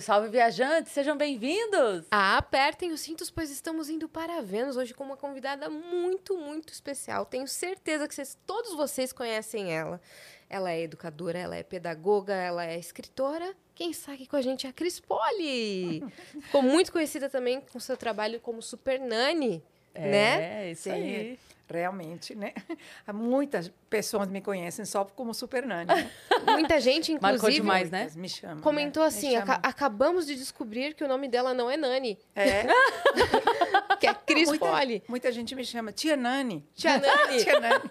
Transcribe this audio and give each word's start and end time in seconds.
Salve, 0.00 0.30
viajantes! 0.30 0.90
Sejam 0.90 1.18
bem-vindos! 1.18 2.06
Ah, 2.10 2.38
apertem 2.38 2.92
os 2.92 3.00
cintos, 3.02 3.30
pois 3.30 3.50
estamos 3.50 3.90
indo 3.90 4.08
para 4.08 4.40
Vênus 4.40 4.74
hoje 4.74 4.94
com 4.94 5.04
uma 5.04 5.18
convidada 5.18 5.68
muito, 5.68 6.34
muito 6.38 6.72
especial. 6.72 7.26
Tenho 7.26 7.46
certeza 7.46 8.08
que 8.08 8.14
vocês, 8.14 8.38
todos 8.46 8.72
vocês 8.72 9.12
conhecem 9.12 9.70
ela. 9.70 10.00
Ela 10.48 10.70
é 10.72 10.80
educadora, 10.80 11.38
ela 11.38 11.56
é 11.56 11.62
pedagoga, 11.62 12.32
ela 12.32 12.64
é 12.64 12.78
escritora. 12.78 13.54
Quem 13.74 13.90
está 13.90 14.14
aqui 14.14 14.26
com 14.26 14.36
a 14.36 14.40
gente 14.40 14.66
é 14.66 14.70
a 14.70 14.72
Cris 14.72 14.98
Poli. 14.98 16.02
Ficou 16.40 16.62
muito 16.62 16.90
conhecida 16.90 17.28
também 17.28 17.60
com 17.60 17.78
seu 17.78 17.96
trabalho 17.96 18.40
como 18.40 18.62
Super 18.62 18.98
Nani, 18.98 19.62
é, 19.94 20.10
né? 20.10 20.70
isso 20.70 20.88
aí. 20.88 21.38
Realmente, 21.72 22.34
né? 22.34 22.52
Muitas 23.12 23.70
pessoas 23.90 24.28
me 24.28 24.40
conhecem 24.40 24.84
só 24.84 25.04
como 25.04 25.32
Super 25.34 25.66
Nani. 25.66 25.86
Né? 25.86 26.10
Muita 26.46 26.78
gente, 26.80 27.12
inclusive, 27.12 27.20
Marcou 27.40 27.50
demais, 27.50 27.90
né? 27.90 28.10
Me 28.14 28.28
chamam, 28.28 28.60
comentou 28.62 29.02
né? 29.02 29.08
assim: 29.08 29.30
Me 29.30 29.36
"Aca- 29.36 29.54
chamam. 29.54 29.60
acabamos 29.70 30.26
de 30.26 30.34
descobrir 30.36 30.94
que 30.94 31.02
o 31.04 31.08
nome 31.08 31.28
dela 31.28 31.52
não 31.54 31.70
é 31.70 31.76
Nani, 31.76 32.18
É, 32.34 32.64
que 33.98 34.06
é 34.06 34.14
Cris 34.14 34.48
muita, 34.48 34.66
Poli. 34.66 35.02
muita 35.08 35.32
gente 35.32 35.54
me 35.54 35.64
chama 35.64 35.92
Tia 35.92 36.16
Nani. 36.16 36.66
Tia 36.74 36.98
Nani. 36.98 37.42
Tia 37.44 37.60
Nani. 37.60 37.90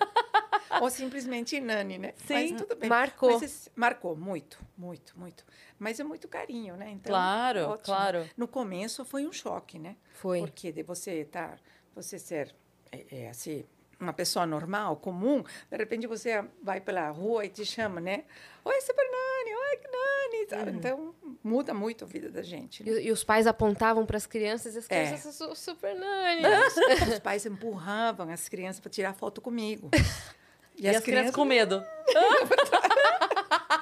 Ou 0.81 0.89
simplesmente 0.89 1.59
Nani, 1.59 1.97
né? 1.97 2.13
Sim, 2.25 2.33
Mas 2.33 2.51
tudo 2.61 2.75
bem. 2.75 2.89
marcou. 2.89 3.39
Mas 3.39 3.69
marcou 3.75 4.15
muito, 4.15 4.57
muito, 4.77 5.17
muito. 5.19 5.45
Mas 5.77 5.99
é 5.99 6.03
muito 6.03 6.27
carinho, 6.27 6.75
né? 6.77 6.89
Então, 6.91 7.11
Claro, 7.11 7.59
ótimo. 7.71 7.83
claro. 7.83 8.29
No 8.37 8.47
começo 8.47 9.03
foi 9.03 9.25
um 9.25 9.31
choque, 9.33 9.77
né? 9.77 9.95
Foi. 10.13 10.39
Porque 10.39 10.71
de 10.71 10.81
você 10.83 11.21
estar, 11.21 11.59
você 11.93 12.17
ser, 12.17 12.55
é, 12.91 13.23
é, 13.23 13.29
assim, 13.29 13.65
uma 14.01 14.13
pessoa 14.13 14.45
normal, 14.45 14.95
comum, 14.97 15.43
de 15.69 15.77
repente 15.77 16.07
você 16.07 16.43
vai 16.61 16.81
pela 16.81 17.09
rua 17.09 17.45
e 17.45 17.49
te 17.49 17.63
chama, 17.65 18.01
né? 18.01 18.23
Oi, 18.65 18.81
Super 18.81 19.03
Nani, 19.05 19.55
oi, 19.55 19.79
Nani, 19.91 20.49
sabe? 20.49 20.71
Então, 20.77 21.15
muda 21.43 21.73
muito 21.73 22.03
a 22.03 22.07
vida 22.07 22.29
da 22.29 22.41
gente. 22.43 22.83
né? 22.83 22.91
E, 22.91 23.07
e 23.07 23.11
os 23.11 23.23
pais 23.23 23.47
apontavam 23.47 24.05
para 24.05 24.17
as 24.17 24.25
crianças 24.27 24.75
e 24.75 24.79
as 24.79 24.85
É. 24.89 25.05
crianças 25.05 25.35
são 25.35 25.55
super 25.55 25.95
Nani. 25.95 26.41
Os 27.13 27.19
pais 27.23 27.45
empurravam 27.45 28.29
as 28.29 28.47
crianças 28.49 28.79
para 28.79 28.91
tirar 28.91 29.13
foto 29.13 29.41
comigo. 29.41 29.89
E, 30.73 30.87
as, 30.87 31.03
crianças 31.03 31.35
com 31.35 31.45
medo. 31.45 31.83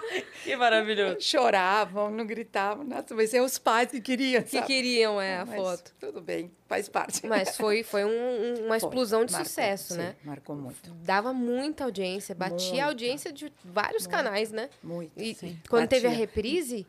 que 0.43 0.55
maravilhoso. 0.55 1.21
choravam, 1.21 2.09
não 2.11 2.25
gritavam, 2.25 2.83
nossa, 2.83 3.13
mas 3.15 3.33
é 3.33 3.41
os 3.41 3.57
pais 3.57 3.91
que 3.91 3.99
queriam, 4.01 4.41
que 4.43 4.51
sabe? 4.51 4.67
queriam 4.67 5.19
é, 5.21 5.37
a 5.37 5.45
Mas 5.45 5.55
foto. 5.55 5.93
Tudo 5.99 6.21
bem, 6.21 6.51
faz 6.67 6.87
parte. 6.89 7.25
Mas 7.27 7.55
foi, 7.57 7.83
foi 7.83 8.03
um- 8.05 8.09
um- 8.09 8.59
uma 8.65 8.67
Foi, 8.67 8.77
explosão 8.77 9.25
de 9.25 9.31
marcou, 9.31 9.47
sucesso, 9.47 9.93
sim, 9.93 9.99
né? 9.99 10.15
Marcou 10.23 10.55
muito, 10.55 10.91
Dava 11.03 11.33
muita 11.33 11.83
audiência, 11.83 12.33
batia 12.35 12.69
Muita. 12.69 12.83
a 12.83 12.87
audiência 12.87 13.31
de 13.33 13.51
vários 13.63 14.07
canais, 14.07 14.51
né? 14.51 14.69
muito. 14.83 15.11
E 15.17 15.33
sim. 15.35 15.59
quando 15.69 15.87
teve 15.87 16.07
a 16.07 16.09
Batia. 16.09 16.25
reprise, 16.25 16.87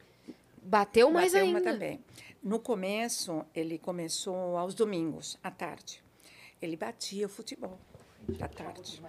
bateu 0.62 1.10
mais 1.10 1.32
Bateu 1.32 1.46
uma 1.48 1.58
ainda. 1.58 1.72
também. 1.72 2.00
No 2.42 2.58
começo, 2.58 3.44
ele 3.54 3.78
começou 3.78 4.56
aos 4.56 4.74
domingos, 4.74 5.38
à 5.44 5.50
tarde. 5.50 6.02
Ele 6.62 6.76
batia 6.76 7.26
o 7.26 7.28
futebol 7.28 7.78
à 8.40 8.48
tarde. 8.48 9.00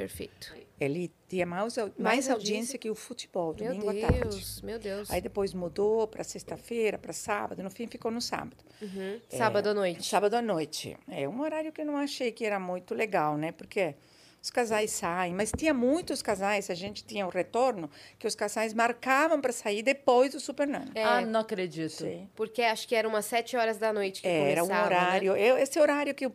Perfeito. 0.00 0.54
Ele 0.80 1.12
tinha 1.28 1.44
mais, 1.44 1.76
au- 1.76 1.90
mais 1.98 2.28
audiência 2.30 2.78
que 2.78 2.88
o 2.90 2.94
futebol, 2.94 3.54
Meu 3.58 3.74
domingo 3.74 3.90
à 3.90 3.94
tarde. 4.08 4.20
Deus, 4.20 4.62
meu 4.62 4.78
Deus. 4.78 5.10
Aí 5.10 5.20
depois 5.20 5.52
mudou 5.52 6.06
para 6.08 6.24
sexta-feira, 6.24 6.96
para 6.98 7.12
sábado, 7.12 7.62
no 7.62 7.70
fim 7.70 7.86
ficou 7.86 8.10
no 8.10 8.20
sábado. 8.20 8.56
Uhum. 8.80 9.20
Sábado 9.28 9.68
à 9.68 9.74
noite. 9.74 10.06
Sábado 10.06 10.34
à 10.34 10.40
noite. 10.42 10.96
É 11.08 11.28
um 11.28 11.40
horário 11.42 11.70
que 11.70 11.82
eu 11.82 11.84
não 11.84 11.96
achei 11.98 12.32
que 12.32 12.44
era 12.46 12.58
muito 12.58 12.94
legal, 12.94 13.36
né? 13.36 13.52
Porque 13.52 13.94
os 14.42 14.48
casais 14.48 14.90
saem, 14.92 15.34
mas 15.34 15.52
tinha 15.54 15.74
muitos 15.74 16.22
casais, 16.22 16.70
a 16.70 16.74
gente 16.74 17.04
tinha 17.04 17.26
o 17.26 17.28
retorno, 17.28 17.90
que 18.18 18.26
os 18.26 18.34
casais 18.34 18.72
marcavam 18.72 19.38
para 19.38 19.52
sair 19.52 19.82
depois 19.82 20.32
do 20.32 20.40
Super. 20.40 20.66
É. 20.94 21.04
Ah, 21.04 21.20
não 21.20 21.40
acredito. 21.40 21.90
Sim. 21.90 22.26
Porque 22.34 22.62
acho 22.62 22.88
que 22.88 22.94
era 22.94 23.06
umas 23.06 23.26
sete 23.26 23.54
horas 23.54 23.76
da 23.76 23.92
noite 23.92 24.22
que 24.22 24.28
É, 24.28 24.52
Era 24.52 24.64
um 24.64 24.68
né? 24.68 24.82
horário, 24.82 25.36
eu- 25.36 25.58
esse 25.58 25.78
horário 25.78 26.14
que 26.14 26.26
o- 26.26 26.34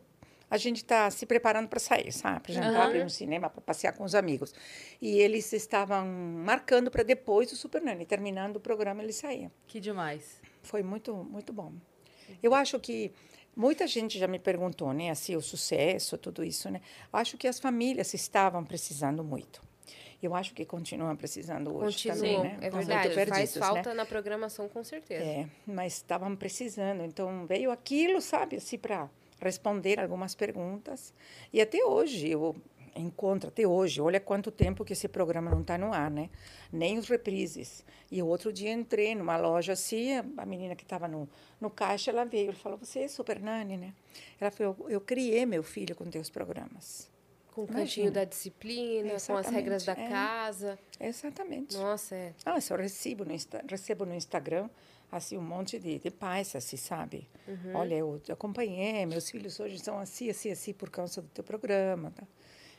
a 0.56 0.58
gente 0.58 0.78
está 0.78 1.12
se 1.12 1.26
preparando 1.26 1.68
para 1.68 1.80
sair, 1.80 2.12
sabe? 2.12 2.40
Para 2.40 2.54
jantar, 2.54 2.76
Aham. 2.76 2.90
para 2.90 2.98
ir 2.98 3.04
no 3.04 3.10
cinema, 3.10 3.50
para 3.50 3.62
passear 3.62 3.94
com 3.94 4.04
os 4.04 4.16
amigos. 4.16 4.54
E 5.02 5.20
eles 5.20 5.52
estavam 5.52 6.08
marcando 6.08 6.90
para 6.90 7.04
depois 7.04 7.50
do 7.50 7.56
Super 7.56 7.82
terminando 8.06 8.56
o 8.56 8.60
programa 8.60 9.04
eles 9.04 9.18
saíam. 9.18 9.52
Que 9.68 9.80
demais. 9.80 10.42
Foi 10.64 10.82
muito, 10.82 11.14
muito 11.14 11.52
bom. 11.52 11.74
Eu 12.42 12.56
acho 12.56 12.80
que 12.80 13.12
muita 13.56 13.86
gente 13.86 14.18
já 14.18 14.28
me 14.28 14.40
perguntou, 14.40 14.94
né, 14.94 15.10
assim, 15.10 15.36
o 15.36 15.42
sucesso, 15.42 16.18
tudo 16.18 16.44
isso, 16.44 16.70
né? 16.70 16.82
Acho 17.12 17.38
que 17.38 17.48
as 17.48 17.60
famílias 17.60 18.14
estavam 18.14 18.64
precisando 18.64 19.24
muito. 19.24 19.62
Eu 20.24 20.34
acho 20.34 20.54
que 20.54 20.66
continuam 20.66 21.16
precisando 21.16 21.76
hoje 21.76 22.08
também, 22.10 22.42
né? 22.42 22.58
é 22.62 22.70
verdade. 22.70 23.14
Faz 23.14 23.16
perdidos, 23.16 23.56
né? 23.56 23.62
falta 23.62 23.94
na 23.94 24.06
programação, 24.06 24.68
com 24.68 24.84
certeza. 24.84 25.24
É, 25.24 25.48
mas 25.68 25.94
estavam 25.94 26.36
precisando. 26.36 27.04
Então 27.04 27.46
veio 27.46 27.70
aquilo, 27.70 28.20
sabe, 28.22 28.56
assim, 28.56 28.78
para 28.78 29.10
responder 29.46 30.00
algumas 30.00 30.36
perguntas. 30.36 31.14
E 31.54 31.62
até 31.62 31.84
hoje 31.84 32.30
eu 32.30 32.56
encontro, 32.96 33.50
até 33.50 33.68
hoje, 33.68 34.00
olha 34.00 34.20
quanto 34.20 34.50
tempo 34.50 34.86
que 34.86 34.94
esse 34.94 35.08
programa 35.08 35.52
não 35.52 35.62
está 35.62 35.78
no 35.78 35.94
ar, 35.94 36.10
né? 36.10 36.30
Nem 36.72 36.98
os 36.98 37.08
reprises. 37.10 37.84
E 38.10 38.22
outro 38.22 38.54
dia 38.54 38.72
entrei 38.72 39.14
numa 39.16 39.36
loja 39.38 39.74
assim, 39.74 40.14
a 40.38 40.46
menina 40.46 40.76
que 40.76 40.84
estava 40.84 41.08
no, 41.08 41.30
no 41.60 41.70
caixa, 41.70 42.12
ela 42.12 42.24
veio 42.24 42.52
e 42.52 42.56
falou: 42.56 42.78
Você 42.78 43.02
é 43.02 43.08
Super 43.08 43.40
Nani, 43.40 43.78
né? 43.78 43.94
Ela 44.40 44.52
falou: 44.52 44.76
Eu, 44.80 44.90
eu 44.90 45.02
criei 45.02 45.46
meu 45.46 45.64
filho 45.64 45.96
com 45.96 46.06
teus 46.06 46.30
programas. 46.30 47.14
Com 47.52 47.64
o 47.64 47.68
cantinho 47.68 48.12
da 48.12 48.26
disciplina, 48.26 49.12
com 49.12 49.16
as 49.16 49.30
Exatamente, 49.30 49.56
regras 49.56 49.86
da 49.86 49.94
é. 49.94 50.10
casa. 50.10 50.80
Exatamente. 51.00 51.78
Nossa, 51.78 52.14
é. 52.14 52.34
Ah, 52.46 52.58
eu 52.70 52.78
recebo 52.78 53.24
no, 53.24 53.32
recebo 53.70 54.06
no 54.06 54.14
Instagram 54.14 54.70
assim 55.12 55.38
um 55.38 55.42
monte 55.42 55.80
de, 55.80 56.00
de 56.00 56.12
pais, 56.12 56.56
assim, 56.56 56.78
sabe? 56.78 57.28
Uhum. 57.48 57.76
Olha, 57.76 57.96
eu 57.96 58.20
te 58.20 58.32
acompanhei, 58.32 59.06
meus 59.06 59.30
filhos 59.30 59.60
hoje 59.60 59.80
são 59.80 60.00
assim, 60.00 60.30
assim, 60.30 60.52
assim 60.52 60.74
por 60.74 60.90
causa 60.90 61.22
do 61.22 61.28
teu 61.30 61.44
programa. 61.44 62.12
Tá? 62.12 62.24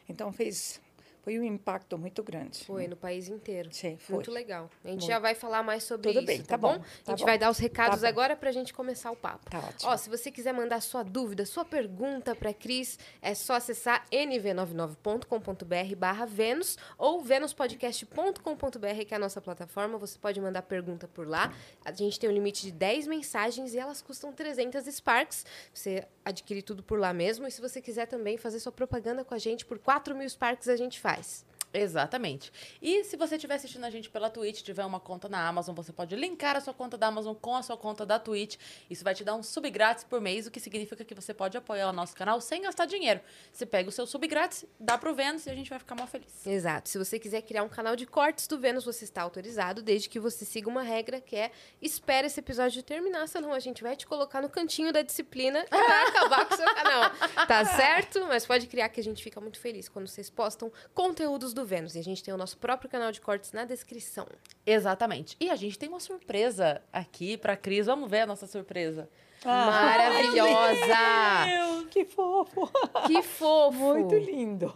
Então 0.08 0.32
fez, 0.32 0.80
foi 1.26 1.40
um 1.40 1.42
impacto 1.42 1.98
muito 1.98 2.22
grande. 2.22 2.62
Foi 2.64 2.86
no 2.86 2.94
país 2.94 3.26
inteiro. 3.26 3.68
Sim, 3.72 3.96
foi. 3.98 4.14
Muito 4.14 4.30
legal. 4.30 4.70
A 4.84 4.88
gente 4.90 5.00
Muito. 5.00 5.10
já 5.10 5.18
vai 5.18 5.34
falar 5.34 5.60
mais 5.60 5.82
sobre 5.82 6.06
Tudo 6.12 6.18
isso, 6.20 6.26
bem, 6.28 6.38
tá, 6.38 6.50
tá 6.50 6.56
bom? 6.56 6.74
bom, 6.78 6.84
A 6.84 7.04
tá 7.04 7.10
gente 7.10 7.18
bom. 7.18 7.24
vai 7.26 7.36
dar 7.36 7.50
os 7.50 7.58
recados 7.58 8.00
Tá 8.02 8.08
agora 8.08 8.36
pra 8.36 8.52
gente 8.52 8.72
começar 8.72 9.10
o 9.10 9.16
papo. 9.16 9.50
Tá 9.50 9.58
ótimo. 9.58 9.90
Ó, 9.90 9.96
se 9.96 10.08
você 10.08 10.30
quiser 10.30 10.54
mandar 10.54 10.80
sua 10.80 11.02
dúvida, 11.02 11.44
sua 11.44 11.64
pergunta 11.64 12.32
pra 12.36 12.54
Cris, 12.54 12.96
é 13.20 13.34
só 13.34 13.54
acessar 13.54 14.06
nv99.com.br 14.12 15.96
barra 15.96 16.26
Vênus 16.26 16.78
ou 16.96 17.20
venuspodcast.com.br, 17.20 19.04
que 19.04 19.12
é 19.12 19.16
a 19.16 19.20
nossa 19.20 19.40
plataforma. 19.40 19.98
Você 19.98 20.16
pode 20.20 20.40
mandar 20.40 20.62
pergunta 20.62 21.08
por 21.08 21.26
lá. 21.26 21.52
A 21.84 21.90
gente 21.90 22.20
tem 22.20 22.30
um 22.30 22.32
limite 22.32 22.62
de 22.62 22.70
10 22.70 23.08
mensagens 23.08 23.74
e 23.74 23.78
elas 23.80 24.00
custam 24.00 24.32
300 24.32 24.84
Sparks. 24.94 25.44
Você 25.74 26.06
adquire 26.24 26.62
tudo 26.62 26.82
por 26.84 27.00
lá 27.00 27.12
mesmo. 27.12 27.46
E 27.46 27.50
se 27.50 27.60
você 27.60 27.80
quiser 27.80 28.06
também 28.06 28.36
fazer 28.36 28.60
sua 28.60 28.72
propaganda 28.72 29.24
com 29.24 29.34
a 29.34 29.38
gente, 29.38 29.64
por 29.66 29.78
4 29.78 30.14
mil 30.14 30.28
Sparks 30.28 30.68
a 30.68 30.76
gente 30.76 31.00
faz. 31.00 31.15
price. 31.16 31.55
Exatamente. 31.76 32.50
E 32.80 33.04
se 33.04 33.16
você 33.16 33.36
estiver 33.36 33.54
assistindo 33.54 33.84
a 33.84 33.90
gente 33.90 34.08
pela 34.08 34.30
Twitch, 34.30 34.62
tiver 34.62 34.84
uma 34.84 34.98
conta 34.98 35.28
na 35.28 35.46
Amazon, 35.46 35.74
você 35.74 35.92
pode 35.92 36.16
linkar 36.16 36.56
a 36.56 36.60
sua 36.60 36.72
conta 36.72 36.96
da 36.96 37.08
Amazon 37.08 37.34
com 37.34 37.54
a 37.54 37.62
sua 37.62 37.76
conta 37.76 38.06
da 38.06 38.18
Twitch. 38.18 38.56
Isso 38.88 39.04
vai 39.04 39.14
te 39.14 39.22
dar 39.22 39.34
um 39.34 39.42
sub 39.42 39.68
grátis 39.70 40.02
por 40.02 40.20
mês, 40.20 40.46
o 40.46 40.50
que 40.50 40.58
significa 40.58 41.04
que 41.04 41.14
você 41.14 41.34
pode 41.34 41.56
apoiar 41.56 41.90
o 41.90 41.92
nosso 41.92 42.16
canal 42.16 42.40
sem 42.40 42.62
gastar 42.62 42.86
dinheiro. 42.86 43.20
Você 43.52 43.66
pega 43.66 43.88
o 43.90 43.92
seu 43.92 44.06
sub 44.06 44.26
grátis, 44.26 44.64
dá 44.80 44.96
pro 44.96 45.14
Vênus 45.14 45.44
e 45.46 45.50
a 45.50 45.54
gente 45.54 45.68
vai 45.68 45.78
ficar 45.78 45.94
mal 45.94 46.06
feliz. 46.06 46.46
Exato. 46.46 46.88
Se 46.88 46.96
você 46.96 47.18
quiser 47.18 47.42
criar 47.42 47.62
um 47.62 47.68
canal 47.68 47.94
de 47.94 48.06
cortes 48.06 48.46
do 48.46 48.58
Vênus, 48.58 48.84
você 48.84 49.04
está 49.04 49.20
autorizado, 49.20 49.82
desde 49.82 50.08
que 50.08 50.18
você 50.18 50.46
siga 50.46 50.70
uma 50.70 50.82
regra 50.82 51.20
que 51.20 51.36
é 51.36 51.50
espere 51.82 52.26
esse 52.26 52.40
episódio 52.40 52.82
terminar, 52.82 53.28
senão 53.28 53.52
a 53.52 53.58
gente 53.58 53.82
vai 53.82 53.96
te 53.96 54.06
colocar 54.06 54.40
no 54.40 54.48
cantinho 54.48 54.92
da 54.92 55.02
disciplina 55.02 55.62
e 55.70 55.70
vai 55.70 56.08
acabar 56.08 56.46
com 56.46 56.54
o 56.54 56.56
seu 56.56 56.74
canal. 56.74 57.10
Tá 57.46 57.64
certo? 57.64 58.24
Mas 58.26 58.46
pode 58.46 58.66
criar 58.66 58.88
que 58.88 59.00
a 59.00 59.04
gente 59.04 59.22
fica 59.22 59.40
muito 59.40 59.58
feliz 59.58 59.88
quando 59.88 60.06
vocês 60.06 60.30
postam 60.30 60.72
conteúdos 60.94 61.52
do 61.52 61.65
Vênus. 61.66 61.94
E 61.94 61.98
a 61.98 62.04
gente 62.04 62.22
tem 62.22 62.32
o 62.32 62.36
nosso 62.36 62.56
próprio 62.58 62.88
canal 62.90 63.10
de 63.12 63.20
cortes 63.20 63.52
na 63.52 63.64
descrição. 63.64 64.26
Exatamente. 64.64 65.36
E 65.40 65.50
a 65.50 65.56
gente 65.56 65.78
tem 65.78 65.88
uma 65.88 66.00
surpresa 66.00 66.80
aqui 66.92 67.36
pra 67.36 67.56
Cris. 67.56 67.86
Vamos 67.86 68.10
ver 68.10 68.20
a 68.20 68.26
nossa 68.26 68.46
surpresa. 68.46 69.08
Maravilhosa! 69.44 71.86
Que 71.90 72.04
fofo! 72.04 72.70
Que 73.06 73.22
fofo! 73.22 73.78
Muito 73.94 74.14
lindo. 74.16 74.74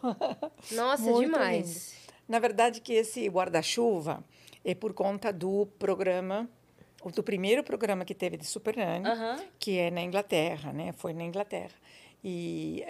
Nossa, 0.73 1.03
Muito 1.03 1.31
demais. 1.31 1.95
Na 2.29 2.39
verdade, 2.39 2.81
que 2.81 2.93
esse 2.93 3.27
guarda-chuva 3.29 4.23
é 4.65 4.75
por 4.75 4.93
conta 4.93 5.33
do 5.33 5.67
programa, 5.79 6.49
do 7.15 7.23
primeiro 7.23 7.65
programa 7.65 8.05
que 8.05 8.15
teve 8.15 8.37
de 8.37 8.45
Super 8.47 8.77
Nani, 8.77 9.07
Aham. 9.09 9.41
que 9.59 9.79
é 9.79 9.91
na 9.91 10.03
Inglaterra, 10.03 10.73
né? 10.73 10.93
Foi 10.93 11.13
na 11.13 11.25
Inglaterra. 11.25 11.75
E 12.23 12.85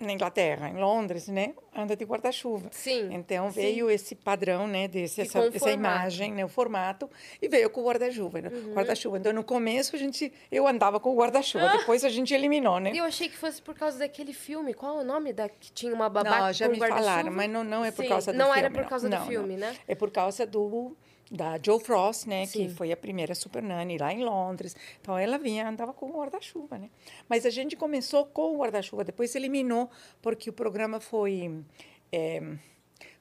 na 0.00 0.12
Inglaterra, 0.12 0.68
em 0.68 0.76
Londres, 0.76 1.26
né? 1.28 1.54
Anda 1.74 1.96
de 1.96 2.04
guarda-chuva. 2.04 2.68
Sim, 2.70 3.08
Então 3.12 3.50
sim. 3.50 3.60
veio 3.60 3.90
esse 3.90 4.14
padrão, 4.14 4.66
né? 4.68 4.86
Desse, 4.86 5.20
essa, 5.22 5.40
essa 5.52 5.70
imagem, 5.72 6.32
né? 6.32 6.44
O 6.44 6.48
formato 6.48 7.10
e 7.42 7.48
veio 7.48 7.68
com 7.68 7.80
o 7.80 7.84
guarda-chuva, 7.84 8.40
né? 8.40 8.48
Uhum. 8.52 8.74
Guarda-chuva. 8.74 9.18
Então 9.18 9.32
no 9.32 9.42
começo 9.42 9.96
a 9.96 9.98
gente, 9.98 10.32
eu 10.52 10.68
andava 10.68 11.00
com 11.00 11.10
o 11.10 11.16
guarda-chuva. 11.16 11.68
Depois 11.78 12.04
a 12.04 12.08
gente 12.08 12.32
eliminou, 12.32 12.78
né? 12.78 12.92
Eu 12.94 13.04
achei 13.04 13.28
que 13.28 13.36
fosse 13.36 13.60
por 13.60 13.74
causa 13.74 13.98
daquele 13.98 14.32
filme. 14.32 14.72
Qual 14.72 14.98
é 14.98 15.02
o 15.02 15.04
nome 15.04 15.32
da 15.32 15.48
que 15.48 15.72
tinha 15.72 15.92
uma 15.92 16.08
babá 16.08 16.40
Não, 16.46 16.52
já 16.52 16.68
me 16.68 16.78
falaram, 16.78 17.32
mas 17.32 17.50
não, 17.50 17.64
não 17.64 17.84
é 17.84 17.90
por 17.90 18.02
Sim, 18.02 18.08
causa 18.08 18.32
do 18.32 18.38
não 18.38 18.46
filme. 18.46 18.58
era 18.60 18.70
por 18.70 18.84
causa 18.88 19.08
do 19.08 19.16
Não, 19.16 19.26
filme, 19.26 19.56
não. 19.56 19.66
né? 19.68 19.76
É 19.88 19.94
por 19.94 20.10
causa 20.10 20.46
do 20.46 20.96
da 21.30 21.58
Joe 21.62 21.78
Frost, 21.78 22.26
né, 22.26 22.46
Sim. 22.46 22.68
que 22.68 22.74
foi 22.74 22.90
a 22.90 22.96
primeira 22.96 23.34
super 23.34 23.62
nanny 23.62 23.98
lá 23.98 24.12
em 24.12 24.24
Londres. 24.24 24.74
Então 25.00 25.16
ela 25.18 25.36
vinha, 25.38 25.68
andava 25.68 25.92
com 25.92 26.06
o 26.10 26.18
guarda-chuva, 26.18 26.78
né? 26.78 26.88
Mas 27.28 27.44
a 27.44 27.50
gente 27.50 27.76
começou 27.76 28.24
com 28.26 28.54
o 28.54 28.58
guarda-chuva, 28.58 29.04
depois 29.04 29.34
eliminou 29.34 29.90
porque 30.22 30.48
o 30.48 30.52
programa 30.52 31.00
foi 31.00 31.62
é, 32.10 32.40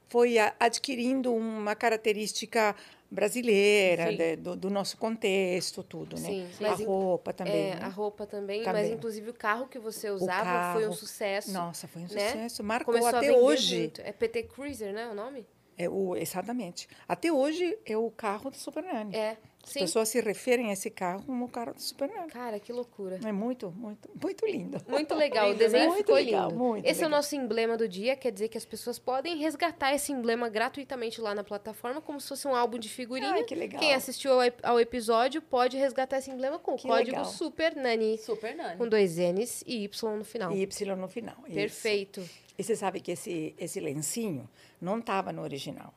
foi 0.08 0.38
a- 0.38 0.56
adquirindo 0.58 1.34
uma 1.34 1.76
característica 1.76 2.74
brasileira 3.12 4.14
de- 4.16 4.36
do, 4.38 4.56
do 4.56 4.70
nosso 4.70 4.98
contexto, 4.98 5.84
tudo, 5.84 6.16
né? 6.18 6.30
Sim, 6.30 6.48
a 6.60 6.70
mas 6.70 6.80
in- 6.80 6.86
roupa 6.86 7.34
também. 7.34 7.72
É, 7.72 7.76
né? 7.76 7.82
a 7.82 7.88
roupa 7.90 8.26
também, 8.26 8.60
mas 8.64 8.66
Também. 8.74 8.94
inclusive 8.94 9.30
o 9.30 9.34
carro 9.34 9.68
que 9.68 9.78
você 9.80 10.10
usava 10.10 10.74
foi 10.74 10.84
um 10.84 10.90
carro. 10.90 10.94
sucesso. 10.94 11.52
Nossa, 11.52 11.88
foi 11.90 12.02
um 12.04 12.06
né? 12.06 12.10
sucesso. 12.32 12.64
Marcou 12.64 12.94
Começou 12.94 13.16
a 13.16 13.20
até 13.22 13.34
hoje. 13.38 13.78
muito. 13.80 14.02
É 14.02 14.12
PT 14.14 14.44
Cruiser, 14.44 14.94
né, 14.94 15.10
o 15.10 15.14
nome? 15.14 15.46
É 15.78 15.88
o, 15.88 16.16
exatamente. 16.16 16.88
Até 17.08 17.32
hoje 17.32 17.78
é 17.86 17.96
o 17.98 18.10
carro 18.10 18.50
do 18.50 18.58
Super 18.58 18.84
Nani. 18.84 19.16
É, 19.16 19.38
As 19.64 19.70
sim. 19.74 19.80
pessoas 19.82 20.10
se 20.10 20.20
referem 20.20 20.70
a 20.72 20.74
esse 20.74 20.90
carro 20.90 21.22
como 21.24 21.46
o 21.46 21.48
carro 21.48 21.74
do 21.76 21.82
Super 21.82 22.10
Nani. 22.10 22.32
Cara, 22.32 22.60
que 22.60 22.74
loucura. 22.74 23.20
É 23.24 23.32
muito, 23.32 23.70
muito, 23.72 24.10
muito 24.20 24.46
lindo. 24.48 24.82
Muito 24.88 25.14
legal, 25.16 25.46
o 25.46 25.50
Lindo, 25.50 25.60
desenho 25.60 25.84
né? 25.84 25.88
Muito 25.90 25.98
ficou 26.00 26.16
legal, 26.16 26.50
lindo. 26.50 26.60
muito 26.64 26.86
esse 26.86 27.02
é 27.02 27.06
o 27.06 27.08
legal. 27.08 27.20
nosso 27.20 27.36
emblema 27.36 27.78
do 27.78 27.88
dia, 27.88 28.16
quer 28.16 28.32
dizer 28.32 28.48
que 28.48 28.58
as 28.58 28.66
pessoas 28.66 28.98
podem 28.98 29.38
resgatar 29.38 29.94
esse 29.94 30.12
emblema 30.12 30.50
gratuitamente 30.50 31.22
lá 31.22 31.36
na 31.36 31.44
plataforma, 31.44 32.02
como 32.02 32.20
se 32.20 32.28
fosse 32.28 32.48
um 32.48 32.56
álbum 32.56 32.80
de 32.80 32.90
figurinha. 32.90 33.34
Ai, 33.34 33.44
que 33.44 33.54
legal. 33.54 33.80
Quem 33.80 33.94
assistiu 33.94 34.32
ao, 34.34 34.40
ao 34.64 34.80
episódio 34.80 35.44
pode 35.44 35.78
resgatar 35.78 36.18
esse 36.18 36.32
emblema 36.32 36.58
com 36.58 36.74
o 36.74 36.78
Que 36.78 36.88
código 36.88 37.12
legal. 37.18 37.26
Super 37.26 37.76
Nani, 37.76 38.18
Super 38.18 38.56
Nani. 38.56 38.78
com 38.78 38.88
dois 38.88 39.18
N's 39.18 39.64
e 39.68 39.84
Y 39.84 40.18
no 40.18 40.24
final. 40.26 40.52
E 40.54 40.62
Y 40.64 40.96
no 40.96 41.08
final. 41.08 41.36
isso. 41.48 42.47
E 42.58 42.64
você 42.64 42.76
sabe 42.76 43.00
que 43.00 43.12
esse, 43.12 43.54
esse 43.58 43.80
lencinho 43.80 44.50
não 44.82 45.00
estava 45.00 45.32
no 45.32 45.42
original. 45.42 45.94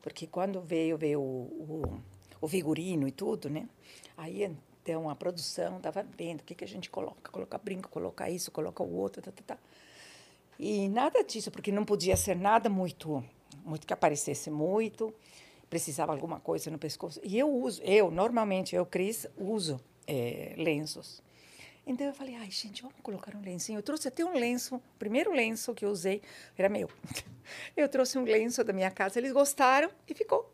Porque 0.00 0.26
quando 0.26 0.60
veio, 0.60 0.96
veio 0.96 1.20
o, 1.20 1.82
o, 1.82 2.00
o 2.40 2.48
figurino 2.48 3.08
e 3.08 3.10
tudo, 3.10 3.50
né? 3.50 3.68
Aí, 4.16 4.44
então, 4.82 5.10
a 5.10 5.16
produção 5.16 5.76
estava 5.76 6.02
vendo 6.16 6.40
o 6.40 6.44
que, 6.44 6.54
que 6.54 6.64
a 6.64 6.68
gente 6.68 6.88
coloca. 6.88 7.30
Coloca 7.30 7.58
brinco, 7.58 7.88
coloca 7.88 8.30
isso, 8.30 8.50
coloca 8.50 8.82
o 8.82 8.94
outro, 8.96 9.20
tá, 9.20 9.32
tá, 9.32 9.42
tá. 9.54 9.58
E 10.58 10.88
nada 10.88 11.24
disso, 11.24 11.50
porque 11.50 11.72
não 11.72 11.84
podia 11.84 12.16
ser 12.16 12.36
nada 12.36 12.68
muito, 12.68 13.24
muito 13.64 13.86
que 13.86 13.92
aparecesse 13.92 14.50
muito. 14.50 15.12
Precisava 15.68 16.12
alguma 16.12 16.40
coisa 16.40 16.70
no 16.70 16.78
pescoço. 16.78 17.20
E 17.22 17.38
eu 17.38 17.50
uso, 17.50 17.82
eu, 17.82 18.10
normalmente, 18.10 18.74
eu, 18.74 18.84
Cris, 18.84 19.26
uso 19.36 19.80
eh, 20.06 20.54
lenços. 20.56 21.22
Então 21.86 22.06
eu 22.06 22.12
falei, 22.14 22.36
ai, 22.36 22.50
gente, 22.50 22.82
vamos 22.82 22.96
colocar 23.02 23.34
um 23.34 23.40
lencinho. 23.42 23.78
Eu 23.78 23.82
trouxe 23.82 24.06
até 24.08 24.24
um 24.24 24.34
lenço, 24.34 24.76
o 24.76 24.82
primeiro 24.98 25.32
lenço 25.32 25.74
que 25.74 25.84
eu 25.84 25.90
usei 25.90 26.22
era 26.56 26.68
meu. 26.68 26.88
Eu 27.76 27.88
trouxe 27.88 28.16
um 28.16 28.22
lenço 28.22 28.62
da 28.62 28.72
minha 28.72 28.92
casa, 28.92 29.18
eles 29.18 29.32
gostaram 29.32 29.90
e 30.08 30.14
ficou. 30.14 30.48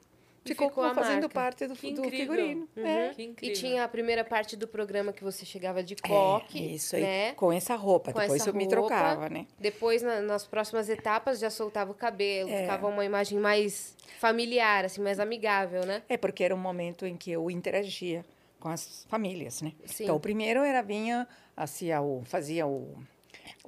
E 0.45 0.49
Ficou, 0.49 0.69
ficou 0.69 0.85
a 0.85 0.95
fazendo 0.95 1.23
marca. 1.23 1.29
parte 1.29 1.67
do, 1.67 1.75
Que 1.75 1.93
do 1.93 2.05
figurino. 2.09 2.67
Uhum. 2.75 2.87
É. 2.87 3.13
Que 3.15 3.35
E 3.43 3.53
tinha 3.53 3.85
a 3.85 3.89
primeira 3.89 4.25
parte 4.25 4.57
do 4.57 4.67
programa 4.67 5.13
que 5.13 5.23
você 5.23 5.45
chegava 5.45 5.83
de 5.83 5.93
É, 6.03 6.09
coque, 6.09 6.75
isso 6.77 6.97
aí, 6.97 7.03
né? 7.03 7.33
com 7.35 7.53
essa 7.53 7.75
roupa. 7.75 8.13
Com 8.15 8.21
Depois 8.21 8.41
essa 8.41 8.49
eu 8.51 8.55
me 8.55 8.65
roupa. 8.65 8.77
trocava, 8.89 9.29
né? 9.29 9.47
Depois, 9.59 10.03
na- 10.03 10.21
nas 10.23 10.47
próximas 10.47 10.89
etapas, 10.89 11.39
já 11.41 11.51
soltava 11.51 11.91
o 11.91 11.95
cabelo, 11.95 12.49
É. 12.49 12.63
ficava 12.63 12.87
uma 12.87 13.05
imagem 13.05 13.39
mais 13.41 13.95
familiar, 14.21 14.85
assim, 14.87 15.03
mais 15.03 15.19
amigável, 15.21 15.85
né? 15.85 16.03
É 16.09 16.17
porque 16.17 16.45
era 16.45 16.55
um 16.55 16.59
momento 16.59 17.05
em 17.05 17.17
que 17.17 17.31
eu 17.33 17.51
interagia 17.51 18.25
com 18.67 18.71
as 18.71 19.07
famílias, 19.09 19.63
né? 19.63 19.73
Sim. 19.85 20.05
Então, 20.05 20.17
o 20.17 20.21
primeiro 20.21 20.65
era 20.65 20.83
vinha, 20.83 21.29
assim, 21.57 21.93
o, 21.95 22.23
fazia 22.25 22.67
o, 22.67 22.99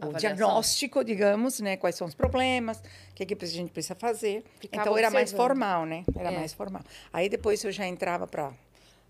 o 0.03 0.13
diagnóstico, 0.15 1.05
digamos, 1.05 1.61
né? 1.61 1.77
Quais 1.77 1.95
são 1.95 2.05
os 2.05 2.17
problemas, 2.17 2.79
o 2.79 3.15
que, 3.15 3.25
que 3.25 3.45
a 3.45 3.47
gente 3.47 3.71
precisa 3.71 3.95
fazer. 3.95 4.45
Ficava 4.59 4.83
então, 4.83 4.99
era 4.99 5.09
mais 5.09 5.31
formal, 5.31 5.87
né? 5.87 6.05
Era 6.17 6.33
É. 6.33 6.37
mais 6.37 6.53
formal. 6.53 6.83
Aí, 7.13 7.29
depois, 7.29 7.63
eu 7.63 7.71
já 7.71 7.87
entrava 7.87 8.27
para 8.27 8.53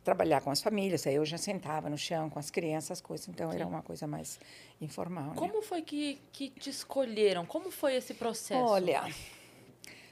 trabalhar 0.05 0.43
com 0.43 0.51
as 0.51 0.61
famílias, 0.61 1.07
aí 1.07 1.15
eu 1.15 1.25
já 1.25 1.39
sentava 1.39 1.89
no 1.89 1.97
chão 1.97 2.29
com 2.29 2.39
as 2.39 2.51
crianças, 2.51 2.91
as 2.91 3.01
coisas. 3.01 3.27
Então, 3.27 3.51
era 3.51 3.67
uma 3.67 3.81
coisa 3.81 4.07
mais 4.07 4.39
informal, 4.83 5.29
né? 5.29 5.37
Como 5.37 5.63
foi 5.63 5.81
que, 5.81 6.21
que 6.33 6.51
te 6.51 6.69
escolheram? 6.69 7.47
Como 7.47 7.71
foi 7.71 7.97
esse 7.97 8.13
processo? 8.13 8.61
Olha, 8.61 9.11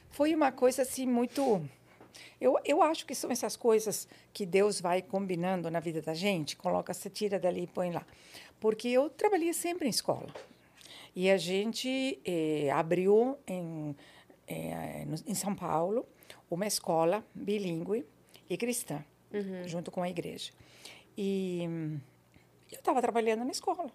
foi 0.09 0.33
uma 0.33 0.51
coisa 0.51 0.81
assim 0.81 1.05
muito. 1.05 1.69
Eu, 2.39 2.57
eu 2.65 2.81
acho 2.81 3.05
que 3.05 3.15
são 3.15 3.31
essas 3.31 3.55
coisas 3.55 4.07
que 4.33 4.45
Deus 4.45 4.79
vai 4.79 5.01
combinando 5.01 5.69
na 5.69 5.79
vida 5.79 6.01
da 6.01 6.13
gente, 6.13 6.55
coloca, 6.55 6.93
você 6.93 7.09
tira 7.09 7.39
dali 7.39 7.63
e 7.63 7.67
põe 7.67 7.91
lá. 7.91 8.05
Porque 8.59 8.87
eu 8.87 9.09
trabalhei 9.09 9.53
sempre 9.53 9.87
em 9.87 9.89
escola. 9.89 10.27
E 11.15 11.29
a 11.29 11.37
gente 11.37 12.19
eh, 12.23 12.69
abriu 12.71 13.37
em, 13.47 13.95
eh, 14.47 15.05
em 15.25 15.33
São 15.33 15.55
Paulo 15.55 16.05
uma 16.49 16.67
escola 16.67 17.25
bilíngue 17.33 18.05
e 18.49 18.55
cristã, 18.55 19.03
junto 19.65 19.91
com 19.91 20.01
a 20.01 20.09
igreja. 20.09 20.51
E 21.17 21.63
eu 22.71 22.79
estava 22.79 23.01
trabalhando 23.01 23.43
na 23.43 23.51
escola. 23.51 23.91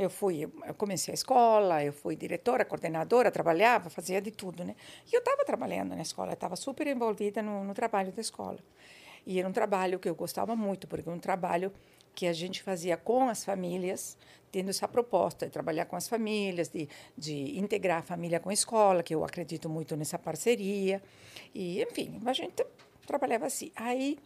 Eu 0.00 0.08
fui, 0.08 0.44
eu 0.44 0.74
comecei 0.78 1.12
a 1.12 1.14
escola, 1.14 1.84
eu 1.84 1.92
fui 1.92 2.16
diretora, 2.16 2.64
coordenadora, 2.64 3.30
trabalhava, 3.30 3.90
fazia 3.90 4.18
de 4.18 4.30
tudo, 4.30 4.64
né? 4.64 4.74
E 5.06 5.14
eu 5.14 5.18
estava 5.18 5.44
trabalhando 5.44 5.94
na 5.94 6.00
escola, 6.00 6.32
estava 6.32 6.56
super 6.56 6.86
envolvida 6.86 7.42
no, 7.42 7.62
no 7.64 7.74
trabalho 7.74 8.10
da 8.10 8.18
escola. 8.22 8.56
E 9.26 9.38
era 9.38 9.46
um 9.46 9.52
trabalho 9.52 9.98
que 9.98 10.08
eu 10.08 10.14
gostava 10.14 10.56
muito, 10.56 10.88
porque 10.88 11.06
era 11.06 11.14
um 11.14 11.20
trabalho 11.20 11.70
que 12.14 12.26
a 12.26 12.32
gente 12.32 12.62
fazia 12.62 12.96
com 12.96 13.28
as 13.28 13.44
famílias, 13.44 14.16
tendo 14.50 14.70
essa 14.70 14.88
proposta 14.88 15.44
de 15.44 15.52
trabalhar 15.52 15.84
com 15.84 15.96
as 15.96 16.08
famílias, 16.08 16.70
de, 16.70 16.88
de 17.14 17.58
integrar 17.58 17.98
a 17.98 18.02
família 18.02 18.40
com 18.40 18.48
a 18.48 18.54
escola, 18.54 19.02
que 19.02 19.14
eu 19.14 19.22
acredito 19.22 19.68
muito 19.68 19.94
nessa 19.98 20.18
parceria. 20.18 21.02
E, 21.54 21.82
enfim, 21.82 22.18
a 22.24 22.32
gente 22.32 22.64
trabalhava 23.06 23.44
assim. 23.44 23.70
Aí 23.76 24.18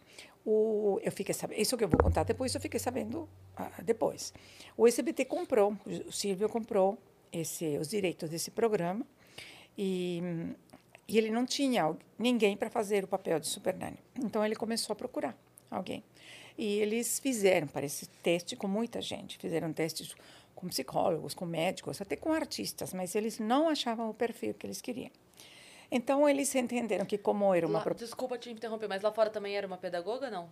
o, 0.45 0.99
eu 1.01 1.11
fiquei 1.11 1.33
sabendo, 1.33 1.59
isso 1.59 1.75
que 1.75 1.83
eu 1.83 1.87
vou 1.87 1.99
contar 1.99 2.23
depois, 2.23 2.53
eu 2.53 2.61
fiquei 2.61 2.79
sabendo 2.79 3.27
ah, 3.55 3.71
depois. 3.83 4.31
O 4.77 4.87
SBT 4.87 5.25
comprou, 5.25 5.75
o 6.05 6.11
Silvio 6.11 6.47
comprou 6.47 6.97
esse, 7.31 7.77
os 7.79 7.89
direitos 7.89 8.29
desse 8.29 8.51
programa 8.51 9.05
e, 9.77 10.21
e 11.07 11.17
ele 11.17 11.31
não 11.31 11.45
tinha 11.45 11.95
ninguém 12.17 12.55
para 12.55 12.69
fazer 12.69 13.03
o 13.03 13.07
papel 13.07 13.39
de 13.39 13.47
Super. 13.47 13.75
Então 14.23 14.45
ele 14.45 14.55
começou 14.55 14.93
a 14.93 14.95
procurar 14.95 15.35
alguém. 15.69 16.03
E 16.57 16.79
eles 16.79 17.19
fizeram, 17.19 17.67
parece, 17.67 18.07
teste 18.23 18.55
com 18.55 18.67
muita 18.67 19.01
gente, 19.01 19.37
fizeram 19.37 19.73
testes 19.73 20.15
com 20.53 20.67
psicólogos, 20.67 21.33
com 21.33 21.45
médicos, 21.45 21.99
até 22.01 22.15
com 22.15 22.31
artistas, 22.31 22.93
mas 22.93 23.13
eles 23.13 23.39
não 23.39 23.67
achavam 23.67 24.09
o 24.09 24.13
perfil 24.13 24.53
que 24.53 24.65
eles 24.65 24.79
queriam. 24.79 25.11
Então 25.91 26.27
eles 26.27 26.53
entenderam 26.55 27.05
que 27.05 27.17
como 27.17 27.53
era 27.53 27.65
uma 27.67 27.79
Lá- 27.85 27.93
Desculpa 27.93 28.37
te 28.37 28.49
interromper, 28.51 28.87
mas 28.87 29.01
lá 29.01 29.11
fora 29.11 29.29
também 29.29 29.55
era 29.55 29.65
uma 29.67 29.77
pedagoga, 29.77 30.29
não? 30.29 30.49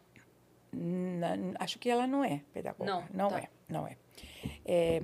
Acho 1.60 1.78
que 1.80 1.90
ela 1.90 2.08
não 2.08 2.24
é 2.24 2.42
pedagoga. 2.54 2.90
Não, 2.92 3.04
não 3.14 3.30
tá. 3.30 3.40
é, 3.40 3.48
não 3.70 3.88
é. 3.88 3.96
É, 4.66 5.00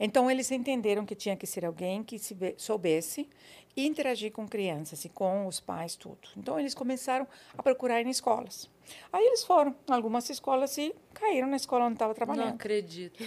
Então 0.00 0.30
eles 0.30 0.50
entenderam 0.50 1.04
que 1.04 1.14
tinha 1.14 1.36
que 1.36 1.46
ser 1.46 1.64
alguém 1.64 2.02
que 2.02 2.18
se 2.18 2.36
soubesse 2.56 3.28
interagir 3.76 4.32
com 4.32 4.48
crianças 4.48 5.04
e 5.04 5.08
com 5.10 5.46
os 5.46 5.60
pais 5.60 5.96
tudo. 5.96 6.28
Então 6.36 6.58
eles 6.58 6.74
começaram 6.74 7.26
a 7.56 7.62
procurar 7.62 8.00
em 8.00 8.08
escolas. 8.08 8.70
Aí 9.12 9.24
eles 9.26 9.44
foram 9.44 9.74
algumas 9.88 10.30
escolas 10.30 10.76
e 10.78 10.94
caíram 11.12 11.48
na 11.48 11.56
escola 11.56 11.84
onde 11.84 11.94
estava 11.94 12.10
Não 12.10 12.14
trabalhando. 12.14 12.54
acredito. 12.54 13.22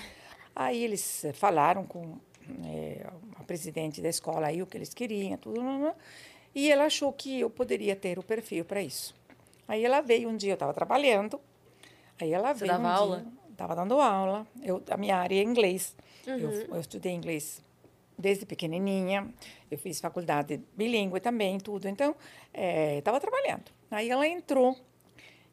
Aí 0.55 0.83
eles 0.83 1.25
falaram 1.35 1.85
com 1.85 2.17
eh, 2.65 3.05
a 3.35 3.43
presidente 3.43 4.01
da 4.01 4.09
escola 4.09 4.47
aí 4.47 4.61
o 4.61 4.67
que 4.67 4.77
eles 4.77 4.93
queriam, 4.93 5.37
tudo, 5.37 5.61
né, 5.61 5.77
né, 5.77 5.95
e 6.53 6.71
ela 6.71 6.85
achou 6.85 7.11
que 7.13 7.39
eu 7.39 7.49
poderia 7.49 7.95
ter 7.95 8.17
o 8.19 8.23
perfil 8.23 8.65
para 8.65 8.81
isso. 8.81 9.15
Aí 9.67 9.83
ela 9.85 10.01
veio 10.01 10.29
um 10.29 10.35
dia, 10.37 10.51
eu 10.51 10.55
estava 10.55 10.73
trabalhando, 10.73 11.39
aí 12.19 12.31
ela 12.33 12.53
Você 12.53 12.61
veio 12.65 12.71
dava 12.73 12.83
um 12.83 12.87
aula? 12.87 13.17
dia, 13.19 13.31
estava 13.51 13.75
dando 13.75 13.99
aula, 13.99 14.47
eu, 14.63 14.81
a 14.89 14.97
minha 14.97 15.15
área 15.17 15.39
é 15.39 15.43
inglês, 15.43 15.95
eu, 16.25 16.49
Uhum. 16.49 16.65
eu 16.71 16.79
estudei 16.79 17.11
inglês 17.13 17.61
desde 18.17 18.45
pequenininha, 18.45 19.27
eu 19.71 19.77
fiz 19.77 19.99
faculdade 20.01 20.59
bilíngue 20.75 21.19
também, 21.19 21.57
tudo, 21.59 21.87
então 21.87 22.15
estava 22.97 23.19
trabalhando. 23.19 23.65
Aí 23.89 24.09
ela 24.09 24.27
entrou 24.27 24.75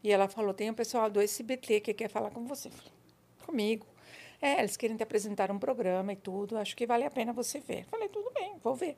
e 0.02 0.10
ela 0.10 0.28
falou, 0.28 0.52
tem 0.52 0.70
um 0.70 0.74
pessoal 0.74 1.08
do 1.10 1.20
SBT 1.20 1.80
que 1.80 1.94
quer 1.94 2.08
falar 2.08 2.30
com 2.30 2.44
você. 2.46 2.68
Eu 2.68 2.72
falei, 2.72 2.92
comigo. 3.46 3.86
É, 4.40 4.59
eles 4.59 4.76
querem 4.76 4.97
te 4.97 5.02
apresentar 5.02 5.50
um 5.50 5.59
programa 5.59 6.12
e 6.12 6.16
tudo, 6.16 6.57
acho 6.57 6.76
que 6.76 6.87
vale 6.87 7.05
a 7.05 7.11
pena 7.11 7.33
você 7.33 7.61
ver. 7.61 7.85
Falei, 7.87 8.09
tudo 8.09 8.31
bem, 8.33 8.57
vou 8.62 8.75
ver. 8.75 8.97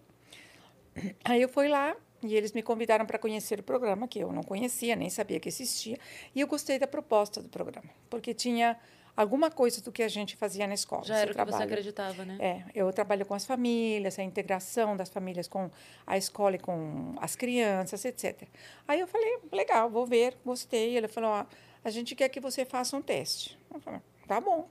Aí 1.25 1.41
eu 1.41 1.49
fui 1.49 1.69
lá 1.69 1.97
e 2.23 2.35
eles 2.35 2.53
me 2.53 2.63
convidaram 2.63 3.07
para 3.07 3.19
conhecer 3.19 3.61
o 3.61 3.63
programa, 3.63 4.09
que 4.09 4.19
eu 4.19 4.33
não 4.33 4.43
conhecia, 4.43 4.97
nem 4.97 5.09
sabia 5.09 5.39
que 5.39 5.49
existia. 5.49 5.99
E 6.35 6.41
eu 6.41 6.47
gostei 6.47 6.79
da 6.79 6.87
proposta 6.87 7.41
do 7.41 7.49
programa, 7.49 7.89
porque 8.11 8.35
tinha 8.35 8.77
alguma 9.17 9.51
coisa 9.51 9.83
do 9.83 9.91
que 9.91 10.03
a 10.03 10.09
gente 10.09 10.37
fazia 10.37 10.67
na 10.67 10.75
escola. 10.75 11.05
Já 11.05 11.17
era 11.17 11.33
o 11.33 11.35
que 11.35 11.41
você 11.41 11.47
trabalho. 11.47 11.65
acreditava, 11.65 12.25
né? 12.25 12.37
É, 12.39 12.65
eu 12.73 12.93
trabalho 12.93 13.27
com 13.27 13.35
as 13.35 13.45
famílias, 13.45 14.17
a 14.17 14.23
integração 14.23 14.97
das 14.97 15.09
famílias 15.09 15.49
com 15.49 15.69
a 16.07 16.17
escola 16.17 16.55
e 16.55 16.59
com 16.59 17.15
as 17.21 17.35
crianças, 17.35 18.05
etc. 18.05 18.49
Aí 18.87 19.01
eu 19.01 19.09
falei, 19.09 19.39
legal, 19.53 19.91
vou 19.91 20.07
ver, 20.07 20.37
gostei. 20.45 20.97
Ele 20.97 21.09
falou, 21.09 21.31
ó, 21.31 21.47
a 21.83 21.91
gente 21.91 22.15
quer 22.15 22.29
que 22.29 22.39
você 22.39 22.65
faça 22.65 22.97
um 22.97 23.03
teste. 23.03 23.59
Eu 23.75 23.81
falei, 23.81 24.01
tá 24.29 24.41
bom. 24.41 24.69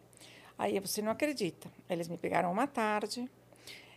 Aí 0.57 0.79
você 0.79 1.01
não 1.01 1.11
acredita. 1.11 1.69
Eles 1.89 2.07
me 2.07 2.17
pegaram 2.17 2.51
uma 2.51 2.65
tarde, 2.67 3.29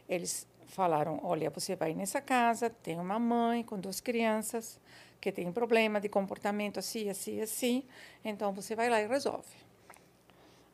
eles 0.09 0.47
falaram, 0.69 1.19
olha, 1.23 1.50
você 1.50 1.75
vai 1.75 1.95
nessa 1.95 2.21
casa, 2.21 2.71
tem 2.71 2.99
uma 2.99 3.19
mãe 3.19 3.62
com 3.62 3.79
duas 3.79 4.00
crianças, 4.00 4.79
que 5.21 5.33
tem 5.33 5.50
problema 5.52 6.00
de 6.00 6.09
comportamento 6.09 6.79
assim, 6.79 7.09
assim, 7.11 7.40
assim. 7.40 7.83
Então 8.25 8.52
você 8.52 8.75
vai 8.76 8.88
lá 8.88 9.00
e 9.00 9.07
resolve. 9.07 9.49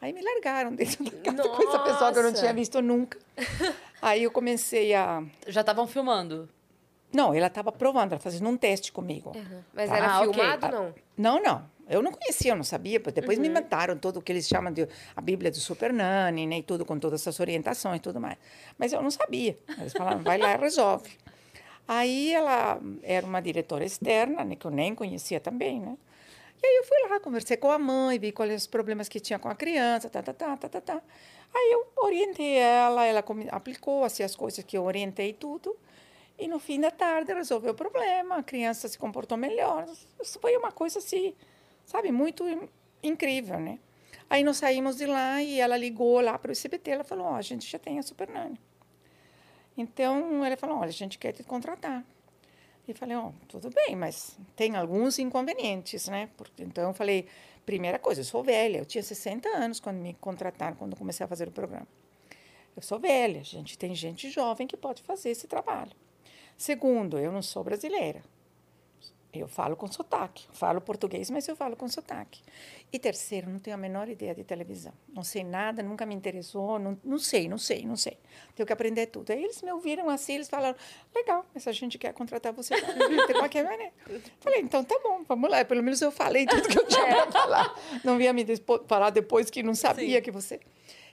Aí 0.00 0.12
me 0.12 0.20
largaram 0.22 0.74
dentro 0.74 1.04
da 1.04 1.10
casa 1.10 1.48
com 1.48 1.62
essa 1.68 1.78
pessoa 1.78 2.12
que 2.12 2.18
eu 2.18 2.22
não 2.22 2.30
Nossa. 2.30 2.42
tinha 2.42 2.52
visto 2.54 2.82
nunca. 2.82 3.18
Aí 4.02 4.24
eu 4.24 4.30
comecei 4.30 4.94
a. 4.94 5.24
Já 5.46 5.62
estavam 5.62 5.86
filmando. 5.86 6.48
Não, 7.12 7.32
ela 7.32 7.46
estava 7.46 7.72
provando, 7.72 8.12
ela 8.12 8.20
fazendo 8.20 8.48
um 8.48 8.56
teste 8.56 8.92
comigo. 8.92 9.32
Uhum. 9.34 9.62
Mas 9.72 9.88
Tá. 9.88 9.96
era 9.96 10.16
Ah, 10.18 10.20
filmado, 10.20 10.68
não? 10.68 10.94
Não, 11.16 11.42
não. 11.42 11.70
Eu 11.88 12.02
não 12.02 12.10
conhecia, 12.12 12.52
eu 12.52 12.56
não 12.56 12.64
sabia. 12.64 12.98
Depois 12.98 13.38
Uhum. 13.38 13.42
me 13.42 13.48
inventaram 13.48 13.96
tudo 13.96 14.18
o 14.18 14.22
que 14.22 14.32
eles 14.32 14.46
chamam 14.48 14.72
de 14.72 14.88
a 15.14 15.20
Bíblia 15.20 15.50
do 15.50 15.58
Super 15.58 15.92
Nani, 15.92 16.46
né? 16.46 16.58
E 16.58 16.62
tudo 16.62 16.84
com 16.84 16.98
todas 16.98 17.20
essas 17.20 17.38
orientações 17.38 17.98
e 17.98 18.00
tudo 18.00 18.20
mais. 18.20 18.36
Mas 18.76 18.92
eu 18.92 19.00
não 19.02 19.10
sabia. 19.10 19.56
Eles 19.78 19.92
falaram, 19.92 20.22
vai 20.22 20.36
lá 20.38 20.52
e 20.54 20.56
resolve. 20.56 21.10
Aí 21.86 22.32
ela 22.34 22.80
era 23.02 23.24
uma 23.24 23.40
diretora 23.40 23.84
externa, 23.84 24.44
né? 24.44 24.56
Que 24.56 24.66
eu 24.66 24.70
nem 24.70 24.94
conhecia 24.94 25.38
também, 25.38 25.80
né? 25.80 25.96
E 26.62 26.66
aí 26.66 26.76
eu 26.76 26.84
fui 26.84 26.98
lá, 27.08 27.20
conversei 27.20 27.56
com 27.56 27.70
a 27.70 27.78
mãe, 27.78 28.18
vi 28.18 28.32
quais 28.32 28.62
os 28.62 28.66
problemas 28.66 29.08
que 29.08 29.20
tinha 29.20 29.38
com 29.38 29.48
a 29.48 29.54
criança, 29.54 30.08
tá, 30.08 30.22
tá, 30.22 30.32
tá, 30.32 30.56
tá, 30.56 30.68
tá, 30.68 30.80
tá. 30.80 31.02
Aí 31.54 31.72
eu 31.72 31.86
orientei 31.98 32.56
ela, 32.56 33.04
ela 33.06 33.22
aplicou 33.50 34.02
assim, 34.04 34.22
as 34.24 34.34
coisas 34.34 34.64
que 34.64 34.76
eu 34.76 34.82
orientei 34.84 35.32
tudo. 35.32 35.76
E 36.38 36.48
no 36.48 36.58
fim 36.58 36.80
da 36.80 36.90
tarde 36.90 37.32
resolveu 37.32 37.72
o 37.72 37.74
problema, 37.74 38.38
a 38.38 38.42
criança 38.42 38.88
se 38.88 38.98
comportou 38.98 39.38
melhor. 39.38 39.86
Isso 40.20 40.38
foi 40.40 40.56
uma 40.56 40.72
coisa 40.72 40.98
assim, 40.98 41.34
sabe, 41.86 42.12
muito 42.12 42.46
in- 42.46 42.68
incrível, 43.02 43.58
né? 43.58 43.78
Aí 44.28 44.42
nós 44.44 44.58
saímos 44.58 44.96
de 44.96 45.06
lá 45.06 45.40
e 45.42 45.58
ela 45.60 45.76
ligou 45.76 46.20
lá 46.20 46.36
para 46.38 46.50
o 46.50 46.52
ICBT, 46.52 46.90
ela 46.90 47.04
falou, 47.04 47.26
ó, 47.28 47.36
a 47.36 47.42
gente 47.42 47.66
já 47.66 47.78
tem 47.78 47.98
a 47.98 48.02
Super 48.02 48.28
Nani. 48.28 48.60
Então, 49.78 50.44
ela 50.44 50.56
falou, 50.56 50.78
olha, 50.78 50.88
a 50.88 50.92
gente 50.92 51.16
quer 51.18 51.32
te 51.32 51.44
contratar. 51.44 52.04
E 52.88 52.94
falei, 52.94 53.16
ó, 53.16 53.30
tudo 53.48 53.70
bem, 53.70 53.94
mas 53.96 54.36
tem 54.54 54.76
alguns 54.76 55.18
inconvenientes, 55.18 56.08
né? 56.08 56.28
Porque, 56.36 56.62
então, 56.62 56.88
eu 56.88 56.94
falei, 56.94 57.26
primeira 57.64 57.98
coisa, 57.98 58.20
eu 58.20 58.24
sou 58.24 58.42
velha, 58.42 58.78
eu 58.78 58.84
tinha 58.86 59.02
60 59.02 59.48
anos 59.48 59.80
quando 59.80 59.98
me 59.98 60.14
contrataram, 60.14 60.76
quando 60.76 60.96
comecei 60.96 61.24
a 61.24 61.28
fazer 61.28 61.48
o 61.48 61.52
programa. 61.52 61.86
Eu 62.76 62.82
sou 62.82 62.98
velha, 62.98 63.42
gente, 63.42 63.78
tem 63.78 63.94
gente 63.94 64.28
jovem 64.30 64.66
que 64.66 64.76
pode 64.76 65.02
fazer 65.02 65.30
esse 65.30 65.46
trabalho. 65.46 65.92
Segundo, 66.56 67.18
eu 67.18 67.32
não 67.32 67.42
sou 67.42 67.62
brasileira. 67.64 68.22
Eu 69.40 69.48
falo 69.48 69.76
com 69.76 69.86
sotaque. 69.86 70.46
Falo 70.52 70.80
português, 70.80 71.30
mas 71.30 71.46
eu 71.48 71.56
falo 71.56 71.76
com 71.76 71.88
sotaque. 71.88 72.42
E 72.92 72.98
terceiro, 72.98 73.50
não 73.50 73.58
tenho 73.58 73.74
a 73.74 73.78
menor 73.78 74.08
ideia 74.08 74.34
de 74.34 74.44
televisão. 74.44 74.92
Não 75.08 75.24
sei 75.24 75.42
nada, 75.42 75.82
nunca 75.82 76.06
me 76.06 76.14
interessou. 76.14 76.78
Não, 76.78 76.98
não 77.04 77.18
sei, 77.18 77.48
não 77.48 77.58
sei, 77.58 77.84
não 77.84 77.96
sei. 77.96 78.18
Tenho 78.54 78.66
que 78.66 78.72
aprender 78.72 79.06
tudo. 79.06 79.30
Aí 79.32 79.42
eles 79.42 79.60
me 79.62 79.72
ouviram 79.72 80.08
assim, 80.08 80.34
eles 80.34 80.48
falaram, 80.48 80.76
legal, 81.14 81.44
mas 81.52 81.66
a 81.66 81.72
gente 81.72 81.98
quer 81.98 82.12
contratar 82.12 82.52
você 82.52 82.74
de 82.74 83.34
qualquer 83.34 83.64
maneira. 83.64 83.92
Falei, 84.40 84.60
então 84.60 84.84
tá 84.84 84.98
bom, 85.02 85.22
vamos 85.26 85.50
lá. 85.50 85.64
Pelo 85.64 85.82
menos 85.82 86.00
eu 86.00 86.10
falei 86.10 86.46
tudo 86.46 86.68
que 86.68 86.78
eu 86.78 86.86
tinha 86.86 87.06
para 87.06 87.32
falar. 87.32 87.74
Não 88.04 88.16
vinha 88.16 88.32
me 88.32 88.44
falar 88.86 89.10
depois 89.10 89.50
que 89.50 89.62
não 89.62 89.74
sabia 89.74 90.18
Sim. 90.18 90.22
que 90.22 90.30
você... 90.30 90.60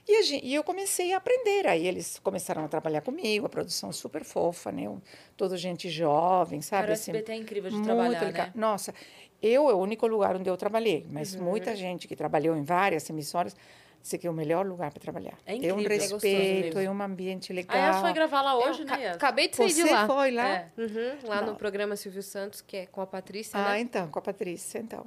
E, 0.06 0.16
a 0.16 0.22
gen- 0.22 0.40
e 0.42 0.54
eu 0.54 0.62
comecei 0.62 1.12
a 1.14 1.16
aprender. 1.16 1.66
Aí 1.66 1.86
eles 1.86 2.18
começaram 2.18 2.64
a 2.64 2.68
trabalhar 2.68 3.00
comigo, 3.00 3.46
a 3.46 3.48
produção 3.48 3.90
super 3.92 4.22
fofa, 4.24 4.70
né? 4.70 4.88
Um- 4.88 5.00
Toda 5.36 5.56
gente 5.56 5.88
jovem, 5.88 6.60
sabe? 6.60 6.82
Cara, 6.82 6.90
o 6.90 6.94
assim, 6.94 7.10
SBT 7.12 7.32
é 7.32 7.36
incrível 7.36 7.70
de 7.70 7.76
muito 7.76 7.86
trabalhar, 7.86 8.22
legal. 8.24 8.46
né? 8.46 8.52
Nossa, 8.54 8.94
eu 9.42 9.68
é 9.70 9.74
o 9.74 9.78
único 9.78 10.06
lugar 10.06 10.36
onde 10.36 10.48
eu 10.48 10.56
trabalhei, 10.56 11.06
mas 11.10 11.34
Uhum. 11.34 11.42
muita 11.44 11.74
gente 11.74 12.06
que 12.06 12.14
trabalhou 12.14 12.54
em 12.56 12.62
várias 12.62 13.08
emissoras 13.08 13.56
disse 14.02 14.18
que 14.18 14.26
é 14.26 14.30
o 14.30 14.34
melhor 14.34 14.66
lugar 14.66 14.90
para 14.92 15.00
trabalhar. 15.00 15.38
É 15.46 15.52
um 15.52 15.56
incrível. 15.56 15.80
É 15.82 15.98
gostoso 15.98 16.26
respeito, 16.26 16.76
mesmo. 16.76 16.80
é 16.80 16.90
um 16.90 17.02
ambiente 17.02 17.52
legal. 17.54 17.74
A 17.74 17.80
Yas 17.86 18.00
foi 18.02 18.12
gravar 18.12 18.42
lá 18.42 18.58
hoje, 18.58 18.82
Eu 18.82 18.86
né? 18.86 19.08
Acabei 19.12 19.48
de 19.48 19.56
sair 19.56 19.70
Você 19.72 19.84
de 19.84 19.90
lá. 19.90 20.06
foi 20.06 20.30
lá? 20.30 20.46
É. 20.50 20.70
Uhum, 20.76 21.18
lá 21.28 21.40
no 21.40 21.46
Não. 21.48 21.54
programa 21.56 21.96
Silvio 21.96 22.22
Santos, 22.22 22.60
que 22.60 22.76
é 22.76 22.86
com 22.86 23.00
a 23.00 23.06
Patrícia, 23.06 23.58
Ah, 23.58 23.72
né? 23.72 23.80
então, 23.80 24.08
com 24.08 24.18
a 24.18 24.22
Patrícia, 24.22 24.78
então. 24.78 25.06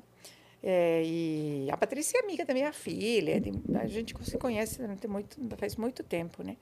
É, 0.63 1.03
e 1.05 1.67
a 1.71 1.77
Patrícia 1.77 2.17
é 2.17 2.23
amiga 2.23 2.43
da 2.43 2.53
minha 2.53 2.73
filha, 2.73 3.39
de- 3.39 3.51
a 3.77 3.87
gente 3.87 4.15
se 4.25 4.37
conhece 4.37 4.81
muito, 5.07 5.37
faz 5.57 5.75
muito 5.75 6.03
tempo, 6.03 6.43
né? 6.43 6.57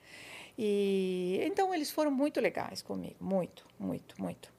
E 0.58 1.40
então 1.44 1.74
eles 1.74 1.92
foram 1.92 2.12
muito 2.12 2.40
legais 2.40 2.82
comigo, 2.82 3.16
muito, 3.20 3.66
muito, 3.80 4.22
muito. 4.22 4.54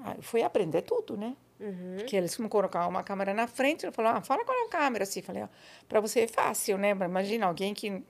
Ah, 0.00 0.14
eu 0.16 0.22
Fui 0.22 0.42
aprender 0.42 0.82
tudo, 0.82 1.16
né? 1.16 1.36
Uhum. 1.60 1.96
Porque 1.96 2.16
eles 2.16 2.36
me 2.38 2.48
colocaram 2.48 2.88
uma 2.88 3.02
câmera 3.02 3.34
na 3.34 3.46
frente, 3.46 3.84
ele 3.84 3.92
falou, 3.92 4.12
ah, 4.12 4.22
fala 4.22 4.44
com 4.44 4.52
a 4.66 4.68
câmera, 4.68 5.02
assim. 5.02 5.20
Falei, 5.22 5.42
ó, 5.42 5.48
para 5.88 6.00
você 6.00 6.20
é 6.20 6.28
fácil, 6.28 6.78
né? 6.78 6.90
Imagina 6.90 7.46
alguém 7.46 7.74
que 7.74 8.02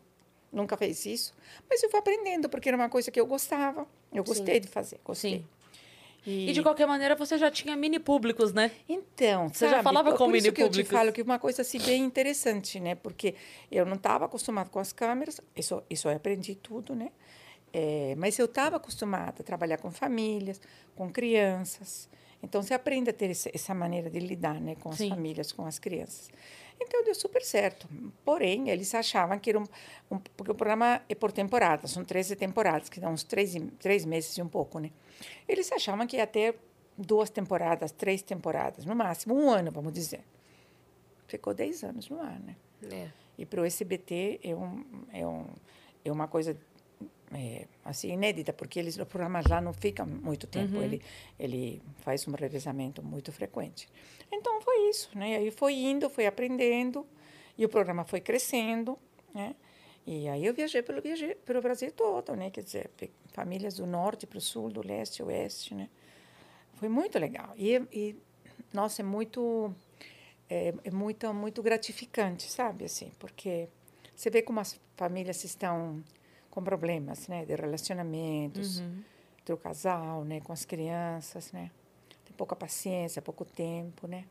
nunca 0.53 0.77
fez 0.77 1.07
isso. 1.07 1.35
Mas 1.69 1.83
eu 1.83 1.91
fui 1.91 1.99
aprendendo, 1.99 2.49
porque 2.49 2.69
era 2.69 2.77
uma 2.77 2.89
coisa 2.89 3.11
que 3.11 3.19
eu 3.19 3.27
gostava. 3.27 3.87
Eu 4.13 4.23
gostei 4.23 4.61
de 4.61 4.69
fazer, 4.69 5.01
gostei. 5.05 5.39
Sim. 5.39 5.49
E 6.27 6.53
de 6.53 6.63
qualquer 6.63 6.87
maneira, 6.87 7.15
você 7.17 7.39
já 7.39 7.51
tinha 7.51 7.75
mini 7.77 7.99
públicos, 7.99 8.53
né? 8.53 8.71
Então, 8.89 9.49
Você 9.49 9.67
já 9.67 9.71
sabe, 9.73 9.85
falava 9.85 10.11
por 10.11 10.19
com 10.19 10.27
mini 10.27 10.43
que 10.53 10.63
eu 10.63 10.67
te 10.67 10.71
públicos. 10.71 10.93
falo 10.93 11.13
que 11.13 11.23
uma 11.23 11.39
coisa 11.39 11.63
assim 11.63 11.79
bem 11.81 12.03
interessante, 12.03 12.79
né? 12.79 12.95
Porque 12.95 13.35
eu 13.71 13.87
não 13.87 13.95
estava 13.97 14.27
acostumada 14.27 14.69
com 14.69 14.79
as 14.79 14.93
câmeras, 14.93 15.41
isso, 15.57 15.83
isso 15.89 16.09
eu 16.09 16.15
aprendi 16.17 16.55
tudo, 16.55 16.95
né? 16.95 17.11
É, 17.73 18.15
mas 18.17 18.39
eu 18.39 18.47
estava 18.47 18.77
acostumada 18.77 19.41
a 19.41 19.45
trabalhar 19.45 19.79
com 19.79 19.91
famílias, 19.91 20.61
com 20.95 21.11
crianças. 21.11 22.09
Então, 22.43 22.63
você 22.63 22.75
aprende 22.75 23.11
a 23.11 23.13
ter 23.13 23.31
essa 23.31 23.75
maneira 23.75 24.09
de 24.11 24.19
lidar 24.21 24.61
né, 24.61 24.75
com 24.77 24.91
as 24.91 24.97
Sim. 24.97 25.09
famílias, 25.11 25.51
com 25.53 25.67
as 25.67 25.79
crianças. 25.79 26.31
Então, 26.81 27.05
deu 27.05 27.15
super 27.15 27.43
certo. 27.43 27.89
Porém, 28.25 28.71
eles 28.71 28.95
achavam 28.95 29.39
que 29.39 29.51
era 29.51 29.59
um, 29.59 29.67
um... 30.11 30.19
Porque 30.19 30.53
o 30.53 30.55
programa 30.55 31.03
é 31.09 31.15
por 31.15 31.33
temporada, 31.33 31.87
são 31.87 32.05
13 32.05 32.37
temporadas, 32.37 32.89
que 32.89 33.01
dão 33.01 33.13
uns 33.13 33.25
três, 33.25 33.55
três 33.79 34.05
meses 34.05 34.37
e 34.37 34.43
um 34.43 34.49
pouco, 34.49 34.79
né? 34.79 34.91
Eles 35.49 35.71
achavam 35.73 36.07
que 36.07 36.17
ia 36.17 36.27
ter 36.27 36.57
duas 36.97 37.31
temporadas, 37.31 37.93
três 37.93 38.23
temporadas, 38.23 38.85
no 38.85 38.95
máximo, 38.95 39.35
um 39.35 39.51
ano, 39.51 39.71
vamos 39.71 39.93
dizer. 39.93 40.21
Ficou 41.27 41.55
10 41.55 41.85
anos 41.85 42.09
no 42.09 42.21
ar, 42.21 42.41
né? 42.41 42.57
É. 42.91 43.09
E 43.37 43.47
para 43.47 43.61
o 43.61 43.65
SBT 43.65 44.41
é, 44.43 44.55
um, 44.55 44.85
é, 45.13 45.27
um, 45.27 45.47
é 46.05 46.11
uma 46.11 46.27
coisa 46.27 46.57
é, 47.33 47.67
assim 47.85 48.13
inédita, 48.13 48.53
porque 48.53 48.79
eles, 48.79 48.97
o 48.99 49.07
programa 49.07 49.41
lá 49.49 49.61
não 49.61 49.73
fica 49.73 50.05
muito 50.05 50.47
tempo, 50.47 50.77
ele, 50.81 51.03
ele 51.39 51.83
faz 52.01 52.27
um 52.27 52.33
revezamento 52.33 53.03
muito 53.03 53.33
frequente. 53.33 53.89
Então 54.33 54.61
foi 54.63 54.89
isso, 54.89 55.11
né? 55.17 55.37
Aí 55.37 55.51
foi 55.51 55.75
indo, 55.75 56.09
foi 56.09 56.27
aprendendo, 56.27 57.07
e 57.57 57.65
o 57.65 57.69
programa 57.69 58.05
foi 58.05 58.21
crescendo, 58.21 58.99
né? 59.35 59.55
E 60.07 60.27
aí 60.29 60.47
eu 60.47 60.55
viajei 60.55 60.83
pelo, 60.83 61.03
viajei 61.03 61.35
pelo 61.35 61.61
Brasil 61.61 61.93
todo, 61.93 62.35
né? 62.35 62.51
Quer 62.51 62.63
dizer, 62.63 62.91
famílias 63.33 63.75
do 63.75 63.87
norte 63.87 64.27
para 64.27 64.39
o 64.39 64.41
sul, 64.41 64.71
do 64.71 64.87
leste, 64.87 65.23
oeste, 65.23 65.75
né? 65.75 65.89
Foi 66.77 66.89
muito 66.89 67.19
legal. 67.19 67.53
E, 67.57 67.75
e 67.93 68.17
nossa, 68.73 69.03
é 69.03 69.05
muito 69.05 69.75
é, 70.49 70.73
é 70.85 70.91
muito 70.91 71.33
muito 71.35 71.63
gratificante, 71.63 72.51
sabe 72.51 72.87
assim, 72.87 73.13
porque 73.19 73.69
você 74.15 74.31
vê 74.31 74.41
como 74.41 74.61
as 74.61 74.81
famílias 74.97 75.45
estão 75.45 76.03
com 76.59 76.65
problemas, 76.65 77.29
né, 77.29 77.45
de 77.45 77.55
relacionamentos, 77.55 78.81
Uhum. 78.81 79.03
do 79.47 79.57
casal, 79.57 80.25
né, 80.25 80.41
com 80.41 80.53
as 80.53 80.65
crianças, 80.65 81.53
né, 81.53 81.71
tem 82.25 82.35
pouca 82.37 82.57
paciência, 82.57 83.23
pouco 83.23 83.45
tempo, 83.45 84.09
né, 84.09 84.25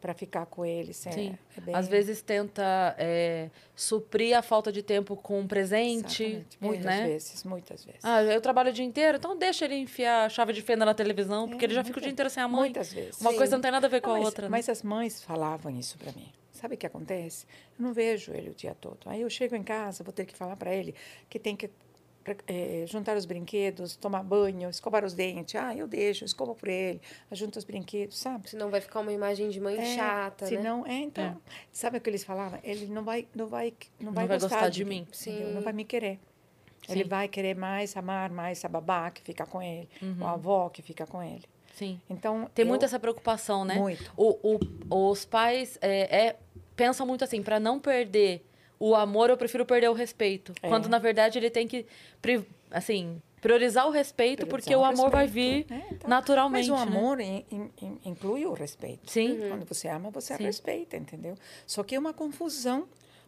para 0.00 0.12
ficar 0.12 0.44
com 0.46 0.64
eles. 0.66 1.06
É, 1.06 1.12
Sim. 1.12 1.38
é 1.56 1.60
bem- 1.60 1.74
Às 1.76 1.86
vezes 1.86 2.20
tenta 2.20 2.96
é, 2.98 3.48
suprir 3.76 4.36
a 4.36 4.42
falta 4.42 4.72
de 4.72 4.82
tempo 4.82 5.14
com 5.16 5.38
um 5.38 5.46
presente, 5.46 6.24
Exatamente. 6.24 6.58
muitas 6.60 6.84
né? 6.84 7.06
vezes, 7.06 7.44
muitas 7.44 7.84
vezes. 7.84 8.00
Ah, 8.04 8.20
eu 8.24 8.40
trabalho 8.40 8.70
o 8.70 8.72
dia 8.72 8.84
inteiro, 8.84 9.18
então 9.18 9.38
deixa 9.38 9.64
ele 9.64 9.76
enfiar 9.76 10.26
a 10.26 10.28
chave 10.28 10.52
de 10.52 10.60
fenda 10.62 10.84
na 10.84 10.92
televisão, 10.94 11.48
porque 11.48 11.64
É, 11.64 11.66
ele 11.68 11.74
já 11.74 11.84
fica 11.84 11.98
o 12.00 12.02
dia 12.02 12.10
inteiro 12.10 12.28
sem 12.28 12.42
a 12.42 12.48
mãe. 12.48 12.62
Muitas 12.62 12.92
vezes. 12.92 13.20
Uma 13.20 13.30
Sim. 13.30 13.36
coisa 13.36 13.54
não 13.56 13.62
tem 13.62 13.70
nada 13.70 13.86
a 13.86 13.90
ver 13.90 14.00
com 14.00 14.08
Não, 14.08 14.16
a 14.16 14.18
mas, 14.18 14.26
outra, 14.26 14.42
né? 14.46 14.48
mas 14.50 14.68
as 14.68 14.82
mães 14.82 15.22
falavam 15.22 15.70
isso 15.78 15.96
para 15.96 16.10
mim. 16.10 16.28
Sabe 16.62 16.76
o 16.76 16.78
que 16.78 16.86
acontece? 16.86 17.44
Eu 17.76 17.84
não 17.84 17.92
vejo 17.92 18.32
ele 18.32 18.50
o 18.50 18.54
dia 18.54 18.72
todo. 18.80 18.98
Aí 19.06 19.20
eu 19.22 19.28
chego 19.28 19.56
em 19.56 19.64
casa, 19.64 20.04
vou 20.04 20.12
ter 20.12 20.24
que 20.24 20.34
falar 20.36 20.54
para 20.56 20.72
ele 20.72 20.94
que 21.28 21.36
tem 21.40 21.56
que 21.56 21.68
eh, 22.46 22.84
juntar 22.86 23.16
os 23.16 23.24
brinquedos, 23.24 23.96
tomar 23.96 24.22
banho, 24.22 24.70
escovar 24.70 25.04
os 25.04 25.12
dentes. 25.12 25.56
Ah, 25.56 25.74
eu 25.76 25.88
deixo, 25.88 26.24
escovo 26.24 26.54
por 26.54 26.68
ele, 26.68 27.00
junto 27.32 27.58
os 27.58 27.64
brinquedos, 27.64 28.16
sabe? 28.16 28.48
Senão 28.48 28.70
vai 28.70 28.80
ficar 28.80 29.00
uma 29.00 29.12
imagem 29.12 29.50
de 29.50 29.60
mãe 29.60 29.76
É, 29.76 29.96
chata, 29.96 30.46
se 30.46 30.56
né? 30.56 30.62
não, 30.62 30.86
é, 30.86 30.94
então. 31.00 31.36
Sabe 31.72 31.98
o 31.98 32.00
que 32.00 32.08
eles 32.08 32.22
falavam? 32.22 32.60
Ele 32.62 32.86
não 32.86 33.02
vai, 33.02 33.26
não 33.34 33.48
vai, 33.48 33.74
não 33.98 34.12
vai, 34.12 34.28
vai 34.28 34.36
gostar, 34.38 34.54
gostar 34.56 34.68
de, 34.68 34.76
de 34.76 34.84
mim. 34.84 35.06
entendeu? 35.12 35.48
Sim. 35.48 35.54
Não 35.54 35.62
vai 35.62 35.72
me 35.72 35.84
querer. 35.84 36.20
Ele 36.88 37.02
Sim. 37.02 37.08
vai 37.08 37.26
querer 37.28 37.56
mais 37.56 37.96
amar 37.96 38.30
mais 38.30 38.64
a 38.64 38.68
babá 38.68 39.10
que 39.10 39.20
fica 39.22 39.44
com 39.46 39.60
ele, 39.60 39.88
Uhum. 40.00 40.24
a 40.26 40.32
avó 40.32 40.68
que 40.68 40.80
fica 40.82 41.06
com 41.06 41.20
ele. 41.22 41.44
Sim. 41.82 42.00
Então 42.08 42.48
Tem 42.54 42.64
eu- 42.64 42.68
muito 42.68 42.84
essa 42.84 42.98
preocupação, 42.98 43.64
né? 43.64 43.74
Muito. 43.74 44.12
O, 44.16 44.56
o- 44.90 45.10
os 45.10 45.24
pais 45.24 45.76
é, 45.80 46.26
é- 46.28 46.36
pensam 46.76 47.06
muito 47.06 47.24
assim, 47.24 47.42
para 47.42 47.58
não 47.58 47.78
perder 47.80 48.46
o 48.78 48.94
amor, 48.94 49.30
eu 49.30 49.36
prefiro 49.36 49.64
perder 49.66 49.88
o 49.90 49.92
respeito. 49.92 50.52
É. 50.62 50.68
Quando, 50.68 50.88
na 50.88 50.98
verdade, 50.98 51.38
ele 51.38 51.50
tem 51.50 51.66
que, 51.68 51.86
assim, 52.70 53.20
priorizar 53.40 53.86
o 53.86 53.90
respeito, 53.90 54.46
porque 54.46 54.74
o 54.74 54.78
Priorizar 54.78 54.92
amor 55.06 55.10
vai 55.10 55.26
vir 55.26 55.66
respeito. 55.68 55.74
É, 55.74 55.94
então, 55.94 56.10
naturalmente, 56.10 56.70
Mas 56.70 56.80
o 56.80 56.84
né? 56.90 56.96
amor 56.96 57.20
in- 57.20 57.44
in- 57.50 57.70
in- 57.80 57.98
inclui 58.04 58.46
o 58.46 58.52
respeito. 58.52 59.10
Sim. 59.10 59.38
Quando 59.48 59.64
você 59.66 59.88
ama, 59.88 60.10
você 60.10 60.36
Sim. 60.36 60.44
respeita, 60.44 60.96
entendeu? 60.96 61.34
Só 61.66 61.82
que 61.82 61.94
é 61.94 61.98
uma 61.98 62.12
confusão 62.12 62.86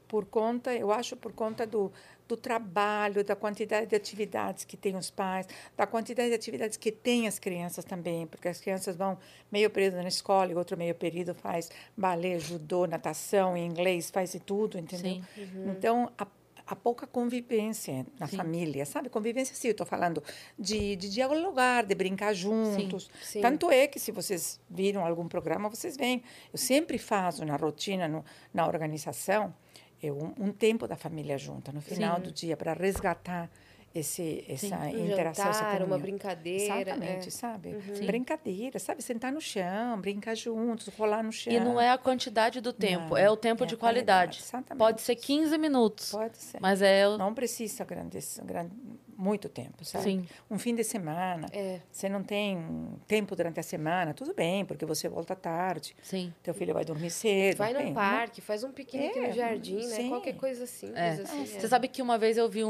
por 0.09 0.25
conta, 0.27 0.73
eu 0.75 0.93
acho, 0.93 1.17
por 1.17 1.33
conta 1.33 1.67
do 1.67 1.91
do 2.27 2.37
trabalho, 2.37 3.23
da 3.23 3.37
quantidade 3.37 3.87
de 3.87 3.97
atividades 3.97 4.65
que 4.65 4.77
tem 4.77 4.97
os 4.97 5.11
pais, 5.11 5.47
da 5.77 5.87
quantidade 5.87 6.31
de 6.31 6.35
atividades 6.35 6.77
que 6.77 6.91
tem 6.91 7.27
as 7.27 7.39
crianças 7.39 7.85
também, 7.85 8.27
porque 8.27 8.49
as 8.49 8.61
crianças 8.61 8.97
vão 8.97 9.19
meio 9.51 9.69
período 9.71 9.97
na 9.97 10.09
escola 10.09 10.51
e 10.51 10.55
outro 10.55 10.77
meio 10.77 10.95
período 10.95 11.35
faz 11.35 11.71
balé, 11.97 12.39
judô, 12.39 12.87
natação, 12.87 13.57
inglês, 13.57 14.11
faz 14.11 14.33
de 14.33 14.41
tudo, 14.41 14.79
entendeu? 14.79 15.23
Sim. 15.35 15.45
Então, 15.67 16.11
a, 16.17 16.27
a 16.67 16.75
pouca 16.75 17.07
convivência 17.07 18.07
na 18.19 18.27
Sim. 18.27 18.37
família, 18.37 18.87
sabe? 18.87 19.11
Convivência, 19.11 19.55
sim, 19.55 19.69
eu 19.69 19.73
estou 19.73 19.87
falando 19.87 20.23
de, 20.59 20.97
de 20.97 21.11
dialogar, 21.11 21.85
de 21.85 21.95
brincar 21.95 22.33
juntos. 22.33 23.11
Sim. 23.23 23.41
Tanto 23.41 23.71
é 23.71 23.87
que, 23.87 23.99
se 23.99 24.11
vocês 24.11 24.59
viram 24.69 25.05
algum 25.05 25.29
programa, 25.29 25.69
vocês 25.69 25.97
veem. 25.97 26.23
Eu 26.53 26.59
sempre 26.59 26.97
faço 26.97 27.45
na 27.45 27.57
rotina, 27.57 28.09
no, 28.09 28.25
na 28.53 28.67
organização, 28.67 29.55
um, 30.03 30.33
um 30.49 30.53
tempo 30.53 30.87
da 30.87 30.97
família 30.97 31.37
junta, 31.39 31.73
no 31.73 31.81
final 31.81 32.17
Sim. 32.17 32.23
do 32.23 32.33
dia, 32.33 32.57
para 32.57 32.73
resgatar 32.73 33.51
esse, 33.95 34.45
essa 34.49 34.77
Um 34.77 35.07
interação, 35.07 35.49
essa 35.49 35.61
jantar, 35.61 35.75
uma 35.77 35.79
comunhão. 35.83 36.01
brincadeira. 36.01 36.75
Exatamente, 36.81 37.29
é. 37.29 37.31
sabe? 37.31 37.77
Sim. 37.95 38.07
Brincadeira, 38.07 38.79
sabe? 38.81 39.03
Sentar 39.03 39.31
no 39.33 39.41
chão, 39.41 40.01
brincar 40.01 40.35
juntos, 40.35 40.89
rolar 40.99 41.23
no 41.23 41.31
chão. 41.31 41.53
E 41.53 41.61
não 41.61 41.81
é 41.81 41.91
a 41.91 41.97
quantidade 41.97 42.61
do 42.61 42.73
tempo, 42.73 43.11
Não, 43.11 43.17
é 43.17 43.31
o 43.31 43.37
tempo 43.37 43.63
é 43.63 43.67
de 43.69 43.77
qualidade, 43.77 44.39
qualidade. 44.39 44.43
exatamente. 44.45 44.79
Pode 44.81 45.01
ser 45.01 45.15
15 45.15 45.57
minutos, 45.59 46.11
Pode 46.11 46.37
ser. 46.39 46.59
mas 46.61 46.83
é 46.83 47.07
o... 47.09 47.17
Não 47.17 47.33
precisa 47.33 47.85
grandes, 47.85 48.41
gran- 48.45 48.69
muito 49.17 49.49
tempo, 49.49 49.85
sabe? 49.85 50.05
Sim. 50.05 50.27
Um 50.51 50.59
fim 50.59 50.75
de 50.75 50.83
semana. 50.85 51.47
É. 51.53 51.81
Você 51.91 52.09
não 52.09 52.23
tem 52.23 52.91
tempo 53.07 53.35
durante 53.37 53.61
a 53.61 53.63
semana, 53.63 54.13
tudo 54.15 54.35
bem, 54.35 54.65
porque 54.65 54.85
você 54.85 55.09
volta 55.09 55.35
tarde. 55.35 55.95
Sim. 56.03 56.33
Teu 56.43 56.53
filho 56.55 56.75
vai 56.75 56.85
dormir 56.85 57.11
cedo. 57.11 57.57
Vai 57.59 57.73
bem, 57.73 57.83
no 57.85 57.89
né? 57.91 57.95
parque, 57.95 58.41
faz 58.41 58.65
um 58.65 58.73
piquenique 58.73 59.19
É, 59.19 59.29
no 59.29 59.33
jardim, 59.35 59.77
né? 59.77 59.97
sim. 59.97 60.09
Qualquer 60.09 60.37
coisa 60.37 60.67
simples, 60.67 60.99
É. 60.99 61.09
assim. 61.23 61.47
Você 61.47 61.69
sabe 61.69 61.89
que 61.89 62.03
uma 62.03 62.19
vez 62.19 62.37
eu 62.37 62.49
vi 62.49 62.65
um, 62.65 62.69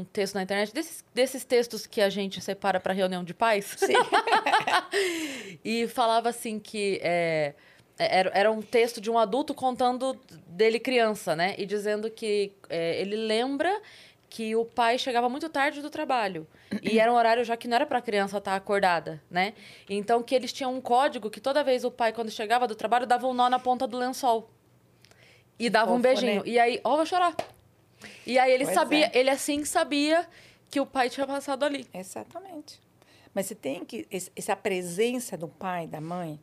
um 0.00 0.04
texto 0.12 0.34
na 0.34 0.42
internet, 0.42 0.72
desses, 0.74 1.04
desses 1.14 1.44
textos 1.44 1.86
que 1.86 2.00
a 2.00 2.08
gente 2.10 2.40
separa 2.40 2.78
para 2.80 2.92
reunião 2.92 3.22
de 3.24 3.32
pais, 3.34 3.74
Sim. 3.78 3.92
e 5.64 5.86
falava 5.88 6.28
assim 6.28 6.58
que 6.58 6.98
é, 7.02 7.54
era, 7.98 8.30
era 8.34 8.52
um 8.52 8.60
texto 8.62 9.00
de 9.00 9.10
um 9.10 9.18
adulto 9.18 9.54
contando 9.54 10.18
dele 10.46 10.78
criança, 10.78 11.34
né? 11.36 11.54
E 11.58 11.66
dizendo 11.66 12.10
que 12.10 12.52
é, 12.68 13.00
ele 13.00 13.16
lembra 13.16 13.80
que 14.34 14.56
o 14.56 14.64
pai 14.64 14.98
chegava 14.98 15.28
muito 15.28 15.48
tarde 15.48 15.80
do 15.80 15.88
trabalho. 15.88 16.44
E 16.82 16.98
era 16.98 17.12
um 17.12 17.14
horário 17.14 17.44
já 17.44 17.56
que 17.56 17.68
não 17.68 17.76
era 17.76 17.86
para 17.86 17.98
a 17.98 18.02
criança 18.02 18.38
estar 18.38 18.56
acordada, 18.56 19.22
né? 19.30 19.54
Então 19.88 20.24
que 20.24 20.34
eles 20.34 20.52
tinham 20.52 20.74
um 20.74 20.80
código 20.80 21.30
que 21.30 21.40
toda 21.40 21.62
vez 21.62 21.84
o 21.84 21.90
pai, 21.90 22.12
quando 22.12 22.32
chegava 22.32 22.66
do 22.66 22.74
trabalho, 22.74 23.06
dava 23.06 23.28
um 23.28 23.32
nó 23.32 23.48
na 23.48 23.60
ponta 23.60 23.86
do 23.86 23.96
lençol. 23.96 24.50
E 25.56 25.70
dava 25.70 25.92
um 25.92 25.94
Fofo, 25.98 26.02
beijinho. 26.02 26.42
né? 26.42 26.48
E 26.50 26.58
aí, 26.58 26.80
ó, 26.82 26.96
vou 26.96 27.06
chorar. 27.06 27.32
E 28.26 28.36
aí 28.36 28.50
ele 28.50 28.64
Pois 28.64 28.74
sabia, 28.74 29.06
é. 29.06 29.10
ele 29.18 29.30
assim 29.30 29.64
sabia 29.64 30.26
que 30.68 30.80
o 30.80 30.86
pai 30.86 31.08
tinha 31.08 31.28
passado 31.28 31.62
ali. 31.64 31.86
Exatamente. 31.94 32.80
Mas 33.32 33.46
você 33.46 33.54
tem 33.54 33.84
que. 33.84 34.04
es- 34.10 34.32
Essa 34.34 34.56
presença 34.56 35.36
do 35.36 35.46
pai, 35.46 35.86
da 35.86 36.00
mãe. 36.00 36.40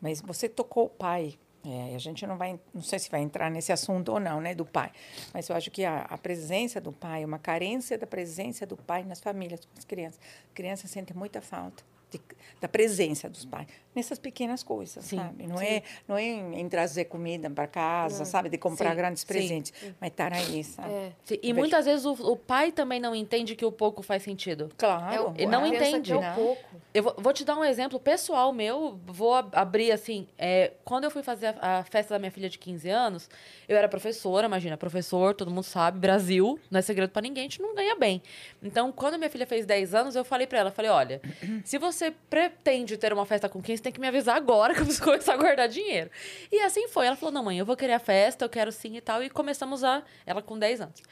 Mas 0.00 0.20
você 0.20 0.48
tocou 0.48 0.86
o 0.86 0.90
pai. 0.90 1.38
É, 1.68 1.94
a 1.94 1.98
gente 1.98 2.26
não 2.26 2.36
vai. 2.36 2.58
Não 2.72 2.82
sei 2.82 2.98
se 2.98 3.10
vai 3.10 3.20
entrar 3.20 3.50
nesse 3.50 3.72
assunto 3.72 4.10
ou 4.10 4.20
não, 4.20 4.40
né? 4.40 4.54
Do 4.54 4.64
pai. 4.64 4.90
Mas 5.34 5.48
eu 5.48 5.56
acho 5.56 5.70
que 5.70 5.84
a, 5.84 6.02
a 6.02 6.16
presença 6.16 6.80
do 6.80 6.92
pai, 6.92 7.24
uma 7.24 7.38
carência 7.38 7.98
da 7.98 8.06
presença 8.06 8.64
do 8.64 8.76
pai 8.76 9.04
nas 9.04 9.20
famílias, 9.20 9.64
com 9.64 9.78
as 9.78 9.84
crianças. 9.84 10.20
A 10.50 10.54
criança 10.54 10.86
sente 10.88 11.14
muita 11.14 11.40
falta. 11.42 11.82
De- 12.10 12.20
da 12.60 12.68
presença 12.68 13.28
dos 13.28 13.44
pais 13.44 13.66
nessas 13.94 14.18
pequenas 14.18 14.62
coisas, 14.62 15.04
Sim, 15.04 15.16
sabe? 15.16 15.46
Não 15.46 15.60
é 15.60 15.82
não 16.06 16.16
é 16.16 16.22
em, 16.22 16.60
em 16.60 16.68
trazer 16.68 17.06
comida 17.06 17.50
para 17.50 17.66
casa, 17.66 18.24
sabe? 18.24 18.48
De 18.48 18.56
comprar 18.58 18.90
Sim, 18.90 18.96
grandes 18.96 19.22
sim. 19.22 19.26
presentes, 19.26 19.72
mas 20.00 20.10
estar 20.10 20.32
aí, 20.32 20.62
sabe? 20.62 20.92
É. 20.92 21.12
Sim, 21.24 21.38
E 21.42 21.52
muitas 21.52 21.84
vezes 21.84 22.04
o, 22.04 22.12
o 22.12 22.36
pai 22.36 22.70
também 22.70 23.00
não 23.00 23.12
entende 23.14 23.56
que 23.56 23.64
o 23.64 23.72
pouco 23.72 24.02
faz 24.02 24.22
sentido. 24.22 24.70
Claro. 24.76 25.14
É 25.14 25.20
o, 25.20 25.34
Ele 25.36 25.46
não 25.46 25.66
entende. 25.66 26.12
quer 26.12 26.16
o 26.18 26.20
Não. 26.20 26.34
pouco. 26.34 26.80
Eu 26.94 27.02
vou, 27.02 27.14
vou 27.18 27.32
te 27.32 27.44
dar 27.44 27.56
um 27.56 27.64
exemplo 27.64 27.98
pessoal 27.98 28.52
meu. 28.52 29.00
Vou 29.04 29.34
ab- 29.34 29.54
abrir 29.54 29.90
assim. 29.90 30.28
é, 30.38 30.72
quando 30.84 31.04
eu 31.04 31.10
fui 31.10 31.22
fazer 31.24 31.54
a, 31.60 31.78
a 31.78 31.84
festa 31.84 32.14
da 32.14 32.18
minha 32.20 32.30
filha 32.30 32.48
de 32.48 32.58
15 32.58 32.88
anos, 32.88 33.28
eu 33.68 33.76
era 33.76 33.88
professora, 33.88 34.46
imagina, 34.46 34.76
professor, 34.76 35.34
todo 35.34 35.50
mundo 35.50 35.64
sabe, 35.64 35.98
Brasil, 35.98 36.58
não 36.70 36.78
é 36.78 36.82
segredo 36.82 37.10
pra 37.10 37.20
ninguém, 37.22 37.42
a 37.42 37.48
gente 37.48 37.60
não 37.60 37.74
ganha 37.74 37.96
bem. 37.96 38.22
Então, 38.62 38.92
quando 38.92 39.18
minha 39.18 39.30
filha 39.30 39.46
fez 39.46 39.66
10 39.66 39.92
anos, 39.94 40.14
eu 40.14 40.24
falei 40.24 40.46
pra 40.46 40.58
ela, 40.60 40.70
falei, 40.70 40.90
olha, 40.90 41.20
se 41.64 41.78
você 41.78 41.97
pretende 42.30 42.96
ter 42.96 43.12
uma 43.12 43.26
festa 43.26 43.48
com 43.48 43.60
15, 43.60 43.82
tem 43.82 43.92
que 43.92 44.00
me 44.00 44.08
avisar 44.08 44.36
agora 44.36 44.74
que 44.74 44.80
eu 44.80 44.84
preciso 44.84 45.04
começar 45.06 45.34
a 45.34 45.36
guardar 45.36 45.68
dinheiro. 45.68 46.10
E 46.50 46.60
assim 46.60 46.88
foi. 46.88 47.06
Ela 47.06 47.16
falou, 47.16 47.32
não, 47.32 47.44
mãe, 47.44 47.58
eu 47.58 47.66
vou 47.66 47.76
querer 47.76 47.94
a 47.94 47.98
festa, 47.98 48.44
eu 48.44 48.48
quero 48.48 48.72
sim 48.72 48.96
e 48.96 49.00
tal. 49.00 49.22
E 49.22 49.30
começamos 49.30 49.84
a. 49.84 50.02
Ela 50.26 50.42
com 50.42 50.58
10 50.58 50.80
anos. 50.80 51.02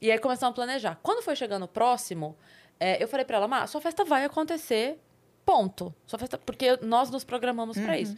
E 0.00 0.10
aí 0.10 0.18
começamos 0.18 0.52
a 0.52 0.54
planejar. 0.54 0.98
Quando 1.02 1.22
foi 1.22 1.36
chegando 1.36 1.64
o 1.64 1.68
próximo, 1.68 2.36
é, 2.80 3.02
eu 3.02 3.06
falei 3.06 3.24
pra 3.24 3.36
ela, 3.36 3.46
Má, 3.46 3.66
sua 3.66 3.80
festa 3.80 4.04
vai 4.04 4.24
acontecer, 4.24 4.98
ponto. 5.44 5.94
Sua 6.06 6.18
festa, 6.18 6.36
porque 6.38 6.76
nós 6.82 7.10
nos 7.10 7.22
programamos 7.22 7.78
pra 7.78 7.98
isso. 7.98 8.16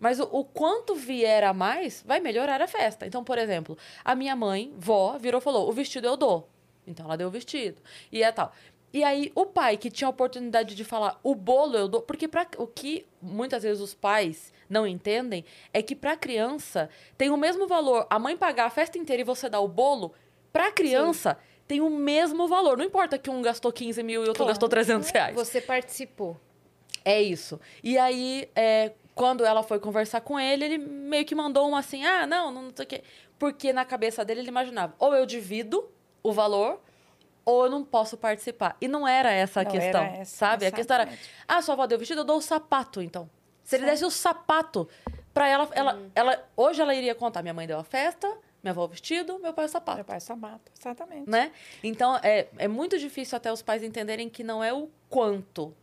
Mas 0.00 0.18
o, 0.18 0.24
o 0.32 0.42
quanto 0.42 0.94
vier 0.94 1.44
a 1.44 1.52
mais, 1.52 2.02
vai 2.06 2.18
melhorar 2.20 2.62
a 2.62 2.66
festa. 2.66 3.06
Então, 3.06 3.22
por 3.22 3.36
exemplo, 3.36 3.76
a 4.02 4.14
minha 4.14 4.34
mãe, 4.34 4.72
vó, 4.78 5.18
virou 5.18 5.40
e 5.40 5.44
falou: 5.44 5.68
o 5.68 5.72
vestido 5.72 6.06
eu 6.06 6.16
dou. 6.16 6.48
Então 6.86 7.04
ela 7.04 7.16
deu 7.16 7.28
o 7.28 7.30
vestido. 7.30 7.80
E 8.10 8.22
é 8.22 8.32
tal. 8.32 8.52
E 8.92 9.04
aí, 9.04 9.30
o 9.34 9.46
pai 9.46 9.76
que 9.76 9.90
tinha 9.90 10.08
a 10.08 10.10
oportunidade 10.10 10.74
de 10.74 10.84
falar 10.84 11.18
o 11.22 11.34
bolo 11.34 11.76
eu 11.76 11.86
dou. 11.88 12.02
Porque 12.02 12.26
pra, 12.26 12.46
o 12.58 12.66
que 12.66 13.06
muitas 13.22 13.62
vezes 13.62 13.80
os 13.80 13.94
pais 13.94 14.52
não 14.68 14.86
entendem 14.86 15.44
é 15.72 15.80
que 15.80 15.94
pra 15.94 16.16
criança 16.16 16.88
tem 17.16 17.30
o 17.30 17.36
mesmo 17.36 17.66
valor 17.68 18.06
a 18.10 18.18
mãe 18.18 18.36
pagar 18.36 18.66
a 18.66 18.70
festa 18.70 18.98
inteira 18.98 19.20
e 19.22 19.24
você 19.24 19.48
dar 19.48 19.60
o 19.60 19.68
bolo. 19.68 20.12
Pra 20.52 20.72
criança 20.72 21.38
tem 21.68 21.80
o 21.80 21.88
mesmo 21.88 22.48
valor. 22.48 22.76
Não 22.76 22.84
importa 22.84 23.16
que 23.16 23.30
um 23.30 23.40
gastou 23.40 23.72
15 23.72 24.02
mil 24.02 24.24
e 24.24 24.28
outro 24.28 24.34
Claro. 24.42 24.48
gastou 24.48 24.68
300 24.68 25.08
reais. 25.10 25.34
Você 25.36 25.60
participou. 25.60 26.36
É 27.04 27.22
isso. 27.22 27.60
E 27.84 27.96
aí, 27.96 28.48
é, 28.56 28.92
quando 29.14 29.44
ela 29.44 29.62
foi 29.62 29.78
conversar 29.78 30.20
com 30.20 30.38
ele, 30.38 30.64
ele 30.64 30.78
meio 30.78 31.24
que 31.24 31.34
mandou 31.34 31.68
um 31.68 31.76
assim, 31.76 32.04
ah, 32.04 32.26
não, 32.26 32.50
não 32.50 32.72
sei 32.74 32.84
o 32.84 32.88
quê. 32.88 33.02
Porque 33.38 33.72
na 33.72 33.84
cabeça 33.84 34.24
dele 34.24 34.40
ele 34.40 34.48
imaginava, 34.48 34.94
ou 34.98 35.14
eu 35.14 35.24
divido 35.24 35.88
o 36.22 36.32
valor, 36.32 36.80
ou 37.44 37.64
eu 37.64 37.70
não 37.70 37.84
posso 37.84 38.16
participar. 38.16 38.76
E 38.80 38.88
não 38.88 39.06
era 39.06 39.30
essa 39.32 39.60
a 39.60 39.64
Não 39.64 39.70
questão, 39.70 40.02
era 40.02 40.16
essa, 40.16 40.36
sabe? 40.36 40.66
A 40.66 40.70
questão 40.72 40.96
era, 41.00 41.10
ah, 41.48 41.62
sua 41.62 41.74
avó 41.74 41.86
deu 41.86 41.98
vestido, 41.98 42.20
eu 42.20 42.24
dou 42.24 42.38
o 42.38 42.42
sapato, 42.42 43.00
então. 43.02 43.28
Se 43.64 43.76
ele 43.76 43.84
Certo. 43.84 43.92
desse 43.92 44.04
o 44.04 44.10
sapato 44.10 44.88
pra 45.32 45.46
ela, 45.48 45.68
ela, 45.72 45.98
ela, 46.14 46.48
hoje 46.56 46.80
ela 46.82 46.94
iria 46.94 47.14
contar, 47.14 47.42
minha 47.42 47.54
mãe 47.54 47.66
deu 47.66 47.78
a 47.78 47.84
festa, 47.84 48.26
minha 48.62 48.72
avó 48.72 48.84
o 48.84 48.88
vestido, 48.88 49.38
meu 49.38 49.52
pai 49.54 49.64
o 49.66 49.68
sapato 49.68 49.96
Meu 49.96 50.04
pai 50.04 50.20
sabato, 50.20 50.70
exatamente. 50.78 51.28
né? 51.30 51.52
Então, 51.82 52.16
é, 52.22 52.48
é 52.58 52.68
muito 52.68 52.98
difícil 52.98 53.36
até 53.36 53.52
os 53.52 53.62
pais 53.62 53.82
entenderem 53.82 54.28
que 54.28 54.42
não 54.42 54.62
é 54.62 54.72
o 54.72 54.88
quanto 55.08 55.74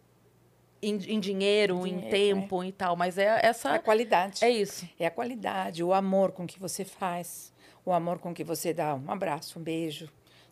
em, 0.82 0.96
em 0.96 1.20
dinheiro, 1.20 1.88
em 1.88 1.96
Dinheiro, 1.98 2.10
tempo 2.10 2.63
e 2.63 2.72
tal, 2.72 2.96
mas 2.96 3.17
é 3.17 3.39
essa... 3.41 3.74
A 3.74 3.80
qualidade. 3.80 4.43
É 4.46 4.50
isso. 4.50 4.88
É 5.00 5.08
a 5.08 5.12
qualidade, 5.12 5.84
o 5.84 5.93
amor 5.93 6.32
com 6.32 6.46
que 6.46 6.60
você 6.60 6.86
faz, 6.86 7.52
o 7.84 7.91
amor 7.91 8.20
com 8.20 8.34
que 8.34 8.43
você 8.43 8.74
dá 8.74 8.93
um 8.93 9.10
abraço, 9.10 9.58
um 9.60 9.63
beijo, 9.63 10.08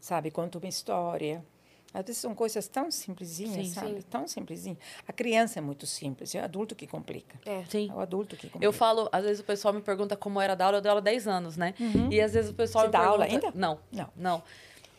sabe? 0.06 0.30
Conta 0.30 0.60
uma 0.60 0.68
história. 0.68 1.44
Às 1.92 2.06
vezes 2.06 2.22
são 2.22 2.36
coisas 2.36 2.68
tão 2.68 2.92
simplesinhas, 2.92 3.68
Sim, 3.68 3.74
sabe? 3.74 3.88
sim. 3.88 4.02
Tão 4.10 4.28
simplesinhas. 4.28 4.78
A 5.08 5.14
criança 5.14 5.60
é 5.60 5.62
muito 5.62 5.88
simples, 5.88 6.36
é 6.36 6.42
o 6.42 6.44
adulto 6.44 6.76
que 6.76 6.86
complica. 6.86 7.40
É. 7.46 7.64
Sim. 7.70 7.90
É 7.90 7.94
o 7.94 8.00
adulto 8.02 8.36
que 8.36 8.48
complica. 8.48 8.66
Eu 8.66 8.74
falo, 8.74 9.10
às 9.12 9.24
vezes 9.24 9.40
o 9.40 9.44
pessoal 9.46 9.74
me 9.74 9.82
pergunta 9.82 10.16
como 10.16 10.40
era 10.42 10.54
dar 10.56 10.66
aula, 10.66 10.78
eu 10.78 10.82
dei 10.82 10.90
aula 10.90 11.00
há 11.00 11.04
10 11.04 11.28
anos, 11.28 11.58
né? 11.58 11.74
E 12.12 12.20
às 12.22 12.34
vezes 12.34 12.52
o 12.52 12.54
pessoal 12.54 12.84
Você 12.84 12.88
me 12.88 12.92
dá 12.92 13.00
aula 13.06 13.26
pergunta... 13.26 13.48
ainda? 13.48 13.58
Não, 13.60 13.80
Não. 13.92 14.10
não. 14.16 14.44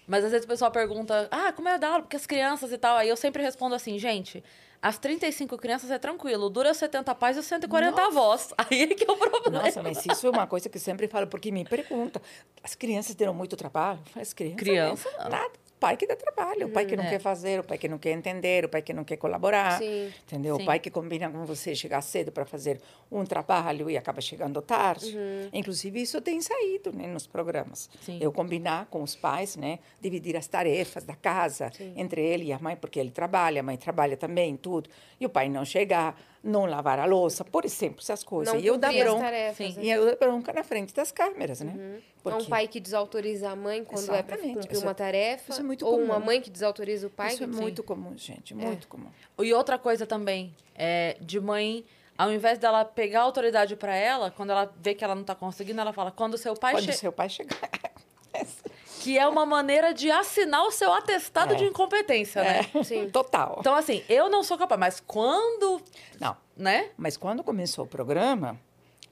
Mas 0.08 0.24
às 0.24 0.30
vezes 0.30 0.44
o 0.44 0.48
pessoal 0.48 0.70
pergunta, 0.70 1.28
ah, 1.30 1.52
como 1.52 1.68
é 1.68 1.78
dar 1.78 1.88
aula? 1.88 2.02
Porque 2.02 2.16
as 2.16 2.26
crianças 2.26 2.72
e 2.72 2.78
tal. 2.78 2.96
Aí 2.96 3.08
eu 3.08 3.16
sempre 3.16 3.42
respondo 3.42 3.74
assim, 3.74 3.98
gente, 3.98 4.42
as 4.80 4.98
35 4.98 5.56
crianças 5.58 5.90
é 5.90 5.98
tranquilo, 5.98 6.48
dura 6.48 6.70
os 6.70 6.76
70 6.76 7.14
pais 7.14 7.36
e 7.36 7.40
os 7.40 7.46
140 7.46 8.02
avós. 8.02 8.52
Aí 8.58 8.82
é 8.82 8.86
que 8.88 9.04
é 9.04 9.12
o 9.12 9.16
problema. 9.16 9.62
Nossa, 9.62 9.82
mas 9.82 10.04
isso 10.04 10.26
é 10.26 10.30
uma 10.30 10.46
coisa 10.46 10.68
que 10.68 10.76
eu 10.76 10.80
sempre 10.80 11.08
falo, 11.08 11.26
porque 11.26 11.50
me 11.50 11.64
pergunta, 11.64 12.20
as 12.62 12.74
crianças 12.74 13.14
deram 13.14 13.34
muito 13.34 13.56
trabalho? 13.56 14.00
As 14.14 14.32
crianças... 14.32 14.58
Criança, 14.58 15.10
não. 15.18 15.30
Nada. 15.30 15.65
O 15.86 15.88
pai 15.88 15.96
que 15.96 16.06
dá 16.08 16.16
trabalho, 16.16 16.66
o 16.66 16.70
pai 16.70 16.84
que 16.84 16.96
não 16.96 17.04
É. 17.04 17.10
quer 17.10 17.20
fazer, 17.20 17.60
o 17.60 17.62
pai 17.64 17.78
que 17.78 17.86
não 17.88 17.96
quer 17.96 18.10
entender, 18.10 18.64
o 18.64 18.68
pai 18.68 18.82
que 18.82 18.92
não 18.92 19.04
quer 19.04 19.16
colaborar. 19.18 19.78
Sim. 19.78 20.12
Entendeu? 20.26 20.56
Sim. 20.56 20.62
O 20.62 20.66
pai 20.66 20.80
que 20.80 20.90
combina 20.90 21.30
com 21.30 21.44
você 21.44 21.76
chegar 21.76 22.00
cedo 22.02 22.32
para 22.32 22.44
fazer 22.44 22.80
um 23.10 23.24
trabalho 23.24 23.88
e 23.88 23.96
acaba 23.96 24.20
chegando 24.20 24.60
tarde. 24.60 25.16
Inclusive, 25.52 26.00
isso 26.02 26.20
tem 26.20 26.40
saído 26.40 26.92
né, 26.92 27.06
nos 27.06 27.24
programas. 27.28 27.88
Sim. 28.02 28.18
Eu 28.20 28.32
combinar 28.32 28.86
com 28.86 29.00
os 29.00 29.14
pais, 29.14 29.54
né? 29.54 29.78
Dividir 30.00 30.36
as 30.36 30.48
tarefas 30.48 31.04
da 31.04 31.14
casa 31.14 31.70
entre 31.94 32.20
ele 32.20 32.46
e 32.46 32.52
a 32.52 32.58
mãe, 32.58 32.74
porque 32.74 32.98
ele 32.98 33.12
trabalha, 33.12 33.60
a 33.60 33.62
mãe 33.62 33.76
trabalha 33.76 34.16
também, 34.16 34.56
tudo. 34.56 34.90
E 35.20 35.24
o 35.24 35.28
pai 35.28 35.48
não 35.48 35.64
chegar, 35.64 36.20
não 36.46 36.64
lavar 36.64 36.98
a 36.98 37.04
louça, 37.04 37.44
por 37.44 37.64
exemplo, 37.64 37.98
essas 38.00 38.22
coisas. 38.22 38.54
Não 38.54 38.60
e 38.60 38.66
eu 38.66 38.76
dar 38.78 38.88
cumprir 38.88 39.04
bronca. 39.04 39.24
tarefas. 39.24 39.56
Sim. 39.56 39.72
né? 39.80 39.84
E 39.84 39.90
eu 39.90 40.06
dar 40.06 40.16
bronca 40.16 40.52
na 40.52 40.62
frente 40.64 40.94
das 40.94 41.10
câmeras, 41.12 41.60
né? 41.60 42.00
É 42.24 42.34
um 42.34 42.44
pai 42.44 42.66
que 42.68 42.80
desautoriza 42.80 43.50
a 43.50 43.56
mãe 43.56 43.84
quando 43.84 44.04
é 44.14 44.22
para 44.22 44.36
Exatamente. 44.36 44.54
cumprir 44.60 44.72
Isso 44.72 44.82
uma 44.82 44.90
é- 44.90 44.94
tarefa. 44.94 45.50
isso 45.52 45.60
é 45.60 45.64
muito 45.64 45.86
ou 45.86 45.98
uma 46.00 46.14
comum. 46.14 46.26
mãe 46.26 46.40
que 46.40 46.50
desautoriza 46.50 47.06
o 47.06 47.10
pai. 47.10 47.34
Isso 47.34 47.44
é 47.44 47.46
muito 47.46 47.82
comum, 47.82 48.16
gente, 48.16 48.54
muito 48.54 48.88
comum. 48.88 49.08
E 49.40 49.52
outra 49.52 49.78
coisa 49.78 50.06
também, 50.06 50.54
é 50.74 51.16
de 51.20 51.38
mãe, 51.40 51.84
ao 52.18 52.32
invés 52.32 52.58
dela 52.58 52.84
pegar 52.84 53.20
a 53.20 53.22
autoridade 53.24 53.76
pra 53.76 53.94
ela, 53.94 54.30
quando 54.30 54.50
ela 54.50 54.72
vê 54.80 54.94
que 54.94 55.04
ela 55.04 55.14
não 55.14 55.24
tá 55.24 55.34
conseguindo, 55.34 55.80
ela 55.80 55.92
fala, 55.92 56.10
quando 56.10 56.36
seu 56.38 56.54
pai 56.54 56.72
Quando 56.74 56.84
che- 56.86 56.92
seu 56.94 57.12
pai 57.12 57.28
chegar. 57.28 57.58
Que 59.06 59.16
é 59.16 59.26
uma 59.28 59.46
maneira 59.46 59.94
de 59.94 60.10
assinar 60.10 60.62
o 60.64 60.70
seu 60.72 60.92
atestado 60.92 61.52
É. 61.54 61.56
de 61.56 61.64
incompetência, 61.64 62.42
né? 62.42 62.62
Sim. 62.82 63.08
Total. 63.08 63.58
Então, 63.60 63.74
assim, 63.74 64.02
eu 64.08 64.28
não 64.28 64.42
sou 64.42 64.58
capaz, 64.58 64.80
mas 64.80 65.00
quando, 65.06 65.80
Não, 66.20 66.36
né? 66.56 66.88
mas 66.96 67.16
quando 67.16 67.44
começou 67.44 67.84
o 67.84 67.88
programa, 67.88 68.58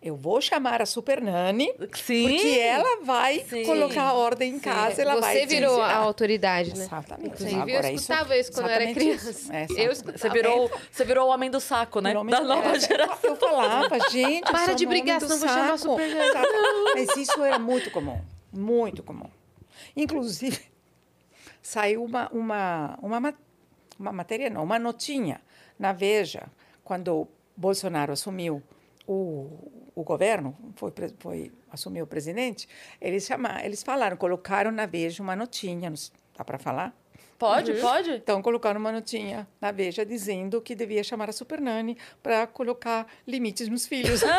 eu 0.03 0.17
vou 0.17 0.41
chamar 0.41 0.83
a 0.83 0.87
Super 0.87 1.21
Nani, 1.23 1.73
Sim. 1.95 2.29
porque 2.29 2.59
ela 2.59 3.05
vai 3.05 3.39
Sim. 3.49 3.65
colocar 3.65 4.03
a 4.03 4.13
ordem 4.15 4.55
em 4.57 4.59
casa, 4.59 5.01
ela 5.01 5.15
Você 5.15 5.21
vai 5.21 5.41
te 5.41 5.47
virou 5.47 5.81
a 5.81 5.95
autoridade, 5.95 6.77
né? 6.77 6.85
Exatamente. 6.87 7.45
Eu 7.55 7.63
Agora, 7.63 7.93
escutava 7.93 8.37
isso 8.37 8.53
quando 8.53 8.67
eu 8.67 8.73
era 8.73 8.93
criança. 8.93 9.57
É, 9.57 9.67
Eu 9.87 9.93
escutava. 9.93 10.19
Você 10.19 10.29
virou, 10.29 10.71
você 10.91 11.05
virou 11.05 11.29
o 11.29 11.31
homem 11.33 11.51
do 11.53 11.61
saco, 11.61 12.01
né? 12.01 12.13
Da 12.13 12.21
do- 12.41 12.47
nova 12.49 12.77
é, 12.77 12.81
geração. 12.81 13.31
Eu 13.31 13.37
falava, 13.37 13.99
gente, 14.11 14.45
eu 14.45 14.53
Para 14.53 14.73
de 14.75 14.85
brigar, 14.87 15.21
senão 15.21 15.39
vou 15.39 15.49
chamar 15.49 15.73
a. 15.75 15.79
Super 15.79 16.09
Nani. 16.13 16.49
Mas 16.97 17.17
isso 17.17 17.43
era 17.45 17.61
muito 17.61 17.91
comum, 17.93 18.21
muito 18.53 19.01
comum. 19.03 19.31
Inclusive, 19.97 20.61
saiu 21.63 22.05
uma, 22.05 22.29
uma, 22.31 22.99
uma, 23.03 23.21
ma- 23.21 23.35
uma 23.99 24.13
matéria, 24.13 24.51
não, 24.51 24.65
uma 24.65 24.79
notinha 24.79 25.41
na 25.79 25.93
Veja, 25.93 26.49
quando 26.83 27.29
Bolsonaro 27.57 28.13
assumiu 28.13 28.63
o, 29.07 29.91
o 29.95 30.03
governo, 30.03 30.57
foi, 30.77 30.93
foi 31.19 31.53
assumiu 31.71 32.05
o 32.05 32.07
presidente, 32.07 32.69
eles, 33.01 33.25
chamaram, 33.27 33.65
eles 33.65 33.83
falaram, 33.83 34.17
colocaram 34.17 34.71
na 34.71 34.87
Veja 34.87 35.23
uma 35.23 35.35
notinha, 35.37 35.93
dá 36.37 36.45
para 36.45 36.59
falar? 36.59 36.95
Pode, 37.39 37.75
pode? 37.75 38.11
Então, 38.13 38.41
colocaram 38.41 38.81
uma 38.81 38.93
notinha 38.93 39.47
na 39.61 39.71
Veja 39.73 40.07
dizendo 40.07 40.61
que 40.63 40.75
devia 40.75 41.03
chamar 41.03 41.29
a 41.29 41.33
Super 41.33 41.61
Nani 41.61 41.99
para 42.23 42.47
colocar 42.47 43.07
limites 43.27 43.69
nos 43.69 43.87
filhos. 43.87 44.21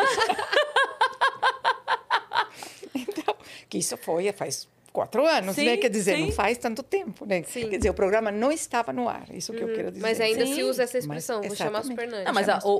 então, 2.94 3.36
que 3.68 3.78
isso 3.78 3.96
foi 3.96 4.32
faz 4.32 4.66
quatro 4.96 5.26
anos, 5.26 5.54
Sim, 5.54 5.66
né? 5.66 5.76
Quer 5.76 5.90
dizer, 5.90 6.16
sim. 6.16 6.22
não 6.26 6.32
faz 6.32 6.56
tanto 6.56 6.82
tempo, 6.82 7.26
né? 7.26 7.42
Sim. 7.42 7.68
Quer 7.68 7.76
dizer, 7.76 7.90
o 7.90 7.94
programa 7.94 8.32
não 8.32 8.50
estava 8.50 8.92
no 8.92 9.08
ar, 9.08 9.26
isso 9.34 9.52
que 9.52 9.60
eu 9.62 9.68
quero 9.74 9.90
dizer. 9.90 10.00
Mas 10.02 10.20
ainda 10.20 10.46
Sim. 10.46 10.54
se 10.54 10.62
usa 10.62 10.82
essa 10.84 10.96
Mas, 10.96 11.04
expressão, 11.04 11.42
vou 11.42 11.54
chamar. 11.54 11.82
Super 11.84 12.08
Nani. 12.08 12.24
Não, 12.24 12.32
mas 12.32 12.48
a, 12.48 12.58
o, 12.64 12.70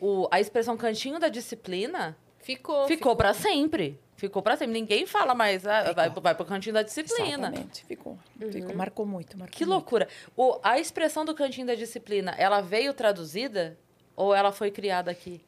o, 0.00 0.22
o- 0.24 0.28
a 0.30 0.40
expressão 0.40 0.76
cantinho 0.76 1.18
da 1.20 1.28
disciplina 1.28 2.16
Ficou. 2.40 2.86
ficou 2.88 3.14
pra 3.14 3.32
sempre. 3.32 3.98
Ficou 4.16 4.42
pra 4.42 4.56
sempre. 4.56 4.72
Ninguém 4.78 5.06
fala 5.06 5.34
mais, 5.34 5.66
ah, 5.66 5.80
Ficou. 5.80 5.94
vai, 5.94 6.10
vai 6.10 6.34
pro 6.34 6.44
cantinho 6.44 6.74
da 6.74 6.82
disciplina. 6.82 7.28
Exatamente, 7.48 7.84
ficou. 7.86 8.18
ficou. 8.50 8.74
Marcou 8.74 9.06
muito, 9.06 9.38
marcou 9.38 9.56
Que 9.56 9.64
muito. 9.64 9.74
loucura. 9.74 10.08
O, 10.36 10.58
a 10.62 10.78
expressão 10.78 11.24
do 11.24 11.34
cantinho 11.34 11.66
da 11.66 11.74
disciplina, 11.74 12.34
ela 12.36 12.60
veio 12.60 12.92
traduzida 12.92 13.78
ou 14.16 14.34
ela 14.34 14.50
foi 14.52 14.70
criada 14.70 15.10
aqui? 15.10 15.40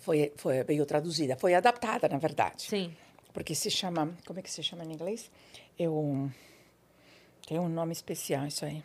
Foi, 0.00 0.32
foi, 0.36 0.64
veio 0.64 0.84
traduzida, 0.84 1.36
foi 1.36 1.54
adaptada, 1.54 2.08
na 2.08 2.18
verdade. 2.18 2.62
Sim. 2.62 2.92
Porque 3.32 3.54
se 3.54 3.70
chama. 3.70 4.12
Como 4.26 4.38
é 4.38 4.42
que 4.42 4.50
se 4.50 4.62
chama 4.62 4.84
em 4.84 4.92
inglês? 4.92 5.30
Eu. 5.78 6.30
Tem 7.46 7.58
um 7.58 7.68
nome 7.68 7.92
especial 7.92 8.46
isso 8.46 8.64
aí. 8.64 8.82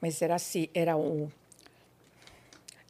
Mas 0.00 0.20
era 0.20 0.34
assim, 0.34 0.68
era 0.74 0.96
o. 0.96 1.30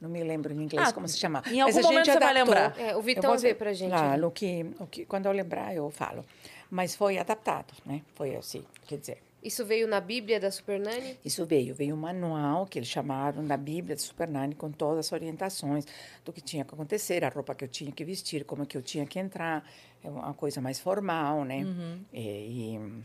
Não 0.01 0.09
me 0.09 0.21
lembro 0.21 0.53
em 0.53 0.63
inglês 0.63 0.89
Ah, 0.89 0.91
como 0.91 1.07
se 1.07 1.17
chama. 1.17 1.41
em 1.47 1.63
Mas 1.63 1.77
algum 1.77 1.87
a 1.87 1.91
momento 1.91 2.05
gente 2.05 2.13
você 2.13 2.19
vai 2.19 2.33
lembrar. 2.33 2.77
É, 2.77 2.95
o 2.95 3.01
Vitão 3.01 3.37
vê 3.37 3.55
pra 3.55 3.71
gente. 3.71 3.93
Ah, 3.93 4.17
no 4.17 4.31
que, 4.31 4.65
que, 4.91 5.05
quando 5.05 5.27
eu 5.27 5.31
lembrar, 5.31 5.73
eu 5.73 5.89
falo. 5.89 6.25
Mas 6.69 6.93
foi 6.95 7.17
adaptado, 7.17 7.73
né? 7.85 8.01
Foi 8.15 8.35
assim, 8.35 8.65
quer 8.85 8.97
dizer. 8.97 9.21
Isso 9.43 9.65
veio 9.65 9.87
na 9.87 9.99
Bíblia 9.99 10.39
da 10.39 10.49
Super 10.49 10.79
Nani? 10.79 11.19
Isso 11.25 11.45
veio, 11.45 11.75
veio 11.75 11.95
um 11.95 11.97
manual 11.99 12.65
que 12.65 12.79
eles 12.79 12.87
chamaram 12.87 13.45
da 13.45 13.57
Bíblia 13.57 13.95
de 13.95 14.01
Super 14.01 14.27
Nani 14.27 14.55
com 14.55 14.71
todas 14.71 15.07
as 15.07 15.11
orientações 15.11 15.85
do 16.23 16.31
que 16.31 16.39
tinha 16.39 16.63
que 16.63 16.73
acontecer, 16.73 17.25
a 17.25 17.29
roupa 17.29 17.53
que 17.53 17.65
eu 17.65 17.67
tinha 17.67 17.91
que 17.91 18.05
vestir, 18.05 18.45
como 18.45 18.65
que 18.65 18.77
eu 18.77 18.81
tinha 18.81 19.05
que 19.05 19.19
entrar, 19.19 19.69
é 20.01 20.09
uma 20.09 20.33
coisa 20.33 20.61
mais 20.61 20.79
formal, 20.79 21.43
né? 21.43 21.61
E, 22.13 22.77
e, 22.77 23.03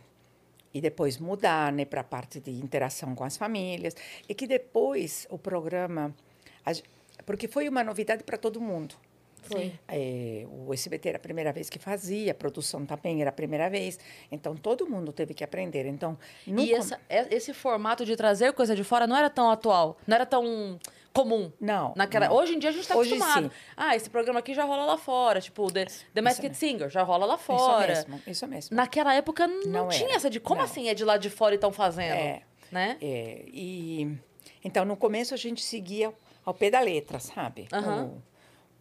e 0.75 0.81
depois 0.81 1.19
mudar, 1.19 1.73
né, 1.73 1.85
para 1.85 2.03
a 2.03 2.05
parte 2.05 2.39
de 2.39 2.53
interação 2.53 3.17
com 3.17 3.25
as 3.25 3.37
famílias 3.37 3.97
e 4.29 4.35
que 4.35 4.47
depois 4.47 5.27
o 5.31 5.39
programa, 5.39 6.15
porque 7.27 7.49
foi 7.49 7.69
uma 7.69 7.83
novidade 7.83 8.23
para 8.23 8.39
todo 8.39 8.61
mundo. 8.61 8.95
Foi. 9.53 9.73
É, 9.89 10.47
o 10.51 10.73
SBT 10.73 11.09
era 11.11 11.19
a 11.19 11.21
primeira 11.21 11.53
vez 11.53 11.69
que 11.71 11.79
fazia, 11.79 12.33
a 12.33 12.35
produção 12.35 12.85
também 12.87 13.21
era 13.21 13.31
a 13.31 13.33
primeira 13.33 13.69
vez, 13.71 13.99
então 14.31 14.55
todo 14.57 14.87
mundo 14.89 15.13
teve 15.13 15.35
que 15.35 15.43
aprender. 15.45 15.87
Então, 15.87 16.19
E 16.47 16.73
essa- 16.75 17.01
é- 17.09 17.35
esse 17.35 17.53
formato 17.55 18.05
de 18.05 18.15
trazer 18.17 18.53
coisa 18.53 18.75
de 18.77 18.85
fora 18.85 19.07
não 19.07 19.17
era 19.17 19.29
tão 19.31 19.51
atual, 19.51 19.97
não 20.07 20.15
era 20.15 20.27
tão 20.27 20.79
comum. 21.13 21.51
não, 21.61 21.93
Naquela, 21.97 22.29
não. 22.29 22.37
Hoje 22.37 22.55
em 22.55 22.59
dia 22.61 22.71
a 22.71 22.73
gente 22.73 22.83
está 22.83 22.95
acostumado. 22.95 23.45
sim. 23.45 23.51
Ah, 23.77 23.97
esse 23.97 24.09
programa 24.09 24.39
aqui 24.39 24.55
já 24.55 24.65
rola 24.65 24.85
lá 24.85 24.97
fora. 24.97 25.41
Tipo, 25.41 25.71
The, 25.73 25.87
The 26.15 26.21
Masked 26.21 26.55
Singer 26.57 26.89
já 26.89 27.03
rola 27.03 27.27
lá 27.27 27.37
fora. 27.37 27.93
Isso 27.93 28.09
mesmo, 28.09 28.23
isso 28.29 28.47
mesmo. 28.47 28.77
Naquela 28.77 29.13
época 29.15 29.47
não, 29.49 29.63
Não 29.67 29.89
tinha 29.89 30.09
era, 30.11 30.17
essa 30.17 30.31
de 30.31 30.39
como 30.39 30.59
não. 30.59 30.65
assim 30.65 30.89
é 30.89 30.95
de 30.95 31.05
lá 31.05 31.17
de 31.17 31.29
fora 31.29 31.55
e 31.55 31.57
estão 31.57 31.73
fazendo. 31.73 32.13
É. 32.15 32.43
Né? 32.71 32.97
É, 33.03 33.45
e 33.49 34.17
então 34.63 34.85
no 34.85 34.97
começo 34.97 35.33
a 35.35 35.37
gente 35.37 35.63
seguia 35.65 36.13
ao 36.45 36.55
pé 36.55 36.71
da 36.71 36.79
letra, 36.81 37.19
sabe? 37.19 37.67
Aham. 37.73 38.05
O- 38.05 38.23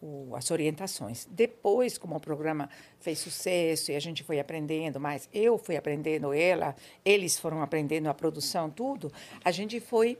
o- 0.00 0.34
as 0.36 0.50
orientações. 0.50 1.26
Depois, 1.30 1.98
como 1.98 2.16
o 2.16 2.20
programa 2.20 2.68
fez 3.00 3.18
sucesso 3.18 3.90
e 3.90 3.96
a 3.96 4.00
gente 4.00 4.22
foi 4.22 4.38
aprendendo 4.40 4.98
mais, 5.00 5.28
eu 5.32 5.58
fui 5.58 5.76
aprendendo, 5.76 6.32
ela, 6.32 6.74
eles 7.04 7.38
foram 7.38 7.62
aprendendo 7.62 8.08
a 8.08 8.14
produção, 8.14 8.70
tudo, 8.70 9.12
a 9.44 9.50
gente 9.50 9.80
foi 9.80 10.16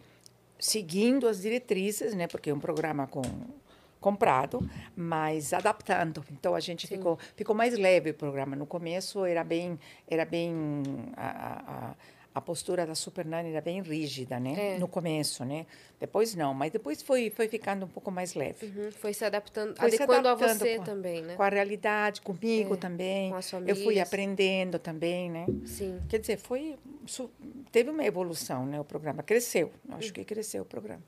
seguindo 0.58 1.28
as 1.28 1.42
diretrizes, 1.42 2.14
né? 2.14 2.26
Porque 2.26 2.50
é 2.50 2.54
um 2.54 2.60
programa 2.60 3.06
com 3.06 3.22
comprado, 4.00 4.60
mas 4.96 5.52
adaptando. 5.52 6.24
Então 6.30 6.54
a 6.54 6.60
gente 6.60 6.86
ficou 6.86 7.18
ficou 7.34 7.54
mais 7.54 7.76
leve 7.76 8.10
o 8.10 8.14
programa. 8.14 8.54
No 8.54 8.64
começo 8.66 9.24
era 9.24 9.42
bem 9.42 9.78
era 10.08 10.24
bem 10.24 10.52
a, 11.16 11.28
a, 11.28 11.94
a- 12.38 12.40
a 12.40 12.40
postura 12.40 12.86
da 12.86 12.94
Super 12.94 13.26
Nani 13.26 13.50
era 13.50 13.60
bem 13.60 13.82
rígida, 13.82 14.38
né? 14.38 14.74
É. 14.76 14.78
No 14.78 14.86
começo, 14.88 15.44
né? 15.44 15.66
Depois 16.00 16.34
não, 16.34 16.54
mas 16.54 16.70
depois 16.72 17.02
foi 17.02 17.30
foi 17.30 17.48
ficando 17.48 17.84
um 17.84 17.88
pouco 17.88 18.10
mais 18.10 18.34
leve. 18.34 18.66
Uhum, 18.66 18.90
Foi 18.92 19.12
se 19.12 19.24
adaptando, 19.24 19.76
Foi 19.76 19.90
se 19.90 19.96
adequando 19.96 20.28
a 20.28 20.32
adaptando 20.32 20.58
você 20.58 20.76
com- 20.78 20.84
também, 20.84 21.22
né? 21.22 21.34
Com 21.34 21.42
a 21.42 21.48
realidade, 21.48 22.20
comigo 22.20 22.74
É, 22.74 22.76
também. 22.76 23.30
com 23.30 23.36
as 23.36 23.52
Eu 23.52 23.60
fui 23.60 23.74
famílias. 23.84 24.08
aprendendo 24.08 24.78
também, 24.78 25.30
né? 25.30 25.46
Sim. 25.66 26.00
Quer 26.08 26.18
dizer, 26.20 26.38
foi 26.38 26.76
su- 27.06 27.30
teve 27.72 27.90
uma 27.90 28.04
evolução, 28.04 28.64
né? 28.64 28.80
O 28.80 28.84
programa 28.84 29.22
cresceu. 29.22 29.72
Acho 29.90 30.12
que 30.12 30.24
cresceu 30.24 30.62
o 30.62 30.66
programa. 30.66 31.02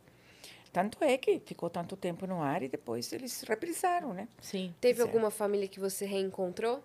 Tanto 0.72 1.02
é 1.02 1.16
que 1.18 1.40
ficou 1.44 1.68
tanto 1.68 1.96
tempo 1.96 2.26
no 2.26 2.40
ar 2.42 2.62
e 2.62 2.68
depois 2.68 3.12
eles 3.12 3.42
reprisaram, 3.42 4.12
né? 4.14 4.28
Sim. 4.40 4.72
Teve 4.80 4.98
Certo. 4.98 5.08
alguma 5.08 5.30
família 5.30 5.66
que 5.66 5.80
você 5.80 6.04
reencontrou? 6.06 6.82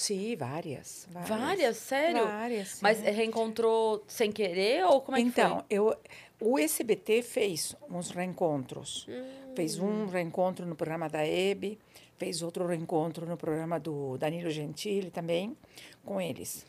Sim, 0.00 0.34
várias. 0.34 1.06
Várias, 1.10 1.28
Várias? 1.28 1.76
Sério? 1.76 2.24
Várias. 2.24 2.68
sim. 2.68 2.78
Mas 2.80 3.02
reencontrou 3.02 4.02
sem 4.08 4.32
querer 4.32 4.82
ou 4.86 5.02
como 5.02 5.18
é 5.18 5.20
que 5.20 5.28
então, 5.28 5.56
foi? 5.56 5.64
eu, 5.68 5.94
o 6.40 6.58
SBT 6.58 7.20
fez 7.20 7.76
uns 7.90 8.10
reencontros. 8.10 9.06
Fez 9.54 9.78
um 9.78 10.06
reencontro 10.06 10.64
no 10.64 10.74
programa 10.74 11.06
da 11.06 11.26
EBE, 11.26 11.78
fez 12.16 12.40
outro 12.40 12.66
reencontro 12.66 13.26
no 13.26 13.36
programa 13.36 13.78
do 13.78 14.16
Danilo 14.16 14.48
Gentili 14.48 15.10
também, 15.10 15.54
com 16.02 16.18
eles. 16.18 16.64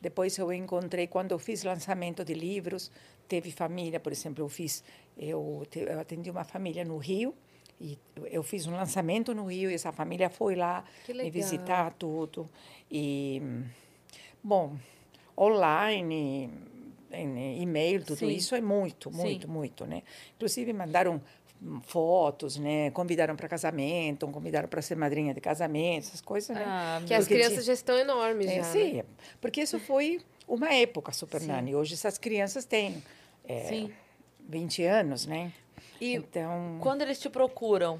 Depois 0.00 0.38
eu 0.38 0.52
encontrei, 0.52 1.08
quando 1.08 1.32
eu 1.32 1.40
fiz 1.40 1.64
lançamento 1.64 2.24
de 2.24 2.34
livros, 2.34 2.92
teve 3.26 3.50
família, 3.50 3.98
por 3.98 4.12
exemplo, 4.12 4.44
eu 4.44 4.48
fiz, 4.48 4.84
eu, 5.18 5.66
eu 5.74 5.98
atendi 5.98 6.30
uma 6.30 6.44
família 6.44 6.84
no 6.84 6.98
Rio, 6.98 7.34
e 7.80 7.98
eu 8.30 8.42
fiz 8.42 8.66
um 8.66 8.72
lançamento 8.74 9.34
no 9.34 9.44
Rio, 9.46 9.70
e 9.70 9.74
essa 9.74 9.92
família 9.92 10.30
foi 10.30 10.54
lá 10.54 10.84
me 11.08 11.30
visitar, 11.30 11.92
tudo. 11.98 12.48
E, 12.90 13.42
bom, 14.42 14.76
online, 15.36 16.50
em 17.12 17.62
e-mail, 17.62 18.04
tudo 18.04 18.18
Sim. 18.18 18.28
isso 18.28 18.54
é 18.54 18.60
muito, 18.60 19.10
Sim. 19.12 19.16
muito, 19.18 19.48
muito, 19.48 19.86
né? 19.86 20.02
Inclusive 20.36 20.72
mandaram 20.72 21.20
fotos, 21.82 22.58
né? 22.58 22.90
Convidaram 22.90 23.34
para 23.36 23.48
casamento, 23.48 24.26
convidaram 24.28 24.68
para 24.68 24.82
ser 24.82 24.96
madrinha 24.96 25.32
de 25.32 25.40
casamento, 25.40 26.06
essas 26.06 26.20
coisas, 26.20 26.54
né? 26.56 26.64
Ah, 26.66 27.00
Que 27.06 27.14
as 27.14 27.26
crianças 27.26 27.64
já 27.64 27.72
estão 27.72 27.96
enormes 27.96 28.46
É, 28.48 28.56
já, 28.56 28.64
sim, 28.64 28.92
né? 28.94 29.04
porque 29.40 29.62
isso 29.62 29.78
foi 29.80 30.20
uma 30.46 30.72
época, 30.72 31.12
Super 31.12 31.40
Sim. 31.40 31.48
Nani. 31.48 31.74
Hoje 31.74 31.94
essas 31.94 32.18
crianças 32.18 32.64
têm 32.64 33.02
é, 33.44 33.68
Sim. 33.68 33.92
20 34.48 34.82
anos, 34.84 35.26
né? 35.26 35.52
E 36.00 36.14
então, 36.14 36.78
quando 36.80 37.02
eles 37.02 37.18
te 37.18 37.28
procuram, 37.28 37.98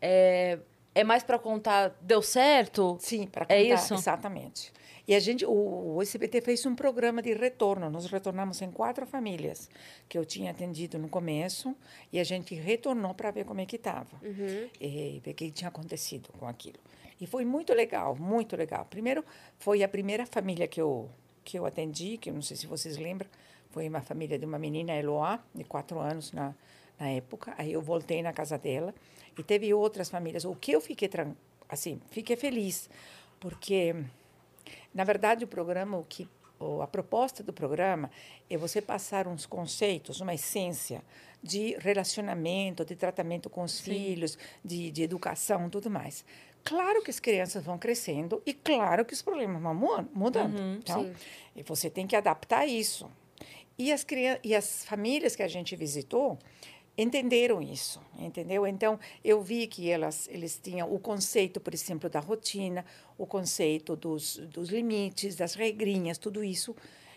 é, 0.00 0.58
é 0.94 1.04
mais 1.04 1.22
pra 1.22 1.38
contar, 1.38 1.96
deu 2.00 2.22
certo? 2.22 2.96
sim, 3.00 3.26
para 3.26 3.44
É 3.48 3.62
contar, 3.62 3.74
isso? 3.74 3.94
exatamente. 3.94 4.72
E 5.06 5.16
a 5.16 5.20
gente, 5.20 5.44
o, 5.44 5.96
o 5.96 6.00
SBT 6.02 6.40
fez 6.40 6.64
um 6.64 6.76
programa 6.76 7.20
de 7.20 7.34
retorno. 7.34 7.90
Nós 7.90 8.06
retornamos 8.06 8.62
em 8.62 8.70
quatro 8.70 9.04
famílias 9.04 9.68
que 10.08 10.16
eu 10.16 10.24
tinha 10.24 10.52
atendido 10.52 10.96
no 10.96 11.08
começo 11.08 11.74
e 12.12 12.20
a 12.20 12.24
gente 12.24 12.54
retornou 12.54 13.12
para 13.12 13.32
ver 13.32 13.44
como 13.44 13.60
é 13.60 13.66
que 13.66 13.74
estava. 13.76 14.16
Uhum. 14.22 14.68
e 14.80 15.20
ver 15.24 15.32
o 15.32 15.34
que 15.34 15.50
tinha 15.50 15.68
acontecido 15.68 16.28
com 16.38 16.46
aquilo. 16.46 16.78
E 17.20 17.26
foi 17.26 17.44
muito 17.44 17.74
legal, 17.74 18.14
muito 18.16 18.56
legal. 18.56 18.84
Primeiro, 18.88 19.24
foi 19.58 19.82
a 19.82 19.88
primeira 19.88 20.24
família 20.24 20.68
que 20.68 20.80
eu, 20.80 21.10
que 21.44 21.58
eu 21.58 21.66
atendi, 21.66 22.16
que 22.16 22.30
eu 22.30 22.34
não 22.34 22.42
sei 22.42 22.56
se 22.56 22.66
vocês 22.68 22.96
lembram, 22.96 23.28
foi 23.70 23.88
uma 23.88 24.02
família 24.02 24.38
de 24.38 24.44
uma 24.46 24.58
menina, 24.58 24.92
Eloá, 24.92 25.40
de 25.52 25.64
quatro 25.64 25.98
anos 25.98 26.30
na, 26.32 26.54
na 27.02 27.08
época. 27.10 27.54
Aí 27.58 27.72
eu 27.72 27.82
voltei 27.82 28.22
na 28.22 28.32
casa 28.32 28.56
dela 28.56 28.94
e 29.36 29.42
teve 29.42 29.74
outras 29.74 30.08
famílias. 30.08 30.44
O 30.44 30.54
que 30.54 30.72
eu 30.72 30.80
fiquei, 30.80 31.10
assim, 31.68 32.00
fiquei 32.10 32.36
feliz, 32.36 32.88
porque 33.40 33.94
Na 34.94 35.04
verdade, 35.04 35.44
o 35.44 35.48
programa, 35.48 35.96
o 35.98 36.04
que, 36.04 36.28
a 36.82 36.86
proposta 36.86 37.42
do 37.42 37.52
programa 37.52 38.10
é 38.48 38.56
você 38.56 38.80
passar 38.80 39.26
uns 39.26 39.46
conceitos, 39.46 40.20
uma 40.20 40.34
essência 40.34 41.02
de 41.42 41.76
relacionamento, 41.78 42.84
de 42.84 42.94
tratamento 42.94 43.50
com 43.50 43.62
os 43.64 43.72
Sim. 43.72 43.84
filhos, 43.84 44.38
de, 44.64 44.90
de 44.90 45.02
educação, 45.02 45.68
tudo 45.68 45.90
mais. 45.90 46.24
Claro 46.62 47.02
que 47.02 47.10
as 47.10 47.18
crianças 47.18 47.64
vão 47.64 47.76
crescendo 47.76 48.40
e 48.46 48.52
claro 48.54 49.04
que 49.04 49.14
os 49.14 49.22
problemas 49.22 49.60
vão 49.60 49.74
mudando. 50.14 50.60
Uhum, 50.60 50.74
então, 50.74 51.12
e 51.56 51.62
você 51.64 51.90
tem 51.90 52.06
que 52.06 52.14
adaptar 52.14 52.66
isso. 52.66 53.10
E 53.76 53.90
as, 53.90 54.06
e 54.44 54.54
as 54.54 54.84
famílias 54.84 55.34
que 55.34 55.42
a 55.42 55.48
gente 55.48 55.74
visitou, 55.74 56.38
entenderam 56.96 57.62
isso, 57.62 58.00
entendeu? 58.18 58.66
Então 58.66 58.98
eu 59.24 59.42
vi 59.42 59.66
que 59.66 59.90
elas 59.90 60.28
eles 60.28 60.60
tinham 60.62 60.92
o 60.92 60.98
conceito, 60.98 61.60
por 61.60 61.72
exemplo, 61.72 62.08
da 62.10 62.20
rotina, 62.20 62.84
o 63.16 63.26
conceito 63.26 63.96
dos, 63.96 64.36
dos 64.36 64.68
limites, 64.68 65.36
das 65.36 65.54
regrinhas, 65.54 66.18
tudo 66.18 66.44
isso 66.44 66.74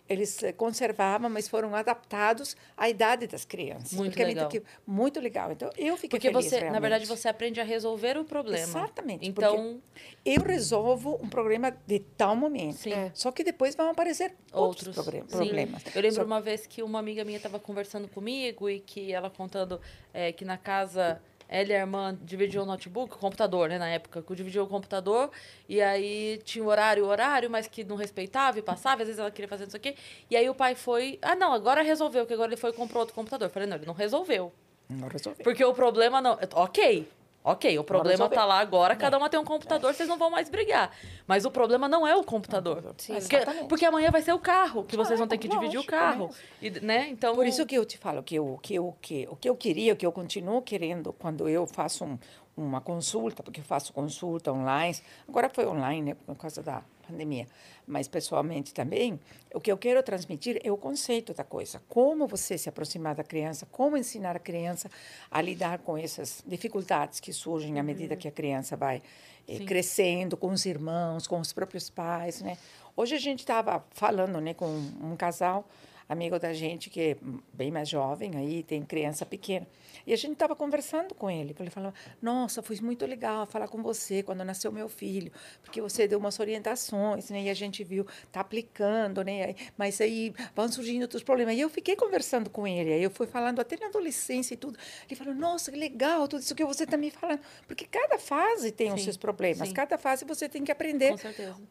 eles 0.07 0.39
conservavam, 0.55 1.29
mas 1.29 1.47
foram 1.47 1.73
adaptados 1.73 2.55
à 2.77 2.87
idade 2.87 3.25
das 3.27 3.43
crianças. 3.43 3.93
Muito 3.93 4.17
legal. 4.17 4.49
Que, 4.49 4.61
muito 4.85 5.19
legal. 5.19 5.51
Então, 5.51 5.69
eu 5.77 5.95
fiquei 5.95 6.19
porque 6.19 6.31
feliz, 6.31 6.45
você, 6.45 6.55
realmente. 6.57 6.73
na 6.73 6.79
verdade, 6.79 7.05
você 7.05 7.27
aprende 7.27 7.59
a 7.59 7.63
resolver 7.63 8.17
o 8.17 8.23
problema. 8.23 8.63
Exatamente. 8.63 9.27
Então, 9.27 9.81
eu 10.23 10.41
resolvo 10.43 11.19
um 11.21 11.27
problema 11.27 11.75
de 11.87 11.99
tal 11.99 12.35
momento. 12.35 12.77
Sim. 12.77 12.93
É. 12.93 13.11
Só 13.13 13.31
que 13.31 13.43
depois 13.43 13.75
vão 13.75 13.89
aparecer 13.89 14.35
outros, 14.53 14.95
outros 14.97 15.25
problemas. 15.27 15.83
Eu 15.95 16.01
lembro 16.01 16.15
Só... 16.15 16.23
uma 16.23 16.39
vez 16.39 16.67
que 16.67 16.83
uma 16.83 16.99
amiga 16.99 17.23
minha 17.23 17.37
estava 17.37 17.59
conversando 17.59 18.07
comigo 18.07 18.69
e 18.69 18.79
que 18.79 19.11
ela 19.11 19.29
contando 19.29 19.81
é, 20.13 20.31
que 20.31 20.45
na 20.45 20.57
casa 20.57 21.21
ela 21.47 21.69
e 21.69 21.73
a 21.73 21.79
irmã 21.79 22.17
dividiam 22.21 22.63
o 22.63 22.65
notebook, 22.65 23.15
o 23.15 23.17
computador, 23.17 23.69
né, 23.69 23.77
na 23.77 23.89
época, 23.89 24.21
que 24.21 24.36
dividiu 24.36 24.63
o 24.63 24.67
computador, 24.67 25.31
e 25.67 25.81
aí 25.81 26.39
tinha 26.43 26.63
o 26.63 26.67
horário, 26.67 27.05
o 27.05 27.08
horário, 27.08 27.49
mas 27.49 27.67
que 27.67 27.84
não 27.84 27.95
respeitava 27.95 28.60
e 28.60 28.62
passava, 28.62 29.01
às 29.01 29.08
vezes 29.08 29.19
ela 29.19 29.31
queria 29.31 29.47
fazer 29.47 29.67
isso 29.67 29.77
aqui. 29.77 29.95
E 30.29 30.36
aí 30.36 30.49
o 30.49 30.55
pai 30.55 30.75
foi, 30.75 31.19
ah, 31.21 31.36
não, 31.36 31.53
agora 31.53 31.81
resolveu, 31.81 32.25
que 32.25 32.34
agora 32.34 32.49
ele 32.49 32.58
foi 32.58 32.71
e 32.71 32.73
comprou 32.73 33.01
outro 33.01 33.15
computador. 33.15 33.47
Eu 33.47 33.51
falei, 33.51 33.67
não, 33.67 33.77
ele 33.77 33.86
não 33.86 33.93
resolveu. 33.93 34.51
Não 34.89 35.08
resolveu. 35.08 35.43
Porque 35.43 35.63
o 35.63 35.73
problema 35.73 36.21
não. 36.21 36.38
Ok, 36.53 37.08
Ok, 37.47 37.77
o 37.77 37.84
problema 37.84 38.25
está 38.25 38.43
lá 38.43 38.58
agora, 38.58 38.95
cada 38.95 39.19
uma 39.19 39.29
tem 39.29 39.39
um 39.39 39.43
computador, 39.43 39.93
vocês 39.93 40.10
não 40.10 40.17
vão 40.17 40.31
mais 40.31 40.49
brigar. 40.49 40.89
Mas 41.27 41.45
o 41.45 41.51
problema 41.51 41.88
não 41.88 42.05
é 42.05 42.15
o 42.15 42.23
computador. 42.23 42.95
Sim, 42.97 43.19
porque, 43.19 43.38
porque 43.69 43.86
amanhã 43.86 44.10
vai 44.10 44.23
ser 44.23 44.34
o 44.34 44.39
carro, 44.39 44.84
que 44.84 44.97
vocês 44.97 45.19
vão 45.19 45.27
ter 45.27 45.38
que 45.38 45.47
dividir 45.47 45.79
o 45.79 45.86
carro. 45.86 46.31
E, 46.60 46.71
né? 46.71 47.08
então, 47.08 47.36
Por 47.36 47.45
isso 47.45 47.63
que 47.63 47.75
eu 47.75 47.86
te 47.86 47.99
falo 47.99 48.23
que, 48.23 48.34
eu, 48.34 48.60
que, 48.63 48.73
eu, 48.73 48.97
que 48.99 49.27
o 49.29 49.36
que 49.36 49.47
eu 49.47 49.55
queria, 49.55 49.93
o 49.93 49.95
que 49.95 50.03
eu 50.03 50.12
continuo 50.12 50.60
querendo 50.63 51.13
quando 51.13 51.47
eu 51.47 51.67
faço 51.67 52.03
um, 52.03 52.17
uma 52.58 52.81
consulta, 52.81 53.43
porque 53.43 53.60
eu 53.60 53.63
faço 53.63 53.93
consulta 53.93 54.51
online, 54.51 54.97
agora 55.29 55.47
foi 55.47 55.67
online, 55.67 56.13
né, 56.13 56.17
por 56.25 56.36
causa 56.36 56.63
da 56.63 56.81
pandemia, 57.05 57.47
mas 57.87 58.07
pessoalmente 58.07 58.73
também, 58.73 59.19
o 59.53 59.59
que 59.59 59.71
eu 59.71 59.77
quero 59.77 60.01
transmitir 60.03 60.59
é 60.63 60.71
o 60.71 60.77
conceito 60.77 61.33
da 61.33 61.43
coisa, 61.43 61.81
como 61.87 62.27
você 62.27 62.57
se 62.57 62.67
aproximar 62.67 63.15
da 63.15 63.23
criança, 63.23 63.67
como 63.71 63.95
ensinar 63.95 64.35
a 64.35 64.39
criança 64.39 64.89
a 65.29 65.41
lidar 65.41 65.79
com 65.79 65.97
essas 65.97 66.43
dificuldades 66.45 67.19
que 67.19 67.31
surgem 67.31 67.79
à 67.79 67.83
medida 67.83 68.13
uhum. 68.13 68.19
que 68.19 68.27
a 68.27 68.31
criança 68.31 68.75
vai 68.75 69.01
eh, 69.47 69.59
crescendo 69.65 70.35
com 70.35 70.49
os 70.51 70.65
irmãos, 70.65 71.27
com 71.27 71.39
os 71.39 71.53
próprios 71.53 71.89
pais, 71.89 72.41
né? 72.41 72.57
Hoje 72.97 73.15
a 73.15 73.19
gente 73.19 73.39
estava 73.39 73.85
falando, 73.91 74.39
né, 74.39 74.53
com 74.53 74.67
um 74.67 75.15
casal 75.17 75.67
amigo 76.07 76.37
da 76.39 76.53
gente 76.53 76.89
que 76.89 77.01
é 77.01 77.17
bem 77.53 77.71
mais 77.71 77.89
jovem, 77.89 78.35
aí 78.35 78.63
tem 78.63 78.83
criança 78.83 79.25
pequena. 79.25 79.67
E 80.05 80.13
a 80.13 80.15
gente 80.15 80.33
estava 80.33 80.55
conversando 80.55 81.15
com 81.15 81.29
ele. 81.29 81.55
Ele 81.59 81.69
falava: 81.69 81.93
Nossa, 82.21 82.61
foi 82.61 82.79
muito 82.79 83.05
legal 83.05 83.45
falar 83.47 83.67
com 83.67 83.81
você 83.81 84.21
quando 84.21 84.43
nasceu 84.43 84.71
meu 84.71 84.87
filho, 84.87 85.31
porque 85.63 85.81
você 85.81 86.07
deu 86.07 86.19
umas 86.19 86.39
orientações, 86.39 87.29
né? 87.29 87.43
E 87.43 87.49
a 87.49 87.53
gente 87.53 87.83
viu, 87.83 88.05
tá 88.31 88.41
aplicando, 88.41 89.23
né? 89.23 89.55
Mas 89.77 89.99
aí 89.99 90.33
vão 90.55 90.71
surgindo 90.71 91.03
outros 91.03 91.23
problemas. 91.23 91.55
E 91.55 91.59
eu 91.59 91.69
fiquei 91.69 91.95
conversando 91.95 92.49
com 92.49 92.67
ele. 92.67 92.93
Aí 92.93 93.03
eu 93.03 93.09
fui 93.09 93.27
falando 93.27 93.59
até 93.59 93.77
na 93.77 93.87
adolescência 93.87 94.53
e 94.53 94.57
tudo. 94.57 94.77
Ele 95.07 95.15
falou: 95.15 95.33
Nossa, 95.33 95.71
que 95.71 95.77
legal 95.77 96.27
tudo 96.27 96.41
isso 96.41 96.53
que 96.53 96.65
você 96.65 96.83
está 96.83 96.97
me 96.97 97.09
falando. 97.09 97.41
Porque 97.67 97.85
cada 97.85 98.19
fase 98.19 98.71
tem 98.71 98.89
sim, 98.89 98.95
os 98.95 99.03
seus 99.03 99.17
problemas. 99.17 99.67
Sim. 99.69 99.73
Cada 99.73 99.97
fase 99.97 100.25
você 100.25 100.47
tem 100.47 100.63
que 100.63 100.71
aprender 100.71 101.15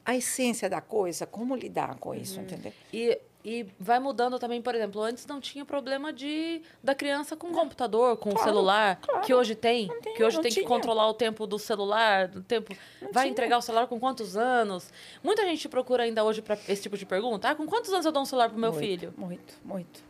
a 0.05 0.17
essência 0.17 0.69
da 0.69 0.81
coisa, 0.81 1.27
como 1.27 1.55
lidar 1.55 1.97
com 1.99 2.15
isso, 2.15 2.39
uhum. 2.39 2.45
entendeu? 2.45 2.73
E 2.93 3.19
e 3.45 3.67
vai 3.79 4.01
mudando 4.01 4.39
também, 4.39 4.63
por 4.63 4.75
exemplo, 4.75 5.03
antes 5.03 5.27
não 5.27 5.39
tinha 5.39 5.65
problema 5.65 6.13
de 6.13 6.63
da 6.83 6.95
criança 6.95 7.37
com 7.37 7.53
computador, 7.53 8.17
com 8.17 8.31
claro, 8.31 8.49
celular, 8.49 9.01
claro. 9.03 9.21
que 9.21 9.35
hoje 9.35 9.55
tem, 9.55 9.89
tem 10.03 10.15
que 10.15 10.25
hoje 10.25 10.41
tem 10.41 10.51
tinha. 10.51 10.63
que 10.63 10.69
controlar 10.69 11.09
o 11.09 11.15
tempo 11.15 11.47
do 11.47 11.59
celular, 11.59 12.29
do 12.29 12.43
tempo. 12.43 12.75
Não 13.03 13.13
vai 13.13 13.25
tinha. 13.25 13.33
entregar 13.33 13.59
o 13.59 13.63
celular 13.63 13.87
com 13.87 14.01
quantos 14.01 14.35
anos? 14.37 14.91
Muita 15.23 15.45
gente 15.45 15.69
procura 15.69 16.05
ainda 16.05 16.25
hoje 16.25 16.41
para 16.41 16.59
esse 16.69 16.83
tipo 16.83 16.97
de 16.97 17.05
pergunta. 17.05 17.51
Ah, 17.51 17.55
com 17.55 17.67
quantos 17.67 17.93
anos 17.93 18.07
eu 18.07 18.13
dou 18.13 18.23
um 18.23 18.27
celular 18.27 18.49
pro 18.49 18.59
meu 18.59 18.73
muito, 18.73 18.83
filho? 18.83 19.15
Muito, 19.17 19.55
muito, 19.63 20.03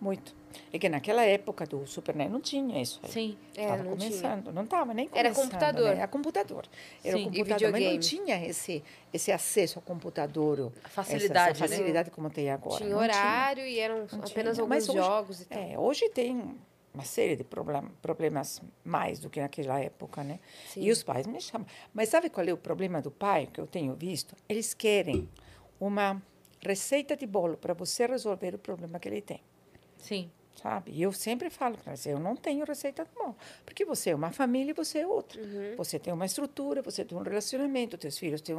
muito. 0.00 0.34
É 0.72 0.78
que 0.78 0.88
naquela 0.88 1.22
época 1.22 1.66
do 1.66 1.86
Super 1.86 2.14
NES 2.14 2.30
não 2.30 2.40
tinha 2.40 2.80
isso. 2.80 3.00
Aí. 3.02 3.10
Sim. 3.10 3.38
Estava 3.56 3.82
é, 3.82 3.84
começando, 3.84 4.42
tinha. 4.42 4.52
não 4.52 4.64
estava 4.64 4.94
nem 4.94 5.08
começando. 5.08 5.26
Era 5.26 5.34
computador. 5.34 5.88
Né? 5.90 5.96
Era 5.98 6.08
computador. 6.08 6.68
Era 7.04 7.16
Sim, 7.16 7.24
computador, 7.24 7.72
mas 7.72 7.84
não 7.84 7.98
tinha 7.98 8.46
esse, 8.46 8.82
esse 9.12 9.30
acesso 9.30 9.78
ao 9.78 9.82
computador. 9.82 10.72
A 10.82 10.88
facilidade, 10.88 11.50
essa, 11.52 11.64
essa 11.64 11.74
facilidade 11.74 12.08
né? 12.08 12.14
como 12.14 12.30
tem 12.30 12.50
agora. 12.50 12.78
Tinha 12.78 12.90
não 12.90 12.98
horário 12.98 13.64
tinha. 13.64 13.76
e 13.76 13.78
eram 13.78 13.98
não 13.98 14.04
apenas 14.04 14.56
tinha. 14.56 14.62
alguns 14.62 14.88
hoje, 14.88 14.98
jogos 14.98 15.40
e 15.40 15.44
tal. 15.44 15.58
É, 15.58 15.78
hoje 15.78 16.08
tem 16.08 16.56
uma 16.92 17.04
série 17.04 17.36
de 17.36 17.44
problem, 17.44 17.88
problemas 18.02 18.60
mais 18.84 19.20
do 19.20 19.30
que 19.30 19.40
naquela 19.40 19.78
época, 19.78 20.24
né? 20.24 20.40
Sim. 20.68 20.82
E 20.82 20.90
os 20.90 21.02
pais 21.02 21.26
me 21.26 21.40
chamam. 21.40 21.66
Mas 21.94 22.08
sabe 22.08 22.28
qual 22.28 22.46
é 22.46 22.52
o 22.52 22.56
problema 22.56 23.00
do 23.00 23.10
pai 23.10 23.48
que 23.52 23.60
eu 23.60 23.66
tenho 23.66 23.94
visto? 23.94 24.34
Eles 24.48 24.74
querem 24.74 25.28
uma 25.78 26.20
receita 26.60 27.16
de 27.16 27.26
bolo 27.26 27.56
para 27.56 27.72
você 27.72 28.06
resolver 28.06 28.54
o 28.54 28.58
problema 28.58 28.98
que 28.98 29.08
ele 29.08 29.22
tem. 29.22 29.40
Sim 30.02 30.30
sabe? 30.60 30.92
E 30.92 31.02
eu 31.02 31.12
sempre 31.12 31.48
falo 31.48 31.76
para 31.78 31.94
eu 32.06 32.18
não 32.18 32.36
tenho 32.36 32.64
receita 32.64 33.04
de 33.04 33.10
bolo, 33.12 33.36
porque 33.64 33.84
você 33.84 34.10
é 34.10 34.14
uma 34.14 34.30
família 34.30 34.70
e 34.70 34.74
você 34.74 35.00
é 35.00 35.06
outra. 35.06 35.40
Uhum. 35.40 35.76
Você 35.76 35.98
tem 35.98 36.12
uma 36.12 36.26
estrutura, 36.26 36.82
você 36.82 37.04
tem 37.04 37.16
um 37.16 37.22
relacionamento, 37.22 37.96
teus 37.96 38.18
filhos 38.18 38.40
têm 38.40 38.54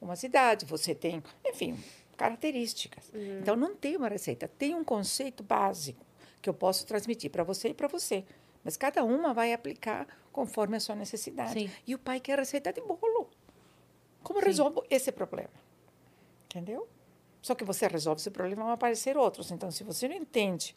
uma 0.00 0.16
cidade, 0.16 0.64
você 0.64 0.94
tem, 0.94 1.22
enfim, 1.44 1.78
características. 2.16 3.10
Uhum. 3.12 3.40
Então 3.40 3.56
não 3.56 3.74
tem 3.74 3.96
uma 3.96 4.08
receita, 4.08 4.48
tem 4.48 4.74
um 4.74 4.84
conceito 4.84 5.42
básico 5.42 6.04
que 6.40 6.48
eu 6.48 6.54
posso 6.54 6.86
transmitir 6.86 7.30
para 7.30 7.44
você 7.44 7.68
e 7.68 7.74
para 7.74 7.86
você. 7.86 8.24
Mas 8.64 8.76
cada 8.76 9.04
uma 9.04 9.34
vai 9.34 9.52
aplicar 9.52 10.06
conforme 10.32 10.76
a 10.76 10.80
sua 10.80 10.94
necessidade. 10.94 11.52
Sim. 11.52 11.70
E 11.86 11.94
o 11.94 11.98
pai 11.98 12.20
quer 12.20 12.38
receita 12.38 12.72
de 12.72 12.80
bolo. 12.80 13.28
Como 14.22 14.38
Sim. 14.40 14.46
resolvo 14.46 14.84
esse 14.88 15.10
problema? 15.10 15.50
Entendeu? 16.46 16.88
Só 17.42 17.54
que 17.56 17.64
você 17.64 17.88
resolve 17.88 18.20
esse 18.20 18.30
problema, 18.30 18.62
vão 18.62 18.72
aparecer 18.72 19.16
outros. 19.16 19.50
Então, 19.50 19.70
se 19.70 19.82
você 19.82 20.06
não 20.08 20.14
entende 20.14 20.76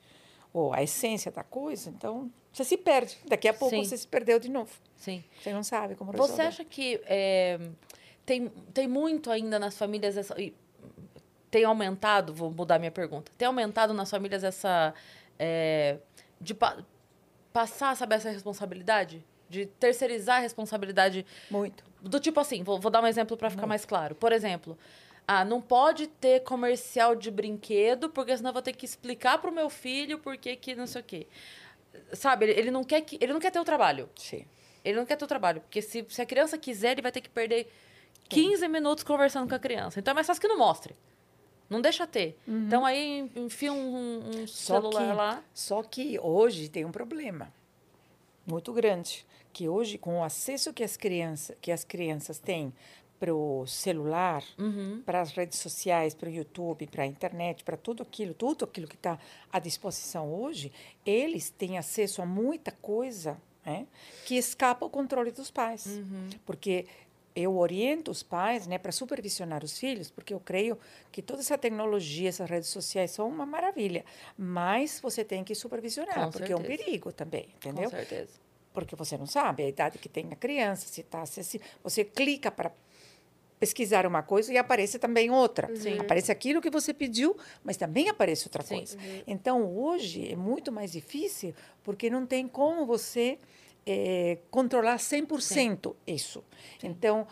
ou 0.52 0.74
a 0.74 0.82
essência 0.82 1.32
da 1.32 1.44
coisa, 1.44 1.90
então 1.90 2.32
você 2.52 2.64
se 2.64 2.76
perde. 2.76 3.18
Daqui 3.28 3.48
a 3.48 3.54
pouco 3.54 3.76
Sim. 3.76 3.84
você 3.84 3.96
se 3.96 4.08
perdeu 4.08 4.40
de 4.40 4.50
novo. 4.50 4.72
Sim. 4.98 5.24
Você 5.40 5.54
não 5.54 5.64
sabe 5.64 5.96
como 5.96 6.12
resolver. 6.12 6.34
Você 6.34 6.42
acha 6.42 6.66
que 6.66 7.00
é, 7.06 7.60
tem, 8.26 8.50
tem 8.74 8.88
muito 8.88 9.30
ainda 9.30 9.60
nas 9.60 9.78
famílias 9.78 10.18
essa, 10.18 10.36
tem 11.52 11.64
aumentado, 11.64 12.34
vou 12.34 12.50
mudar 12.50 12.80
minha 12.80 12.92
pergunta, 12.92 13.32
tem 13.38 13.46
aumentado 13.48 13.94
nas 13.94 14.10
famílias 14.10 14.44
essa 14.44 14.94
é, 15.38 15.98
de 16.42 16.54
pa, 16.54 16.78
passar, 17.54 17.96
saber 17.96 18.16
essa 18.16 18.30
responsabilidade? 18.30 19.24
De 19.48 19.66
terceirizar 19.66 20.38
a 20.38 20.40
responsabilidade? 20.40 21.26
Muito. 21.52 21.84
Do 22.02 22.20
tipo 22.20 22.40
assim, 22.40 22.64
vou, 22.64 22.80
vou 22.80 22.90
dar 22.90 23.04
um 23.04 23.08
exemplo 23.08 23.38
para 23.38 23.50
ficar 23.50 23.62
muito. 23.62 23.70
mais 23.70 23.86
claro. 23.86 24.16
Por 24.16 24.32
exemplo, 24.32 24.78
ah, 25.28 25.44
não 25.44 25.62
pode 25.62 26.08
ter 26.08 26.42
comercial 26.44 27.16
de 27.16 27.32
brinquedo, 27.32 28.10
porque 28.10 28.36
senão 28.36 28.50
eu 28.50 28.54
vou 28.54 28.62
ter 28.62 28.74
que 28.74 28.86
explicar 28.86 29.40
para 29.40 29.50
o 29.50 29.54
meu 29.54 29.70
filho 29.70 30.20
por 30.20 30.38
que 30.38 30.56
que 30.56 30.76
não 30.76 30.86
sei 30.86 31.02
o 31.02 31.04
quê. 31.04 31.28
Sabe, 32.14 32.46
ele, 32.46 32.60
ele, 32.60 32.72
não 32.72 32.84
quer 32.84 33.02
que, 33.02 33.18
ele 33.20 33.34
não 33.34 33.40
quer 33.40 33.52
ter 33.52 33.60
o 33.60 33.66
trabalho. 33.66 34.10
Sim. 34.16 34.46
Ele 34.84 34.98
não 34.98 35.06
quer 35.06 35.16
ter 35.16 35.26
o 35.26 35.28
trabalho, 35.28 35.62
porque 35.62 35.82
se, 35.82 36.06
se 36.08 36.22
a 36.22 36.26
criança 36.26 36.58
quiser, 36.58 36.92
ele 36.92 37.02
vai 37.02 37.12
ter 37.12 37.22
que 37.22 37.30
perder 37.30 37.72
15 38.30 38.58
Sim. 38.58 38.68
minutos 38.68 39.04
conversando 39.04 39.50
com 39.50 39.56
a 39.56 39.60
criança. 39.60 40.00
Então 40.00 40.12
é 40.12 40.16
mais 40.16 40.28
fácil 40.28 40.42
que 40.42 40.48
não 40.48 40.58
mostre. 40.58 40.96
Não 41.68 41.82
deixa 41.82 42.06
ter. 42.06 42.38
Uhum. 42.48 42.68
Então 42.68 42.86
aí 42.86 43.32
enfia 43.36 43.74
um, 43.74 44.30
um 44.30 44.48
celular 44.48 45.10
que, 45.10 45.14
lá. 45.14 45.44
Só 45.54 45.82
que 45.82 46.20
hoje 46.20 46.70
tem 46.70 46.86
um 46.86 46.92
problema 46.92 47.52
muito 48.46 48.72
grande, 48.72 49.26
que 49.52 49.68
hoje 49.68 49.98
com 49.98 50.20
o 50.20 50.24
acesso 50.24 50.72
que 50.72 50.84
as 50.84 50.96
crianças 50.96 51.58
que 51.60 51.72
as 51.72 51.84
crianças 51.84 52.38
têm 52.38 52.72
para 53.20 53.34
o 53.34 53.66
celular, 53.66 54.44
uhum. 54.58 55.02
para 55.06 55.22
as 55.22 55.32
redes 55.32 55.60
sociais, 55.60 56.14
para 56.14 56.30
o 56.30 56.32
YouTube, 56.32 56.88
para 56.88 57.04
a 57.04 57.08
internet, 57.08 57.64
para 57.64 57.78
tudo 57.78 58.04
aquilo, 58.04 58.34
tudo 58.34 58.66
aquilo 58.66 58.88
que 58.88 58.96
está 58.96 59.18
à 59.52 59.60
disposição 59.60 60.34
hoje, 60.34 60.72
eles 61.06 61.50
têm 61.50 61.78
acesso 61.78 62.22
a 62.22 62.26
muita 62.26 62.72
coisa 62.72 63.42
né, 63.66 63.88
que 64.26 64.36
escapa 64.36 64.86
ao 64.86 64.90
controle 64.90 65.32
dos 65.32 65.50
pais. 65.50 65.86
Uhum. 65.86 66.30
Porque 66.46 66.86
eu 67.36 67.58
oriento 67.58 68.12
os 68.12 68.24
pais 68.24 68.66
né, 68.66 68.78
para 68.78 68.92
supervisionar 68.92 69.64
os 69.64 69.78
filhos, 69.78 70.10
porque 70.10 70.34
eu 70.34 70.40
creio 70.40 70.78
que 71.12 71.22
toda 71.22 71.42
essa 71.42 71.58
tecnologia, 71.58 72.30
essas 72.30 72.50
redes 72.50 72.70
sociais 72.70 73.12
são 73.12 73.28
uma 73.28 73.46
maravilha, 73.46 74.06
mas 74.38 75.00
você 75.02 75.24
tem 75.24 75.44
que 75.44 75.54
supervisionar, 75.54 76.16
Com 76.16 76.32
porque 76.32 76.48
certeza. 76.48 76.54
é 76.54 76.74
um 76.74 76.78
perigo 76.78 77.12
também, 77.12 77.50
entendeu? 77.56 77.90
Com 77.90 77.98
certeza. 77.98 78.46
Porque 78.74 78.96
você 78.96 79.18
não 79.18 79.26
sabe 79.26 79.64
a 79.64 79.68
idade 79.68 79.98
que 79.98 80.08
tem 80.08 80.28
a 80.32 80.36
criança, 80.36 80.88
se 80.88 81.02
está 81.02 81.26
se 81.26 81.62
Você 81.84 82.04
clica 82.04 82.52
para 82.52 82.72
pesquisar 83.60 84.06
uma 84.06 84.22
coisa 84.22 84.52
e 84.54 84.58
aparece 84.58 85.00
também 85.00 85.30
outra. 85.32 85.72
Sim. 85.76 86.00
Aparece 86.00 86.32
aquilo 86.32 86.62
que 86.62 86.70
você 86.70 86.94
pediu, 86.94 87.36
mas 87.64 87.78
também 87.78 88.10
aparece 88.10 88.48
outra 88.48 88.64
Sim. 88.64 88.76
coisa. 88.76 88.98
Então, 89.26 89.76
hoje 89.76 90.32
é 90.32 90.36
muito 90.36 90.72
mais 90.72 90.92
difícil 90.92 91.54
porque 91.84 92.10
não 92.10 92.26
tem 92.26 92.48
como 92.48 92.86
você 92.86 93.40
eh, 93.86 94.40
controlar 94.50 94.98
100% 94.98 95.96
isso. 96.06 96.44
Então, 96.84 97.28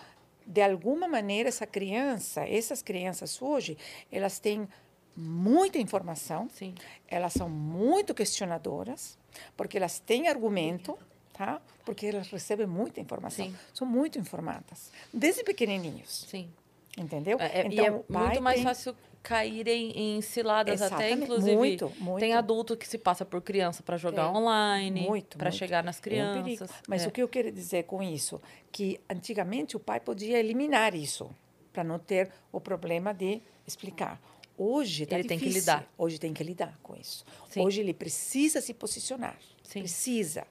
de 0.46 0.62
alguma 0.62 1.08
maneira, 1.08 1.50
essa 1.50 1.66
criança, 1.66 2.48
essas 2.48 2.82
crianças 2.82 3.42
hoje, 3.42 3.78
elas 4.12 4.40
têm 4.40 4.68
muita 5.16 5.78
informação, 5.78 6.50
Sim. 6.50 6.74
elas 7.08 7.34
são 7.34 7.50
muito 7.50 8.14
questionadoras, 8.14 9.18
porque 9.56 9.78
elas 9.78 10.00
têm 10.00 10.28
argumento, 10.28 10.98
tá? 11.34 11.62
Porque 11.84 12.06
elas 12.08 12.30
recebem 12.30 12.66
muita 12.68 13.02
informação. 13.02 13.46
Sim. 13.46 13.56
São 13.74 13.86
muito 13.88 14.18
informadas, 14.20 14.92
desde 15.14 15.44
pequenininhos, 15.44 16.26
Sim. 16.30 16.50
entendeu? 16.98 17.38
É, 17.40 17.62
é- 17.62 17.64
e 17.68 17.74
então, 17.74 17.86
é 17.86 17.92
o 17.92 18.00
pai 18.04 18.26
muito 18.28 18.42
mais 18.42 18.56
tem- 18.58 18.64
fácil 18.64 18.96
cair 19.22 19.68
em, 19.70 20.22
ciladas 20.22 20.82
até, 20.82 20.96
Exatamente. 21.12 21.24
inclusive. 21.24 21.56
Muito, 21.56 21.92
muito. 22.00 22.20
Tem 22.20 22.34
adulto 22.34 22.76
que 22.76 22.86
se 22.88 22.98
passa 22.98 23.24
por 23.26 23.42
criança 23.42 23.82
para 23.82 23.96
jogar 23.98 24.30
online, 24.30 25.02
Muito, 25.08 25.38
para 25.38 25.50
chegar 25.50 25.82
nas 25.84 25.96
É 25.96 26.00
um 26.00 26.04
crianças. 26.04 26.70
Mas 26.88 27.04
É. 27.04 27.08
o 27.08 27.12
que 27.12 27.22
eu 27.24 27.28
quero 27.30 27.50
dizer 27.52 27.84
com 27.84 28.04
isso? 28.04 28.42
Que 28.72 29.00
antigamente 29.10 29.78
o 29.78 29.80
pai 29.80 30.00
podia 30.02 30.38
eliminar 30.38 30.94
isso, 30.94 31.30
para 31.72 31.84
não 31.86 31.98
ter 31.98 32.30
o 32.52 32.60
problema 32.60 33.14
de 33.14 33.42
explicar. 33.66 34.22
Hoje 34.58 35.06
tá 35.06 35.18
Ele 35.18 35.28
tem 35.28 35.40
que 35.40 35.46
difícil. 35.46 35.62
lidar. 35.74 35.88
Hoje 35.98 36.20
tem 36.20 36.34
que 36.34 36.44
lidar 36.44 36.78
com 36.84 36.94
isso. 36.96 37.26
Sim. 37.50 37.62
Hoje 37.62 37.80
ele 37.80 37.94
precisa 37.94 38.60
se 38.62 38.74
posicionar. 38.74 39.38
Sim. 39.64 39.80
Precisa. 39.80 40.46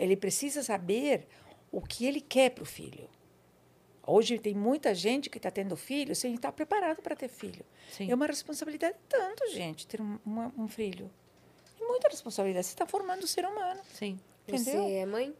Ele 0.00 0.16
precisa 0.16 0.62
saber 0.62 1.26
o 1.70 1.80
que 1.80 2.06
ele 2.06 2.20
quer 2.20 2.50
para 2.50 2.62
o 2.62 2.66
filho. 2.66 3.08
Hoje 4.06 4.38
tem 4.38 4.54
muita 4.54 4.94
gente 4.94 5.28
que 5.28 5.36
está 5.38 5.50
tendo 5.50 5.76
filho 5.76 6.16
sem 6.16 6.34
estar 6.34 6.50
preparado 6.52 7.02
para 7.02 7.14
ter 7.14 7.28
filho. 7.28 7.64
Sim. 7.92 8.10
É 8.10 8.14
uma 8.14 8.26
responsabilidade 8.26 8.96
tanto, 9.08 9.46
gente, 9.50 9.86
ter 9.86 10.00
um, 10.00 10.18
uma- 10.24 10.52
um 10.56 10.66
filho. 10.66 11.10
É 11.80 11.84
muita 11.86 12.08
responsabilidade. 12.08 12.66
Você 12.66 12.72
está 12.72 12.86
formando 12.86 13.22
um 13.22 13.26
ser 13.26 13.44
humano. 13.44 13.80
Sim. 13.92 14.18
Você 14.48 14.70
Entendeu? 14.70 14.88
é 14.88 15.04
mãe? 15.06 15.34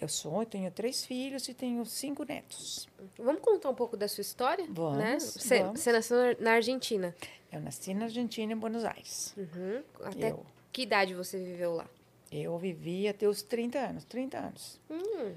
Eu 0.00 0.08
sou, 0.08 0.40
eu 0.40 0.46
tenho 0.46 0.70
três 0.70 1.04
filhos 1.04 1.46
e 1.48 1.54
tenho 1.54 1.84
cinco 1.84 2.24
netos. 2.24 2.88
Vamos 3.18 3.42
contar 3.42 3.68
um 3.68 3.74
pouco 3.74 3.96
da 3.96 4.08
sua 4.08 4.22
história? 4.22 4.64
Vamos, 4.70 4.96
né? 4.98 5.18
Você, 5.20 5.60
vamos. 5.60 5.80
você 5.80 5.92
nasceu 5.92 6.16
na- 6.16 6.36
na 6.40 6.52
Argentina. 6.52 7.14
Eu 7.52 7.60
nasci 7.60 7.92
na 7.94 8.04
Argentina, 8.06 8.52
em 8.52 8.56
Buenos 8.56 8.84
Aires. 8.84 9.34
Uhum. 9.36 9.82
Até 10.04 10.30
Eu. 10.30 10.46
que 10.72 10.82
idade 10.82 11.14
você 11.14 11.36
viveu 11.38 11.74
lá? 11.74 11.88
Eu 12.30 12.58
vivi 12.58 13.08
até 13.08 13.26
os 13.26 13.42
30 13.42 13.78
anos, 13.78 14.04
30 14.04 14.38
anos. 14.38 14.80
Hum, 14.90 15.34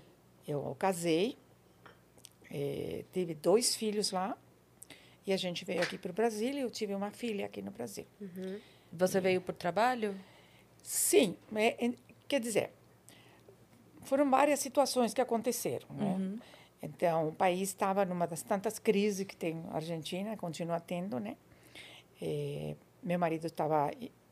Eu 0.47 0.75
casei, 0.77 1.37
eh, 2.51 3.05
tive 3.13 3.33
dois 3.33 3.75
filhos 3.75 4.11
lá, 4.11 4.37
e 5.25 5.31
a 5.31 5.37
gente 5.37 5.63
veio 5.63 5.81
aqui 5.81 5.97
para 5.97 6.11
o 6.11 6.13
Brasil 6.13 6.51
e 6.53 6.59
eu 6.59 6.69
tive 6.69 6.93
uma 6.95 7.11
filha 7.11 7.45
aqui 7.45 7.61
no 7.61 7.71
Brasil. 7.71 8.05
Você 8.91 9.21
veio 9.21 9.39
por 9.39 9.55
trabalho? 9.55 10.19
Sim, 10.83 11.37
é, 11.55 11.85
é, 11.85 11.93
quer 12.27 12.39
dizer, 12.39 12.71
foram 14.01 14.29
várias 14.29 14.59
situações 14.59 15.13
que 15.13 15.21
aconteceram. 15.21 15.87
Né? 15.91 16.39
Então, 16.81 17.29
o 17.29 17.31
país 17.31 17.69
estava 17.69 18.03
numa 18.03 18.25
das 18.25 18.41
tantas 18.41 18.79
crises 18.79 19.25
que 19.25 19.35
tem 19.35 19.63
a 19.69 19.75
Argentina, 19.75 20.35
continua 20.35 20.79
tendo, 20.79 21.19
né? 21.19 21.37
Eh, 22.19 22.75
meu 23.03 23.19
marido 23.19 23.45
estava 23.45 23.91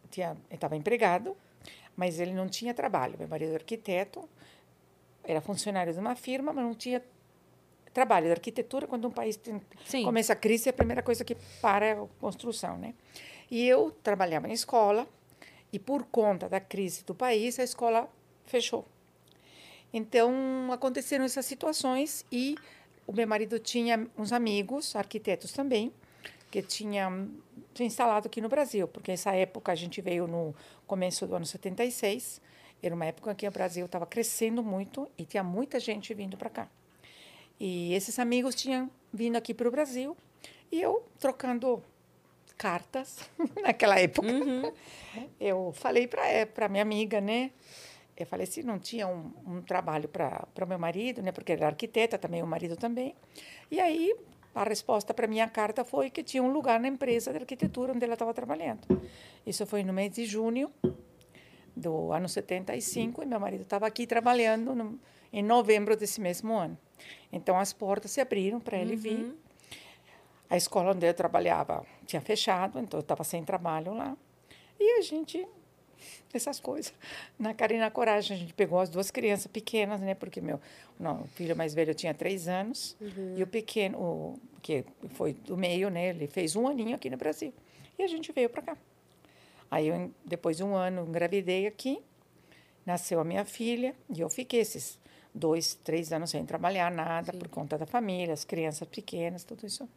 tinha 0.09 0.35
estava 0.49 0.75
empregado, 0.75 1.37
mas 1.99 2.17
ele 2.17 2.33
não 2.33 2.47
tinha 2.47 2.73
trabalho. 2.73 3.17
Meu 3.19 3.27
marido 3.27 3.51
é 3.51 3.55
arquiteto, 3.55 4.27
era 5.21 5.41
funcionário 5.41 5.91
de 5.91 5.99
uma 5.99 6.15
firma, 6.15 6.53
mas 6.53 6.63
não 6.63 6.73
tinha 6.73 7.03
trabalho 7.93 8.27
de 8.27 8.31
arquitetura. 8.31 8.87
Quando 8.87 9.05
um 9.05 9.11
país 9.11 9.35
tem, 9.35 9.61
começa 10.05 10.31
a 10.31 10.35
crise, 10.35 10.69
a 10.69 10.73
primeira 10.73 11.03
coisa 11.03 11.25
que 11.25 11.35
para 11.61 11.85
é 11.85 11.91
a 11.91 12.07
construção, 12.21 12.77
né? 12.77 12.93
E 13.51 13.67
eu 13.67 13.91
trabalhava 14.01 14.47
em 14.47 14.53
escola 14.53 15.05
e 15.73 15.77
por 15.77 16.03
conta 16.05 16.47
da 16.47 16.61
crise 16.61 17.03
do 17.03 17.13
país, 17.13 17.59
a 17.59 17.63
escola 17.63 18.09
fechou. 18.45 18.85
Então, 19.91 20.71
aconteceram 20.71 21.25
essas 21.25 21.45
situações 21.45 22.25
e 22.31 22.55
o 23.05 23.11
meu 23.11 23.27
marido 23.27 23.59
tinha 23.59 24.07
uns 24.17 24.31
amigos, 24.31 24.95
arquitetos 24.95 25.51
também, 25.51 25.91
que 26.49 26.61
tinham 26.61 27.29
se 27.75 27.83
instalado 27.83 28.27
aqui 28.27 28.39
no 28.39 28.47
Brasil, 28.47 28.87
porque 28.87 29.11
essa 29.11 29.33
época 29.33 29.71
a 29.71 29.75
gente 29.75 29.99
veio 29.99 30.27
no 30.27 30.55
começo 30.89 31.27
do 31.27 31.35
ano 31.35 31.45
76, 31.45 32.41
era 32.81 32.95
uma 32.95 33.05
época 33.05 33.35
que 33.35 33.47
o 33.47 33.51
Brasil 33.51 33.85
estava 33.85 34.07
crescendo 34.07 34.63
muito 34.63 35.07
e 35.15 35.23
tinha 35.23 35.43
muita 35.43 35.79
gente 35.79 36.11
vindo 36.15 36.35
para 36.35 36.49
cá. 36.49 36.67
E 37.59 37.93
esses 37.93 38.17
amigos 38.17 38.55
tinham 38.55 38.89
vindo 39.13 39.35
aqui 39.35 39.53
para 39.53 39.67
o 39.67 39.71
Brasil 39.71 40.17
e 40.71 40.81
eu 40.81 41.05
trocando 41.19 41.83
cartas 42.57 43.19
naquela 43.61 43.99
época. 43.99 44.27
Eu 45.39 45.71
falei 45.75 46.07
para 46.07 46.67
minha 46.67 46.81
amiga, 46.81 47.21
né? 47.21 47.51
Eu 48.17 48.25
falei 48.25 48.47
se 48.47 48.63
não 48.63 48.79
tinha 48.79 49.07
um, 49.07 49.31
um 49.45 49.61
trabalho 49.61 50.09
para 50.09 50.47
o 50.59 50.67
meu 50.67 50.79
marido, 50.79 51.21
né? 51.21 51.31
Porque 51.31 51.51
ele 51.51 51.61
era 51.61 51.71
arquiteta 51.71 52.17
também, 52.17 52.41
o 52.41 52.47
marido 52.47 52.75
também. 52.75 53.13
E 53.69 53.79
aí 53.79 54.15
a 54.53 54.63
resposta 54.63 55.13
para 55.13 55.27
minha 55.27 55.47
carta 55.47 55.83
foi 55.83 56.09
que 56.09 56.23
tinha 56.23 56.41
um 56.41 56.51
lugar 56.51 56.79
na 56.79 56.87
empresa 56.87 57.31
de 57.31 57.37
arquitetura 57.37 57.93
onde 57.93 58.03
ela 58.03 58.13
estava 58.13 58.33
trabalhando. 58.33 58.81
Isso 59.45 59.65
foi 59.65 59.83
no 59.83 59.93
mês 59.93 60.11
de 60.11 60.25
junho 60.25 60.71
do 61.75 62.11
ano 62.11 62.27
75 62.27 63.23
e 63.23 63.25
meu 63.25 63.39
marido 63.39 63.61
estava 63.61 63.87
aqui 63.87 64.05
trabalhando 64.05 64.75
no, 64.75 64.99
em 65.31 65.43
novembro 65.43 65.95
desse 65.95 66.19
mesmo 66.19 66.53
ano. 66.53 66.77
Então 67.31 67.57
as 67.57 67.71
portas 67.71 68.11
se 68.11 68.19
abriram 68.19 68.59
para 68.59 68.77
ele 68.77 68.95
vir. 68.95 69.33
A 70.49 70.57
escola 70.57 70.91
onde 70.91 71.07
eu 71.07 71.13
trabalhava 71.13 71.85
tinha 72.07 72.21
fechado, 72.21 72.79
então 72.79 72.99
eu 72.99 73.01
estava 73.01 73.23
sem 73.23 73.43
trabalho 73.43 73.93
lá. 73.93 74.17
E 74.79 74.97
a 74.97 75.01
gente 75.01 75.47
essas 76.33 76.59
coisas. 76.59 76.93
Na 77.37 77.53
cara 77.53 77.73
e 77.73 77.77
na 77.77 77.89
coragem, 77.89 78.35
a 78.35 78.39
gente 78.39 78.53
pegou 78.53 78.79
as 78.79 78.89
duas 78.89 79.09
crianças 79.11 79.47
pequenas, 79.47 79.99
né? 79.99 80.13
Porque 80.13 80.41
meu 80.41 80.59
não, 80.99 81.21
o 81.21 81.27
filho 81.27 81.55
mais 81.55 81.73
velho 81.73 81.93
tinha 81.93 82.13
três 82.13 82.47
anos 82.47 82.97
e 83.37 83.41
o 83.41 83.47
pequeno, 83.47 83.97
o, 83.97 84.39
que 84.61 84.83
foi 85.11 85.33
do 85.33 85.55
meio, 85.55 85.89
né? 85.89 86.09
Ele 86.09 86.27
fez 86.27 86.55
um 86.55 86.67
aninho 86.67 86.95
aqui 86.95 87.09
no 87.09 87.17
Brasil. 87.17 87.53
E 87.97 88.03
a 88.03 88.07
gente 88.07 88.31
veio 88.31 88.49
para 88.49 88.61
cá. 88.61 88.77
Aí, 89.71 89.87
eu, 89.87 90.11
depois 90.25 90.57
de 90.57 90.63
um 90.63 90.75
ano, 90.75 91.05
engravidei 91.07 91.67
aqui, 91.67 92.01
nasceu 92.85 93.19
a 93.19 93.23
minha 93.23 93.45
filha 93.45 93.95
e 94.13 94.19
eu 94.19 94.29
fiquei 94.29 94.61
esses 94.61 94.99
dois, 95.33 95.75
três 95.75 96.11
anos 96.11 96.31
sem 96.31 96.45
trabalhar 96.45 96.91
nada 96.91 97.31
por 97.31 97.47
conta 97.47 97.77
da 97.77 97.85
família, 97.85 98.33
as 98.33 98.43
crianças 98.43 98.87
pequenas, 98.87 99.43
tudo 99.43 99.65
isso. 99.65 99.87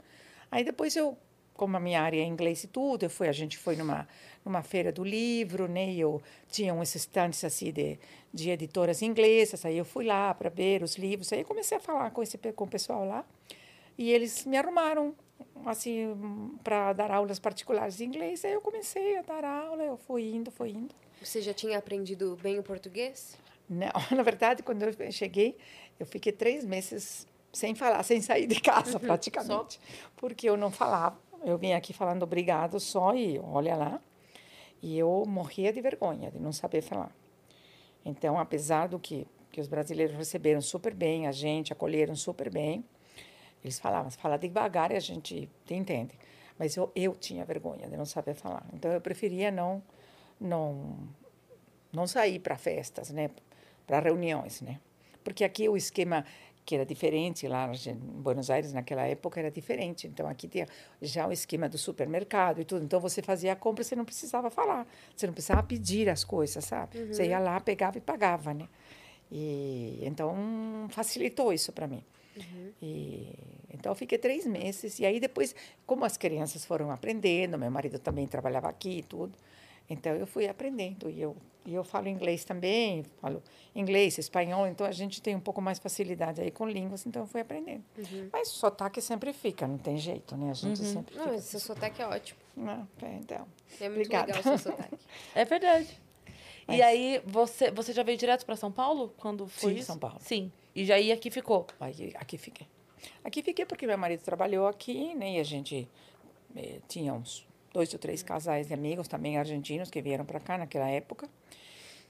Aí 0.51 0.63
depois 0.63 0.95
eu 0.95 1.17
como 1.63 1.77
a 1.77 1.81
minha 1.81 2.03
área 2.03 2.21
é 2.21 2.25
inglês 2.25 2.65
e 2.65 2.67
tudo, 2.67 3.05
eu 3.05 3.11
fui, 3.11 3.29
a 3.29 3.33
gente 3.33 3.57
foi 3.57 3.77
numa 3.77 4.09
numa 4.45 4.65
feira 4.65 4.91
do 4.91 5.05
livro, 5.05 5.69
né? 5.69 5.93
E 5.93 6.01
eu 6.01 6.21
tinha 6.51 6.75
uns 6.75 6.93
estantes 6.97 7.45
assim 7.45 7.71
de, 7.71 7.97
de 8.35 8.51
editoras 8.51 9.01
inglesas, 9.01 9.65
aí 9.65 9.79
eu 9.79 9.85
fui 9.85 10.05
lá 10.05 10.35
para 10.35 10.51
ver 10.51 10.83
os 10.83 10.97
livros, 10.97 11.33
aí 11.33 11.43
eu 11.43 11.45
comecei 11.45 11.79
a 11.79 11.81
falar 11.81 12.11
com 12.11 12.21
esse 12.21 12.37
com 12.37 12.65
o 12.65 12.67
pessoal 12.67 13.07
lá, 13.07 13.25
e 13.97 14.11
eles 14.11 14.45
me 14.45 14.57
arrumaram 14.57 15.15
assim 15.65 16.17
para 16.65 16.93
dar 16.95 17.13
aulas 17.13 17.39
particulares 17.39 17.97
de 17.97 18.05
inglês, 18.05 18.45
aí 18.45 18.55
eu 18.55 18.61
comecei 18.61 19.19
a 19.19 19.23
dar 19.23 19.45
aula, 19.45 19.85
eu 19.85 19.97
fui 19.97 20.35
indo, 20.35 20.51
fui 20.51 20.71
indo. 20.71 20.93
Você 21.23 21.41
já 21.41 21.55
tinha 21.55 21.79
aprendido 21.79 22.37
bem 22.43 22.59
o 22.59 22.63
português? 22.65 23.39
Não, 23.71 23.93
na 24.11 24.25
verdade, 24.25 24.65
quando 24.65 24.83
eu 24.83 25.13
cheguei, 25.13 25.57
eu 26.01 26.07
fiquei 26.07 26.33
três 26.33 26.65
meses 26.65 27.25
sem 27.53 27.75
falar, 27.75 28.03
sem 28.03 28.21
sair 28.21 28.47
de 28.47 28.61
casa 28.61 28.99
praticamente, 28.99 29.79
porque 30.17 30.49
eu 30.49 30.57
não 30.57 30.71
falava. 30.71 31.22
Eu 31.45 31.59
vim 31.59 31.73
aqui 31.73 31.93
falando 31.93 32.23
obrigado 32.23 32.79
só 32.79 33.15
e 33.15 33.39
olha 33.39 33.75
lá. 33.75 34.01
E 34.81 34.99
eu 34.99 35.25
morria 35.27 35.73
de 35.73 35.81
vergonha 35.81 36.31
de 36.31 36.39
não 36.39 36.53
saber 36.53 36.83
falar. 36.83 37.15
Então, 38.05 38.39
apesar 38.39 38.89
do 38.89 38.99
que, 38.99 39.27
que 39.51 39.61
os 39.61 39.69
brasileiros 39.69 40.17
receberam 40.17 40.61
super 40.61 40.95
bem, 40.95 41.27
a 41.27 41.33
gente 41.33 41.73
acolheram 41.73 42.17
super 42.17 42.51
bem, 42.51 42.85
eles 43.63 43.79
falavam, 43.79 44.11
fala 44.11 44.37
devagar 44.37 44.91
e 44.91 44.97
a 44.97 45.01
gente 45.01 45.49
te 45.65 45.75
entende. 45.75 46.19
Mas 46.59 46.77
eu, 46.77 46.91
eu 46.95 47.15
tinha 47.15 47.45
vergonha 47.45 47.89
de 47.89 47.97
não 47.97 48.05
saber 48.05 48.35
falar. 48.35 48.67
Então, 48.73 48.91
eu 48.91 49.01
preferia 49.01 49.51
não 49.51 49.83
não 50.41 50.97
não 51.93 52.07
sair 52.07 52.39
para 52.39 52.57
festas, 52.57 53.11
né? 53.11 53.31
Para 53.87 54.01
reuniões, 54.01 54.61
né? 54.63 54.81
Porque 55.23 55.45
aqui 55.45 55.69
o 55.69 55.77
esquema 55.77 56.25
que 56.65 56.75
era 56.75 56.87
diferente 56.87 57.49
lá 57.49 57.71
em 57.87 57.95
Buenos 57.95 58.51
Aires 58.51 58.73
naquela 58.73 59.03
época 59.03 59.41
era 59.41 59.51
diferente. 59.51 60.07
Então 60.07 60.29
aqui 60.29 60.47
tinha 60.47 60.67
já 61.01 61.27
o 61.27 61.33
esquema 61.33 61.69
do 61.69 61.77
supermercado 61.77 62.61
e 62.61 62.65
tudo. 62.65 62.85
Então 62.85 63.01
você 63.01 63.21
fazia 63.21 63.53
a 63.53 63.57
compra, 63.57 63.83
você 63.83 63.97
não 63.97 64.05
precisava 64.05 64.51
falar, 64.51 64.87
você 65.17 65.27
não 65.27 65.35
precisava 65.35 65.63
pedir 65.63 66.09
as 66.09 66.25
coisas, 66.25 66.65
sabe? 66.65 66.99
Uhum. 66.99 67.13
Você 67.13 67.27
ia 67.27 67.39
lá, 67.39 67.61
pegava 67.61 67.99
e 67.99 68.01
pagava, 68.01 68.55
né? 68.55 68.69
E 69.31 69.99
então 70.03 70.87
facilitou 70.91 71.53
isso 71.53 71.73
para 71.73 71.87
mim. 71.87 72.05
Uhum. 72.37 72.73
E 72.81 73.35
então 73.73 73.91
eu 73.91 73.97
fiquei 73.97 74.19
três 74.19 74.47
meses 74.47 74.99
e 74.99 75.07
aí 75.07 75.19
depois, 75.19 75.55
como 75.85 76.05
as 76.05 76.17
crianças 76.17 76.65
foram 76.65 76.91
aprendendo, 76.91 77.59
meu 77.59 77.71
marido 77.71 77.99
também 77.99 78.27
trabalhava 78.27 78.69
aqui 78.69 78.99
e 78.99 79.03
tudo. 79.03 79.37
Então 79.91 80.15
eu 80.15 80.27
fui 80.27 80.47
aprendendo 80.47 81.11
e 81.11 81.21
eu 81.21 81.37
e 81.65 81.75
eu 81.75 81.85
falo 81.85 82.09
inglês 82.09 82.45
também, 82.45 83.05
falo 83.21 83.43
inglês, 83.75 84.19
espanhol, 84.19 84.67
então 84.67 84.87
a 84.87 84.93
gente 84.93 85.23
tem 85.23 85.35
um 85.37 85.41
pouco 85.41 85.61
mais 85.61 85.79
facilidade 85.79 86.41
aí 86.41 86.51
com 86.51 86.69
línguas, 86.69 87.07
então 87.07 87.23
eu 87.23 87.27
fui 87.27 87.41
aprendendo. 87.41 87.85
Uhum. 87.97 88.29
Mas 88.33 88.51
o 88.51 88.55
sotaque 88.55 89.01
sempre 89.01 89.33
fica, 89.33 89.67
não 89.67 89.79
tem 89.79 89.97
jeito, 89.97 90.37
né? 90.37 90.51
A 90.51 90.55
gente 90.55 90.81
uhum. 90.81 90.93
sempre 90.93 91.17
Não, 91.17 91.25
fica. 91.25 91.37
esse 91.37 91.57
assim. 91.57 91.67
sotaque 91.67 92.03
é 92.03 92.07
ótimo. 92.07 92.41
Não, 92.57 92.87
é, 93.03 93.15
então. 93.15 93.47
É 93.81 93.89
muito 93.89 94.01
Obrigada. 94.01 94.35
legal 94.35 94.55
o 94.55 94.59
seu 94.59 94.73
sotaque. 94.73 94.99
É 95.35 95.45
verdade. 95.45 95.89
Mas... 96.67 96.79
E 96.79 96.83
aí, 96.83 97.23
você, 97.25 97.71
você 97.71 97.93
já 97.93 98.03
veio 98.03 98.19
direto 98.19 98.45
para 98.45 98.57
São 98.57 98.71
Paulo 98.71 99.13
quando 99.17 99.47
foi 99.47 99.73
Sim, 99.73 99.79
isso? 99.79 99.87
São 99.87 99.99
Paulo. 99.99 100.19
Sim. 100.21 100.53
E 100.75 100.85
já 100.85 100.95
aí 100.95 101.13
aqui 101.13 101.31
ficou? 101.31 101.67
Aí, 101.81 102.13
aqui 102.17 102.39
fiquei. 102.39 102.67
Aqui 103.25 103.43
fiquei 103.43 103.65
porque 103.67 103.87
meu 103.87 103.99
marido 103.99 104.23
trabalhou 104.23 104.67
aqui, 104.67 105.15
né? 105.15 105.33
E 105.33 105.41
a 105.41 105.45
gente 105.45 105.89
eh, 106.57 106.81
tinha 106.89 107.13
uns 107.13 107.47
dois 107.73 107.93
ou 107.93 107.99
três 107.99 108.23
casais 108.23 108.69
de 108.69 108.75
amigos 108.75 109.09
também 109.09 109.39
argentinos 109.39 109.91
que 109.91 110.01
vieram 110.01 110.25
para 110.25 110.41
cá 110.41 110.59
naquela 110.59 110.89
época. 110.89 111.29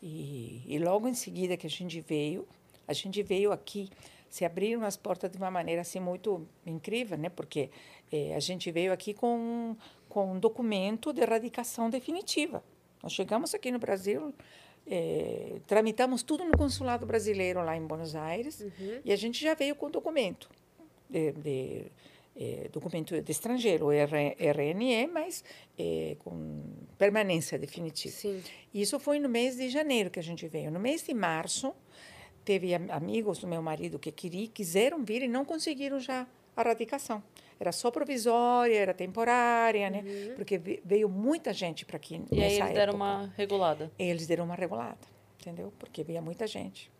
E, 0.02 0.62
e, 0.66 0.78
logo 0.78 1.06
em 1.06 1.14
seguida 1.14 1.56
que 1.56 1.66
a 1.66 1.70
gente 1.70 2.00
veio, 2.00 2.46
a 2.88 2.92
gente 2.92 3.22
veio 3.22 3.52
aqui, 3.52 3.88
se 4.28 4.44
abriram 4.44 4.82
as 4.82 4.96
portas 4.96 5.30
de 5.30 5.38
uma 5.38 5.50
maneira 5.50 5.82
assim 5.82 6.00
muito 6.00 6.46
incrível, 6.66 7.16
né? 7.16 7.28
Porque 7.28 7.70
eh, 8.10 8.34
a 8.34 8.40
gente 8.40 8.70
veio 8.72 8.92
aqui 8.92 9.14
com 9.14 9.76
com 10.12 10.32
um 10.32 10.38
documento 10.38 11.10
de 11.10 11.22
erradicação 11.22 11.88
definitiva. 11.88 12.62
Nós 13.02 13.12
chegamos 13.12 13.54
aqui 13.54 13.70
no 13.70 13.78
Brasil, 13.78 14.34
eh, 14.86 15.58
tramitamos 15.66 16.22
tudo 16.22 16.44
no 16.44 16.56
consulado 16.58 17.06
brasileiro 17.06 17.64
lá 17.64 17.74
em 17.74 17.86
Buenos 17.86 18.14
Aires 18.14 18.60
uhum. 18.60 19.00
e 19.06 19.10
a 19.10 19.16
gente 19.16 19.42
já 19.42 19.54
veio 19.54 19.74
com 19.74 19.90
documento 19.90 20.50
de, 21.08 21.32
de 21.32 21.86
é, 22.36 22.68
documento 22.72 23.20
de 23.20 23.30
estrangeiro, 23.30 23.88
RNE, 23.90 25.06
mas 25.06 25.44
é, 25.78 26.16
com 26.20 26.62
permanência 26.96 27.58
definitiva. 27.58 28.14
Sim. 28.14 28.42
Isso 28.72 28.98
foi 28.98 29.18
no 29.18 29.28
mês 29.28 29.56
de 29.56 29.68
janeiro 29.68 30.10
que 30.10 30.18
a 30.18 30.22
gente 30.22 30.46
veio. 30.48 30.70
No 30.70 30.80
mês 30.80 31.04
de 31.04 31.12
março, 31.12 31.74
teve 32.44 32.74
amigos 32.74 33.38
do 33.38 33.46
meu 33.46 33.62
marido 33.62 33.98
que 33.98 34.10
queriam, 34.10 34.48
quiseram 34.48 35.04
vir 35.04 35.22
e 35.22 35.28
não 35.28 35.44
conseguiram 35.44 36.00
já 36.00 36.26
a 36.56 36.62
radicação. 36.62 37.22
Era 37.60 37.70
só 37.70 37.90
provisória, 37.90 38.76
era 38.76 38.92
temporária, 38.92 39.88
né? 39.88 40.02
Uhum. 40.04 40.34
Porque 40.34 40.58
veio 40.84 41.08
muita 41.08 41.52
gente 41.52 41.84
para 41.84 41.96
aqui 41.96 42.20
e 42.32 42.40
aí 42.40 42.46
eles 42.46 42.58
época. 42.58 42.74
deram 42.74 42.94
uma 42.94 43.32
regulada. 43.36 43.92
Eles 43.98 44.26
deram 44.26 44.44
uma 44.44 44.56
regulada, 44.56 44.98
entendeu? 45.40 45.72
Porque 45.78 46.02
veio 46.02 46.20
muita 46.22 46.46
gente. 46.46 46.90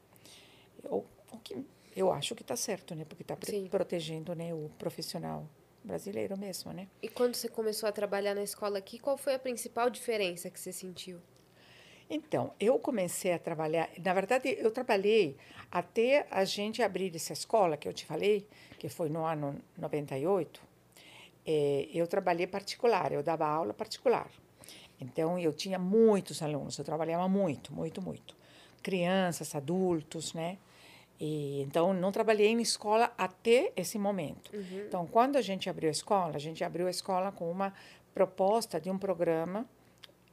O, 0.85 1.05
o 1.33 1.39
que 1.43 1.65
eu 1.95 2.13
acho 2.13 2.35
que 2.35 2.43
está 2.43 2.57
certo, 2.57 2.95
né? 2.95 3.05
Porque 3.05 3.23
está 3.23 3.37
protegendo 3.71 4.35
né, 4.35 4.53
o 4.55 4.71
profissional 4.79 5.49
brasileiro 5.85 6.37
mesmo, 6.39 6.73
né? 6.73 6.89
E 7.03 7.09
quando 7.09 7.35
você 7.35 7.49
começou 7.49 7.89
a 7.89 7.93
trabalhar 7.93 8.35
na 8.35 8.43
escola 8.43 8.79
aqui, 8.79 8.99
qual 8.99 9.17
foi 9.17 9.35
a 9.35 9.39
principal 9.39 9.91
diferença 9.91 10.51
que 10.51 10.59
você 10.59 10.73
sentiu? 10.73 11.19
Então, 12.09 12.53
eu 12.61 12.79
comecei 12.79 13.33
a 13.33 13.39
trabalhar, 13.39 13.89
na 14.05 14.13
verdade, 14.13 14.57
eu 14.59 14.71
trabalhei 14.71 15.37
até 15.71 16.27
a 16.31 16.45
gente 16.45 16.83
abrir 16.83 17.15
essa 17.15 17.33
escola 17.33 17.77
que 17.77 17.89
eu 17.89 17.93
te 17.93 18.05
falei, 18.05 18.47
que 18.79 18.89
foi 18.89 19.09
no 19.09 19.25
ano 19.25 19.59
98. 19.79 20.61
É, 21.45 21.89
eu 21.93 22.07
trabalhei 22.07 22.47
particular, 22.47 23.13
eu 23.13 23.23
dava 23.23 23.47
aula 23.47 23.73
particular. 23.73 24.31
Então, 25.01 25.39
eu 25.39 25.53
tinha 25.53 25.79
muitos 25.79 26.43
alunos, 26.43 26.79
eu 26.79 26.85
trabalhava 26.85 27.27
muito, 27.29 27.73
muito, 27.73 28.03
muito. 28.03 28.37
Crianças, 28.83 29.55
adultos, 29.55 30.35
né? 30.35 30.59
E, 31.25 31.63
então, 31.63 31.95
não 31.95 32.11
trabalhei 32.11 32.49
em 32.49 32.61
escola 32.61 33.15
até 33.17 33.73
esse 33.77 33.97
momento. 33.97 34.51
Uhum. 34.53 34.85
Então, 34.89 35.07
quando 35.07 35.37
a 35.37 35.41
gente 35.41 35.71
abriu 35.71 35.89
a 35.89 35.93
escola, 35.93 36.35
a 36.35 36.39
gente 36.41 36.65
abriu 36.65 36.89
a 36.89 36.91
escola 36.91 37.31
com 37.31 37.49
uma 37.49 37.73
proposta 38.13 38.81
de 38.81 38.91
um 38.91 38.99
programa 38.99 39.65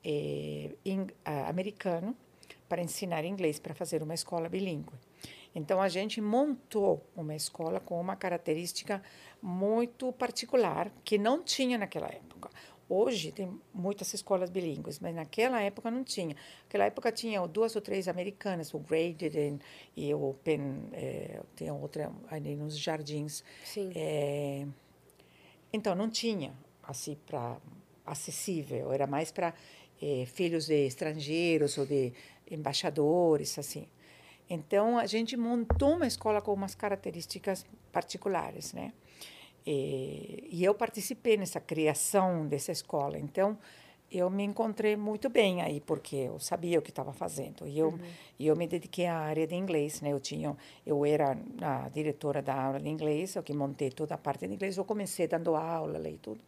eh, 0.03 0.71
in, 0.83 1.01
uh, 1.01 1.47
americano 1.47 2.17
para 2.67 2.81
ensinar 2.81 3.23
inglês, 3.23 3.59
para 3.59 3.75
fazer 3.75 4.01
uma 4.01 4.15
escola 4.15 4.49
bilíngue. 4.49 4.93
Então, 5.53 5.79
a 5.79 5.87
gente 5.89 6.19
montou 6.19 7.05
uma 7.15 7.35
escola 7.35 7.79
com 7.79 8.01
uma 8.01 8.15
característica 8.15 8.99
muito 9.39 10.11
particular 10.13 10.91
que 11.03 11.19
não 11.19 11.43
tinha 11.43 11.77
naquela 11.77 12.07
época. 12.07 12.49
Hoje 12.91 13.31
tem 13.31 13.61
muitas 13.71 14.11
escolas 14.15 14.49
bilíngues, 14.49 14.99
mas 14.99 15.13
naquela 15.13 15.61
época 15.61 15.91
não 15.91 16.03
tinha. 16.03 16.35
Naquela 16.63 16.85
época 16.85 17.11
tinha 17.11 17.45
duas 17.45 17.75
ou 17.75 17.81
três 17.83 18.07
americanas, 18.07 18.73
o 18.73 18.79
Graded 18.79 19.59
e 19.95 20.11
o 20.11 20.33
Penn, 20.43 20.89
é, 20.91 21.39
tem 21.55 21.69
outra 21.71 22.11
ali 22.31 22.55
nos 22.55 22.75
jardins. 22.75 23.43
Sim. 23.63 23.91
É, 23.93 24.65
então 25.71 25.93
não 25.93 26.09
tinha 26.09 26.51
assim 26.81 27.15
para 27.27 27.57
acessível, 28.03 28.91
era 28.91 29.05
mais 29.05 29.31
para 29.31 29.53
é, 30.01 30.25
filhos 30.25 30.65
de 30.65 30.87
estrangeiros 30.87 31.77
ou 31.77 31.85
de 31.85 32.11
embaixadores 32.49 33.59
assim. 33.59 33.87
Então 34.49 34.97
a 34.97 35.05
gente 35.05 35.37
montou 35.37 35.95
uma 35.95 36.07
escola 36.07 36.41
com 36.41 36.51
umas 36.51 36.73
características 36.73 37.67
particulares, 37.91 38.73
né? 38.73 38.91
E, 39.71 40.47
e 40.51 40.63
eu 40.63 40.73
participei 40.73 41.37
nessa 41.37 41.59
criação 41.59 42.47
dessa 42.47 42.71
escola. 42.71 43.19
Então, 43.19 43.55
eu 44.11 44.27
me 44.27 44.43
encontrei 44.43 44.95
muito 44.95 45.29
bem 45.29 45.61
aí 45.61 45.79
porque 45.79 46.15
eu 46.15 46.39
sabia 46.39 46.79
o 46.79 46.81
que 46.81 46.89
estava 46.89 47.13
fazendo 47.13 47.67
e 47.67 47.77
eu 47.77 47.89
uhum. 47.89 47.99
eu 48.39 48.55
me 48.55 48.65
dediquei 48.65 49.05
à 49.05 49.19
área 49.19 49.45
de 49.45 49.53
inglês 49.53 50.01
né 50.01 50.11
eu 50.11 50.19
tinha 50.19 50.57
eu 50.83 51.05
era 51.05 51.37
a 51.61 51.87
diretora 51.89 52.41
da 52.41 52.59
aula 52.59 52.79
de 52.79 52.89
inglês 52.89 53.35
eu 53.35 53.43
que 53.43 53.53
montei 53.53 53.91
toda 53.91 54.15
a 54.15 54.17
parte 54.17 54.47
de 54.47 54.53
inglês 54.55 54.77
eu 54.77 54.83
comecei 54.83 55.27
dando 55.27 55.55
aula 55.55 56.09
e 56.09 56.17
tudo 56.17 56.41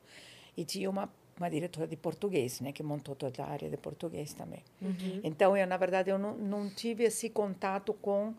e 0.58 0.66
tinha 0.66 0.90
uma 0.90 1.08
uma 1.38 1.52
diretora 1.52 1.86
de 1.86 1.96
português 1.96 2.62
né 2.62 2.72
que 2.72 2.82
montou 2.82 3.14
toda 3.14 3.44
a 3.44 3.52
área 3.52 3.70
de 3.70 3.78
português 3.78 4.34
também 4.34 4.64
uhum. 4.82 5.22
então 5.24 5.56
eu 5.56 5.68
na 5.68 5.78
verdade 5.78 6.10
eu 6.10 6.18
não, 6.18 6.36
não 6.36 6.68
tive 6.68 7.04
esse 7.04 7.30
contato 7.30 7.94
com 7.94 8.34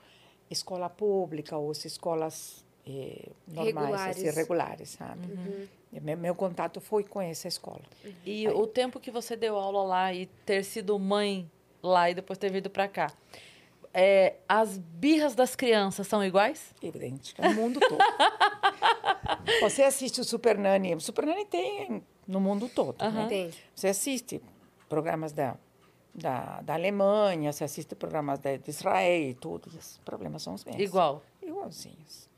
escola 0.50 0.90
pública 0.90 1.56
ou 1.56 1.70
as 1.70 1.84
escolas 1.84 2.64
eh, 2.86 3.28
normais, 3.46 3.66
regulares. 3.66 4.16
Assim, 4.16 4.30
regulares, 4.30 4.88
sabe? 4.90 5.32
Uhum. 5.32 5.68
Meu, 6.00 6.16
meu, 6.16 6.34
contato 6.34 6.80
foi 6.80 7.04
com 7.04 7.20
essa 7.20 7.46
escola. 7.46 7.82
E 8.24 8.46
Aí, 8.46 8.48
o 8.48 8.66
tempo 8.66 8.98
que 8.98 9.10
você 9.10 9.36
deu 9.36 9.56
aula 9.56 9.82
lá 9.82 10.12
e 10.12 10.26
ter 10.46 10.64
sido 10.64 10.98
mãe 10.98 11.50
lá 11.82 12.10
e 12.10 12.14
depois 12.14 12.38
ter 12.38 12.50
vindo 12.50 12.70
para 12.70 12.88
cá, 12.88 13.12
é, 13.94 14.36
as 14.48 14.78
birras 14.78 15.34
das 15.34 15.54
crianças 15.54 16.06
são 16.06 16.24
iguais? 16.24 16.74
Evidente, 16.82 17.34
no 17.40 17.54
mundo 17.54 17.78
todo. 17.78 17.98
você 19.60 19.82
assiste 19.82 20.20
o 20.20 20.24
Super 20.24 20.58
Nani, 20.58 20.94
o 20.94 21.00
Super 21.00 21.26
Nani 21.26 21.44
tem 21.44 22.02
no 22.26 22.40
mundo 22.40 22.68
todo. 22.68 23.00
Uhum. 23.02 23.28
Né? 23.28 23.50
Você 23.74 23.88
assiste 23.88 24.40
programas 24.88 25.32
da, 25.32 25.56
da, 26.14 26.62
da 26.62 26.74
Alemanha, 26.74 27.52
você 27.52 27.64
assiste 27.64 27.94
programas 27.94 28.40
de 28.40 28.60
Israel 28.66 29.22
e 29.22 29.34
tudo, 29.34 29.70
e 29.72 29.76
os 29.76 30.00
problemas 30.04 30.42
são 30.42 30.54
os 30.54 30.64
mesmos. 30.64 30.82
Igual? 30.82 31.22
Igualzinhos 31.42 32.31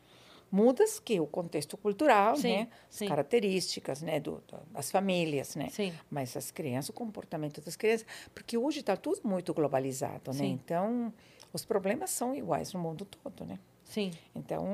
mudas 0.55 1.01
que 1.01 1.19
o 1.19 1.27
contexto 1.27 1.77
cultural, 1.77 2.37
sim, 2.37 2.59
né, 2.59 2.69
sim. 2.89 3.07
as 3.07 3.09
características, 3.09 4.03
né, 4.03 4.21
do, 4.21 4.41
das 4.71 4.89
famílias, 4.89 5.57
né, 5.57 5.69
sim. 5.69 5.93
mas 6.09 6.37
as 6.37 6.53
crianças, 6.53 6.91
o 6.91 6.93
comportamento 6.93 7.61
das 7.61 7.75
crianças, 7.75 8.07
porque 8.33 8.57
hoje 8.57 8.79
está 8.79 8.97
tudo 8.97 9.21
muito 9.25 9.53
globalizado, 9.53 10.33
né, 10.33 10.47
então 10.47 11.13
os 11.53 11.65
problemas 11.65 12.11
são 12.11 12.37
iguais 12.37 12.73
no 12.73 12.79
mundo 12.79 13.05
todo, 13.05 13.45
né. 13.45 13.59
Sim. 13.85 14.13
Então 14.35 14.65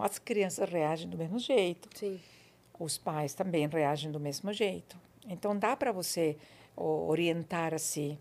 as 0.00 0.18
crianças 0.18 0.68
reagem 0.68 1.08
do 1.08 1.16
mesmo 1.16 1.38
jeito. 1.38 1.88
Sim. 1.94 2.18
Os 2.78 2.98
pais 2.98 3.32
também 3.32 3.68
reagem 3.68 4.10
do 4.10 4.18
mesmo 4.18 4.52
jeito. 4.52 4.98
Então 5.28 5.56
dá 5.56 5.76
para 5.76 5.92
você 5.92 6.36
orientar 6.76 7.72
assim. 7.72 8.18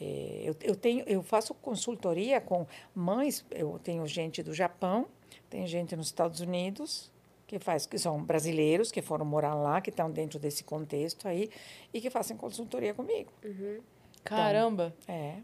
É, 0.00 0.42
eu, 0.44 0.56
eu 0.62 0.74
tenho, 0.74 1.04
eu 1.06 1.22
faço 1.22 1.54
consultoria 1.54 2.40
com 2.40 2.66
mães. 2.92 3.44
Eu 3.52 3.78
tenho 3.78 4.04
gente 4.06 4.42
do 4.42 4.52
Japão 4.52 5.06
tem 5.48 5.66
gente 5.66 5.96
nos 5.96 6.06
Estados 6.06 6.40
Unidos 6.40 7.10
que 7.48 7.58
faz 7.58 7.86
que 7.86 7.98
são 7.98 8.22
brasileiros 8.22 8.92
que 8.92 9.00
foram 9.00 9.24
morar 9.24 9.54
lá, 9.54 9.80
que 9.80 9.88
estão 9.88 10.10
dentro 10.10 10.38
desse 10.38 10.62
contexto 10.62 11.26
aí 11.26 11.50
e 11.92 12.00
que 12.00 12.10
fazem 12.10 12.36
consultoria 12.36 12.92
comigo. 12.92 13.32
Uhum. 13.42 13.80
Caramba. 14.22 14.94
Então, 15.02 15.14
é. 15.14 15.38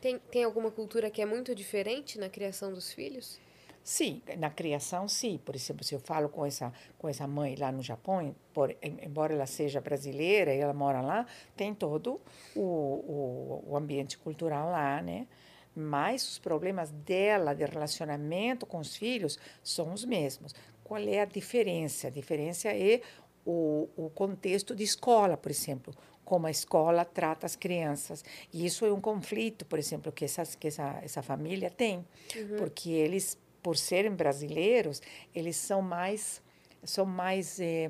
Tem, 0.00 0.18
tem 0.18 0.44
alguma 0.44 0.70
cultura 0.70 1.10
que 1.10 1.20
é 1.20 1.26
muito 1.26 1.54
diferente 1.54 2.18
na 2.18 2.28
criação 2.28 2.72
dos 2.72 2.92
filhos? 2.92 3.40
Sim, 3.82 4.22
na 4.38 4.50
criação, 4.50 5.08
sim. 5.08 5.40
Por 5.44 5.56
exemplo, 5.56 5.84
se 5.84 5.92
eu 5.94 5.98
falo 5.98 6.28
com 6.28 6.46
essa 6.46 6.72
com 6.96 7.08
essa 7.08 7.26
mãe 7.26 7.56
lá 7.56 7.72
no 7.72 7.82
Japão, 7.82 8.34
por, 8.54 8.76
embora 8.80 9.34
ela 9.34 9.46
seja 9.46 9.80
brasileira 9.80 10.54
e 10.54 10.60
ela 10.60 10.72
mora 10.72 11.00
lá, 11.00 11.26
tem 11.56 11.74
todo 11.74 12.20
o, 12.54 12.60
o, 12.60 13.64
o 13.66 13.76
ambiente 13.76 14.16
cultural 14.16 14.70
lá, 14.70 15.02
né? 15.02 15.26
Mas 15.74 16.28
os 16.28 16.38
problemas 16.38 16.90
dela 16.90 17.54
de 17.54 17.64
relacionamento 17.64 18.66
com 18.66 18.78
os 18.78 18.96
filhos 18.96 19.38
são 19.62 19.92
os 19.92 20.04
mesmos. 20.04 20.54
Qual 20.84 21.00
é 21.00 21.20
a 21.20 21.24
diferença? 21.24 22.08
A 22.08 22.10
diferença 22.10 22.68
é 22.68 23.00
o, 23.44 23.88
o 23.96 24.10
contexto 24.10 24.74
de 24.74 24.84
escola, 24.84 25.36
por 25.36 25.50
exemplo, 25.50 25.94
como 26.24 26.46
a 26.46 26.50
escola 26.50 27.04
trata 27.04 27.46
as 27.46 27.56
crianças. 27.56 28.24
E 28.52 28.64
isso 28.64 28.84
é 28.84 28.92
um 28.92 29.00
conflito, 29.00 29.64
por 29.64 29.78
exemplo, 29.78 30.12
que, 30.12 30.24
essas, 30.24 30.54
que 30.54 30.68
essa, 30.68 31.00
essa 31.02 31.22
família 31.22 31.70
tem, 31.70 32.04
uhum. 32.36 32.56
porque 32.58 32.90
eles, 32.90 33.38
por 33.62 33.76
serem 33.76 34.12
brasileiros, 34.12 35.00
eles 35.34 35.56
são 35.56 35.82
mais 35.82 36.42
são 36.84 37.06
mais 37.06 37.60
eh, 37.60 37.88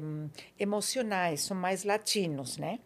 emocionais, 0.58 1.40
são 1.40 1.56
mais 1.56 1.82
latinos, 1.82 2.58
né? 2.58 2.78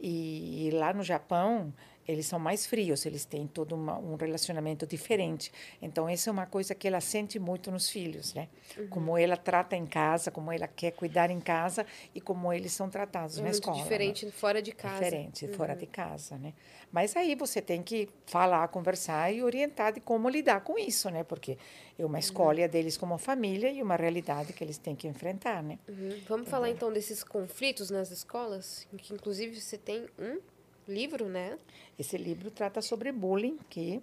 E, 0.00 0.66
e 0.66 0.70
lá 0.72 0.92
no 0.92 1.04
Japão, 1.04 1.72
eles 2.06 2.26
são 2.26 2.38
mais 2.38 2.66
frios, 2.66 3.06
eles 3.06 3.24
têm 3.24 3.46
todo 3.46 3.74
uma, 3.74 3.98
um 3.98 4.16
relacionamento 4.16 4.86
diferente. 4.86 5.52
Então, 5.80 6.08
essa 6.08 6.30
é 6.30 6.32
uma 6.32 6.46
coisa 6.46 6.74
que 6.74 6.86
ela 6.88 7.00
sente 7.00 7.38
muito 7.38 7.70
nos 7.70 7.88
filhos, 7.88 8.34
né? 8.34 8.48
Uhum. 8.76 8.88
Como 8.88 9.18
ela 9.18 9.36
trata 9.36 9.76
em 9.76 9.86
casa, 9.86 10.30
como 10.30 10.50
ela 10.50 10.66
quer 10.66 10.90
cuidar 10.92 11.30
em 11.30 11.40
casa 11.40 11.86
e 12.14 12.20
como 12.20 12.52
eles 12.52 12.72
são 12.72 12.88
tratados 12.90 13.36
É 13.38 13.42
na 13.42 13.44
muito 13.48 13.54
escola. 13.54 13.76
né? 13.76 13.82
diferente 13.82 14.30
fora 14.32 14.60
de 14.60 14.72
casa. 14.72 14.94
Uhum. 14.96 15.00
Diferente, 15.04 15.48
fora 15.48 15.76
de 15.76 15.86
casa, 15.86 16.36
né? 16.38 16.52
Mas 16.90 17.16
aí 17.16 17.34
você 17.34 17.62
tem 17.62 17.82
que 17.82 18.08
falar, 18.26 18.66
conversar 18.68 19.32
e 19.32 19.42
orientar 19.42 19.92
de 19.92 20.00
como 20.00 20.28
lidar 20.28 20.60
com 20.62 20.78
isso, 20.78 21.08
né? 21.10 21.22
Porque 21.24 21.52
é 21.98 22.02
Uhum. 22.02 22.08
uma 22.08 22.18
escolha 22.18 22.68
deles 22.68 22.96
como 22.96 23.16
família 23.16 23.70
e 23.70 23.80
uma 23.82 23.96
realidade 23.96 24.52
que 24.52 24.64
eles 24.64 24.76
têm 24.76 24.96
que 24.96 25.06
enfrentar, 25.06 25.62
né? 25.62 25.78
Uhum. 25.88 26.20
Vamos 26.28 26.48
falar 26.48 26.68
então 26.70 26.92
desses 26.92 27.22
conflitos 27.22 27.90
nas 27.90 28.10
escolas, 28.10 28.86
que 28.98 29.14
inclusive 29.14 29.60
você 29.60 29.78
tem 29.78 30.06
um 30.18 30.40
livro, 30.88 31.28
né? 31.28 31.58
Esse 31.98 32.16
livro 32.16 32.50
trata 32.50 32.80
sobre 32.80 33.12
bullying, 33.12 33.58
que 33.68 34.02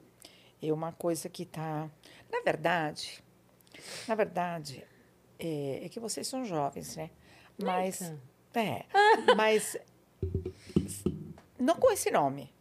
é 0.62 0.72
uma 0.72 0.92
coisa 0.92 1.30
que 1.30 1.44
está... 1.44 1.90
Na 2.32 2.42
verdade, 2.42 3.24
na 4.08 4.16
verdade, 4.16 4.86
é, 5.38 5.86
é 5.86 5.90
que 5.90 6.00
vocês 6.00 6.28
são 6.28 6.44
jovens, 6.46 6.96
né? 6.96 7.10
Mas, 7.58 8.02
Eita. 8.02 8.20
é, 8.56 8.86
mas 9.36 9.78
não 11.58 11.76
com 11.76 11.92
esse 11.92 12.10
nome. 12.12 12.54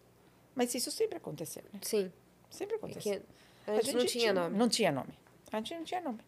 Mas 0.55 0.75
isso 0.75 0.91
sempre 0.91 1.19
aconteceu, 1.19 1.63
né? 1.73 1.81
Sim. 1.83 2.13
Sempre 2.51 2.77
aconteceu. 2.77 3.23
Porque 3.65 3.81
antes 3.81 3.95
não 3.95 4.07
tinha 4.07 4.33
nome. 4.33 4.57
Não 4.57 4.69
tinha 4.69 4.91
nome. 4.91 5.15
Antes 5.53 5.77
não 5.77 5.85
tinha 5.85 6.01
nome. 6.01 6.21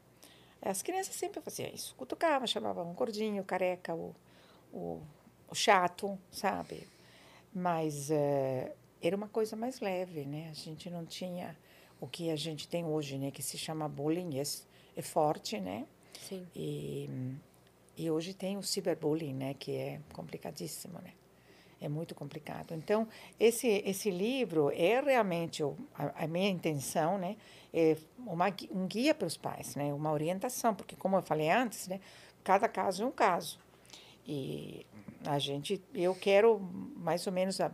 As 0.62 0.82
crianças 0.82 1.14
sempre 1.14 1.41
faziam 1.41 1.68
isso. 1.70 1.95
Cutucava, 1.97 2.47
chamava 2.47 2.82
um 2.82 2.93
gordinho, 2.93 3.43
careca, 3.43 3.95
o, 3.95 4.14
o, 4.72 5.01
o 5.49 5.55
chato, 5.55 6.18
sabe? 6.30 6.86
Mas 7.53 8.11
eh, 8.11 8.72
era 9.03 9.16
uma 9.16 9.28
coisa 9.28 9.57
mais 9.57 9.80
leve, 9.80 10.24
né? 10.24 10.48
A 10.51 10.55
gente 10.55 10.88
não 10.90 11.05
tinha 11.05 11.57
o 12.01 12.07
que 12.07 12.30
a 12.30 12.36
gente 12.36 12.68
tem 12.68 12.84
hoje, 12.84 13.18
né? 13.18 13.30
Que 13.30 13.42
se 13.42 13.59
chama 13.59 13.88
bullying, 13.88 14.38
é, 14.38 14.42
é 14.96 15.03
forte, 15.03 15.59
né? 15.61 15.86
Sim. 16.28 16.46
E, 16.55 17.09
e 17.96 18.11
hoje 18.11 18.34
tem 18.34 18.57
o 18.57 18.62
ciberbullying, 18.62 19.34
né? 19.34 19.55
Que 19.55 19.72
é 19.72 20.01
complicadíssimo, 20.12 20.98
né? 21.01 21.12
É 21.80 21.88
muito 21.88 22.14
complicado. 22.14 22.74
Então, 22.74 23.09
esse, 23.38 23.66
esse 23.86 24.11
livro 24.11 24.70
é 24.70 25.01
realmente 25.01 25.62
a, 25.94 26.24
a 26.24 26.26
minha 26.26 26.51
intenção, 26.51 27.18
né? 27.18 27.36
É 27.72 27.96
uma, 28.18 28.46
um 28.70 28.86
guia 28.86 29.14
para 29.14 29.26
os 29.26 29.36
pais, 29.36 29.74
né? 29.76 29.92
Uma 29.94 30.12
orientação, 30.12 30.74
porque, 30.74 30.94
como 30.94 31.16
eu 31.16 31.22
falei 31.22 31.51
antes, 31.51 31.88
né? 31.88 32.01
Cada 32.44 32.68
caso 32.68 33.03
é 33.03 33.07
um 33.07 33.11
caso. 33.11 33.59
E 34.26 34.86
a 35.24 35.38
gente, 35.38 35.82
eu 35.94 36.14
quero 36.14 36.58
mais 36.96 37.26
ou 37.26 37.32
menos 37.32 37.60
a- 37.60 37.70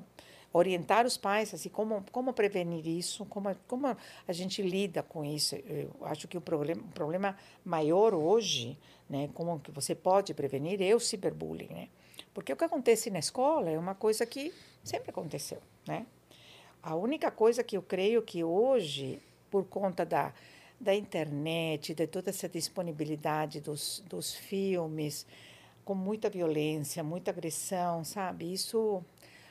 orientar 0.52 1.04
os 1.04 1.16
pais, 1.16 1.52
assim, 1.52 1.68
como, 1.68 2.02
como 2.10 2.32
prevenir 2.32 2.86
isso, 2.86 3.26
como, 3.26 3.54
como 3.68 3.86
a 4.26 4.32
gente 4.32 4.62
lida 4.62 5.02
com 5.02 5.24
isso. 5.24 5.54
Eu 5.56 5.90
acho 6.02 6.26
que 6.26 6.36
o 6.38 6.40
problema, 6.40 6.82
o 6.82 6.88
problema 6.92 7.36
maior 7.64 8.14
hoje, 8.14 8.78
né, 9.08 9.28
como 9.34 9.60
que 9.60 9.70
você 9.70 9.94
pode 9.94 10.32
prevenir, 10.32 10.80
é 10.80 10.94
o 10.94 11.00
ciberbullying, 11.00 11.68
né? 11.68 11.88
Porque 12.32 12.52
o 12.52 12.56
que 12.56 12.64
acontece 12.64 13.10
na 13.10 13.18
escola 13.18 13.70
é 13.70 13.78
uma 13.78 13.94
coisa 13.94 14.24
que 14.24 14.52
sempre 14.82 15.10
aconteceu, 15.10 15.58
né? 15.86 16.06
A 16.82 16.94
única 16.94 17.30
coisa 17.30 17.64
que 17.64 17.76
eu 17.76 17.82
creio 17.82 18.22
que 18.22 18.44
hoje, 18.44 19.18
por 19.50 19.64
conta 19.64 20.06
da, 20.06 20.32
da 20.80 20.94
internet, 20.94 21.94
de 21.94 22.06
toda 22.06 22.30
essa 22.30 22.48
disponibilidade 22.48 23.60
dos, 23.60 24.02
dos 24.08 24.34
filmes, 24.34 25.26
com 25.86 25.94
muita 25.94 26.28
violência, 26.28 27.02
muita 27.04 27.30
agressão, 27.30 28.02
sabe? 28.02 28.52
Isso, 28.52 29.04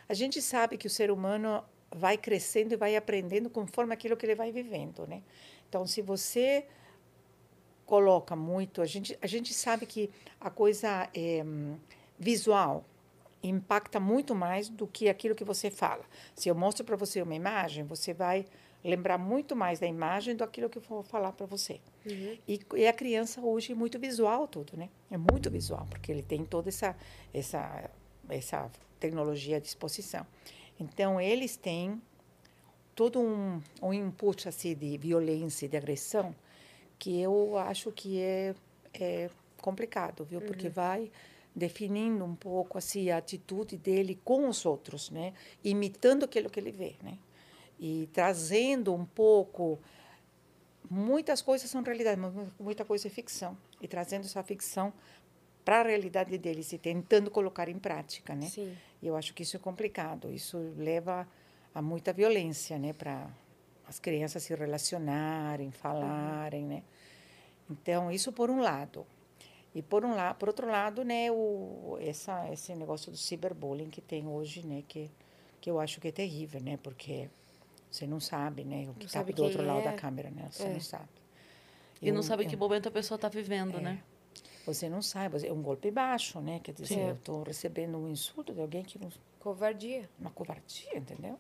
a 0.08 0.14
gente 0.14 0.42
sabe 0.42 0.78
que 0.78 0.86
o 0.86 0.90
ser 0.90 1.10
humano 1.10 1.64
vai 1.90 2.18
crescendo 2.18 2.74
e 2.74 2.76
vai 2.76 2.94
aprendendo 2.98 3.50
conforme 3.50 3.94
aquilo 3.94 4.18
que 4.18 4.26
ele 4.26 4.36
vai 4.36 4.52
vivendo, 4.52 5.08
né? 5.08 5.24
Então, 5.70 5.88
se 5.88 6.02
você 6.02 6.68
coloca 7.86 8.36
muito, 8.36 8.82
a 8.82 8.86
gente, 8.86 9.18
a 9.22 9.28
gente 9.28 9.54
sabe 9.54 9.86
que 9.86 10.12
a 10.38 10.50
coisa 10.50 11.10
é, 11.14 11.42
visual 12.20 12.84
impacta 13.42 13.98
muito 13.98 14.36
mais 14.36 14.68
do 14.68 14.86
que 14.86 15.08
aquilo 15.08 15.36
que 15.36 15.46
você 15.46 15.72
fala. 15.72 16.04
Se 16.36 16.50
eu 16.50 16.56
mostro 16.56 16.84
para 16.84 16.98
você 16.98 17.22
uma 17.22 17.36
imagem, 17.36 17.86
você 17.86 18.14
vai 18.14 18.46
lembrar 18.86 19.18
muito 19.18 19.56
mais 19.56 19.80
da 19.80 19.88
imagem 19.88 20.36
do 20.36 20.44
aquilo 20.44 20.70
que 20.70 20.78
eu 20.78 20.82
vou 20.82 21.02
falar 21.02 21.32
para 21.32 21.46
você. 21.46 21.82
Uhum. 22.06 22.38
E, 22.48 22.60
e 22.76 22.88
a 22.88 22.94
criança 22.94 23.42
hoje 23.42 23.72
é 23.72 23.76
muito 23.76 23.98
visual 23.98 24.48
tudo, 24.48 24.78
né? 24.78 24.90
É 25.10 25.18
muito 25.18 25.50
visual, 25.50 25.88
porque 25.90 26.12
ele 26.12 26.22
tem 26.22 26.46
toda 26.46 26.70
essa, 26.70 26.96
essa, 27.34 27.90
essa 28.30 28.72
tecnologia 29.00 29.58
à 29.58 29.60
disposição. 29.60 30.26
Então, 30.80 31.20
eles 31.20 31.58
têm 31.58 32.00
todo 32.94 33.20
um, 33.20 33.62
um 33.82 33.92
input 33.92 34.48
assim, 34.48 34.76
de 34.76 34.98
violência 34.98 35.66
e 35.66 35.70
de 35.70 35.76
agressão 35.76 36.36
que 37.00 37.20
eu 37.20 37.58
acho 37.58 37.92
que 37.92 38.22
é, 38.22 38.56
é 38.94 39.30
complicado, 39.62 40.24
viu? 40.24 40.42
Porque 40.42 40.70
vai 40.70 41.12
definindo 41.56 42.24
um 42.24 42.36
pouco 42.36 42.78
assim, 42.78 43.10
a 43.10 43.18
atitude 43.18 43.78
dele 43.78 44.20
com 44.24 44.48
os 44.48 44.66
outros, 44.66 45.10
né? 45.10 45.34
Imitando 45.64 46.24
aquilo 46.24 46.50
que 46.50 46.60
ele 46.60 46.72
vê, 46.72 46.96
né? 47.02 47.18
E 47.80 48.10
trazendo 48.14 48.94
um 48.94 49.06
pouco 49.06 49.80
muitas 50.90 51.42
coisas 51.42 51.70
são 51.70 51.82
realidade, 51.84 52.20
mas 52.20 52.34
mu- 52.34 52.52
muita 52.60 52.86
coisa 52.86 53.08
é 53.08 53.10
ficção. 53.12 53.58
E 53.82 53.88
trazendo 53.88 54.26
essa 54.26 54.42
ficção 54.44 54.94
para 55.64 55.82
a 55.82 55.84
realidade 55.84 56.38
deles 56.38 56.72
e 56.74 56.78
tentando 56.78 57.32
colocar 57.32 57.68
em 57.68 57.80
prática, 57.80 58.36
né? 58.36 58.48
Sim. 58.48 58.76
E 59.02 59.08
eu 59.08 59.16
acho 59.16 59.34
que 59.34 59.44
isso 59.44 59.56
é 59.58 59.60
complicado. 59.60 60.32
Isso 60.32 60.58
leva 60.78 61.28
a 61.74 61.82
muita 61.82 62.14
violência, 62.14 62.78
né, 62.78 62.94
para 62.94 63.28
as 63.88 64.00
crianças 64.00 64.44
se 64.44 64.56
relacionarem, 64.56 65.72
falarem, 65.72 66.66
né? 66.66 66.84
Então, 67.70 68.12
isso 68.12 68.32
por 68.32 68.50
um 68.50 68.62
lado. 68.62 69.06
E 69.74 69.82
por 69.82 70.06
um 70.06 70.16
lado, 70.16 70.38
por 70.38 70.48
outro 70.48 70.68
lado, 70.68 71.04
né, 71.04 71.30
o 71.32 71.98
essa 72.00 72.50
esse 72.54 72.74
negócio 72.76 73.12
do 73.12 73.18
ciberbullying 73.18 73.90
que 73.90 74.00
tem 74.02 74.26
hoje, 74.28 74.66
né, 74.66 74.84
que 74.88 75.12
que 75.60 75.70
eu 75.70 75.80
acho 75.80 76.00
que 76.00 76.08
é 76.08 76.12
terrível, 76.12 76.62
né? 76.62 76.78
Porque 76.78 77.28
você 77.90 78.06
não 78.08 78.20
sabe, 78.20 78.64
né, 78.64 78.88
o 78.90 78.94
que 78.94 79.06
está 79.06 79.24
do 79.24 79.44
outro 79.44 79.66
lado 79.66 79.80
é. 79.80 79.84
da 79.84 79.94
câmera, 79.94 80.30
né? 80.30 80.48
Você 80.52 80.64
É. 80.64 80.74
não 80.74 80.80
sabe. 80.82 81.10
E 82.02 82.12
não 82.12 82.20
Eu- 82.20 82.24
sabe 82.24 82.44
eu- 82.46 82.50
que 82.50 82.56
momento 82.58 82.88
a 82.88 82.92
pessoa 82.92 83.16
está 83.16 83.30
vivendo, 83.30 83.80
né? 83.80 84.02
Você 84.66 84.90
não 84.90 85.02
sabe, 85.02 85.48
é 85.48 85.54
um 85.54 85.62
golpe 85.62 85.92
baixo, 85.92 86.42
né? 86.42 86.60
Quer 86.64 86.74
dizer, 86.74 86.88
Sim. 86.88 87.02
eu 87.08 87.16
estou 87.16 87.44
recebendo 87.44 87.98
um 87.98 88.08
insulto 88.10 88.52
de 88.54 88.60
alguém 88.60 88.84
que 88.84 88.98
não 89.00 89.10
Covardia. 89.40 90.10
uma 90.20 90.32
covardia, 90.32 90.98
entendeu? 90.98 91.40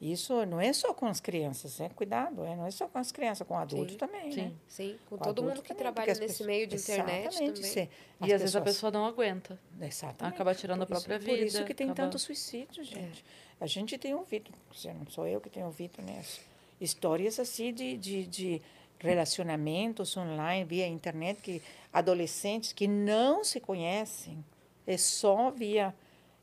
Isso 0.00 0.46
não 0.46 0.60
é 0.60 0.72
só 0.72 0.94
com 0.94 1.06
as 1.06 1.18
crianças, 1.20 1.80
é 1.80 1.88
cuidado, 1.88 2.44
é, 2.44 2.54
não 2.54 2.64
é 2.66 2.70
só 2.70 2.86
com 2.86 2.98
as 2.98 3.10
crianças, 3.10 3.44
com 3.46 3.58
adultos 3.58 3.92
Sim, 3.92 3.98
também, 3.98 4.30
sim. 4.30 4.42
né? 4.42 4.52
Sim. 4.68 4.98
Com 5.10 5.16
Com 5.16 5.24
todo 5.24 5.28
adulto 5.40 5.48
mundo 5.50 5.62
que 5.62 5.68
também, 5.70 5.82
trabalha 5.82 6.06
nesse 6.14 6.20
pessoas- 6.20 6.46
meio 6.46 6.66
de 6.68 6.76
internet 6.76 7.26
Exatamente, 7.26 7.54
também. 7.56 7.70
cê- 7.72 7.88
E 8.20 8.24
as 8.26 8.32
às 8.34 8.40
vezes 8.40 8.56
a 8.56 8.60
pessoas- 8.60 8.64
pessoa 8.76 8.92
não 8.92 9.04
aguenta. 9.06 9.58
Exatamente. 9.80 10.34
Acaba 10.34 10.54
tirando 10.54 10.80
a 10.82 10.84
isso- 10.84 10.88
própria 10.92 11.18
Por 11.18 11.28
isso 11.44 11.56
vida, 11.56 11.64
que 11.66 11.74
tem 11.74 11.90
acaba- 11.90 12.06
tantos 12.06 12.22
suicídios, 12.22 12.86
gente. 12.86 13.24
A 13.60 13.66
gente 13.66 13.98
tem 13.98 14.14
ouvido, 14.14 14.52
não 14.94 15.10
sou 15.10 15.26
eu 15.26 15.40
que 15.40 15.50
tenho 15.50 15.66
ouvido, 15.66 16.00
né? 16.00 16.18
as 16.20 16.40
Histórias 16.80 17.40
assim 17.40 17.74
de, 17.74 17.96
de, 17.96 18.24
de 18.26 18.62
relacionamentos 19.00 20.16
online, 20.16 20.64
via 20.64 20.86
internet, 20.86 21.40
que 21.42 21.60
adolescentes 21.92 22.72
que 22.72 22.86
não 22.86 23.42
se 23.42 23.58
conhecem, 23.58 24.44
é 24.86 24.96
só 24.96 25.50
via 25.50 25.92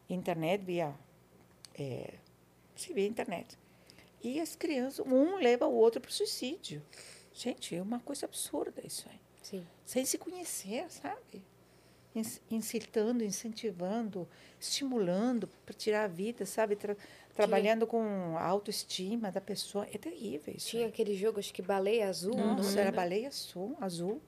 internet, 0.10 0.62
via, 0.62 0.94
é, 1.80 2.16
se 2.76 2.94
via 2.94 3.08
internet. 3.08 3.58
E 4.24 4.40
as 4.40 4.56
crianças, 4.56 5.06
um 5.06 5.36
leva 5.38 5.68
o 5.68 5.74
outro 5.74 6.02
para 6.02 6.10
o 6.10 6.14
suicídio. 6.14 6.82
Gente, 7.34 7.76
é 7.76 7.82
uma 7.82 8.00
coisa 8.00 8.26
absurda 8.26 8.82
isso 8.86 9.08
aí 9.10 9.20
Sim. 9.42 9.66
sem 9.86 10.06
se 10.06 10.18
conhecer, 10.18 10.90
sabe? 10.90 11.44
Inc- 12.16 12.40
Incitando, 12.50 13.24
incentivando, 13.24 14.28
estimulando 14.60 15.48
para 15.66 15.74
tirar 15.76 16.06
a 16.06 16.08
vida, 16.08 16.46
sabe? 16.46 16.76
Tra- 16.78 16.96
trabalhando 17.36 17.86
com 17.86 18.38
a 18.38 18.44
autoestima 18.46 19.30
da 19.32 19.42
pessoa. 19.42 19.86
É 19.94 19.98
terrível 19.98 20.54
isso. 20.56 20.70
Tinha 20.70 20.88
aquele 20.88 21.16
jogo, 21.16 21.40
acho 21.40 21.54
que 21.54 21.62
baleia 21.62 22.08
azul. 22.08 22.36
Nossa, 22.38 22.64
nome, 22.70 22.80
era 22.80 22.92
né? 22.92 22.96
baleia 22.96 23.28
azul, 23.28 23.76
azul. 23.82 24.22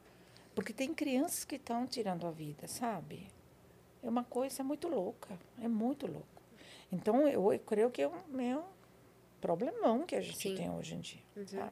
Porque 0.53 0.73
tem 0.73 0.93
crianças 0.93 1.45
que 1.45 1.55
estão 1.55 1.87
tirando 1.87 2.27
a 2.27 2.31
vida, 2.31 2.67
sabe? 2.67 3.27
É 4.03 4.09
uma 4.09 4.23
coisa 4.25 4.63
muito 4.63 4.87
louca. 4.89 5.39
É 5.61 5.67
muito 5.69 6.05
louco. 6.07 6.36
Então, 6.91 7.27
eu, 7.27 7.51
eu 7.53 7.59
creio 7.59 7.89
que 7.89 8.01
é 8.01 8.07
um, 8.07 8.39
é 8.41 8.55
um 8.57 8.63
problemão 9.41 10.05
que 10.05 10.15
a 10.15 10.21
gente 10.21 10.37
Sim. 10.37 10.55
tem 10.55 10.69
hoje 10.71 10.95
em 10.95 10.99
dia, 10.99 11.21
sabe? 11.45 11.71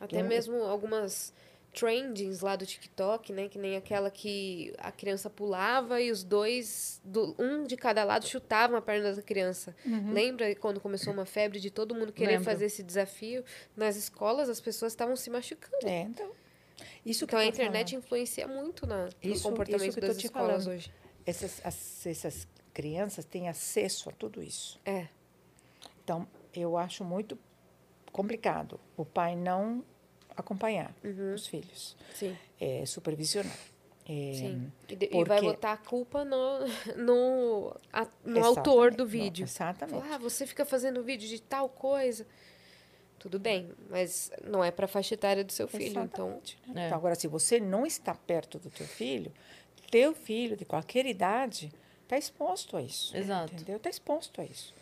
Até 0.00 0.20
Eu- 0.20 0.24
mesmo 0.24 0.56
algumas 0.64 1.32
trendings 1.72 2.40
lá 2.40 2.56
do 2.56 2.66
TikTok, 2.66 3.32
né? 3.32 3.48
Que 3.48 3.56
nem 3.58 3.76
aquela 3.76 4.10
que 4.10 4.74
a 4.78 4.90
criança 4.90 5.30
pulava 5.30 6.00
e 6.00 6.10
os 6.10 6.24
dois, 6.24 7.00
do, 7.04 7.34
um 7.38 7.62
de 7.64 7.76
cada 7.76 8.02
lado, 8.02 8.26
chutavam 8.26 8.76
a 8.76 8.82
perna 8.82 9.12
da 9.14 9.22
criança. 9.22 9.74
Uhum. 9.86 10.12
Lembra 10.12 10.52
quando 10.56 10.80
começou 10.80 11.12
uma 11.12 11.24
febre 11.24 11.60
de 11.60 11.70
todo 11.70 11.94
mundo 11.94 12.12
querer 12.12 12.32
Lembro. 12.32 12.44
fazer 12.44 12.64
esse 12.66 12.82
desafio? 12.82 13.44
Nas 13.76 13.94
escolas, 13.94 14.48
as 14.48 14.60
pessoas 14.60 14.92
estavam 14.92 15.14
se 15.14 15.30
machucando. 15.30 15.86
É, 15.86 16.02
então. 16.02 16.32
Isso 17.06 17.24
que 17.26 17.30
Então 17.34 17.38
a 17.38 17.46
internet 17.46 17.90
falando. 17.90 18.04
influencia 18.04 18.48
muito 18.48 18.84
na, 18.86 19.04
no 19.04 19.10
Isso- 19.22 19.42
comportamento 19.44 19.90
isso 19.90 20.00
das 20.00 20.16
escolas 20.16 20.64
falando. 20.64 20.76
hoje. 20.76 20.92
essas, 21.24 21.60
as- 21.64 22.06
essas 22.06 22.48
crianças 22.72 23.24
têm 23.24 23.48
acesso 23.48 24.08
a 24.08 24.12
tudo 24.12 24.42
isso. 24.42 24.78
É. 24.84 25.08
Então, 26.04 26.26
eu 26.54 26.76
acho 26.76 27.04
muito 27.04 27.38
complicado 28.12 28.80
o 28.96 29.04
pai 29.04 29.36
não 29.36 29.84
acompanhar 30.36 30.94
os 31.34 31.46
filhos, 31.46 31.96
Sim. 32.14 32.36
é, 32.60 32.84
supervisionar. 32.86 33.56
É, 34.08 34.32
Sim. 34.34 34.72
E, 34.88 34.96
de- 34.96 35.06
e 35.06 35.24
vai 35.24 35.38
porque- 35.38 35.46
botar 35.54 35.72
a 35.72 35.76
culpa 35.76 36.24
no, 36.24 36.58
no, 36.96 37.76
a- 37.92 38.08
no 38.24 38.44
autor 38.44 38.90
do 38.92 39.04
Não, 39.04 39.10
vídeo. 39.10 39.44
exatamente. 39.44 40.00
Falar, 40.02 40.14
ah, 40.14 40.18
você 40.18 40.46
fica 40.46 40.64
fazendo 40.64 41.02
vídeo 41.04 41.28
de 41.28 41.40
tal 41.40 41.68
coisa. 41.68 42.26
Tudo 43.18 43.38
bem, 43.38 43.70
mas 43.90 44.32
não 44.42 44.64
é 44.64 44.70
para 44.70 44.88
faixa 44.88 45.12
etária 45.14 45.44
do 45.44 45.52
seu 45.52 45.68
filho. 45.68 45.84
Então, 46.02 46.02
Exatamente, 46.28 46.58
né? 46.66 46.84
É. 46.84 46.86
Então, 46.86 46.98
agora, 46.98 47.14
se 47.14 47.28
você 47.28 47.60
não 47.60 47.84
está 47.84 48.14
perto 48.14 48.58
do 48.58 48.70
teu 48.70 48.86
filho, 48.86 49.30
teu 49.90 50.14
filho, 50.14 50.56
de 50.56 50.64
qualquer 50.64 51.04
idade, 51.04 51.70
está 52.10 52.18
exposto 52.18 52.76
a 52.76 52.82
isso. 52.82 53.16
Exato. 53.16 53.54
Entendeu? 53.54 53.76
Está 53.76 53.88
exposto 53.88 54.40
a 54.40 54.44
isso. 54.44 54.74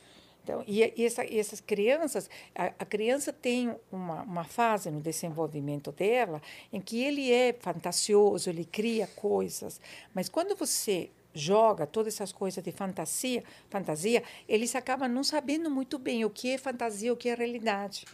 Então, 0.42 0.64
e, 0.66 0.80
e 0.96 1.04
essa- 1.04 1.26
e 1.26 1.38
essas 1.38 1.60
crianças, 1.60 2.30
a, 2.54 2.66
a 2.78 2.84
criança 2.86 3.32
tem 3.34 3.74
uma, 3.92 4.22
uma 4.22 4.44
fase 4.44 4.90
no 4.90 4.98
desenvolvimento 5.00 5.92
dela 5.92 6.40
em 6.72 6.80
que 6.80 7.02
ele 7.04 7.30
é 7.30 7.52
fantasioso, 7.52 8.48
ele 8.48 8.64
cria 8.64 9.06
coisas, 9.08 9.78
mas 10.14 10.26
quando 10.30 10.56
você 10.56 11.10
joga 11.34 11.86
todas 11.86 12.14
essas 12.14 12.32
coisas 12.32 12.64
de 12.64 12.72
fantasia, 12.72 13.44
fantasia, 13.68 14.22
eles 14.48 14.74
acabam 14.74 15.06
não 15.12 15.22
sabendo 15.22 15.70
muito 15.70 15.98
bem 15.98 16.24
o 16.24 16.30
que 16.30 16.50
é 16.52 16.56
fantasia, 16.58 17.12
o 17.12 17.16
que 17.16 17.28
é 17.28 17.34
realidade. 17.34 18.06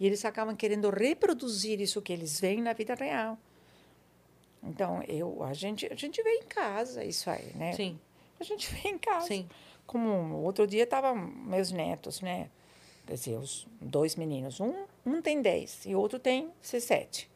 E 0.00 0.06
eles 0.06 0.24
acabam 0.24 0.56
querendo 0.56 0.88
reproduzir 0.88 1.78
isso 1.80 2.00
que 2.00 2.12
eles 2.12 2.40
veem 2.40 2.62
na 2.62 2.72
vida 2.72 2.94
real. 2.94 3.38
Então, 4.62 5.02
eu, 5.06 5.42
a 5.42 5.52
gente, 5.52 5.86
a 5.92 5.94
gente 5.94 6.22
vê 6.22 6.30
em 6.36 6.44
casa 6.44 7.04
isso 7.04 7.28
aí, 7.28 7.52
né? 7.54 7.72
Sim, 7.74 7.98
A 8.42 8.44
gente 8.44 8.68
vê 8.74 8.88
em 8.88 8.98
casa. 8.98 9.26
sim. 9.26 9.48
Como 9.86 10.42
outro 10.42 10.66
dia 10.66 10.84
estavam 10.84 11.14
meus 11.16 11.70
netos, 11.72 12.20
né? 12.20 12.48
Quer 13.06 13.14
dizer, 13.14 13.36
os 13.36 13.66
dois 13.80 14.14
meninos. 14.16 14.60
Um, 14.60 14.84
um 15.04 15.20
tem 15.20 15.42
10 15.42 15.86
e 15.86 15.94
o 15.94 15.98
outro 16.00 16.18
tem 16.18 16.50
17. 16.62 17.28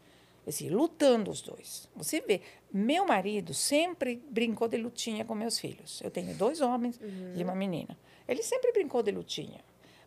Assim, 0.47 0.69
lutando 0.69 1.31
os 1.31 1.41
dois. 1.43 1.89
Você 1.97 2.21
vê, 2.21 2.41
meu 2.73 3.05
marido 3.05 3.53
sempre 3.53 4.23
brincou 4.31 4.69
de 4.69 4.77
lutinha 4.77 5.25
com 5.25 5.35
meus 5.35 5.59
filhos. 5.59 6.01
Eu 6.03 6.11
tenho 6.11 6.33
dois 6.35 6.61
homens 6.61 7.01
e 7.37 7.43
uma 7.43 7.55
menina. 7.55 7.99
Ele 8.29 8.43
sempre 8.45 8.71
brincou 8.73 9.03
de 9.03 9.11
lutinha. 9.11 9.61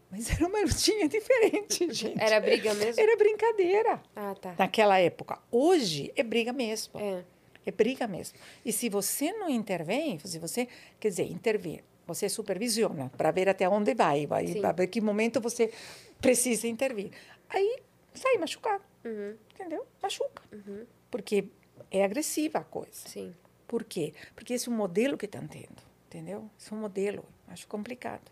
Mas 0.09 0.31
era 0.31 0.47
uma 0.47 0.61
lutinha 0.63 1.07
diferente, 1.09 1.91
gente. 1.93 2.19
era 2.19 2.39
briga 2.39 2.73
mesmo? 2.73 3.01
Era 3.03 3.15
brincadeira 3.17 4.01
Ah, 4.15 4.33
tá. 4.33 4.55
naquela 4.57 4.97
época. 4.97 5.37
Hoje 5.51 6.11
é 6.15 6.23
briga 6.23 6.53
mesmo. 6.53 6.99
É. 6.99 7.23
É 7.65 7.71
briga 7.71 8.07
mesmo. 8.07 8.37
E 8.65 8.71
se 8.71 8.89
você 8.89 9.31
não 9.33 9.49
intervém, 9.49 10.17
se 10.19 10.39
você, 10.39 10.67
quer 10.99 11.09
dizer, 11.09 11.29
intervir, 11.31 11.83
você 12.07 12.27
supervisiona 12.27 13.11
para 13.17 13.31
ver 13.31 13.47
até 13.49 13.67
onde 13.69 13.93
vai, 13.93 14.25
para 14.27 14.71
ver 14.71 14.87
que 14.87 14.99
momento 15.01 15.39
você 15.39 15.71
precisa 16.19 16.67
intervir. 16.67 17.11
Aí 17.49 17.79
sai 18.13 18.37
machucado, 18.37 18.83
Uhum, 19.05 19.35
entendeu? 19.53 19.85
Machuca. 20.01 20.43
Porque 21.09 21.45
é 21.91 22.03
agressiva 22.03 22.59
a 22.59 22.63
coisa. 22.63 23.07
sim. 23.07 23.33
Por 23.67 23.83
quê? 23.83 24.13
Porque 24.35 24.55
esse 24.55 24.67
é 24.67 24.71
um 24.71 24.75
modelo 24.75 25.15
que 25.15 25.25
estão 25.27 25.45
tendo, 25.47 25.79
entendeu? 26.07 26.49
Esse 26.59 26.73
é 26.73 26.75
um 26.75 26.79
modelo. 26.79 27.23
Acho 27.47 27.67
complicado. 27.67 28.23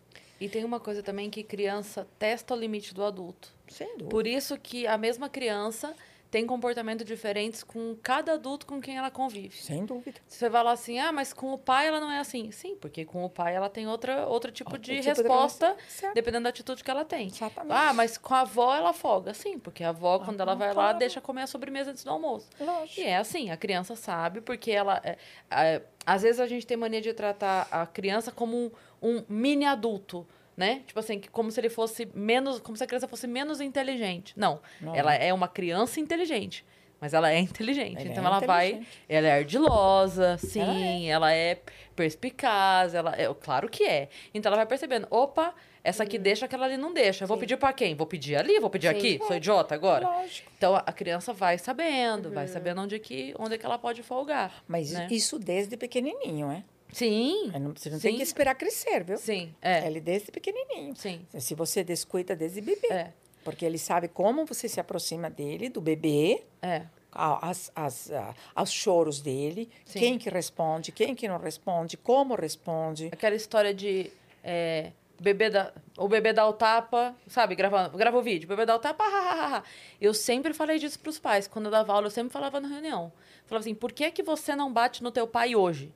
E 0.42 0.50
tem 0.50 0.64
uma 0.66 0.80
coisa 0.80 1.04
também 1.04 1.30
que 1.30 1.44
criança 1.44 2.08
testa 2.18 2.56
o 2.56 2.58
limite 2.58 2.92
do 2.92 3.04
adulto. 3.04 3.54
Sem 3.68 3.88
dúvida. 3.90 4.10
Por 4.10 4.26
isso 4.26 4.58
que 4.58 4.88
a 4.88 4.98
mesma 4.98 5.30
criança 5.30 5.96
tem 6.30 6.46
comportamentos 6.46 7.06
diferentes 7.06 7.64
com 7.64 7.96
cada 8.04 8.34
adulto 8.34 8.66
com 8.66 8.82
quem 8.82 8.98
ela 8.98 9.10
convive. 9.10 9.56
Sem 9.56 9.86
dúvida. 9.86 10.20
Você 10.28 10.50
vai 10.50 10.60
falar 10.62 10.72
assim, 10.74 11.00
ah, 11.00 11.12
mas 11.12 11.32
com 11.34 11.54
o 11.54 11.58
pai 11.58 11.88
ela 11.88 12.00
não 12.00 12.12
é 12.12 12.20
assim. 12.20 12.52
Sim, 12.52 12.76
porque 12.76 13.06
com 13.06 13.24
o 13.24 13.30
pai 13.30 13.56
ela 13.56 13.70
tem 13.70 13.88
outra, 13.88 14.28
outro 14.28 14.52
tipo 14.52 14.70
Outro 14.72 14.82
de 14.84 14.92
tipo 15.02 15.04
de 15.04 15.08
resposta. 15.22 15.76
Certo. 15.88 16.14
dependendo 16.14 16.44
da 16.44 16.50
atitude 16.50 16.84
que 16.84 16.92
ela 16.92 17.06
tem. 17.06 17.28
Exatamente. 17.28 17.74
Ah, 17.74 17.94
mas 17.94 18.18
com 18.18 18.34
a 18.34 18.42
avó 18.42 18.76
ela 18.76 18.92
folga. 18.94 19.34
Sim, 19.34 19.58
porque 19.58 19.84
a 19.84 19.90
avó, 19.90 20.20
quando 20.20 20.42
ela 20.42 20.52
Ah, 20.52 20.56
vai 20.56 20.68
lá, 20.70 20.74
claro. 20.74 20.98
deixa 20.98 21.22
comer 21.22 21.44
a 21.44 21.48
sobremesa 21.48 21.92
antes 21.92 22.04
do 22.04 22.12
almoço. 22.12 22.50
Lógico. 22.60 23.00
E 23.00 23.04
é 23.04 23.18
assim, 23.18 23.50
a 23.50 23.58
criança 23.58 23.96
sabe, 23.96 24.42
porque 24.42 24.72
ela. 24.72 25.00
é, 25.04 25.18
é, 25.50 25.82
às 26.06 26.22
vezes 26.24 26.40
a 26.40 26.48
gente 26.48 26.66
tem 26.68 26.76
mania 26.78 27.02
de 27.02 27.14
tratar 27.14 27.68
a 27.72 27.86
criança 27.86 28.32
como 28.32 28.56
um, 28.58 28.72
um 29.02 29.24
mini 29.30 29.66
adulto. 29.66 30.28
Né? 30.58 30.82
Tipo 30.88 31.00
assim, 31.00 31.20
que 31.20 31.30
como 31.30 31.52
se 31.52 31.60
ele 31.60 31.70
fosse 31.70 32.10
menos. 32.16 32.60
Como 32.60 32.76
se 32.76 32.84
a 32.84 32.88
criança 32.88 33.08
fosse 33.08 33.28
menos 33.28 33.62
inteligente. 33.62 34.34
Não. 34.36 34.60
Não. 34.82 34.96
Ela 34.96 35.14
é 35.14 35.32
uma 35.32 35.48
criança 35.48 36.00
inteligente. 36.00 36.66
Mas 37.00 37.14
ela 37.14 37.32
é 37.32 37.38
inteligente. 37.40 38.02
Ela 38.02 38.10
então 38.10 38.24
é 38.24 38.28
ela 38.28 38.40
vai. 38.40 38.82
Ela 39.08 39.28
é 39.28 39.34
ardilosa, 39.34 40.38
sim. 40.38 41.08
Ela 41.10 41.32
é, 41.32 41.60
perspicaz. 41.96 42.96
Ela 42.96 43.14
é, 43.16 43.32
claro 43.36 43.70
que 43.70 43.84
é. 43.84 44.10
Então 44.34 44.50
ela 44.50 44.58
vai 44.58 44.66
percebendo: 44.66 45.08
opa, 45.12 45.54
essa 45.84 46.04
aqui 46.04 46.18
deixa, 46.18 46.46
aquela 46.46 46.66
ali 46.66 46.76
não 46.76 46.94
deixa. 46.94 47.24
Eu 47.24 47.28
Vou 47.28 47.38
Sim. 47.38 47.42
pedir 47.42 47.58
pra 47.58 47.72
quem? 47.72 47.96
Vou 47.96 48.06
pedir 48.06 48.36
ali? 48.36 48.60
Vou 48.60 48.70
pedir 48.70 48.90
Sim. 48.90 48.98
aqui? 48.98 49.20
Sou 49.26 49.36
idiota 49.36 49.74
agora? 49.76 50.06
Lógico. 50.06 50.52
Então 50.58 50.76
a 50.76 50.92
criança 50.92 51.32
vai 51.32 51.58
sabendo, 51.58 52.30
vai 52.32 52.48
sabendo 52.48 52.82
onde 52.82 53.00
que, 53.00 53.34
onde 53.40 53.58
que 53.58 53.66
ela 53.66 53.78
pode 53.78 54.04
folgar. 54.04 54.64
Mas 54.68 54.92
né? 54.92 55.08
isso 55.12 55.40
desde 55.40 55.78
pequenininho, 55.78 56.52
é? 56.52 56.64
Sim. 56.92 57.52
Não- 57.60 57.74
Você 57.76 57.90
não 57.90 58.00
tem 58.00 58.12
Sim. 58.12 58.18
que 58.18 58.24
esperar 58.24 58.56
crescer, 58.56 59.04
viu? 59.04 59.18
Sim, 59.18 59.54
é. 59.62 59.86
Ele 59.88 60.00
desde 60.00 60.32
pequenininho. 60.32 60.96
Sim. 60.96 61.26
Se 61.38 61.54
você 61.54 61.84
descuida 61.84 62.36
desde 62.36 62.62
bebê. 62.62 62.88
É. 62.92 63.14
Porque 63.44 63.66
ele 63.66 63.78
sabe 63.78 64.08
como 64.08 64.46
você 64.46 64.68
se 64.68 64.80
aproxima 64.80 65.30
dele, 65.30 65.70
do 65.70 65.80
bebê, 65.80 66.44
É. 66.62 66.84
as, 67.14 67.72
as, 67.76 68.12
ah, 68.12 68.34
aos 68.54 68.72
choros 68.72 69.22
dele, 69.22 69.70
Sim. 69.86 70.00
quem 70.00 70.18
que 70.20 70.30
responde, 70.30 70.92
quem 70.92 71.16
que 71.16 71.28
não 71.28 71.38
responde, 71.38 71.96
como 71.98 72.36
responde. 72.36 73.10
Aquela 73.12 73.36
história 73.36 73.74
de 73.74 74.12
é, 74.44 74.92
bebê 75.20 75.50
da, 75.50 75.72
o 75.98 76.08
bebê 76.10 76.34
dá 76.34 76.46
o 76.48 76.52
tapa, 76.54 77.16
sabe? 77.28 77.56
Grava, 77.56 77.88
grava 77.90 78.18
o 78.18 78.22
vídeo, 78.22 78.48
bebê 78.50 78.66
dá 78.66 78.76
o 78.76 78.80
tapa, 78.80 79.04
ha, 79.08 79.08
ha, 79.08 79.58
ha. 79.58 79.64
Eu 80.02 80.14
sempre 80.14 80.54
falei 80.54 80.78
disso 80.78 81.00
pros 81.00 81.18
pais. 81.18 81.48
Quando 81.48 81.66
eu 81.66 81.72
dava 81.72 81.94
aula, 81.94 82.08
eu 82.08 82.12
sempre 82.12 82.34
falava 82.34 82.60
na 82.60 82.68
reunião. 82.68 83.12
Falava 83.46 83.64
assim, 83.64 83.74
por 83.76 83.94
que, 83.94 84.12
que 84.12 84.22
você 84.24 84.56
não 84.58 84.72
bate 84.74 85.02
no 85.02 85.12
teu 85.12 85.26
pai 85.26 85.56
hoje? 85.56 85.94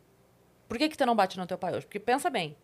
Por 0.72 0.78
que, 0.78 0.88
que 0.88 0.96
você 0.96 1.06
não 1.06 1.14
bate 1.18 1.38
no 1.38 1.46
teu 1.46 1.58
pai 1.58 1.74
hoje? 1.76 1.86
Porque 1.86 2.00
pensa 2.00 2.30
bem, 2.30 2.56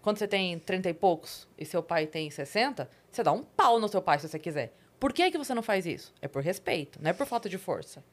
quando 0.00 0.18
você 0.18 0.28
tem 0.28 0.56
30 0.56 0.88
e 0.88 0.94
poucos 0.94 1.48
e 1.58 1.64
seu 1.64 1.82
pai 1.82 2.06
tem 2.06 2.30
60, 2.30 2.88
você 3.10 3.24
dá 3.24 3.32
um 3.32 3.42
pau 3.42 3.80
no 3.80 3.88
seu 3.88 4.00
pai 4.00 4.20
se 4.20 4.28
você 4.28 4.38
quiser. 4.38 4.72
Por 5.00 5.12
que, 5.12 5.32
que 5.32 5.36
você 5.36 5.52
não 5.52 5.64
faz 5.64 5.84
isso? 5.84 6.14
É 6.22 6.28
por 6.28 6.44
respeito, 6.44 7.00
não 7.02 7.10
é 7.10 7.12
por 7.12 7.26
falta 7.26 7.48
de 7.48 7.58
força. 7.58 8.04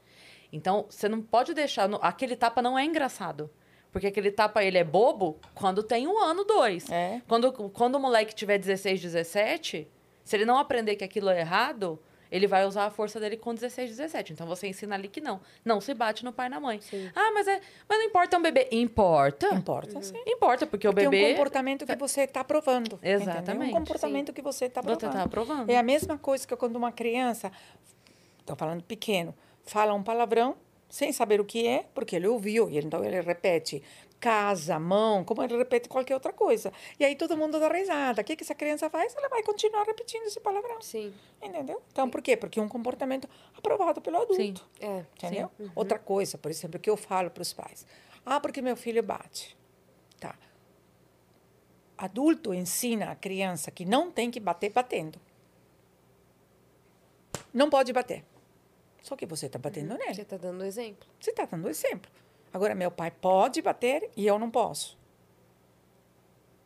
Então, 0.52 0.88
você 0.90 1.08
não 1.08 1.22
pode 1.22 1.54
deixar. 1.54 1.88
no- 1.88 2.00
Aquele 2.02 2.36
tapa 2.36 2.64
não 2.64 2.80
é 2.80 2.84
engraçado. 2.84 3.48
Porque 3.92 4.08
aquele 4.08 4.32
tapa 4.32 4.64
ele 4.64 4.80
é 4.80 4.84
bobo 4.84 5.40
quando 5.54 5.84
tem 5.84 6.08
um 6.08 6.18
ano, 6.20 6.44
dois. 6.44 6.90
É. 6.90 7.22
Quando, 7.28 7.54
quando 7.70 7.94
o 7.94 8.00
moleque 8.00 8.34
tiver 8.34 8.58
16, 8.58 9.00
17, 9.04 9.88
se 10.24 10.36
ele 10.36 10.46
não 10.46 10.58
aprender 10.58 10.96
que 10.96 11.04
aquilo 11.04 11.30
é 11.30 11.42
errado, 11.42 12.00
ele 12.36 12.48
vai 12.48 12.66
usar 12.66 12.86
a 12.86 12.90
força 12.90 13.20
dele 13.20 13.38
com 13.38 13.54
16, 13.54 13.92
17. 13.92 14.34
Então 14.34 14.48
você 14.48 14.66
ensina 14.68 14.96
ali 14.96 15.08
que 15.08 15.22
não. 15.22 15.40
Não 15.64 15.80
se 15.80 15.94
bate 15.94 16.26
no 16.26 16.34
pai 16.34 16.48
e 16.48 16.50
na 16.50 16.60
mãe. 16.60 16.82
Sim. 16.82 17.08
Ah, 17.16 17.32
mas 17.32 17.48
é. 17.48 17.62
Mas 17.88 18.00
não 18.00 18.06
importa 18.08 18.38
um 18.40 18.42
bebê. 18.42 18.68
Importa. 18.72 19.54
Importa, 19.54 20.02
sim. 20.02 20.16
Importa, 20.26 20.66
porque, 20.66 20.88
Porque 20.88 21.06
o 21.06 21.10
bebê. 21.12 21.24
é 21.24 21.28
um 21.28 21.32
comportamento 21.34 21.86
que 21.86 21.96
você 21.96 22.22
está 22.22 22.42
aprovando. 22.42 22.96
entendeu? 22.96 23.22
Exatamente, 23.22 23.70
É 23.72 23.76
um 23.76 23.80
comportamento 23.80 24.34
que 24.34 24.42
você 24.42 24.66
está 24.66 24.82
Você 24.82 24.94
aprovando. 24.94 25.14
tá 25.14 25.24
aprovando. 25.24 25.70
É 25.70 25.78
a 25.78 25.84
mesma 25.84 26.18
coisa 26.18 26.48
que 26.48 26.56
quando 26.56 26.76
uma 26.76 26.92
criança, 26.92 27.52
estou 28.40 28.56
falando 28.56 28.82
pequeno, 28.84 29.36
fala 29.64 29.94
um 29.94 30.02
palavrão 30.02 30.56
sem 30.90 31.12
saber 31.14 31.40
o 31.40 31.46
que 31.46 31.68
é, 31.68 31.86
porque 31.94 32.16
ele 32.16 32.28
ouviu, 32.28 32.70
e 32.70 32.78
então 32.80 33.04
ele 33.06 33.20
repete 33.22 33.82
casa, 34.24 34.80
mão, 34.80 35.22
como 35.26 35.44
ele 35.44 35.58
repete 35.58 35.90
qualquer 35.90 36.14
outra 36.14 36.32
coisa. 36.32 36.72
E 36.98 37.04
aí 37.04 37.14
todo 37.14 37.36
mundo 37.36 37.60
dá 37.60 37.68
risada. 37.68 38.22
O 38.22 38.24
que, 38.24 38.38
que 38.38 38.44
essa 38.46 38.56
criança 38.56 38.90
faz? 38.90 39.14
Ela 39.18 39.28
vai 39.28 39.44
continuar 39.44 39.84
repetindo 39.84 40.24
esse 40.24 40.40
palavrão. 40.40 40.80
Sim. 40.80 41.14
Entendeu? 41.42 41.82
Então, 41.92 42.10
por 42.10 42.22
quê? 42.22 42.38
Porque 42.38 42.58
é 42.58 42.64
um 42.64 42.70
comportamento 42.70 43.28
aprovado 43.54 44.00
pelo 44.00 44.16
adulto. 44.16 44.36
Sim. 44.36 44.54
É. 44.80 45.04
Entendeu? 45.18 45.52
Outra 45.76 46.00
coisa, 46.00 46.38
por 46.38 46.50
exemplo, 46.50 46.80
que 46.80 46.90
eu 46.90 46.96
falo 46.96 47.30
para 47.30 47.42
os 47.42 47.52
pais. 47.52 47.86
Ah, 48.26 48.40
porque 48.40 48.62
meu 48.62 48.78
filho 48.78 49.04
bate. 49.04 49.58
Tá. 50.22 50.36
Adulto 51.98 52.54
ensina 52.54 53.12
a 53.12 53.16
criança 53.16 53.72
que 53.72 53.84
não 53.84 54.10
tem 54.10 54.32
que 54.32 54.40
bater 54.40 54.72
batendo. 54.72 55.20
Não 57.54 57.70
pode 57.70 57.92
bater. 57.92 58.24
Só 59.02 59.18
que 59.18 59.26
você 59.26 59.48
está 59.48 59.60
batendo 59.60 59.98
nele. 59.98 60.16
Você 60.16 60.22
está 60.22 60.38
dando 60.38 60.64
exemplo. 60.64 61.06
Você 61.20 61.32
está 61.32 61.44
dando 61.44 61.68
exemplo. 61.68 62.10
Agora, 62.54 62.76
meu 62.76 62.92
pai 62.92 63.10
pode 63.10 63.62
bater 63.62 64.10
e 64.16 64.28
eu 64.28 64.38
não 64.38 64.52
posso. 64.52 64.98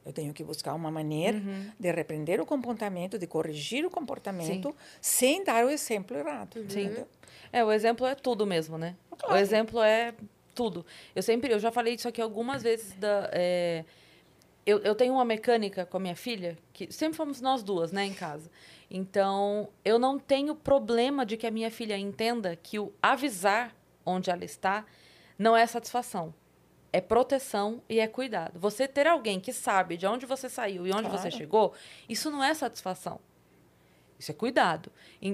Eu 0.06 0.14
tenho 0.14 0.34
que 0.34 0.44
buscar 0.44 0.74
uma 0.74 0.90
maneira 0.90 1.42
de 1.78 1.92
repreender 1.92 2.40
o 2.40 2.46
comportamento, 2.46 3.20
de 3.20 3.28
corrigir 3.28 3.86
o 3.86 3.90
comportamento, 3.90 4.76
sem 5.02 5.44
dar 5.44 5.66
o 5.66 5.70
exemplo 5.70 6.18
errado. 6.18 6.54
Sim. 6.70 6.86
entendeu? 6.86 7.08
É, 7.52 7.64
o 7.64 7.72
exemplo 7.72 8.06
é 8.06 8.16
tudo 8.16 8.46
mesmo, 8.46 8.78
né? 8.78 8.96
Claro. 9.18 9.36
O 9.36 9.38
exemplo 9.38 9.82
é 9.82 10.14
tudo. 10.56 10.86
Eu 11.16 11.22
sempre, 11.22 11.52
eu 11.52 11.60
já 11.60 11.72
falei 11.72 11.96
isso 11.96 12.08
aqui 12.08 12.22
algumas 12.22 12.64
vezes 12.64 12.94
da. 12.94 13.30
é, 13.34 13.84
eu, 14.66 14.80
eu 14.80 14.96
tenho 14.96 15.14
uma 15.14 15.24
mecânica 15.24 15.86
com 15.86 15.98
a 15.98 16.00
minha 16.00 16.16
filha, 16.16 16.58
que 16.74 16.92
sempre 16.92 17.16
fomos 17.16 17.40
nós 17.40 17.64
duas, 17.64 17.92
né, 17.92 18.06
em 18.06 18.14
casa. 18.14 18.50
Então, 18.90 19.70
eu 19.84 19.98
não 19.98 20.20
tenho 20.20 20.56
problema 20.56 21.26
de 21.26 21.38
que 21.38 21.48
a 21.48 21.52
minha 21.52 21.72
filha 21.72 21.98
entenda 21.98 22.56
que 22.56 22.78
o 22.78 22.92
avisar 23.02 23.74
onde 24.06 24.30
ela 24.30 24.44
está 24.44 24.86
não 25.38 25.56
é 25.56 25.66
satisfação. 25.66 26.34
é 26.94 27.02
proteção 27.02 27.82
e 27.90 28.00
é 28.00 28.08
cuidado. 28.08 28.58
Você 28.60 28.88
ter 28.88 29.06
alguém 29.06 29.40
que 29.42 29.52
sabe 29.54 29.98
de 29.98 30.08
onde 30.08 30.26
você 30.26 30.48
saiu 30.50 30.88
e 30.88 30.92
onde 30.92 31.04
Claro. 31.04 31.18
você 31.18 31.30
chegou, 31.30 31.74
isso 32.08 32.32
não 32.32 32.42
é 32.44 32.54
satisfação. 32.54 33.20
Isso 34.18 34.32
é 34.32 34.34
cuidado. 34.34 34.90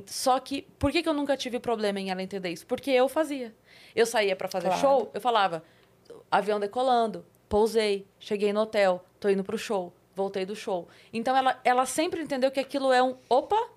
Só 0.08 0.40
que, 0.40 0.64
por 0.80 0.92
que, 0.92 1.02
que 1.04 1.08
eu 1.08 1.14
nunca 1.14 1.38
tive 1.38 1.60
problema 1.60 2.00
em 2.02 2.10
ela 2.10 2.22
entender 2.24 2.50
isso? 2.50 2.66
Porque 2.66 2.90
eu 2.92 3.08
fazia. 3.08 3.56
Eu 3.96 4.06
saía 4.06 4.36
pra 4.36 4.50
fazer 4.50 4.68
Claro. 4.68 4.82
show, 4.82 5.12
eu 5.14 5.22
falava, 5.22 5.64
avião 6.30 6.60
decolando, 6.60 7.24
pousei, 7.48 8.06
cheguei 8.20 8.52
no 8.52 8.62
hotel, 8.62 9.06
tô 9.20 9.30
indo 9.30 9.44
pro 9.44 9.58
show, 9.58 9.94
voltei 10.16 10.46
do 10.46 10.56
show. 10.56 10.88
Então 11.14 11.38
ela, 11.38 11.62
ela 11.64 11.86
sempre 11.86 12.22
entendeu 12.22 12.52
que 12.52 12.60
aquilo 12.60 12.92
é 12.92 13.02
um, 13.02 13.16
opa, 13.30 13.70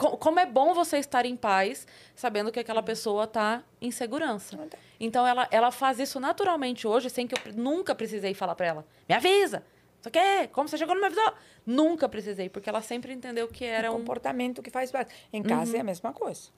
como 0.00 0.40
é 0.40 0.46
bom 0.46 0.72
você 0.72 0.96
estar 0.96 1.26
em 1.26 1.36
paz, 1.36 1.86
sabendo 2.14 2.50
que 2.50 2.58
aquela 2.58 2.82
pessoa 2.82 3.26
tá 3.26 3.62
em 3.80 3.90
segurança. 3.90 4.58
Então 4.98 5.26
ela, 5.26 5.46
ela 5.50 5.70
faz 5.70 5.98
isso 5.98 6.18
naturalmente 6.18 6.86
hoje, 6.86 7.10
sem 7.10 7.26
que 7.26 7.34
eu 7.34 7.54
nunca 7.54 7.94
precisei 7.94 8.32
falar 8.32 8.54
pra 8.54 8.66
ela, 8.66 8.86
me 9.08 9.14
avisa. 9.14 9.62
Aqui 10.04 10.18
é, 10.18 10.46
como 10.46 10.66
você 10.66 10.78
chegou 10.78 10.94
não 10.94 11.02
me 11.02 11.08
avisou? 11.08 11.34
Nunca 11.66 12.08
precisei, 12.08 12.48
porque 12.48 12.70
ela 12.70 12.80
sempre 12.80 13.12
entendeu 13.12 13.46
que 13.48 13.64
era 13.64 13.92
um 13.92 13.96
um 13.96 13.98
comportamento 13.98 14.62
que 14.62 14.70
faz 14.70 14.90
parte. 14.90 15.14
Em 15.30 15.42
casa 15.42 15.76
é 15.76 15.80
a 15.80 15.84
mesma 15.84 16.12
coisa. 16.12 16.48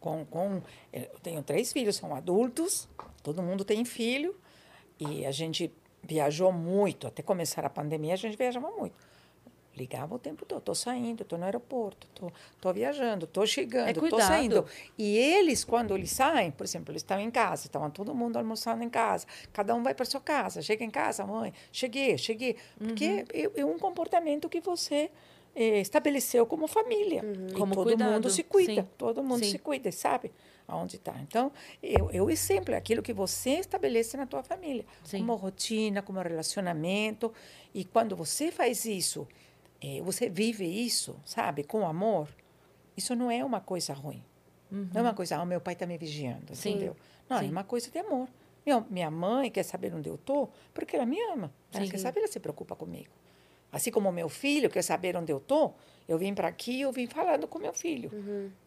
Com, 0.00 0.24
com, 0.24 0.62
eu 0.92 1.10
tenho 1.22 1.42
três 1.42 1.72
filhos, 1.72 1.96
são 1.96 2.14
adultos, 2.14 2.88
todo 3.22 3.42
mundo 3.42 3.64
tem 3.64 3.84
filho, 3.84 4.34
e 4.98 5.26
a 5.26 5.30
gente 5.30 5.70
viajou 6.02 6.52
muito, 6.52 7.06
até 7.06 7.22
começar 7.22 7.66
a 7.66 7.68
pandemia 7.68 8.14
a 8.14 8.16
gente 8.16 8.36
viajava 8.36 8.70
muito. 8.70 9.07
Ligava 9.78 10.14
o 10.14 10.18
tempo 10.18 10.44
todo, 10.44 10.58
estou 10.58 10.74
saindo, 10.74 11.22
estou 11.22 11.38
no 11.38 11.44
aeroporto, 11.44 12.06
estou 12.56 12.72
viajando, 12.72 13.24
estou 13.24 13.46
chegando, 13.46 13.88
estou 13.88 14.08
cuidado. 14.08 14.26
saindo. 14.26 14.66
E 14.98 15.16
eles, 15.16 15.64
quando 15.64 15.96
eles 15.96 16.10
saem, 16.10 16.50
por 16.50 16.64
exemplo, 16.64 16.90
eles 16.92 17.02
estavam 17.02 17.24
em 17.24 17.30
casa, 17.30 17.66
estavam 17.66 17.90
todo 17.90 18.14
mundo 18.14 18.36
almoçando 18.36 18.82
em 18.82 18.90
casa, 18.90 19.26
cada 19.52 19.74
um 19.74 19.82
vai 19.82 19.94
para 19.94 20.04
sua 20.04 20.20
casa, 20.20 20.60
chega 20.60 20.84
em 20.84 20.90
casa, 20.90 21.24
mãe, 21.24 21.52
cheguei, 21.70 22.18
cheguei. 22.18 22.56
Porque 22.76 23.24
é, 23.32 23.60
é 23.60 23.64
um 23.64 23.78
comportamento 23.78 24.48
que 24.48 24.60
você 24.60 25.10
eh, 25.54 25.80
estabeleceu 25.80 26.44
como 26.46 26.66
família. 26.66 27.22
E 27.48 27.52
Como 27.52 27.74
todo 27.74 27.84
cuidado, 27.84 28.12
mundo 28.12 28.30
se 28.30 28.42
cuida, 28.42 28.82
sim. 28.82 28.88
todo 28.98 29.22
mundo 29.22 29.44
Sim. 29.44 29.50
se 29.52 29.58
cuida, 29.58 29.90
sabe 29.92 30.32
aonde 30.68 30.96
está. 30.96 31.14
Então, 31.22 31.50
eu, 31.82 32.10
eu 32.12 32.28
exemplo, 32.30 32.74
é 32.74 32.76
aquilo 32.76 33.02
que 33.02 33.12
você 33.12 33.52
estabelece 33.52 34.16
na 34.18 34.26
tua 34.26 34.42
família, 34.42 34.84
Sim. 35.02 35.18
como 35.20 35.34
rotina, 35.34 36.02
como 36.02 36.20
relacionamento. 36.20 37.32
E 37.74 37.84
quando 37.84 38.14
você 38.14 38.52
faz 38.52 38.84
isso, 38.84 39.26
eh, 39.82 40.00
você 40.02 40.28
vive 40.28 40.64
isso, 40.64 41.16
sabe, 41.24 41.64
com 41.64 41.86
amor, 41.86 42.28
isso 42.96 43.14
não 43.14 43.30
é 43.30 43.44
uma 43.44 43.60
coisa 43.60 43.92
ruim. 43.92 44.22
Não 44.70 45.00
é 45.00 45.02
uma 45.02 45.14
coisa, 45.14 45.36
ah, 45.36 45.46
meu 45.46 45.60
pai 45.60 45.72
está 45.72 45.86
me 45.86 45.96
vigiando, 45.96 46.54
Sim. 46.54 46.70
entendeu? 46.70 46.96
Não, 47.28 47.38
Sim. 47.38 47.46
é 47.46 47.50
uma 47.50 47.64
coisa 47.64 47.90
de 47.90 47.98
amor. 47.98 48.28
Meu, 48.66 48.84
minha 48.90 49.10
mãe 49.10 49.50
quer 49.50 49.62
saber 49.62 49.94
onde 49.94 50.08
eu 50.08 50.16
estou, 50.16 50.52
porque 50.74 50.94
ela 50.94 51.06
me 51.06 51.18
ama. 51.32 51.50
Ela 51.72 51.84
Sim. 51.84 51.90
quer 51.90 51.98
saber, 51.98 52.20
ela 52.20 52.28
se 52.28 52.38
preocupa 52.38 52.76
comigo. 52.76 53.08
Assim 53.72 53.90
como 53.90 54.10
meu 54.12 54.28
filho 54.28 54.68
quer 54.68 54.82
saber 54.82 55.16
onde 55.16 55.32
eu 55.32 55.38
estou, 55.38 55.74
eu 56.06 56.18
vim 56.18 56.34
para 56.34 56.48
aqui, 56.48 56.80
eu 56.82 56.92
vim 56.92 57.06
falando 57.06 57.46
com 57.46 57.58
meu 57.58 57.72
filho, 57.72 58.10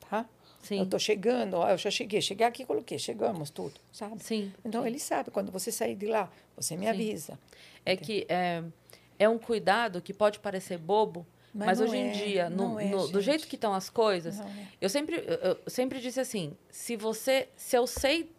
tá? 0.10 0.28
Sim. 0.62 0.78
Eu 0.78 0.84
estou 0.84 1.00
chegando, 1.00 1.58
eu 1.58 1.78
já 1.78 1.90
cheguei, 1.90 2.22
cheguei 2.22 2.46
aqui, 2.46 2.66
coloquei, 2.66 3.00
chegamos, 3.00 3.50
tudo, 3.50 3.80
sabe? 3.92 4.24
Sim. 4.24 4.54
Então, 4.64 4.86
ele 4.86 5.00
sabe, 5.00 5.32
quando 5.32 5.52
você 5.52 5.72
sair 5.72 5.96
de 5.96 6.06
lá, 6.06 6.32
você 6.56 6.78
me 6.78 6.88
avisa. 6.88 7.38
É 7.84 7.96
que 7.96 8.26
é, 8.30 8.64
é 9.24 9.30
um 9.30 9.38
cuidado 9.38 10.02
que 10.02 10.14
pode 10.14 10.40
parecer 10.40 10.78
bobo, 10.78 11.26
Mas 11.54 11.68
mas, 11.68 11.82
hoje 11.82 11.98
em 11.98 12.08
é, 12.08 12.12
dia, 12.12 12.50
no, 12.50 12.80
é, 12.80 12.86
no- 12.86 13.08
do 13.10 13.22
jeito 13.22 13.46
que 13.48 13.56
estão 13.56 13.74
as 13.74 13.90
coisas, 13.90 14.40
é. 14.40 14.46
eu 14.80 14.90
sempre, 14.90 15.16
eu, 15.18 15.36
eu 15.52 15.58
sempre 15.68 16.00
disse 16.00 16.20
assim: 16.20 16.56
se 16.70 16.96
você, 16.96 17.50
se 17.56 17.76
eu 17.78 17.86
sei 17.86 18.32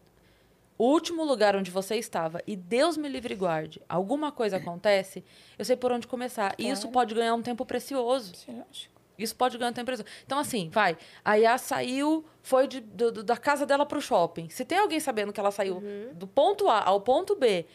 o 0.78 0.84
último 0.86 1.22
lugar 1.24 1.54
onde 1.54 1.70
você 1.70 1.96
estava 1.96 2.40
e 2.46 2.56
Deus 2.56 2.96
me 2.96 3.08
livre 3.08 3.34
e 3.34 3.36
guarde, 3.36 3.80
alguma 3.88 4.32
coisa 4.32 4.56
acontece, 4.56 5.22
eu 5.58 5.64
sei 5.64 5.76
por 5.76 5.92
onde 5.92 6.06
começar. 6.06 6.54
E 6.58 6.68
isso 6.68 6.82
Claro. 6.82 6.92
pode 6.92 7.14
ganhar 7.14 7.34
um 7.34 7.42
tempo 7.42 7.64
precioso. 7.64 8.34
Sim, 8.34 8.58
lógico. 8.66 8.92
Isso 9.18 9.36
pode 9.36 9.56
ganhar 9.58 9.70
um 9.70 9.74
tempo 9.74 9.86
precioso. 9.86 10.10
Então, 10.26 10.38
assim, 10.38 10.68
vai. 10.70 10.96
A 11.24 11.34
Yá 11.34 11.56
saiu, 11.58 12.24
foi 12.42 12.66
de- 12.66 12.80
do- 12.80 13.12
do- 13.12 13.22
da 13.22 13.36
casa 13.36 13.64
dela 13.66 13.84
pro 13.86 14.00
shopping. 14.00 14.48
Se 14.48 14.64
tem 14.64 14.78
alguém 14.78 14.98
sabendo 14.98 15.32
que 15.32 15.38
ela 15.38 15.50
saiu 15.52 15.76
Uhum. 15.76 16.14
do 16.14 16.26
ponto 16.26 16.68
A 16.68 16.82
ao 16.82 17.00
ponto 17.02 17.36
B 17.36 17.66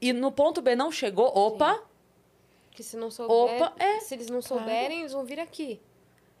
e 0.00 0.12
no 0.12 0.32
ponto 0.32 0.60
B 0.62 0.74
não 0.74 0.90
chegou, 0.90 1.26
opa, 1.26 1.80
Que 2.76 2.82
se 2.82 2.94
não 2.96 3.10
souber, 3.10 3.56
Opa, 3.62 3.72
é. 3.82 4.00
se 4.00 4.14
eles 4.14 4.28
não 4.28 4.42
souberem, 4.42 5.00
eles 5.00 5.12
vão 5.12 5.24
vir 5.24 5.40
aqui. 5.40 5.80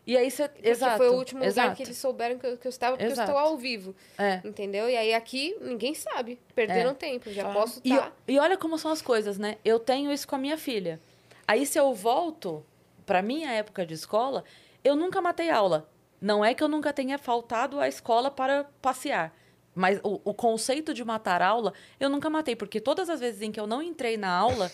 E 0.06 0.16
aí 0.16 0.30
você. 0.30 0.46
Porque 0.48 0.68
Exato. 0.68 0.98
foi 0.98 1.08
o 1.08 1.14
último 1.14 1.42
exato. 1.42 1.68
lugar 1.68 1.76
que 1.76 1.82
eles 1.82 1.96
souberam 1.96 2.38
que 2.38 2.46
eu, 2.46 2.58
que 2.58 2.66
eu 2.66 2.68
estava, 2.68 2.96
porque 2.96 3.10
Exato. 3.10 3.30
eu 3.30 3.34
estou 3.36 3.50
ao 3.50 3.56
vivo. 3.56 3.94
É. 4.18 4.40
Entendeu? 4.44 4.88
E 4.88 4.94
aí 4.96 5.14
aqui 5.14 5.56
ninguém 5.62 5.94
sabe. 5.94 6.38
Perderam 6.54 6.90
É. 6.90 6.94
tempo. 6.94 7.30
Já 7.32 7.42
Claro. 7.42 7.58
posso 7.58 7.80
E, 7.82 7.90
estar. 7.92 8.12
e 8.28 8.38
olha 8.38 8.56
como 8.58 8.76
são 8.78 8.90
as 8.92 9.00
coisas, 9.00 9.38
né? 9.38 9.56
Eu 9.64 9.80
tenho 9.80 10.12
isso 10.12 10.28
com 10.28 10.36
a 10.36 10.38
minha 10.38 10.58
filha. 10.58 11.00
Aí, 11.48 11.64
se 11.64 11.78
eu 11.78 11.92
volto 11.94 12.64
pra 13.06 13.22
minha 13.22 13.50
época 13.50 13.86
de 13.86 13.94
escola, 13.94 14.44
eu 14.84 14.94
nunca 14.94 15.22
matei 15.22 15.48
aula. 15.50 15.88
Não 16.20 16.44
é 16.44 16.54
que 16.54 16.62
eu 16.62 16.68
nunca 16.68 16.92
tenha 16.92 17.16
faltado 17.18 17.80
à 17.80 17.88
escola 17.88 18.30
para 18.30 18.64
passear. 18.82 19.34
Mas 19.74 19.98
o, 20.04 20.20
o 20.24 20.32
conceito 20.34 20.94
de 20.94 21.04
matar 21.04 21.42
aula, 21.42 21.72
eu 21.98 22.08
nunca 22.08 22.30
matei. 22.30 22.54
Porque 22.54 22.80
todas 22.80 23.10
as 23.10 23.20
vezes 23.20 23.42
em 23.42 23.50
que 23.50 23.58
eu 23.60 23.66
não 23.66 23.82
entrei 23.82 24.16
na 24.16 24.30
aula, 24.30 24.70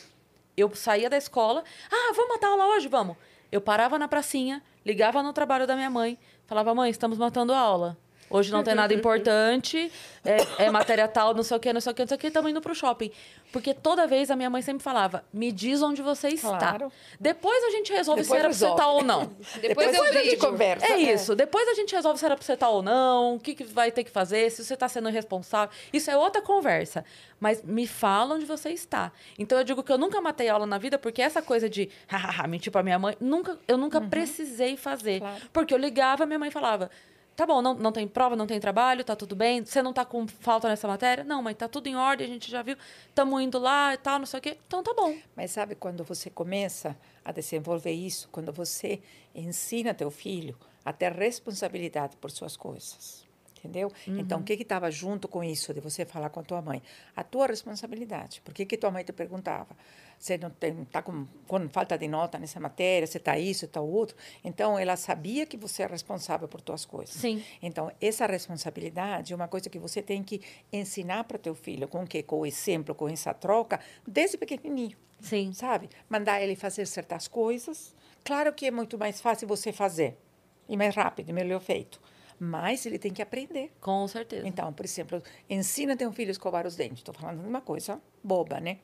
eu 0.56 0.74
saía 0.74 1.08
da 1.08 1.16
escola. 1.16 1.62
Ah, 1.90 2.12
vamos 2.14 2.34
matar 2.34 2.48
aula 2.48 2.66
hoje? 2.76 2.88
Vamos. 2.88 3.16
Eu 3.50 3.60
parava 3.60 3.98
na 3.98 4.08
pracinha, 4.08 4.62
ligava 4.84 5.22
no 5.22 5.32
trabalho 5.32 5.66
da 5.66 5.76
minha 5.76 5.90
mãe, 5.90 6.18
falava, 6.46 6.74
mãe, 6.74 6.90
estamos 6.90 7.18
matando 7.18 7.52
a 7.52 7.58
aula. 7.58 7.98
Hoje 8.32 8.50
não 8.50 8.62
tem 8.62 8.74
nada 8.74 8.94
importante, 8.94 9.90
é, 10.24 10.64
é 10.64 10.70
matéria 10.70 11.06
tal, 11.06 11.34
não 11.34 11.42
sei 11.42 11.56
o 11.56 11.60
que, 11.60 11.72
não 11.72 11.80
sei 11.80 11.92
o 11.92 11.94
que, 11.94 12.02
não 12.02 12.08
sei 12.08 12.16
o 12.16 12.20
que, 12.20 12.26
estamos 12.28 12.50
indo 12.50 12.60
pro 12.60 12.74
shopping. 12.74 13.10
Porque 13.52 13.74
toda 13.74 14.06
vez 14.06 14.30
a 14.30 14.36
minha 14.36 14.48
mãe 14.48 14.62
sempre 14.62 14.82
falava, 14.82 15.24
me 15.32 15.52
diz 15.52 15.82
onde 15.82 16.00
você 16.00 16.28
está. 16.28 16.58
Claro. 16.58 16.92
Depois 17.20 17.62
a 17.64 17.70
gente 17.70 17.92
resolve 17.92 18.22
Depois 18.22 18.40
se 18.40 18.40
era 18.40 18.48
pra 18.48 18.56
você 18.56 18.64
resolve. 18.64 18.80
estar 18.80 18.92
ou 18.92 19.04
não. 19.04 19.30
Depois, 19.60 19.94
eu 19.94 20.04
a 20.04 20.12
gente 20.12 20.36
conversa. 20.38 20.86
É 20.86 20.98
isso. 20.98 21.36
Depois 21.36 21.68
a 21.68 21.74
gente 21.74 21.94
resolve 21.94 22.18
se 22.18 22.24
era 22.24 22.34
pra 22.34 22.44
você 22.44 22.54
estar 22.54 22.70
ou 22.70 22.82
não, 22.82 23.34
o 23.34 23.40
que, 23.40 23.54
que 23.54 23.64
vai 23.64 23.92
ter 23.92 24.04
que 24.04 24.10
fazer, 24.10 24.50
se 24.50 24.64
você 24.64 24.72
está 24.72 24.88
sendo 24.88 25.10
irresponsável. 25.10 25.74
Isso 25.92 26.10
é 26.10 26.16
outra 26.16 26.40
conversa. 26.40 27.04
Mas 27.38 27.62
me 27.62 27.86
fala 27.86 28.36
onde 28.36 28.46
você 28.46 28.70
está. 28.70 29.12
Então 29.38 29.58
eu 29.58 29.64
digo 29.64 29.82
que 29.82 29.92
eu 29.92 29.98
nunca 29.98 30.20
matei 30.20 30.48
aula 30.48 30.64
na 30.64 30.78
vida, 30.78 30.98
porque 30.98 31.20
essa 31.20 31.42
coisa 31.42 31.68
de 31.68 31.90
mentir 32.48 32.72
pra 32.72 32.82
minha 32.82 32.98
mãe, 32.98 33.16
nunca, 33.20 33.58
eu 33.68 33.76
nunca 33.76 34.00
precisei 34.00 34.76
fazer. 34.76 35.20
Claro. 35.20 35.42
Porque 35.52 35.74
eu 35.74 35.78
ligava, 35.78 36.24
minha 36.24 36.38
mãe 36.38 36.50
falava. 36.50 36.90
Tá 37.34 37.46
bom, 37.46 37.62
não, 37.62 37.74
não 37.74 37.92
tem 37.92 38.06
prova, 38.06 38.36
não 38.36 38.46
tem 38.46 38.60
trabalho, 38.60 39.04
tá 39.04 39.16
tudo 39.16 39.34
bem. 39.34 39.64
Você 39.64 39.82
não 39.82 39.92
tá 39.92 40.04
com 40.04 40.26
falta 40.26 40.68
nessa 40.68 40.86
matéria? 40.86 41.24
Não, 41.24 41.42
mãe, 41.42 41.54
tá 41.54 41.66
tudo 41.66 41.86
em 41.86 41.96
ordem, 41.96 42.26
a 42.26 42.30
gente 42.30 42.50
já 42.50 42.62
viu. 42.62 42.76
Tamo 43.14 43.40
indo 43.40 43.58
lá 43.58 43.94
e 43.94 43.96
tal, 43.96 44.18
não 44.18 44.26
sei 44.26 44.38
o 44.38 44.42
quê. 44.42 44.58
Então 44.66 44.82
tá 44.82 44.92
bom. 44.94 45.16
Mas 45.34 45.50
sabe 45.50 45.74
quando 45.74 46.04
você 46.04 46.28
começa 46.28 46.96
a 47.24 47.32
desenvolver 47.32 47.92
isso, 47.92 48.28
quando 48.30 48.52
você 48.52 49.00
ensina 49.34 49.94
teu 49.94 50.10
filho 50.10 50.56
a 50.84 50.92
ter 50.92 51.12
responsabilidade 51.12 52.16
por 52.16 52.30
suas 52.30 52.56
coisas, 52.56 53.26
entendeu? 53.62 53.92
Então, 54.06 54.40
o 54.40 54.42
que 54.42 54.56
que 54.56 54.62
estava 54.62 54.90
junto 54.90 55.28
com 55.28 55.44
isso 55.44 55.72
de 55.72 55.80
você 55.80 56.04
falar 56.04 56.30
com 56.30 56.40
a 56.40 56.42
tua 56.42 56.60
mãe? 56.60 56.82
A 57.14 57.22
tua 57.22 57.46
responsabilidade. 57.46 58.40
Por 58.40 58.52
que 58.52 58.66
que 58.66 58.76
tua 58.76 58.90
mãe 58.90 59.04
te 59.04 59.12
perguntava? 59.12 59.76
Você 60.18 60.38
não 60.38 60.52
está 60.82 61.02
com, 61.02 61.26
com 61.46 61.68
falta 61.68 61.96
de 61.96 62.06
nota 62.06 62.38
nessa 62.38 62.60
matéria? 62.60 63.06
Você 63.06 63.18
está 63.18 63.38
isso, 63.38 63.64
está 63.64 63.80
outro? 63.80 64.16
Então, 64.44 64.78
ela 64.78 64.96
sabia 64.96 65.46
que 65.46 65.56
você 65.56 65.82
é 65.82 65.86
responsável 65.86 66.48
por 66.48 66.60
tuas 66.60 66.84
coisas. 66.84 67.14
Sim. 67.14 67.42
Então, 67.60 67.90
essa 68.00 68.26
responsabilidade 68.26 69.32
é 69.32 69.36
uma 69.36 69.48
coisa 69.48 69.68
que 69.68 69.78
você 69.78 70.02
tem 70.02 70.22
que 70.22 70.40
ensinar 70.72 71.24
para 71.24 71.38
teu 71.38 71.54
filho, 71.54 71.88
com 71.88 72.06
que 72.06 72.22
com 72.22 72.40
o 72.40 72.46
exemplo, 72.46 72.94
com 72.94 73.08
essa 73.08 73.32
troca, 73.34 73.80
desde 74.06 74.36
pequenininho 74.36 74.96
Sim. 75.22 75.52
sabe? 75.52 75.88
Mandar 76.08 76.42
ele 76.42 76.56
fazer 76.56 76.86
certas 76.86 77.28
coisas. 77.28 77.94
Claro 78.24 78.52
que 78.52 78.66
é 78.66 78.70
muito 78.70 78.98
mais 78.98 79.20
fácil 79.20 79.48
você 79.48 79.72
fazer 79.72 80.16
e 80.68 80.76
mais 80.76 80.94
rápido, 80.94 81.32
melhor 81.32 81.60
feito. 81.60 82.00
Mas 82.38 82.84
ele 82.86 82.98
tem 82.98 83.12
que 83.12 83.22
aprender. 83.22 83.72
Com 83.80 84.06
certeza. 84.08 84.46
Então, 84.46 84.72
por 84.72 84.84
exemplo, 84.84 85.22
ensina 85.48 85.96
teu 85.96 86.12
filho 86.12 86.30
a 86.30 86.32
escovar 86.32 86.66
os 86.66 86.76
dentes. 86.76 86.98
Estou 86.98 87.14
falando 87.14 87.42
de 87.42 87.48
uma 87.48 87.60
coisa 87.60 88.00
boba, 88.22 88.60
né? 88.60 88.78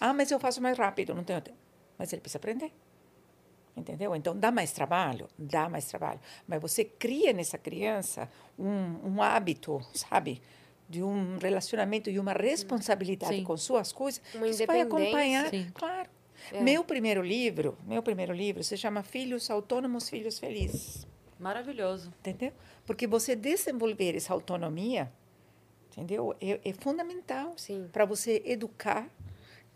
Ah, 0.00 0.12
mas 0.12 0.30
eu 0.30 0.40
faço 0.40 0.60
mais 0.60 0.76
rápido, 0.76 1.14
não 1.14 1.24
tenho 1.24 1.40
tempo. 1.40 1.58
Mas 1.98 2.12
ele 2.12 2.20
precisa 2.20 2.38
aprender. 2.38 2.72
Entendeu? 3.76 4.14
Então, 4.14 4.36
dá 4.36 4.52
mais 4.52 4.72
trabalho? 4.72 5.28
Dá 5.36 5.68
mais 5.68 5.86
trabalho. 5.86 6.20
Mas 6.46 6.60
você 6.60 6.84
cria 6.84 7.32
nessa 7.32 7.58
criança 7.58 8.30
um, 8.58 9.08
um 9.08 9.22
hábito, 9.22 9.80
sabe? 9.92 10.40
De 10.88 11.02
um 11.02 11.38
relacionamento 11.38 12.08
e 12.08 12.18
uma 12.18 12.32
responsabilidade 12.32 13.36
Sim. 13.36 13.44
com 13.44 13.56
suas 13.56 13.92
coisas. 13.92 14.22
Uma 14.34 14.46
Você 14.46 14.66
vai 14.66 14.80
acompanhar. 14.80 15.50
Sim. 15.50 15.70
Claro. 15.74 16.08
É. 16.52 16.60
Meu 16.60 16.84
primeiro 16.84 17.22
livro, 17.22 17.76
meu 17.86 18.02
primeiro 18.02 18.32
livro 18.32 18.62
se 18.62 18.76
chama 18.76 19.02
Filhos 19.02 19.50
Autônomos, 19.50 20.08
Filhos 20.08 20.38
Felizes. 20.38 21.06
Maravilhoso. 21.38 22.12
Entendeu? 22.20 22.52
Porque 22.86 23.06
você 23.06 23.34
desenvolver 23.34 24.14
essa 24.16 24.32
autonomia, 24.32 25.10
entendeu? 25.90 26.34
É, 26.40 26.60
é 26.64 26.72
fundamental 26.72 27.54
Sim. 27.56 27.88
para 27.92 28.04
você 28.04 28.42
educar 28.44 29.08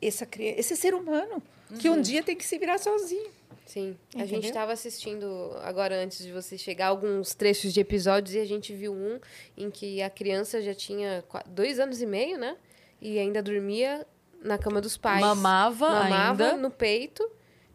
essa 0.01 0.25
criança, 0.25 0.61
esse 0.61 0.77
ser 0.77 0.95
humano 0.95 1.43
que 1.81 1.89
um 1.91 2.01
dia 2.01 2.23
tem 2.23 2.37
que 2.37 2.45
se 2.45 2.59
virar 2.59 2.79
sozinho. 2.79 3.31
Sim. 3.67 3.99
A 4.15 4.19
Entendeu? 4.19 4.27
gente 4.29 4.47
estava 4.47 4.73
assistindo 4.73 5.53
agora 5.63 6.03
antes 6.03 6.25
de 6.25 6.33
você 6.33 6.57
chegar 6.57 6.87
alguns 6.87 7.35
trechos 7.35 7.75
de 7.75 7.81
episódios 7.81 8.35
e 8.35 8.39
a 8.39 8.45
gente 8.47 8.75
viu 8.75 8.95
um 8.95 9.21
em 9.55 9.71
que 9.71 10.01
a 10.01 10.09
criança 10.09 10.63
já 10.63 10.75
tinha 10.75 11.23
dois 11.47 11.79
anos 11.79 12.01
e 12.01 12.07
meio, 12.07 12.39
né? 12.39 12.57
E 12.99 13.19
ainda 13.19 13.43
dormia 13.43 14.07
na 14.43 14.57
cama 14.57 14.81
dos 14.81 14.97
pais. 14.97 15.21
Mamava, 15.21 15.87
Mamava 15.87 16.45
ainda. 16.53 16.57
no 16.57 16.71
peito. 16.71 17.31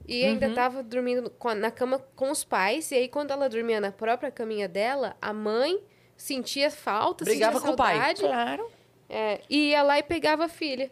E 0.07 0.23
ainda 0.25 0.47
Uhum. 0.47 0.53
tava 0.53 0.83
dormindo 0.83 1.31
na 1.57 1.71
cama 1.71 1.99
com 2.15 2.29
os 2.29 2.43
pais. 2.43 2.91
E 2.91 2.95
aí, 2.95 3.07
quando 3.07 3.31
ela 3.31 3.47
dormia 3.47 3.79
na 3.79 3.91
própria 3.91 4.29
caminha 4.31 4.67
dela, 4.67 5.15
a 5.21 5.31
mãe 5.31 5.79
sentia 6.17 6.69
falta, 6.69 7.23
Brigava 7.23 7.53
sentia 7.53 7.67
com 7.67 7.73
o 7.73 7.77
pai. 7.77 7.95
saudade. 7.95 8.21
Claro. 8.21 8.69
É, 9.09 9.41
e 9.49 9.69
ia 9.69 9.81
lá 9.83 9.97
e 9.99 10.03
pegava 10.03 10.45
a 10.45 10.49
filha. 10.49 10.91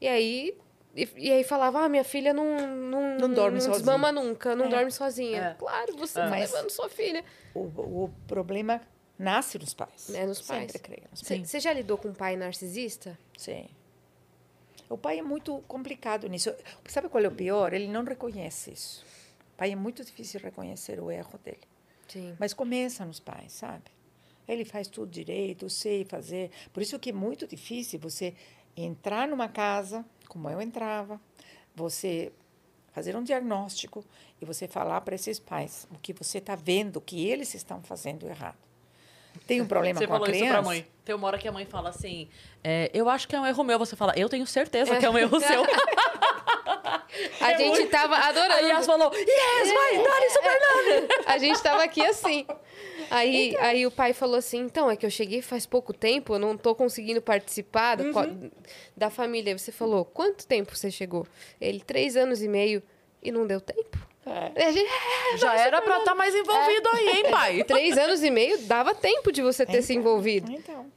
E 0.00 0.06
aí, 0.08 0.56
e, 0.94 1.08
e 1.16 1.32
aí 1.32 1.44
falava, 1.44 1.80
ah, 1.80 1.88
minha 1.88 2.04
filha 2.04 2.32
não, 2.32 2.44
não, 2.76 3.16
Não 3.18 3.32
dorme 3.32 3.54
não 3.58 3.60
sozinha. 3.60 3.76
desmama 3.78 4.12
nunca, 4.12 4.54
não 4.54 4.66
É. 4.66 4.68
dorme 4.68 4.90
sozinha. 4.90 5.40
É. 5.42 5.54
Claro, 5.54 5.96
você 5.96 6.18
É. 6.20 6.24
tá 6.24 6.30
Mas- 6.30 6.52
levando 6.52 6.70
sua 6.70 6.88
filha. 6.88 7.24
O, 7.54 7.60
o 8.04 8.10
problema 8.26 8.80
nasce 9.18 9.58
nos 9.58 9.74
pais. 9.74 10.14
É, 10.14 10.24
nos 10.26 10.40
pais. 10.40 10.70
Sempre 10.72 10.78
creio. 10.78 11.08
Você 11.44 11.58
já 11.60 11.72
lidou 11.72 11.98
com 11.98 12.08
um 12.08 12.14
pai 12.14 12.36
narcisista? 12.36 13.18
Sim. 13.36 13.66
O 14.90 14.98
pai 14.98 15.20
é 15.20 15.22
muito 15.22 15.62
complicado 15.68 16.28
nisso. 16.28 16.52
Sabe 16.88 17.08
qual 17.08 17.22
é 17.22 17.28
o 17.28 17.30
pior? 17.30 17.72
Ele 17.72 17.86
não 17.86 18.02
reconhece 18.02 18.72
isso. 18.72 19.04
O 19.54 19.56
pai 19.56 19.70
é 19.70 19.76
muito 19.76 20.04
difícil 20.04 20.40
reconhecer 20.40 20.98
o 20.98 21.12
erro 21.12 21.38
dele. 21.44 21.60
Sim. 22.08 22.36
Mas 22.40 22.52
começa 22.52 23.06
nos 23.06 23.20
pais, 23.20 23.52
sabe? 23.52 23.84
Ele 24.48 24.64
faz 24.64 24.88
tudo 24.88 25.08
direito, 25.08 25.66
eu 25.66 25.70
sei 25.70 26.04
fazer. 26.04 26.50
Por 26.72 26.82
isso 26.82 26.98
que 26.98 27.10
é 27.10 27.12
muito 27.12 27.46
difícil 27.46 28.00
você 28.00 28.34
entrar 28.76 29.28
numa 29.28 29.48
casa, 29.48 30.04
como 30.28 30.50
eu 30.50 30.60
entrava, 30.60 31.20
você 31.72 32.32
fazer 32.92 33.14
um 33.14 33.22
diagnóstico 33.22 34.04
e 34.42 34.44
você 34.44 34.66
falar 34.66 35.02
para 35.02 35.14
esses 35.14 35.38
pais 35.38 35.86
o 35.92 35.98
que 35.98 36.12
você 36.12 36.38
está 36.38 36.56
vendo 36.56 37.00
que 37.00 37.28
eles 37.28 37.54
estão 37.54 37.80
fazendo 37.80 38.26
errado. 38.26 38.58
Tem 39.46 39.60
um 39.60 39.66
problema 39.66 39.98
Você 39.98 40.06
com 40.06 40.12
a 40.12 40.16
falou 40.16 40.28
isso 40.30 40.38
criança? 40.38 40.58
pra 40.58 40.62
mãe. 40.68 40.86
Tem 41.04 41.14
uma 41.14 41.26
hora 41.26 41.38
que 41.38 41.48
a 41.48 41.52
mãe 41.52 41.66
fala 41.66 41.88
assim: 41.90 42.28
é, 42.62 42.90
Eu 42.94 43.08
acho 43.08 43.26
que 43.26 43.34
é 43.34 43.40
um 43.40 43.46
erro 43.46 43.64
meu. 43.64 43.78
Você 43.78 43.96
fala, 43.96 44.12
Eu 44.16 44.28
tenho 44.28 44.46
certeza 44.46 44.96
que 44.96 45.04
é 45.04 45.10
um 45.10 45.18
erro 45.18 45.38
seu. 45.40 45.62
A 47.40 47.54
gente 47.54 47.86
tava 47.86 48.16
adorando. 48.16 48.54
Aí 48.54 48.66
Yas 48.68 48.86
falou: 48.86 49.12
Yes, 49.14 49.72
vai, 49.72 49.96
Dani, 49.96 50.30
super 50.30 50.60
nome. 50.60 51.08
A 51.26 51.38
gente 51.38 51.62
tava 51.62 51.82
aqui 51.82 52.00
assim. 52.04 52.46
Aí, 53.10 53.48
Então. 53.50 53.64
aí 53.64 53.86
o 53.86 53.90
pai 53.90 54.12
falou 54.12 54.36
assim: 54.36 54.58
então, 54.58 54.90
é 54.90 54.96
que 54.96 55.04
eu 55.04 55.10
cheguei 55.10 55.42
faz 55.42 55.66
pouco 55.66 55.92
tempo, 55.92 56.34
eu 56.34 56.38
não 56.38 56.56
tô 56.56 56.74
conseguindo 56.74 57.20
participar 57.20 57.96
da, 57.96 58.04
Uhum. 58.04 58.50
da 58.96 59.10
família. 59.10 59.56
Você 59.58 59.72
falou: 59.72 60.04
quanto 60.04 60.46
tempo 60.46 60.76
você 60.76 60.90
chegou? 60.90 61.26
Ele, 61.60 61.80
três 61.80 62.16
anos 62.16 62.42
e 62.42 62.48
meio. 62.48 62.82
E 63.22 63.30
não 63.30 63.46
deu 63.46 63.60
tempo. 63.60 63.98
É. 64.26 64.72
Gente, 64.72 64.90
Já 65.38 65.56
era 65.56 65.80
pra 65.80 65.98
estar 65.98 66.14
mais 66.14 66.34
envolvido 66.34 66.88
aí, 66.90 67.08
hein, 67.08 67.30
pai? 67.30 67.64
três 67.64 67.96
anos 67.96 68.22
e 68.22 68.30
meio 68.30 68.58
dava 68.62 68.94
tempo 68.94 69.32
de 69.32 69.40
você 69.42 69.64
ter 69.64 69.82
se 69.82 69.92
Então, 69.94 70.02
envolvido. 70.02 70.52
Então, 70.52 70.92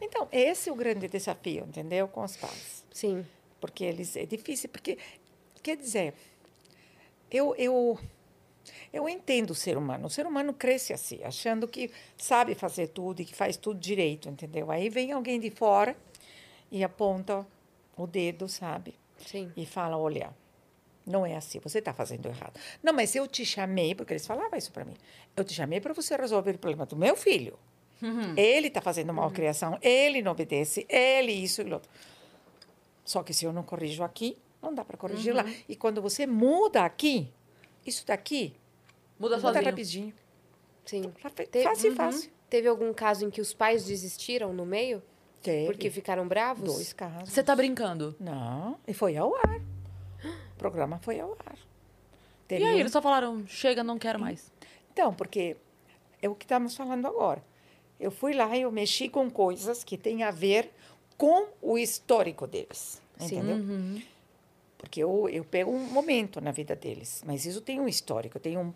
então, 0.00 0.28
esse 0.32 0.68
é 0.68 0.72
o 0.72 0.74
grande 0.74 1.08
desafio, 1.08 1.64
entendeu? 1.68 2.08
Com 2.08 2.22
os 2.24 2.36
pais. 2.36 2.84
Sim. 2.92 3.24
Porque 3.60 3.84
eles 3.84 4.16
é 4.16 4.26
difícil, 4.26 4.68
porque 4.68 4.98
quer 5.62 5.76
dizer, 5.76 6.14
eu 7.30 7.54
eu 7.56 7.98
eu 8.92 9.08
entendo 9.08 9.50
o 9.50 9.54
ser 9.54 9.76
humano. 9.76 10.06
O 10.06 10.10
ser 10.10 10.26
humano 10.26 10.52
cresce 10.52 10.92
assim, 10.92 11.22
achando 11.24 11.66
que 11.68 11.90
sabe 12.16 12.54
fazer 12.54 12.88
tudo 12.88 13.22
e 13.22 13.24
que 13.24 13.34
faz 13.34 13.56
tudo 13.56 13.78
direito, 13.78 14.28
entendeu? 14.28 14.70
Aí 14.70 14.88
vem 14.88 15.12
alguém 15.12 15.38
de 15.40 15.50
fora 15.50 15.96
e 16.70 16.82
aponta 16.84 17.46
o 17.96 18.06
dedo, 18.06 18.48
sabe? 18.48 18.94
Sim. 19.24 19.52
E 19.56 19.64
fala, 19.64 19.96
olha, 19.96 20.34
não 21.06 21.24
é 21.26 21.36
assim, 21.36 21.58
você 21.60 21.78
está 21.78 21.92
fazendo 21.92 22.26
errado. 22.26 22.58
Não, 22.82 22.92
mas 22.92 23.14
eu 23.14 23.26
te 23.26 23.44
chamei, 23.44 23.94
porque 23.94 24.12
eles 24.12 24.26
falavam 24.26 24.56
isso 24.58 24.72
para 24.72 24.84
mim. 24.84 24.94
Eu 25.36 25.44
te 25.44 25.52
chamei 25.54 25.80
para 25.80 25.92
você 25.92 26.16
resolver 26.16 26.52
o 26.52 26.58
problema 26.58 26.86
do 26.86 26.96
meu 26.96 27.14
filho. 27.16 27.58
Ele 28.36 28.68
está 28.68 28.82
fazendo 28.82 29.14
mal 29.14 29.30
criação, 29.30 29.78
ele 29.80 30.20
não 30.20 30.32
obedece, 30.32 30.84
ele 30.90 31.32
isso 31.32 31.62
e 31.62 31.72
outro. 31.72 31.88
Só 33.04 33.22
que 33.22 33.32
se 33.32 33.44
eu 33.46 33.52
não 33.52 33.62
corrijo 33.62 34.02
aqui, 34.02 34.36
não 34.62 34.74
dá 34.74 34.84
para 34.84 34.96
corrigir 34.98 35.34
lá. 35.34 35.44
E 35.68 35.74
quando 35.76 36.02
você 36.02 36.26
muda 36.26 36.84
aqui, 36.84 37.30
isso 37.86 38.06
daqui 38.06 38.54
Muda 39.18 39.36
muda 39.36 39.48
sozinho. 39.48 39.64
rapidinho. 39.64 40.14
Sim. 40.84 41.02
Te- 41.34 41.62
Fácil, 41.62 41.90
Uhum. 41.90 41.96
fácil. 41.96 42.30
Teve 42.50 42.68
algum 42.68 42.92
caso 42.92 43.24
em 43.24 43.30
que 43.30 43.40
os 43.40 43.54
pais 43.54 43.84
desistiram 43.84 44.52
no 44.52 44.66
meio? 44.66 45.02
Teve 45.42 45.66
Porque 45.66 45.90
ficaram 45.90 46.26
bravos? 46.28 46.64
dois 46.74 46.92
casos. 46.92 47.30
Você 47.32 47.42
tá 47.42 47.54
brincando? 47.56 48.14
Não, 48.20 48.78
e 48.86 48.92
foi 48.92 49.16
ao 49.16 49.34
ar. 49.34 49.60
Programa 50.64 50.98
foi 51.02 51.20
ao 51.20 51.32
ar. 51.44 51.58
E 52.48 52.54
aí, 52.54 52.64
um- 52.64 52.78
eles 52.78 52.90
só 52.90 53.02
falaram: 53.02 53.46
Chega, 53.46 53.84
não 53.84 53.98
quero 53.98 54.18
mais. 54.18 54.50
Então, 54.92 55.12
porque 55.12 55.58
é 56.22 56.28
o 56.28 56.34
que 56.34 56.46
estamos 56.46 56.74
falando 56.74 57.06
agora. 57.06 57.44
Eu 58.00 58.10
fui 58.10 58.32
lá 58.32 58.56
e 58.56 58.62
eu 58.62 58.72
mexi 58.72 59.10
com 59.10 59.30
coisas 59.30 59.84
que 59.84 59.98
têm 59.98 60.22
a 60.22 60.30
ver 60.30 60.70
com 61.18 61.48
o 61.60 61.76
histórico 61.76 62.46
deles. 62.46 63.00
Sim. 63.18 63.26
Entendeu? 63.36 63.56
Uhum. 63.56 64.02
Porque 64.78 65.00
eu, 65.02 65.28
eu 65.28 65.44
pego 65.44 65.70
um 65.70 65.84
momento 65.84 66.40
na 66.40 66.50
vida 66.50 66.74
deles, 66.74 67.22
mas 67.26 67.44
isso 67.44 67.60
tem 67.60 67.78
um 67.78 67.86
histórico, 67.86 68.40
tem 68.40 68.56
um, 68.56 68.72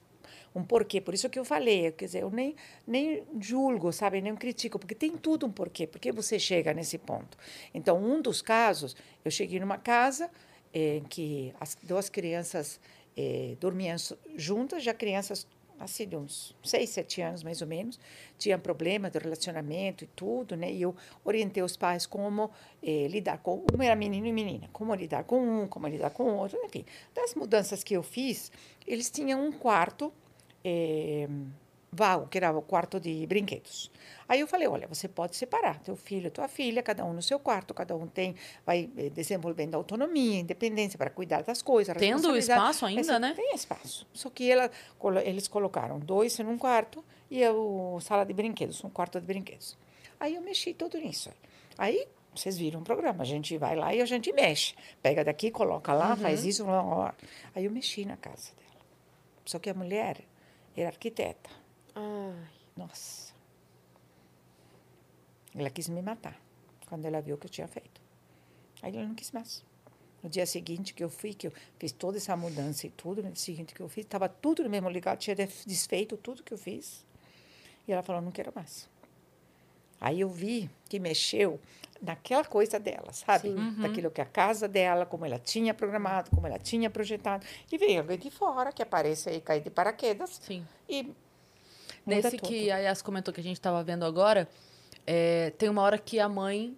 um 0.54 0.62
porquê. 0.62 1.00
Por 1.00 1.14
isso 1.14 1.28
que 1.30 1.38
eu 1.38 1.44
falei, 1.44 1.90
quer 1.92 2.04
dizer, 2.04 2.22
eu 2.22 2.30
nem, 2.30 2.54
nem 2.86 3.22
julgo, 3.40 3.92
sabe, 3.94 4.20
nem 4.20 4.34
critico, 4.36 4.78
porque 4.78 4.94
tem 4.94 5.16
tudo 5.16 5.46
um 5.46 5.50
porquê. 5.50 5.86
Por 5.86 5.98
que 5.98 6.12
você 6.12 6.38
chega 6.38 6.74
nesse 6.74 6.98
ponto? 6.98 7.36
Então, 7.72 7.96
um 7.98 8.20
dos 8.20 8.42
casos, 8.42 8.94
eu 9.24 9.30
cheguei 9.30 9.58
numa 9.58 9.78
casa 9.78 10.30
em 10.72 11.02
que 11.04 11.54
as 11.60 11.76
duas 11.82 12.08
crianças 12.08 12.80
eh, 13.16 13.56
dormiam 13.60 13.96
juntas, 14.36 14.82
já 14.82 14.94
crianças 14.94 15.46
assim 15.78 16.08
de 16.08 16.16
uns 16.16 16.54
seis, 16.62 16.90
sete 16.90 17.22
anos 17.22 17.42
mais 17.42 17.62
ou 17.62 17.66
menos, 17.66 17.98
tinham 18.36 18.58
problema 18.58 19.10
de 19.10 19.18
relacionamento 19.18 20.04
e 20.04 20.06
tudo, 20.08 20.56
né? 20.56 20.72
E 20.72 20.82
eu 20.82 20.94
orientei 21.24 21.62
os 21.62 21.76
pais 21.76 22.06
como 22.06 22.50
eh, 22.82 23.06
lidar 23.08 23.38
com 23.38 23.64
um 23.72 23.82
era 23.82 23.94
menino 23.94 24.26
e 24.26 24.32
menina, 24.32 24.68
como 24.72 24.94
lidar 24.94 25.24
com 25.24 25.40
um, 25.40 25.68
como 25.68 25.86
lidar 25.86 26.10
com 26.10 26.24
o 26.24 26.36
outro, 26.36 26.58
enfim. 26.64 26.84
Das 27.14 27.34
mudanças 27.34 27.84
que 27.84 27.94
eu 27.94 28.02
fiz, 28.02 28.50
eles 28.86 29.10
tinham 29.10 29.44
um 29.44 29.52
quarto 29.52 30.12
eh, 30.64 31.28
vago, 31.90 32.26
que 32.28 32.36
era 32.38 32.50
o 32.52 32.60
quarto 32.62 33.00
de 33.00 33.26
brinquedos. 33.26 33.90
Aí 34.28 34.40
eu 34.40 34.46
falei, 34.46 34.68
olha, 34.68 34.86
você 34.86 35.08
pode 35.08 35.34
separar 35.36 35.80
teu 35.80 35.96
filho, 35.96 36.30
tua 36.30 36.46
filha, 36.48 36.82
cada 36.82 37.04
um 37.04 37.14
no 37.14 37.22
seu 37.22 37.38
quarto, 37.38 37.72
cada 37.72 37.96
um 37.96 38.06
tem 38.06 38.34
vai 38.66 38.90
eh, 38.96 39.08
desenvolvendo 39.08 39.74
autonomia, 39.74 40.40
independência 40.40 40.98
para 40.98 41.08
cuidar 41.08 41.42
das 41.42 41.62
coisas, 41.62 41.96
Tendo 41.96 42.36
espaço 42.36 42.84
ainda, 42.84 43.00
Esse- 43.00 43.18
né? 43.18 43.32
Tem 43.34 43.54
espaço. 43.54 44.06
Só 44.12 44.28
que 44.28 44.50
ela, 44.50 44.70
eles 45.24 45.48
colocaram 45.48 45.98
dois 45.98 46.38
em 46.38 46.44
um 46.44 46.58
quarto 46.58 47.02
e 47.30 47.42
a 47.42 47.50
sala 48.00 48.24
de 48.24 48.34
brinquedos, 48.34 48.84
um 48.84 48.90
quarto 48.90 49.18
de 49.18 49.26
brinquedos. 49.26 49.78
Aí 50.20 50.34
eu 50.34 50.42
mexi 50.42 50.74
tudo 50.74 50.98
nisso. 50.98 51.30
Aí 51.78 52.06
vocês 52.34 52.58
viram 52.58 52.80
o 52.80 52.84
programa, 52.84 53.22
a 53.22 53.26
gente 53.26 53.56
vai 53.56 53.74
lá 53.74 53.94
e 53.94 54.02
a 54.02 54.04
gente 54.04 54.30
mexe. 54.32 54.74
Pega 55.00 55.24
daqui, 55.24 55.50
coloca 55.50 55.92
lá, 55.94 56.14
faz 56.16 56.44
isso. 56.44 56.66
Lá, 56.66 56.82
lá. 56.82 57.14
Aí 57.54 57.64
eu 57.64 57.70
mexi 57.70 58.04
na 58.04 58.16
casa 58.16 58.52
dela. 58.56 58.68
Só 59.46 59.58
que 59.58 59.70
a 59.70 59.74
mulher 59.74 60.18
era 60.76 60.88
arquiteta. 60.90 61.48
Ai, 61.98 62.48
Nossa. 62.76 63.32
Ela 65.54 65.70
quis 65.70 65.88
me 65.88 66.00
matar 66.00 66.40
quando 66.86 67.04
ela 67.04 67.20
viu 67.20 67.34
o 67.34 67.38
que 67.38 67.46
eu 67.46 67.50
tinha 67.50 67.66
feito. 67.66 68.00
Aí 68.80 68.96
ela 68.96 69.06
não 69.06 69.14
quis 69.14 69.32
mais. 69.32 69.64
No 70.22 70.28
dia 70.28 70.46
seguinte 70.46 70.94
que 70.94 71.02
eu 71.02 71.10
fui, 71.10 71.34
que 71.34 71.48
eu 71.48 71.52
fiz 71.78 71.90
toda 71.90 72.16
essa 72.16 72.36
mudança 72.36 72.86
e 72.86 72.90
tudo, 72.90 73.22
no 73.22 73.30
dia 73.30 73.42
seguinte 73.42 73.74
que 73.74 73.80
eu 73.80 73.88
fiz, 73.88 74.04
estava 74.04 74.28
tudo 74.28 74.62
no 74.62 74.70
mesmo 74.70 74.88
lugar, 74.88 75.16
tinha 75.16 75.34
desfeito 75.34 76.16
tudo 76.16 76.42
que 76.42 76.54
eu 76.54 76.58
fiz. 76.58 77.04
E 77.86 77.92
ela 77.92 78.02
falou, 78.02 78.22
não 78.22 78.30
quero 78.30 78.52
mais. 78.54 78.88
Aí 80.00 80.20
eu 80.20 80.28
vi 80.28 80.70
que 80.88 81.00
mexeu 81.00 81.60
naquela 82.00 82.44
coisa 82.44 82.78
dela, 82.78 83.12
sabe? 83.12 83.48
Sim. 83.48 83.74
Daquilo 83.80 84.10
que 84.10 84.20
a 84.20 84.24
casa 84.24 84.68
dela, 84.68 85.04
como 85.04 85.24
ela 85.24 85.38
tinha 85.38 85.74
programado, 85.74 86.30
como 86.30 86.46
ela 86.46 86.58
tinha 86.58 86.88
projetado. 86.88 87.44
E 87.70 87.78
veio 87.78 88.00
alguém 88.00 88.18
de 88.18 88.30
fora 88.30 88.72
que 88.72 88.82
aparece 88.82 89.28
aí, 89.28 89.40
cai 89.40 89.60
de 89.60 89.70
paraquedas 89.70 90.38
Sim. 90.40 90.64
e 90.88 91.12
Nesse 92.08 92.38
que 92.38 92.70
a 92.70 92.78
Yas 92.78 93.02
comentou 93.02 93.32
que 93.32 93.40
a 93.40 93.44
gente 93.44 93.60
tava 93.60 93.82
vendo 93.82 94.04
agora, 94.04 94.48
é, 95.06 95.50
tem 95.58 95.68
uma 95.68 95.82
hora 95.82 95.98
que 95.98 96.18
a 96.18 96.28
mãe. 96.28 96.76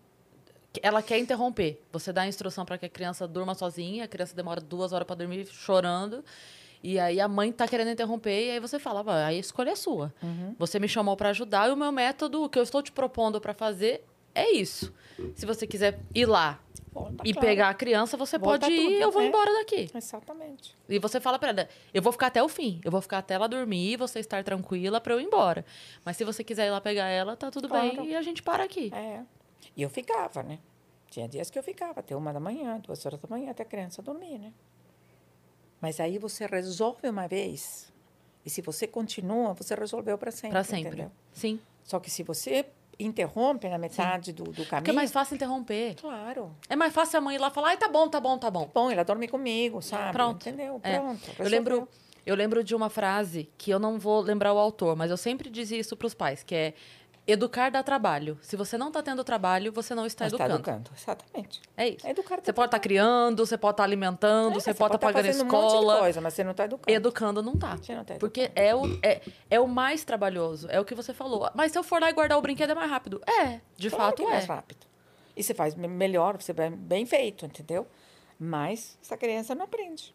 Ela 0.83 1.03
quer 1.03 1.19
interromper. 1.19 1.83
Você 1.93 2.13
dá 2.13 2.23
a 2.23 2.29
instrução 2.29 2.65
para 2.65 2.79
que 2.79 2.87
a 2.87 2.89
criança 2.89 3.27
durma 3.27 3.55
sozinha, 3.55 4.05
a 4.05 4.09
criança 4.09 4.37
demora 4.37 4.61
duas 4.61 4.93
horas 4.93 5.05
para 5.05 5.17
dormir 5.17 5.45
chorando. 5.47 6.25
E 6.83 6.99
aí 6.99 7.21
a 7.21 7.27
mãe 7.27 7.51
tá 7.53 7.67
querendo 7.67 7.91
interromper, 7.91 8.47
e 8.47 8.51
aí 8.53 8.61
você 8.61 8.79
fala, 8.79 9.03
"Vai, 9.03 9.23
aí 9.25 9.37
a 9.37 9.41
escolha 9.41 9.71
é 9.71 9.77
sua. 9.77 10.15
Uhum. 10.23 10.55
Você 10.59 10.79
me 10.79 10.89
chamou 10.89 11.17
para 11.17 11.31
ajudar, 11.31 11.69
e 11.69 11.73
o 11.73 11.77
meu 11.77 11.93
método, 11.93 12.45
o 12.45 12.49
que 12.49 12.59
eu 12.59 12.63
estou 12.63 12.83
te 12.83 12.91
propondo 12.93 13.41
para 13.41 13.53
fazer, 13.53 14.03
é 14.35 14.51
isso. 14.53 14.93
Se 15.35 15.45
você 15.45 15.67
quiser 15.67 16.01
ir 16.15 16.27
lá 16.27 16.59
Volta, 16.93 17.23
e 17.25 17.33
claro. 17.33 17.47
pegar 17.47 17.69
a 17.69 17.75
criança, 17.75 18.17
você 18.17 18.39
Volta 18.39 18.67
pode 18.67 18.73
ir, 18.75 18.83
tudo, 18.85 18.95
eu 18.95 19.11
vou 19.11 19.23
né? 19.23 19.29
embora 19.29 19.53
daqui. 19.53 19.91
Exatamente. 19.95 20.77
E 20.89 20.99
você 20.99 21.21
fala 21.21 21.39
pra 21.39 21.51
ela, 21.51 21.69
eu 21.93 22.01
vou 22.03 22.11
ficar 22.13 22.29
até 22.29 22.43
o 22.43 22.49
fim. 22.49 22.81
Eu 22.85 22.91
vou 22.91 23.01
ficar 23.01 23.19
até 23.19 23.35
ela 23.35 23.47
dormir, 23.47 23.97
você 23.97 24.19
estar 24.19 24.43
tranquila 24.43 25.01
pra 25.01 25.13
eu 25.15 25.21
ir 25.21 25.25
embora. 25.25 25.65
Mas 26.05 26.17
se 26.17 26.25
você 26.25 26.43
quiser 26.43 26.67
ir 26.67 26.71
lá 26.71 26.81
pegar 26.81 27.07
ela, 27.09 27.37
tá 27.37 27.51
tudo 27.51 27.69
Claro. 27.69 27.97
bem 27.97 28.09
e 28.11 28.17
a 28.17 28.23
gente 28.23 28.43
para 28.43 28.65
aqui. 28.65 28.91
É. 28.95 29.23
E 29.77 29.83
eu 29.83 29.91
ficava, 29.91 30.43
né? 30.43 30.59
Tinha 31.11 31.29
dias 31.29 31.51
que 31.51 31.59
eu 31.59 31.63
ficava 31.63 32.01
até 32.01 32.15
uma 32.17 32.33
da 32.33 32.41
manhã, 32.41 32.79
duas 32.79 33.05
horas 33.05 33.21
da 33.21 33.29
manhã, 33.29 33.51
até 33.51 33.63
a 33.63 33.67
criança 33.67 34.01
dormir, 34.01 34.39
né? 34.39 34.53
Mas 35.81 35.99
aí 36.01 36.19
você 36.19 36.47
resolve 36.47 37.09
uma 37.09 37.27
vez. 37.27 37.93
E 38.45 38.51
se 38.51 38.63
você 38.63 38.87
continua, 38.87 39.53
você 39.55 39.75
resolveu 39.75 40.17
para 40.17 40.31
sempre. 40.31 40.51
Pra 40.51 40.65
sempre. 40.65 40.89
Entendeu? 40.89 41.13
Sim. 41.33 41.61
Só 41.85 41.99
que 42.01 42.11
se 42.11 42.23
você 42.23 42.67
interrompe 43.01 43.69
na 43.69 43.79
metade 43.79 44.33
do, 44.33 44.45
do 44.45 44.65
caminho. 44.65 44.83
Porque 44.83 44.91
é 44.91 44.95
mais 44.95 45.11
fácil 45.11 45.35
interromper. 45.35 45.95
Claro. 45.97 46.55
É 46.69 46.77
mais 46.77 46.93
fácil 46.93 47.19
a 47.19 47.21
mãe 47.21 47.37
ir 47.37 47.39
lá 47.39 47.51
falar, 47.51 47.69
ai, 47.69 47.77
tá 47.77 47.89
bom, 47.89 48.09
tá 48.09 48.21
bom, 48.21 48.39
tá 48.39 48.51
bom. 48.51 48.71
Bom, 48.73 48.91
ela 48.91 49.05
dorme 49.05 49.29
comigo, 49.29 49.81
sabe? 49.83 50.13
Pronto. 50.13 50.49
Entendeu? 50.49 50.81
É. 50.83 50.99
Pronto. 50.99 51.31
Eu 51.39 51.49
lembro, 51.49 51.89
eu 52.27 52.37
lembro 52.37 52.63
de 52.63 52.75
uma 52.75 52.91
frase 52.91 53.49
que 53.57 53.71
eu 53.71 53.79
não 53.79 53.99
vou 53.99 54.21
lembrar 54.21 54.53
o 54.53 54.59
autor, 54.59 54.97
mas 54.97 55.11
eu 55.11 55.17
sempre 55.17 55.49
dizia 55.51 55.79
isso 55.79 55.97
para 55.97 56.07
os 56.07 56.15
pais, 56.15 56.43
que 56.43 56.55
é 56.55 56.75
educar 57.27 57.71
dá 57.71 57.83
trabalho. 57.83 58.39
Se 58.43 58.57
você 58.57 58.77
não 58.77 58.89
está 58.89 59.03
tendo 59.03 59.23
trabalho, 59.23 59.73
você 59.73 59.95
não 59.95 60.05
está 60.07 60.25
tá 60.25 60.29
educando. 60.29 60.55
educando, 60.55 60.91
exatamente. 60.97 61.61
É 61.77 61.89
isso. 61.89 62.07
Educar 62.07 62.41
Você 62.43 62.53
pode 62.53 62.69
estar 62.69 62.79
criando, 62.81 63.47
você 63.47 63.57
pode 63.57 63.75
estar 63.75 63.85
alimentando, 63.85 64.51
É, 64.53 64.55
você, 64.55 64.75
pode 64.75 64.95
estar 64.95 64.99
tá 64.99 65.07
pagando 65.13 65.27
fazendo 65.27 65.43
um 65.45 65.47
escola. 65.47 65.99
coisa, 66.01 66.21
mas 66.21 66.35
você 66.35 66.45
não 66.45 66.51
está 66.53 66.65
educando. 66.65 66.97
Educando 66.97 67.43
não 67.43 67.57
tá. 67.57 67.77
Você 67.77 67.95
não 67.95 68.05
tá 68.05 68.15
Porque 68.17 68.51
é 68.55 68.75
o, 68.75 68.83
é, 69.03 69.21
é 69.49 69.61
o 69.61 69.69
mais 69.69 70.05
trabalhoso. 70.05 70.67
É 70.71 70.81
o 70.81 70.85
que 70.85 70.95
você 70.95 71.15
falou. 71.15 71.49
Mas 71.55 71.73
se 71.73 71.79
eu 71.79 71.83
for 71.85 72.01
lá 72.01 72.11
e 72.11 72.13
guardar 72.13 72.37
o 72.39 72.43
brinquedo 72.43 72.71
é 72.71 72.75
mais 72.75 72.91
rápido. 72.91 73.21
É, 73.27 73.61
de 73.77 73.91
Claro 73.91 74.05
fato 74.17 74.23
é. 74.23 74.27
mais 74.31 74.47
rápido. 74.47 74.87
E 75.37 75.43
você 75.43 75.55
faz 75.55 75.75
me- 75.75 75.87
melhor, 75.89 76.41
você 76.41 76.53
bem 76.53 77.07
feito, 77.07 77.47
entendeu? 77.47 77.87
Mas 78.39 78.99
essa 79.03 79.17
criança 79.17 79.55
não 79.55 79.65
aprende. 79.65 80.15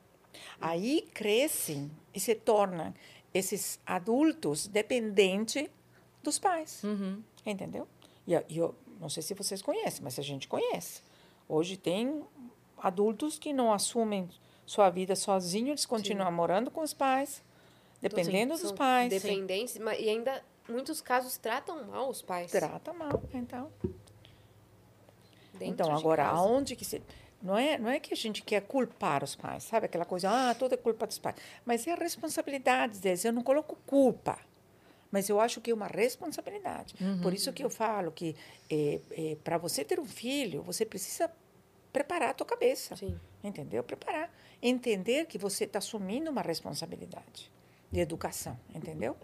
Aí 0.59 1.07
crescem 1.13 1.89
e 2.13 2.19
se 2.19 2.35
tornam 2.35 2.93
esses 3.33 3.79
adultos 3.85 4.67
dependentes 4.67 5.67
dos 6.25 6.37
pais. 6.37 6.83
Uhum. 6.83 7.21
Entendeu? 7.45 7.87
E 8.27 8.33
eu, 8.33 8.43
eu 8.49 8.75
não 8.99 9.09
sei 9.09 9.23
se 9.23 9.33
vocês 9.33 9.61
conhecem, 9.61 10.03
mas 10.03 10.19
a 10.19 10.21
gente 10.21 10.47
conhece. 10.47 11.01
Hoje 11.47 11.77
tem 11.77 12.23
adultos 12.77 13.39
que 13.39 13.53
não 13.53 13.71
assumem 13.71 14.29
sua 14.65 14.89
vida 14.89 15.15
sozinhos, 15.15 15.69
eles 15.69 15.85
continuam 15.85 16.31
morando 16.31 16.71
com 16.71 16.81
os 16.81 16.93
pais, 16.93 17.43
dependendo 18.01 18.53
dos 18.53 18.61
São 18.61 18.75
pais. 18.75 19.09
Dependentes, 19.09 19.77
mas- 19.77 19.99
e 19.99 20.09
ainda, 20.09 20.43
muitos 20.67 21.01
casos, 21.01 21.37
tratam 21.37 21.85
mal 21.85 22.09
os 22.09 22.21
pais. 22.21 22.51
Trata 22.51 22.91
mal, 22.93 23.23
então. 23.33 23.71
dentro 25.53 25.85
então, 25.85 25.95
agora, 25.95 26.23
casa. 26.23 26.37
aonde 26.37 26.75
que 26.75 26.83
se. 26.83 27.01
Não 27.41 27.55
é, 27.57 27.77
não 27.77 27.89
é 27.89 27.99
que 27.99 28.11
a 28.13 28.17
gente 28.17 28.41
quer 28.41 28.61
culpar 28.61 29.23
os 29.23 29.35
pais, 29.35 29.63
sabe? 29.65 29.85
Aquela 29.85 30.03
coisa, 30.03 30.29
ah, 30.29 30.55
tudo 30.55 30.73
é 30.73 30.77
culpa 30.77 31.05
dos 31.05 31.19
pais. 31.19 31.35
Mas 31.63 31.85
é 31.85 31.91
a 31.91 31.95
responsabilidade 31.95 32.99
deles. 32.99 33.23
Eu 33.23 33.31
não 33.31 33.43
coloco 33.43 33.77
culpa, 33.85 34.39
mas 35.15 35.29
eu 35.29 35.39
acho 35.39 35.61
que 35.61 35.71
é 35.71 35.73
uma 35.73 35.87
responsabilidade. 35.87 36.93
Por 37.23 37.33
isso 37.33 37.53
que 37.53 37.63
eu 37.63 37.69
falo 37.69 38.11
que 38.11 38.35
para 39.45 39.57
você 39.57 39.85
ter 39.85 39.97
um 39.97 40.05
filho, 40.05 40.61
você 40.61 40.85
precisa 40.85 41.31
preparar 41.93 42.31
a 42.31 42.33
tua 42.33 42.45
cabeça. 42.45 42.97
Sim. 42.97 43.17
Entendeu? 43.41 43.81
Preparar. 43.81 44.29
Entender 44.61 45.25
que 45.27 45.37
você 45.37 45.63
está 45.63 45.79
assumindo 45.79 46.29
uma 46.29 46.41
responsabilidade 46.41 47.49
de 47.89 48.01
educação, 48.01 48.59
entendeu? 48.73 49.15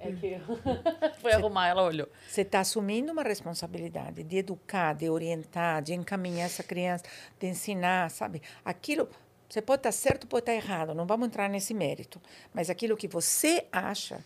É 0.00 0.10
que 0.10 0.40
foi 1.22 1.32
arrumar, 1.32 1.68
ela 1.68 1.84
olhou. 1.84 2.08
Você 2.28 2.40
está 2.40 2.58
assumindo 2.58 3.12
uma 3.12 3.22
responsabilidade 3.22 4.24
de 4.24 4.38
educar, 4.38 4.94
de 4.94 5.08
orientar, 5.08 5.80
de 5.80 5.94
encaminhar 5.94 6.46
essa 6.46 6.64
criança, 6.64 7.04
de 7.38 7.46
ensinar, 7.46 8.10
sabe? 8.10 8.42
Aquilo, 8.64 9.08
você 9.48 9.62
pode 9.62 9.78
estar 9.78 9.92
certo, 9.92 10.26
pode 10.26 10.42
estar 10.42 10.54
errado, 10.54 10.92
não 10.92 11.06
vamos 11.06 11.28
entrar 11.28 11.48
nesse 11.48 11.72
mérito. 11.72 12.20
Mas 12.52 12.68
aquilo 12.68 12.96
que 12.96 13.06
você 13.06 13.64
acha 13.70 14.18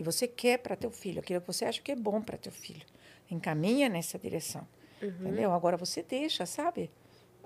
e 0.00 0.02
você 0.02 0.26
quer 0.26 0.58
para 0.58 0.74
teu 0.74 0.90
filho, 0.90 1.20
aquilo 1.20 1.40
que 1.42 1.46
você 1.46 1.64
acha 1.66 1.80
que 1.82 1.92
é 1.92 1.96
bom 1.96 2.22
para 2.22 2.38
teu 2.38 2.50
filho, 2.52 2.86
encaminha 3.30 3.88
nessa 3.88 4.18
direção, 4.18 4.66
entendeu? 5.02 5.52
Agora 5.52 5.76
você 5.76 6.02
deixa, 6.02 6.46
sabe? 6.46 6.90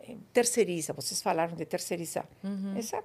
Eh, 0.02 0.16
Terceiriza, 0.32 0.92
vocês 0.92 1.20
falaram 1.20 1.56
de 1.56 1.64
terceirizar. 1.64 2.26
Essa 2.76 3.02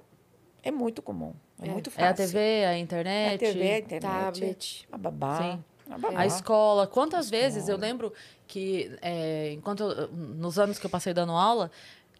é 0.62 0.70
muito 0.70 1.02
comum, 1.02 1.34
é, 1.60 1.68
muito 1.68 1.90
É 1.90 1.92
fácil. 1.92 2.10
a 2.10 2.14
TV, 2.14 2.38
a 2.38 2.42
É 2.42 2.66
a 2.68 2.78
internet. 2.78 3.38
TV, 3.40 3.72
a 3.72 3.78
internet, 3.78 4.00
Tablet. 4.00 4.88
a 4.92 4.96
babá. 4.98 5.36
Sim. 5.42 5.64
A 5.90 5.98
babá. 5.98 6.20
A 6.20 6.26
escola. 6.26 6.86
Quantas 6.86 7.24
Escola. 7.26 7.42
vezes 7.42 7.68
eu 7.68 7.76
lembro 7.76 8.12
que, 8.46 8.96
é, 9.02 9.50
enquanto 9.52 9.82
eu- 9.82 10.08
nos 10.12 10.56
anos 10.58 10.78
que 10.78 10.86
eu 10.86 10.90
passei 10.90 11.12
dando 11.12 11.32
aula, 11.32 11.70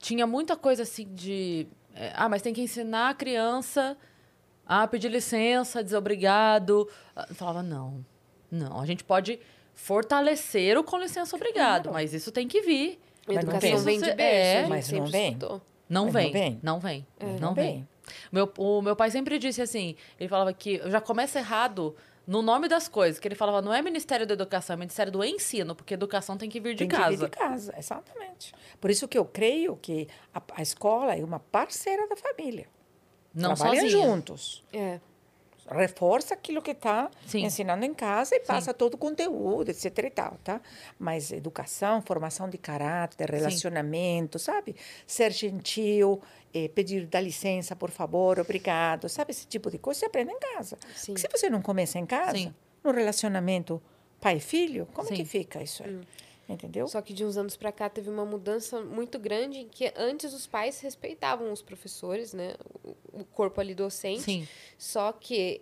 tinha 0.00 0.26
muita 0.26 0.56
coisa 0.56 0.82
assim 0.82 1.06
de. 1.14 1.68
é, 1.94 2.12
ah, 2.16 2.28
mas 2.28 2.42
tem 2.42 2.52
que 2.52 2.60
ensinar 2.62 3.10
a 3.10 3.14
criança 3.14 3.96
a 4.82 4.86
pedir 4.86 5.08
licença, 5.10 5.82
dizer 5.82 5.96
obrigado. 5.96 6.88
Ah, 7.16 7.26
Eu 7.28 7.34
falava, 7.34 7.62
não, 7.62 8.04
não. 8.50 8.80
A 8.80 8.86
gente 8.86 9.02
pode 9.02 9.40
fortalecer 9.74 10.78
o 10.78 10.84
com 10.84 10.98
licença, 10.98 11.34
obrigado, 11.34 11.84
Claro. 11.84 11.94
mas 11.94 12.14
isso 12.14 12.30
tem 12.30 12.46
que 12.46 12.60
vir. 12.62 13.00
Mas 13.26 13.38
educação 13.38 13.78
vem. 13.78 13.98
vem 13.98 13.98
de 13.98 14.14
berço, 14.14 14.20
é. 14.22 14.66
Mas 14.68 14.90
não 14.92 15.06
vem. 15.06 15.38
Não 15.88 16.04
Mas 16.04 16.12
vem, 16.12 16.24
não 16.24 16.32
vem. 16.32 16.60
não 16.62 16.78
vem, 16.80 17.06
Mas 17.18 17.28
não 17.32 17.48
não 17.48 17.54
vem. 17.54 17.64
vem. 17.74 17.88
Meu, 18.30 18.52
o 18.58 18.80
meu 18.80 18.94
pai 18.94 19.10
sempre 19.10 19.38
disse 19.38 19.60
assim, 19.60 19.96
ele 20.18 20.28
falava 20.28 20.52
que 20.52 20.80
já 20.88 21.00
começa 21.00 21.38
errado 21.40 21.96
no 22.26 22.42
nome 22.42 22.68
das 22.68 22.86
coisas, 22.86 23.18
que 23.18 23.26
ele 23.26 23.34
falava 23.34 23.60
não 23.60 23.74
é 23.74 23.82
Ministério 23.82 24.24
da 24.26 24.34
Educação, 24.34 24.74
é 24.74 24.76
Ministério 24.76 25.10
do 25.12 25.24
Ensino, 25.24 25.74
porque 25.74 25.94
educação 25.94 26.36
tem 26.36 26.48
que 26.48 26.60
vir 26.60 26.74
de 26.74 26.86
Tem 26.86 26.88
que 26.88 26.94
vir 26.96 27.02
casa. 27.02 27.24
de 27.24 27.30
casa, 27.30 27.74
exatamente. 27.76 28.52
Por 28.80 28.88
isso 28.90 29.08
que 29.08 29.18
eu 29.18 29.24
creio 29.24 29.76
que 29.76 30.06
a, 30.32 30.40
a 30.54 30.62
escola 30.62 31.16
é 31.16 31.24
uma 31.24 31.40
parceira 31.40 32.06
da 32.08 32.14
família. 32.16 32.68
Não 33.34 33.54
Trabalham 33.54 33.82
sozinha. 33.82 34.02
juntos. 34.04 34.64
É. 34.72 35.00
Reforça 35.70 36.34
aquilo 36.34 36.60
que 36.60 36.72
está 36.72 37.08
Sim. 37.26 37.44
ensinando 37.44 37.84
em 37.84 37.94
casa 37.94 38.34
e 38.34 38.40
passa 38.40 38.74
todo 38.74 38.94
o 38.94 38.98
conteúdo, 38.98 39.68
etc 39.70 39.98
e 39.98 40.10
tal, 40.10 40.36
tá? 40.42 40.60
Mas 40.98 41.30
educação, 41.30 42.02
formação 42.02 42.48
de 42.50 42.58
caráter, 42.58 43.30
relacionamento, 43.30 44.36
sabe? 44.36 44.74
Ser 45.06 45.30
gentil, 45.30 46.20
eh, 46.52 46.68
pedir 46.74 47.06
dá 47.06 47.20
licença, 47.20 47.76
por 47.76 47.90
favor, 47.90 48.40
obrigado, 48.40 49.08
sabe? 49.08 49.30
Esse 49.30 49.46
tipo 49.46 49.70
de 49.70 49.78
coisa 49.78 50.00
você 50.00 50.06
aprende 50.06 50.32
em 50.32 50.40
casa. 50.40 50.76
Sim. 50.96 51.12
Porque 51.14 51.20
se 51.20 51.28
você 51.30 51.48
não 51.48 51.62
começa 51.62 52.00
em 52.00 52.06
casa, 52.06 52.36
Sim. 52.36 52.52
no 52.82 52.90
relacionamento 52.90 53.80
pai 54.20 54.38
e 54.38 54.40
filho, 54.40 54.88
como 54.92 55.06
Sim. 55.06 55.14
que 55.14 55.24
fica 55.24 55.62
isso 55.62 55.84
aí? 55.84 56.00
Entendeu? 56.52 56.88
Só 56.88 57.00
que 57.00 57.12
de 57.14 57.24
uns 57.24 57.36
anos 57.36 57.56
para 57.56 57.70
cá 57.70 57.88
teve 57.88 58.10
uma 58.10 58.24
mudança 58.24 58.80
muito 58.82 59.18
grande 59.18 59.60
em 59.60 59.68
que 59.68 59.92
antes 59.96 60.34
os 60.34 60.46
pais 60.46 60.80
respeitavam 60.80 61.52
os 61.52 61.62
professores, 61.62 62.32
né? 62.34 62.54
O, 63.12 63.24
corpo 63.24 63.60
ali 63.60 63.74
docente. 63.74 64.22
Sim. 64.22 64.48
Só 64.76 65.12
que 65.12 65.60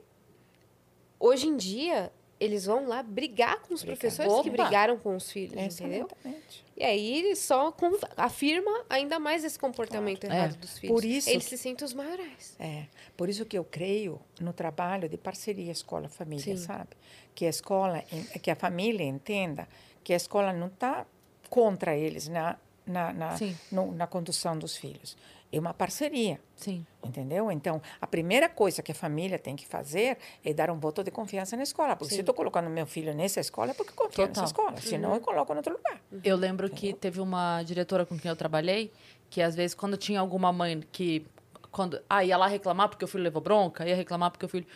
hoje 1.20 1.46
em 1.46 1.56
dia 1.56 2.10
eles 2.40 2.66
vão 2.66 2.86
lá 2.86 3.02
brigar 3.02 3.60
com 3.62 3.74
os 3.74 3.82
Brigar. 3.82 3.98
professores 3.98 4.32
que 4.42 4.48
Opa! 4.50 4.62
brigaram 4.62 4.96
com 4.96 5.16
os 5.16 5.30
filhos, 5.30 5.54
entendeu? 5.80 6.06
Exatamente. 6.06 6.64
E 6.76 6.84
aí 6.84 7.18
ele 7.18 7.34
só 7.34 7.74
afirma 8.16 8.84
ainda 8.88 9.18
mais 9.18 9.42
esse 9.42 9.58
comportamento 9.58 10.20
Claro. 10.20 10.36
errado 10.36 10.54
É. 10.54 10.56
dos 10.58 10.78
filhos. 10.78 10.94
Por 10.94 11.04
isso 11.04 11.28
Eles 11.28 11.42
que- 11.44 11.50
se 11.56 11.58
sentem 11.58 11.84
os 11.84 11.92
maiorais. 11.92 12.54
É, 12.60 12.84
por 13.16 13.28
isso 13.28 13.44
que 13.44 13.58
eu 13.58 13.64
creio 13.64 14.20
no 14.40 14.52
trabalho 14.52 15.08
de 15.08 15.16
parceria 15.18 15.72
escola-família, 15.72 16.56
sabe? 16.56 16.90
Que 17.34 17.44
a 17.44 17.48
escola, 17.50 18.02
que 18.40 18.50
a 18.52 18.54
família 18.56 19.02
entenda 19.04 19.68
que 20.08 20.12
a 20.14 20.16
escola 20.16 20.54
não 20.54 20.68
está 20.68 21.04
contra 21.50 21.94
eles 21.94 22.28
na, 22.28 22.56
na, 22.86 23.12
na, 23.12 23.36
Sim. 23.36 23.54
no- 23.70 23.92
na 23.92 24.06
condução 24.06 24.58
dos 24.58 24.74
filhos. 24.74 25.18
É 25.52 25.58
uma 25.60 25.74
parceria, 25.74 26.40
Sim. 26.56 26.86
entendeu? 27.04 27.52
Então, 27.52 27.82
a 28.00 28.06
primeira 28.06 28.48
coisa 28.48 28.82
que 28.82 28.90
a 28.90 28.94
família 28.94 29.38
tem 29.38 29.54
que 29.54 29.66
fazer 29.66 30.16
é 30.42 30.54
dar 30.54 30.70
um 30.70 30.78
voto 30.78 31.04
de 31.04 31.10
confiança 31.10 31.58
na 31.58 31.62
escola. 31.62 31.94
Porque 31.94 32.14
se 32.14 32.20
eu 32.20 32.22
estou 32.22 32.34
colocando 32.34 32.70
meu 32.70 32.86
filho 32.86 33.12
nessa 33.14 33.38
escola, 33.40 33.72
é 33.72 33.74
porque 33.74 33.92
confio 33.92 34.22
nessa 34.26 34.32
Total. 34.32 34.44
escola. 34.46 34.76
Senão, 34.80 35.12
eu 35.14 35.20
coloco 35.20 35.52
em 35.52 35.56
outro 35.58 35.74
lugar. 35.74 36.00
Eu 36.24 36.34
lembro 36.38 36.70
que 36.70 36.94
teve 36.94 37.20
uma 37.20 37.62
diretora 37.64 38.06
com 38.06 38.18
quem 38.18 38.30
eu 38.30 38.36
trabalhei, 38.36 38.90
que 39.28 39.42
às 39.42 39.54
vezes 39.54 39.74
quando 39.74 39.98
tinha 39.98 40.20
alguma 40.20 40.50
mãe 40.54 40.82
que 40.90 41.26
quando 41.70 42.00
ah, 42.08 42.24
ia 42.24 42.38
lá 42.38 42.46
reclamar 42.46 42.88
porque 42.88 43.04
o 43.04 43.08
filho 43.08 43.24
levou 43.24 43.42
bronca, 43.42 43.86
ia 43.86 43.94
reclamar 43.94 44.30
porque 44.30 44.46
o 44.46 44.48
filho 44.48 44.66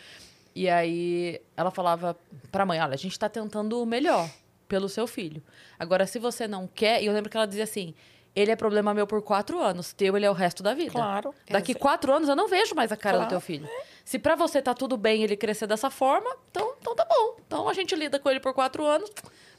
e 0.55 0.69
aí 0.69 1.41
ela 1.57 1.71
falava 1.71 2.15
pra 2.51 2.67
mãe, 2.67 2.79
olha, 2.79 2.93
a 2.93 2.99
gente 2.99 3.19
tá 3.19 3.31
tentando 3.31 3.83
o 3.83 3.87
melhor 3.87 4.29
pelo 4.73 4.89
seu 4.89 5.07
filho. 5.07 5.43
Agora 5.79 6.07
se 6.07 6.19
você 6.19 6.49
não 6.49 6.67
quer, 6.67 7.03
e 7.03 7.07
eu 7.07 7.13
lembro 7.13 7.29
que 7.29 7.37
ela 7.37 7.47
dizia 7.47 7.65
assim, 7.65 7.95
ele 8.35 8.51
é 8.51 8.57
problema 8.57 8.95
meu 8.95 9.07
por 9.07 9.21
quatro 9.21 9.61
anos, 9.61 9.93
teu 9.93 10.17
ele 10.17 10.25
é 10.25 10.31
o 10.31 10.33
resto 10.33 10.63
da 10.63 10.73
vida. 10.73 10.93
Claro. 10.93 11.35
Daqui 11.51 11.75
quatro 11.75 12.11
anos 12.11 12.27
eu 12.27 12.35
não 12.35 12.49
vejo 12.49 12.75
mais 12.75 12.91
a 12.91 12.97
cara 12.97 13.19
do 13.19 13.21
Claro. 13.21 13.29
teu 13.33 13.41
filho. 13.43 13.69
Se 14.03 14.19
pra 14.19 14.35
você 14.35 14.63
tá 14.63 14.73
tudo 14.73 14.97
bem 14.97 15.23
ele 15.23 15.37
crescer 15.37 15.67
dessa 15.67 15.91
forma, 15.91 16.35
então, 16.51 16.73
então 16.81 16.95
tá 16.97 17.05
bom. 17.05 17.37
Então 17.47 17.69
a 17.69 17.75
gente 17.75 17.95
lida 17.95 18.19
com 18.19 18.31
ele 18.31 18.41
por 18.41 18.55
quatro 18.55 18.83
anos, 18.87 19.11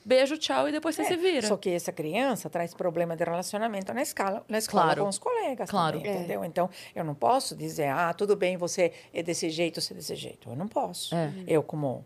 beijo, 0.04 0.36
tchau, 0.36 0.68
e 0.68 0.72
depois 0.72 0.96
você 0.96 1.04
É, 1.04 1.06
se 1.06 1.16
vira. 1.16 1.48
Só 1.48 1.56
que 1.58 1.70
essa 1.70 1.92
criança 1.92 2.50
traz 2.50 2.74
problema 2.74 3.16
de 3.16 3.24
relacionamento 3.24 3.94
na 3.94 4.02
escola, 4.02 4.44
na 4.50 4.58
escola 4.58 4.84
Claro. 4.86 5.04
com 5.04 5.10
os 5.10 5.20
colegas 5.20 5.70
Claro. 5.70 5.98
também, 6.00 6.12
É. 6.12 6.16
entendeu? 6.16 6.44
Então, 6.44 6.68
eu 6.96 7.04
não 7.04 7.14
posso 7.14 7.56
dizer, 7.56 7.90
ah, 7.90 8.12
tudo 8.16 8.36
bem, 8.36 8.58
você 8.58 8.92
é 9.14 9.22
desse 9.22 9.52
jeito, 9.52 9.80
você 9.80 9.94
é 9.94 9.96
desse 9.98 10.16
jeito. 10.16 10.50
Eu 10.50 10.56
não 10.56 10.68
posso. 10.68 11.14
É. 11.14 11.32
Eu, 11.48 11.62
como 11.62 12.04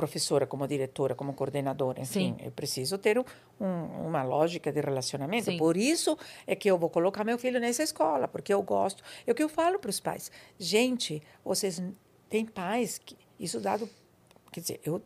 professora, 0.00 0.46
como 0.46 0.66
diretora, 0.66 1.14
como 1.14 1.32
coordenadora, 1.34 2.00
enfim, 2.00 2.34
Sim. 2.38 2.44
eu 2.46 2.50
preciso 2.50 2.96
ter 2.98 3.18
um- 3.18 3.24
um- 3.60 4.06
uma 4.08 4.22
lógica 4.22 4.72
de 4.72 4.80
relacionamento. 4.80 5.50
Sim. 5.50 5.58
Por 5.58 5.76
isso 5.76 6.16
é 6.46 6.54
que 6.56 6.70
eu 6.70 6.76
vou 6.78 6.88
colocar 6.90 7.22
meu 7.24 7.38
filho 7.38 7.60
nessa 7.60 7.82
escola, 7.82 8.26
porque 8.26 8.52
eu 8.52 8.62
gosto. 8.62 9.02
É 9.26 9.32
o 9.32 9.34
que 9.34 9.42
eu 9.42 9.48
falo 9.48 9.78
para 9.78 9.90
os 9.90 10.00
pais. 10.00 10.30
Gente, 10.58 11.22
vocês 11.44 11.82
têm 12.28 12.44
pais 12.46 12.98
que 12.98 13.14
isso 13.38 13.60
dado, 13.60 13.88
quer 14.52 14.60
dizer, 14.60 14.80
eu 14.84 15.00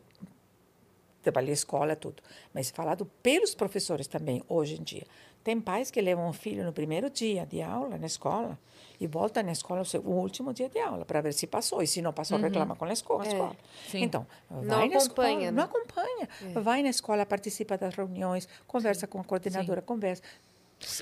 trabalhei 1.21 1.53
escola, 1.53 1.95
tudo. 1.95 2.21
Mas 2.53 2.69
falado 2.69 3.05
pelos 3.21 3.53
professores 3.55 4.07
também, 4.07 4.43
hoje 4.47 4.75
em 4.79 4.83
dia. 4.83 5.03
Tem 5.43 5.59
pais 5.59 5.91
que 5.91 6.01
levam 6.01 6.27
o 6.29 6.33
filho 6.33 6.63
no 6.63 6.73
primeiro 6.73 7.09
dia 7.09 7.45
de 7.45 7.61
aula 7.61 7.97
na 7.97 8.05
escola 8.07 8.57
e 8.99 9.07
volta 9.07 9.41
na 9.43 9.51
escola 9.51 9.79
no 9.79 9.85
seu- 9.85 10.01
o 10.01 10.11
último 10.11 10.53
dia 10.53 10.69
de 10.69 10.79
aula 10.79 11.05
para 11.05 11.21
ver 11.21 11.33
se 11.33 11.47
passou. 11.47 11.81
E 11.81 11.87
se 11.87 12.01
não 12.01 12.13
passou, 12.13 12.37
reclama 12.37 12.75
com 12.75 12.85
a 12.85 12.93
escola. 12.93 13.23
a 13.23 13.27
escola. 13.27 13.55
Sim. 13.89 14.01
Então, 14.03 14.25
Não 14.49 14.61
vai 14.63 14.89
na 14.89 14.95
escola. 14.97 15.27
acompanha, 15.29 15.51
Não 15.51 15.63
né? 15.63 15.69
acompanha. 15.71 16.29
Vai 16.61 16.83
na 16.83 16.89
escola, 16.89 17.25
participa 17.25 17.77
das 17.77 17.93
reuniões, 17.95 18.47
conversa 18.67 19.07
com 19.07 19.19
a 19.19 19.23
coordenadora, 19.23 19.81
conversa. 19.81 20.21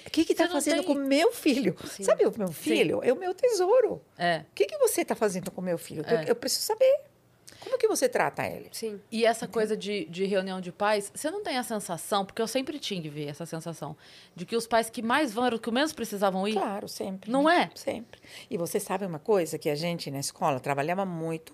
O 0.05 0.09
que 0.11 0.21
está 0.21 0.45
não 0.45 0.51
fazendo 0.51 0.83
tem- 0.83 0.85
com 0.85 0.93
o 0.93 0.95
meu 1.05 1.31
filho? 1.33 1.75
Sim. 1.87 2.03
Sabe 2.03 2.25
o 2.25 2.33
meu 2.37 2.51
filho? 2.51 3.01
É 3.03 3.11
o 3.11 3.15
meu 3.15 3.33
tesouro. 3.33 4.01
É. 4.17 4.45
O 4.51 4.53
que, 4.53 4.65
que 4.65 4.77
você 4.77 5.01
está 5.01 5.15
fazendo 5.15 5.49
com 5.51 5.61
o 5.61 5.63
meu 5.63 5.77
filho? 5.77 6.03
Eu- 6.07 6.17
É. 6.19 6.25
Eu 6.29 6.35
preciso 6.35 6.63
saber. 6.67 7.01
Como 7.63 7.77
que 7.77 7.87
você 7.87 8.09
trata 8.09 8.45
ele? 8.45 8.69
Sim. 8.71 8.99
E 9.11 9.25
essa 9.25 9.47
coisa 9.47 9.77
de, 9.77 10.05
de 10.05 10.25
reunião 10.25 10.59
de 10.59 10.71
pais, 10.71 11.11
você 11.13 11.31
não 11.31 11.41
tem 11.41 11.57
a 11.57 11.63
sensação, 11.63 12.25
porque 12.25 12.41
eu 12.41 12.47
sempre 12.47 12.77
tive 12.77 13.25
essa 13.25 13.45
sensação, 13.45 13.95
de 14.35 14.45
que 14.45 14.55
os 14.55 14.67
pais 14.67 14.89
que 14.89 15.01
mais 15.01 15.33
vão 15.33 15.45
eram 15.45 15.55
os 15.55 15.61
que 15.61 15.71
menos 15.71 15.93
precisavam 15.93 16.47
ir? 16.47 16.53
Claro, 16.53 16.87
sempre. 16.87 17.31
Não 17.31 17.49
é? 17.49 17.69
Sempre. 17.75 18.21
E 18.49 18.57
você 18.57 18.79
sabe 18.79 19.05
uma 19.05 19.19
coisa 19.19 19.57
que 19.57 19.69
a 19.69 19.75
gente 19.75 20.11
na 20.11 20.19
escola 20.19 20.59
trabalhava 20.59 21.05
muito 21.05 21.53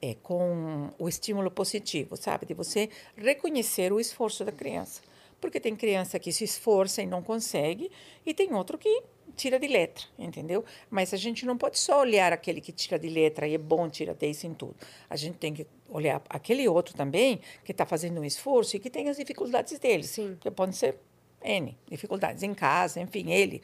é 0.00 0.14
com 0.14 0.90
o 0.98 1.08
estímulo 1.08 1.50
positivo, 1.50 2.16
sabe? 2.16 2.46
De 2.46 2.54
você 2.54 2.88
reconhecer 3.16 3.92
o 3.92 3.98
esforço 3.98 4.44
da 4.44 4.52
criança. 4.52 5.02
Porque 5.40 5.60
tem 5.60 5.74
criança 5.74 6.18
que 6.18 6.32
se 6.32 6.44
esforça 6.44 7.02
e 7.02 7.06
não 7.06 7.22
consegue, 7.22 7.90
e 8.24 8.34
tem 8.34 8.52
outro 8.54 8.76
que 8.76 9.02
tira 9.38 9.58
de 9.58 9.66
letra, 9.68 10.04
entendeu? 10.18 10.64
Mas 10.90 11.14
a 11.14 11.16
gente 11.16 11.46
não 11.46 11.56
pode 11.56 11.78
só 11.78 12.00
olhar 12.00 12.32
aquele 12.32 12.60
que 12.60 12.72
tira 12.72 12.98
de 12.98 13.08
letra 13.08 13.46
e 13.48 13.54
é 13.54 13.58
bom, 13.58 13.88
tira 13.88 14.12
10 14.12 14.44
em 14.44 14.54
tudo. 14.54 14.76
A 15.08 15.16
gente 15.16 15.38
tem 15.38 15.54
que 15.54 15.66
olhar 15.88 16.20
aquele 16.28 16.68
outro 16.68 16.94
também 16.94 17.40
que 17.64 17.72
está 17.72 17.86
fazendo 17.86 18.20
um 18.20 18.24
esforço 18.24 18.76
e 18.76 18.78
que 18.80 18.90
tem 18.90 19.08
as 19.08 19.16
dificuldades 19.16 19.78
dele. 19.78 20.02
Sim. 20.04 20.36
Que 20.40 20.50
podem 20.50 20.74
ser 20.74 20.96
N, 21.42 21.76
dificuldades 21.88 22.42
em 22.42 22.52
casa, 22.52 23.00
enfim, 23.00 23.30
ele. 23.32 23.62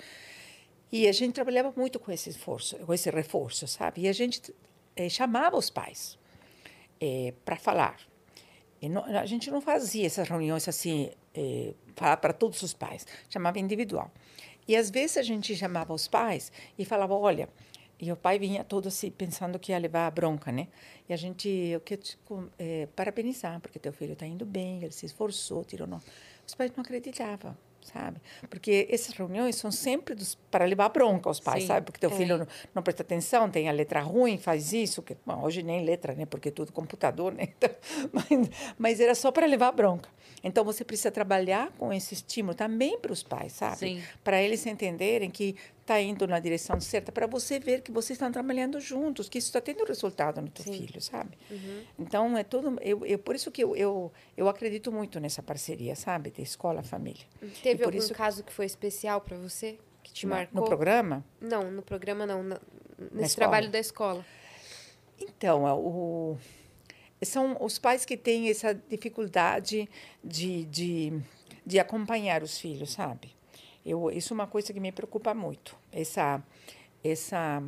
E 0.93 1.09
a 1.09 1.13
gente 1.13 1.35
trabalhava 1.35 1.73
muito 1.77 1.99
com 1.99 2.13
esse 2.13 2.31
esforço, 2.31 2.77
com 2.79 2.95
esse 2.95 3.11
reforço, 3.11 3.67
sabe? 3.67 4.03
E 4.03 4.09
a 4.09 4.13
gente 4.13 4.55
eh, 4.97 5.09
chamava 5.09 5.57
os 5.57 5.69
pais 5.69 6.17
para 7.45 7.57
falar. 7.57 7.99
E 8.81 8.89
não- 8.89 9.05
a 9.05 9.27
gente 9.27 9.51
não 9.51 9.61
fazia 9.61 10.07
essas 10.07 10.29
reuniões 10.29 10.67
assim, 10.69 11.11
eh, 11.35 11.75
falar 11.97 12.17
para 12.19 12.33
todos 12.33 12.63
os 12.63 12.73
pais, 12.73 13.07
chamava 13.29 13.59
individual. 13.59 14.11
E 14.67 14.77
às 14.77 14.91
vezes 14.91 15.17
a 15.17 15.23
gente 15.23 15.55
chamava 15.55 15.93
os 15.93 16.09
pais 16.09 16.51
e 16.79 16.85
falava, 16.85 17.15
olha, 17.15 17.49
e 18.01 18.11
o 18.11 18.17
pai 18.17 18.39
vinha 18.39 18.65
todo 18.65 18.89
assim, 18.89 19.11
pensando 19.11 19.59
que 19.59 19.73
ia 19.73 19.79
levar 19.79 20.07
a 20.07 20.11
bronca, 20.11 20.51
né? 20.51 20.69
E 21.09 21.13
a 21.13 21.17
gente, 21.17 21.49
eu 21.49 21.81
quero 21.81 22.03
te 22.03 22.19
eh, 22.59 22.89
parabenizar, 22.95 23.61
porque 23.61 23.79
teu 23.79 23.93
filho 23.93 24.15
está 24.15 24.27
indo 24.27 24.45
bem, 24.45 24.83
ele 24.83 24.93
se 24.93 25.07
esforçou, 25.07 25.65
tirou 25.65 25.87
nota. 25.87 26.05
Os 26.47 26.55
pais 26.55 26.73
não 26.77 26.83
acreditavam, 26.83 27.57
sabe? 27.85 28.21
Porque 28.51 28.89
essas 28.91 29.15
reuniões 29.15 29.57
são 29.57 29.71
sempre 29.71 30.15
dos, 30.15 30.35
para 30.51 30.65
levar 30.65 30.89
bronca 30.89 31.29
aos 31.29 31.39
pais, 31.39 31.63
Sim. 31.63 31.69
sabe? 31.69 31.87
Porque 31.87 32.01
teu 32.01 32.11
É. 32.11 32.15
filho 32.15 32.39
não, 32.39 32.47
não 32.75 32.83
presta 32.83 33.03
atenção, 33.03 33.49
tem 33.51 33.69
a 33.69 33.73
letra 33.73 34.01
ruim, 34.01 34.39
faz 34.39 34.73
isso, 34.73 35.03
que 35.03 35.17
bom, 35.25 35.43
hoje 35.43 35.63
nem 35.63 35.85
letra, 35.85 36.15
né? 36.15 36.27
Porque 36.27 36.49
é 36.49 36.53
tudo 36.53 36.73
computador, 36.73 37.33
né? 37.33 37.49
Então, 37.57 37.71
mas, 38.13 38.51
mas 38.79 39.01
era 39.01 39.15
só 39.15 39.31
para 39.31 39.47
levar 39.47 39.71
bronca. 39.73 40.09
Então 40.43 40.65
você 40.65 40.85
precisa 40.85 41.11
trabalhar 41.11 41.71
com 41.79 41.93
esse 41.93 42.15
estímulo 42.15 42.55
também 42.55 42.99
para 42.99 43.13
os 43.13 43.23
pais, 43.23 43.53
sabe? 43.53 44.03
Para 44.23 44.43
eles 44.43 44.65
entenderem 44.67 45.31
que 45.31 45.57
está 45.85 46.01
indo 46.01 46.27
na 46.27 46.41
direção 46.41 46.81
certa, 46.81 47.13
para 47.13 47.27
você 47.27 47.59
ver 47.61 47.83
que 47.83 47.93
vocês 47.93 48.17
estão 48.17 48.33
trabalhando 48.33 48.81
juntos, 48.81 49.29
que 49.29 49.37
isso 49.37 49.49
está 49.49 49.61
tendo 49.61 49.85
resultado 49.85 50.41
no 50.41 50.49
teu 50.49 50.65
filho, 50.65 50.99
sabe? 51.01 51.37
Então 51.99 52.37
é 52.39 52.43
tudo, 52.43 52.79
eu, 52.81 53.05
eu 53.05 53.19
por 53.19 53.35
isso 53.35 53.51
que 53.51 53.63
eu, 53.63 53.77
eu 53.77 54.11
eu 54.37 54.49
acredito 54.49 54.91
muito 54.91 55.21
nessa 55.21 55.43
parceria, 55.43 55.95
sabe, 55.95 56.31
de 56.31 56.41
escola 56.41 56.83
família. 56.83 57.25
Teve 57.63 57.79
por 57.85 57.87
algum 57.93 57.99
isso- 57.99 58.15
caso 58.15 58.43
que 58.43 58.53
foi 58.53 58.65
especial 58.65 59.21
para 59.21 59.37
você? 59.37 59.79
Que 60.03 60.11
te 60.13 60.27
No- 60.27 60.35
marcou? 60.35 60.61
No 60.63 60.67
programa? 60.67 61.25
Não, 61.41 61.71
no 61.71 61.83
programa 61.83 62.25
não. 62.27 62.43
na- 62.43 62.61
nesse 63.13 63.33
escola? 63.33 63.35
trabalho 63.51 63.71
da 63.71 63.79
escola. 63.79 64.25
Então, 65.21 65.69
é 65.69 65.73
o, 65.75 66.37
são 67.23 67.57
os 67.61 67.79
pais 67.79 68.05
que 68.07 68.17
têm 68.17 68.49
essa 68.49 68.73
dificuldade 68.75 69.89
de, 70.23 70.65
de, 70.65 71.21
de 71.65 71.79
acompanhar 71.79 72.43
os 72.43 72.59
filhos, 72.59 72.93
sabe? 72.93 73.34
Eu, 73.85 74.11
isso 74.11 74.33
é 74.33 74.35
uma 74.35 74.47
coisa 74.47 74.73
que 74.73 74.81
me 74.81 74.91
preocupa 74.93 75.35
muito. 75.35 75.77
Essa, 75.93 76.43
essa, 77.03 77.63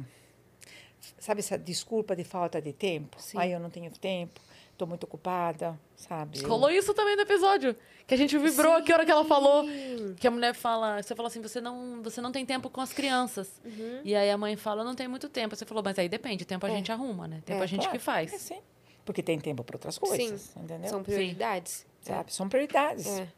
sabe, 1.18 1.40
essa 1.40 1.58
desculpa 1.58 2.16
de 2.16 2.24
falta 2.24 2.60
de 2.60 2.72
tempo. 2.72 3.16
Sim. 3.20 3.38
Ai, 3.38 3.54
eu 3.54 3.60
não 3.60 3.70
tenho 3.70 3.90
tempo, 3.90 4.40
estou 4.72 4.86
muito 4.88 5.04
ocupada, 5.04 5.78
sabe? 5.94 6.40
Eu- 6.42 6.48
Rolou 6.48 6.70
isso 6.70 6.94
também 6.94 7.16
no 7.16 7.22
episódio. 7.22 7.76
Que 8.06 8.14
a 8.14 8.16
gente 8.16 8.38
vibrou 8.38 8.72
aqui 8.74 8.92
a 8.92 8.94
hora 8.96 9.04
que 9.04 9.10
ela 9.10 9.24
falou. 9.24 9.64
Sim. 9.64 10.14
Que 10.18 10.28
a 10.28 10.30
mulher 10.30 10.54
fala, 10.54 11.02
você 11.02 11.14
falou 11.14 11.26
assim, 11.26 11.42
você 11.42 11.60
não, 11.60 12.00
você 12.02 12.20
não 12.20 12.30
tem 12.30 12.46
tempo 12.46 12.70
com 12.70 12.80
as 12.80 12.92
crianças. 12.92 13.60
Uhum. 13.64 14.00
E 14.04 14.14
aí 14.14 14.30
a 14.30 14.38
mãe 14.38 14.56
fala, 14.56 14.84
não 14.84 14.94
tem 14.94 15.08
muito 15.08 15.28
tempo. 15.28 15.56
Você 15.56 15.66
falou, 15.66 15.82
mas 15.82 15.98
aí 15.98 16.08
depende, 16.08 16.44
tempo 16.44 16.64
a 16.66 16.70
É. 16.70 16.72
gente 16.76 16.92
arruma, 16.92 17.26
né? 17.26 17.42
Tempo 17.44 17.60
É, 17.60 17.64
a 17.64 17.66
gente 17.66 17.80
Claro, 17.80 17.98
que 17.98 18.04
faz. 18.04 18.32
É, 18.32 18.38
sim. 18.38 18.60
Porque 19.04 19.22
tem 19.24 19.38
tempo 19.40 19.62
para 19.64 19.74
outras 19.76 19.98
coisas, 19.98 20.54
entendeu? 20.56 20.88
São 20.88 21.02
prioridades. 21.02 21.84
sabe? 22.00 22.32
São 22.32 22.48
prioridades. 22.48 23.06
É. 23.08 23.28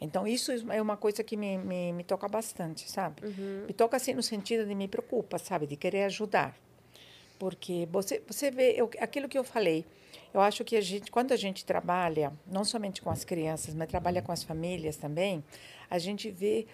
Então, 0.00 0.26
isso 0.26 0.52
é 0.70 0.80
uma 0.80 0.96
coisa 0.96 1.22
que 1.24 1.36
me, 1.36 1.58
me, 1.58 1.92
me 1.92 2.04
toca 2.04 2.28
bastante, 2.28 2.90
sabe? 2.90 3.24
Uhum. 3.24 3.64
Me 3.66 3.72
toca, 3.72 3.96
assim, 3.96 4.14
no 4.14 4.22
sentido 4.22 4.66
de 4.66 4.74
me 4.74 4.88
preocupa, 4.88 5.38
sabe? 5.38 5.66
De 5.66 5.76
querer 5.76 6.04
ajudar. 6.04 6.56
Porque 7.38 7.86
você, 7.90 8.22
você 8.26 8.50
vê, 8.50 8.72
eu, 8.72 8.90
aquilo 8.98 9.28
que 9.28 9.38
eu 9.38 9.44
falei, 9.44 9.84
eu 10.32 10.40
acho 10.40 10.64
que 10.64 10.76
a 10.76 10.80
gente, 10.80 11.10
quando 11.10 11.32
a 11.32 11.36
gente 11.36 11.64
trabalha, 11.64 12.32
não 12.46 12.64
somente 12.64 13.02
com 13.02 13.10
as 13.10 13.24
crianças, 13.24 13.74
mas 13.74 13.88
trabalha 13.88 14.22
com 14.22 14.32
as 14.32 14.42
famílias 14.42 14.96
também, 14.96 15.42
a 15.90 15.98
gente 15.98 16.30
vê 16.30 16.66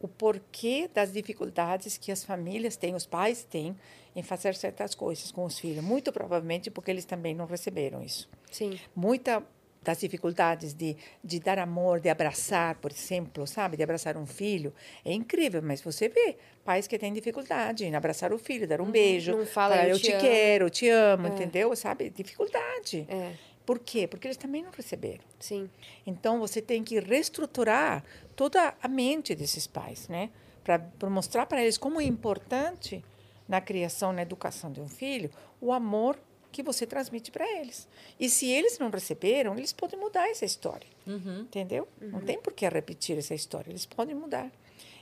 o 0.00 0.08
porquê 0.08 0.88
das 0.92 1.12
dificuldades 1.12 1.98
que 1.98 2.10
as 2.10 2.24
famílias 2.24 2.76
têm, 2.76 2.94
os 2.94 3.06
pais 3.06 3.44
têm, 3.44 3.76
em 4.16 4.22
fazer 4.22 4.54
certas 4.54 4.94
coisas 4.94 5.30
com 5.30 5.44
os 5.44 5.58
filhos. 5.58 5.84
Muito 5.84 6.12
provavelmente 6.12 6.70
porque 6.70 6.90
eles 6.90 7.04
também 7.04 7.34
não 7.34 7.46
receberam 7.46 8.02
isso 8.02 8.28
Sim. 8.50 8.78
muita 8.96 9.42
das 9.82 9.98
dificuldades 9.98 10.74
de, 10.74 10.96
de 11.24 11.40
dar 11.40 11.58
amor, 11.58 12.00
de 12.00 12.08
abraçar, 12.08 12.74
por 12.76 12.90
exemplo, 12.92 13.46
sabe? 13.46 13.76
De 13.76 13.82
abraçar 13.82 14.16
um 14.16 14.26
filho. 14.26 14.74
É 15.04 15.12
incrível, 15.12 15.62
mas 15.62 15.80
você 15.80 16.08
vê 16.08 16.36
pais 16.64 16.86
que 16.86 16.98
têm 16.98 17.12
dificuldade 17.12 17.84
em 17.86 17.94
abraçar 17.94 18.32
o 18.32 18.38
filho, 18.38 18.68
dar 18.68 18.80
um 18.80 18.90
beijo, 18.90 19.32
não 19.32 19.46
fala, 19.46 19.76
falar, 19.76 19.88
"Eu 19.88 19.96
eu 19.96 19.98
te 19.98 20.12
amo". 20.12 20.20
quero, 20.20 20.70
te 20.70 20.88
amo, 20.88 21.26
entendeu? 21.28 21.74
Sabe? 21.74 22.10
Dificuldade. 22.10 23.06
É. 23.08 23.32
Por 23.64 23.78
quê? 23.78 24.06
Porque 24.06 24.26
eles 24.26 24.36
também 24.36 24.62
não 24.62 24.70
receberam. 24.70 25.22
Sim. 25.38 25.70
Então, 26.06 26.40
você 26.40 26.60
tem 26.60 26.82
que 26.82 26.98
reestruturar 26.98 28.04
toda 28.34 28.74
a 28.82 28.88
mente 28.88 29.34
desses 29.34 29.66
pais, 29.66 30.08
né? 30.08 30.30
Para 30.64 31.08
mostrar 31.08 31.46
para 31.46 31.62
eles 31.62 31.78
como 31.78 32.00
é 32.00 32.04
importante 32.04 33.02
na 33.48 33.60
criação, 33.60 34.12
na 34.12 34.22
educação 34.22 34.70
de 34.70 34.80
um 34.80 34.88
filho, 34.88 35.30
o 35.60 35.72
amor 35.72 36.18
que 36.50 36.62
você 36.62 36.86
transmite 36.86 37.30
para 37.30 37.46
eles. 37.58 37.88
E 38.18 38.28
se 38.28 38.48
eles 38.48 38.78
não 38.78 38.90
receberam, 38.90 39.56
eles 39.56 39.72
podem 39.72 39.98
mudar 39.98 40.28
essa 40.28 40.44
história. 40.44 40.88
Uhum. 41.06 41.40
Entendeu? 41.40 41.88
Não 42.00 42.20
tem 42.20 42.40
por 42.40 42.52
que 42.52 42.68
repetir 42.68 43.18
essa 43.18 43.34
história, 43.34 43.70
eles 43.70 43.86
podem 43.86 44.14
mudar. 44.14 44.50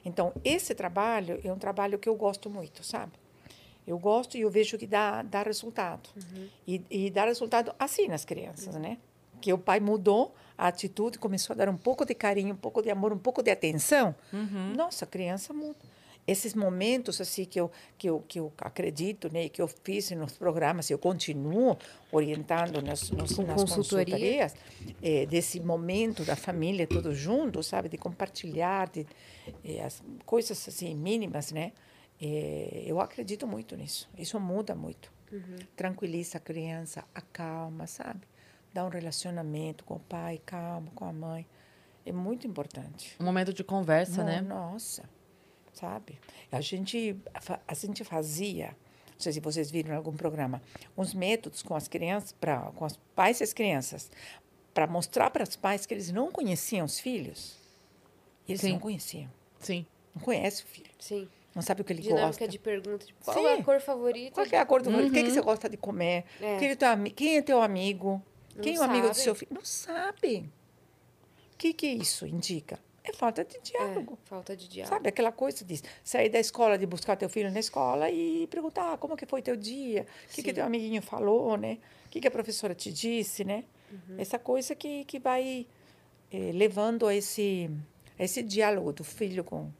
Então, 0.05 0.33
esse 0.45 0.75
trabalho 0.75 1.41
é 1.43 1.53
um 1.53 1.59
trabalho 1.59 1.99
que 1.99 2.09
eu 2.09 2.15
gosto 2.15 2.49
muito, 2.49 2.85
sabe? 2.85 3.13
Eu 3.87 3.99
gosto 3.99 4.37
e 4.37 4.43
eu 4.43 4.51
vejo 4.51 4.77
que 4.77 4.87
dá, 4.87 5.23
dá 5.23 5.43
resultado. 5.43 6.11
E, 6.67 6.83
e 6.91 7.11
dá 7.11 7.25
resultado 7.25 7.75
assim 7.79 8.07
nas 8.07 8.25
crianças, 8.25 8.75
né? 8.77 8.99
Que 9.41 9.53
o 9.53 9.59
pai 9.59 9.81
mudou 9.81 10.35
a 10.57 10.69
atitude, 10.69 11.19
começou 11.19 11.55
a 11.55 11.57
dar 11.57 11.69
um 11.69 11.77
pouco 11.77 12.05
de 12.05 12.15
carinho, 12.15 12.53
um 12.55 12.57
pouco 12.57 12.83
de 12.83 12.91
amor, 12.91 13.13
um 13.13 13.19
pouco 13.19 13.43
de 13.43 13.51
atenção. 13.51 14.15
Nossa, 14.77 15.05
a 15.05 15.09
criança 15.09 15.53
muda. 15.55 15.77
Esses 16.29 16.53
momentos 16.55 17.21
assim 17.23 17.47
que 17.47 17.59
eu 17.59 17.71
que 17.97 18.07
eu, 18.11 18.21
que 18.29 18.39
eu 18.39 18.53
acredito, 18.59 19.33
né, 19.33 19.49
que 19.49 19.63
eu 19.63 19.67
fiz 19.67 20.11
nos 20.11 20.35
programas, 20.37 20.91
eu 20.91 20.99
continuo 20.99 21.77
orientando 22.13 22.83
nas, 22.83 23.11
nas 23.11 23.33
consultoria. 23.35 23.77
consultorias, 23.77 24.55
eh, 25.03 25.25
desse 25.25 25.59
momento 25.59 26.25
da 26.27 26.37
família 26.37 26.87
todos 26.87 27.17
juntos, 27.17 27.67
sabe, 27.67 27.89
de 27.89 27.97
compartilhar, 27.97 28.91
de 28.91 29.07
eh, 29.65 29.81
as 29.83 30.03
coisas 30.27 30.69
assim 30.69 30.95
mínimas, 30.95 31.51
né? 31.51 31.73
Eh, 32.21 32.85
eu 32.87 33.01
acredito 33.01 33.47
muito 33.47 33.75
nisso. 33.75 34.07
Isso 34.19 34.39
muda 34.39 34.75
muito. 34.75 35.11
Tranquiliza 35.77 36.37
a 36.37 36.41
criança, 36.41 37.05
acalma, 37.15 37.87
sabe? 37.87 38.27
Dá 38.75 38.85
um 38.85 38.89
relacionamento 38.91 39.83
com 39.85 39.95
o 39.95 40.01
pai, 40.01 40.41
calma, 40.45 40.91
com 40.95 41.07
a 41.07 41.13
mãe. 41.13 41.47
É 42.05 42.13
muito 42.13 42.47
importante. 42.47 43.15
Um 43.19 43.25
momento 43.25 43.53
de 43.53 43.65
conversa, 43.65 44.19
No- 44.23 44.25
né? 44.29 44.41
Nossa, 44.43 45.09
sabe? 45.79 46.19
A 46.51 46.61
gente, 46.61 47.17
a 47.67 47.75
gente 47.75 48.03
fazia, 48.05 48.77
não 49.13 49.21
sei 49.21 49.33
se 49.33 49.41
vocês 49.41 49.71
viram 49.71 49.93
em 49.93 49.97
algum 49.97 50.13
programa, 50.13 50.61
uns 50.97 51.15
métodos 51.15 51.63
com 51.63 51.75
as 51.75 51.87
crianças, 51.87 52.33
pra, 52.33 52.59
com 52.75 52.85
os 52.85 52.97
pais 53.15 53.41
e 53.41 53.45
as 53.45 53.53
crianças, 53.53 54.11
para 54.75 54.87
mostrar 54.87 55.31
para 55.31 55.45
os 55.45 55.57
pais 55.57 55.87
que 55.87 55.95
eles 55.95 56.11
não 56.11 56.31
conheciam 56.31 56.85
os 56.85 56.99
filhos. 56.99 57.57
E 58.47 58.53
eles 58.53 58.61
Sim. 58.61 58.73
não 58.73 58.79
conheciam. 58.79 59.31
Sim. 59.61 59.87
Não 60.15 60.23
conhece 60.23 60.65
o 60.65 60.67
filho. 60.67 60.91
Sim. 60.99 61.29
Não 61.55 61.63
sabe 61.63 61.81
o 61.81 61.85
que 61.85 61.93
ele 61.93 62.03
Dinâmica 62.03 62.27
gosta. 62.27 62.49
de 62.49 62.59
pergunta. 62.59 63.05
Tipo, 63.05 63.25
qual 63.25 63.37
Sim. 63.37 63.47
é 63.47 63.55
a 63.55 63.63
cor 63.63 63.81
favorita? 63.81 64.35
Qual 64.35 64.47
que 64.47 64.57
é 64.57 64.61
a 64.61 64.67
cor 64.67 64.83
do 64.83 64.91
O 64.91 65.11
que, 65.11 65.23
que 65.23 65.31
você 65.31 65.41
gosta 65.41 65.69
de 65.69 65.77
comer? 65.77 66.25
É. 66.41 66.59
Quem, 66.59 66.69
é 66.71 66.77
teu, 66.77 66.89
quem 67.15 67.37
é 67.37 67.43
teu 67.43 67.63
amigo? 67.63 68.23
Não 68.55 68.63
Quem 68.63 68.77
é 68.77 68.81
o 68.81 68.83
amigo 68.83 69.09
do 69.09 69.15
seu 69.15 69.35
filho? 69.35 69.53
Não 69.55 69.65
sabe. 69.65 70.51
que, 71.57 71.73
que 71.73 71.87
isso 71.87 72.27
indica? 72.27 72.79
É 73.09 73.12
falta 73.12 73.44
de 73.44 73.59
diálogo. 73.62 74.18
É, 74.24 74.28
falta 74.28 74.56
de 74.56 74.68
diálogo. 74.68 74.94
Sabe, 74.94 75.09
aquela 75.09 75.32
coisa 75.32 75.64
de 75.64 75.80
sair 76.05 76.28
da 76.28 76.39
escola, 76.39 76.76
de 76.76 76.86
buscar 76.86 77.16
teu 77.16 77.28
filho 77.28 77.51
na 77.51 77.60
escola 77.60 78.10
e 78.10 78.47
perguntar 78.48 78.93
ah, 78.93 78.98
como 78.98 79.16
que 79.16 79.24
foi 79.24 79.40
teu 79.40 79.56
dia, 79.56 80.06
o 80.30 80.35
que, 80.35 80.43
que 80.43 80.52
teu 80.52 80.64
amiguinho 80.64 81.01
falou, 81.01 81.56
né? 81.56 81.78
O 82.06 82.10
que, 82.10 82.20
que 82.20 82.28
a 82.28 82.30
professora 82.30 82.74
te 82.74 82.93
disse, 82.93 83.44
né? 83.44 83.64
Uhum. 83.90 84.16
Essa 84.18 84.39
coisa 84.39 84.74
que, 84.74 85.05
que 85.05 85.18
vai 85.18 85.66
eh, 86.30 86.52
levando 86.52 87.06
a 87.06 87.14
esse, 87.14 87.70
a 88.18 88.24
esse 88.24 88.43
diálogo 88.43 88.93
do 88.93 89.05
filho 89.05 89.43
com, 89.43 89.70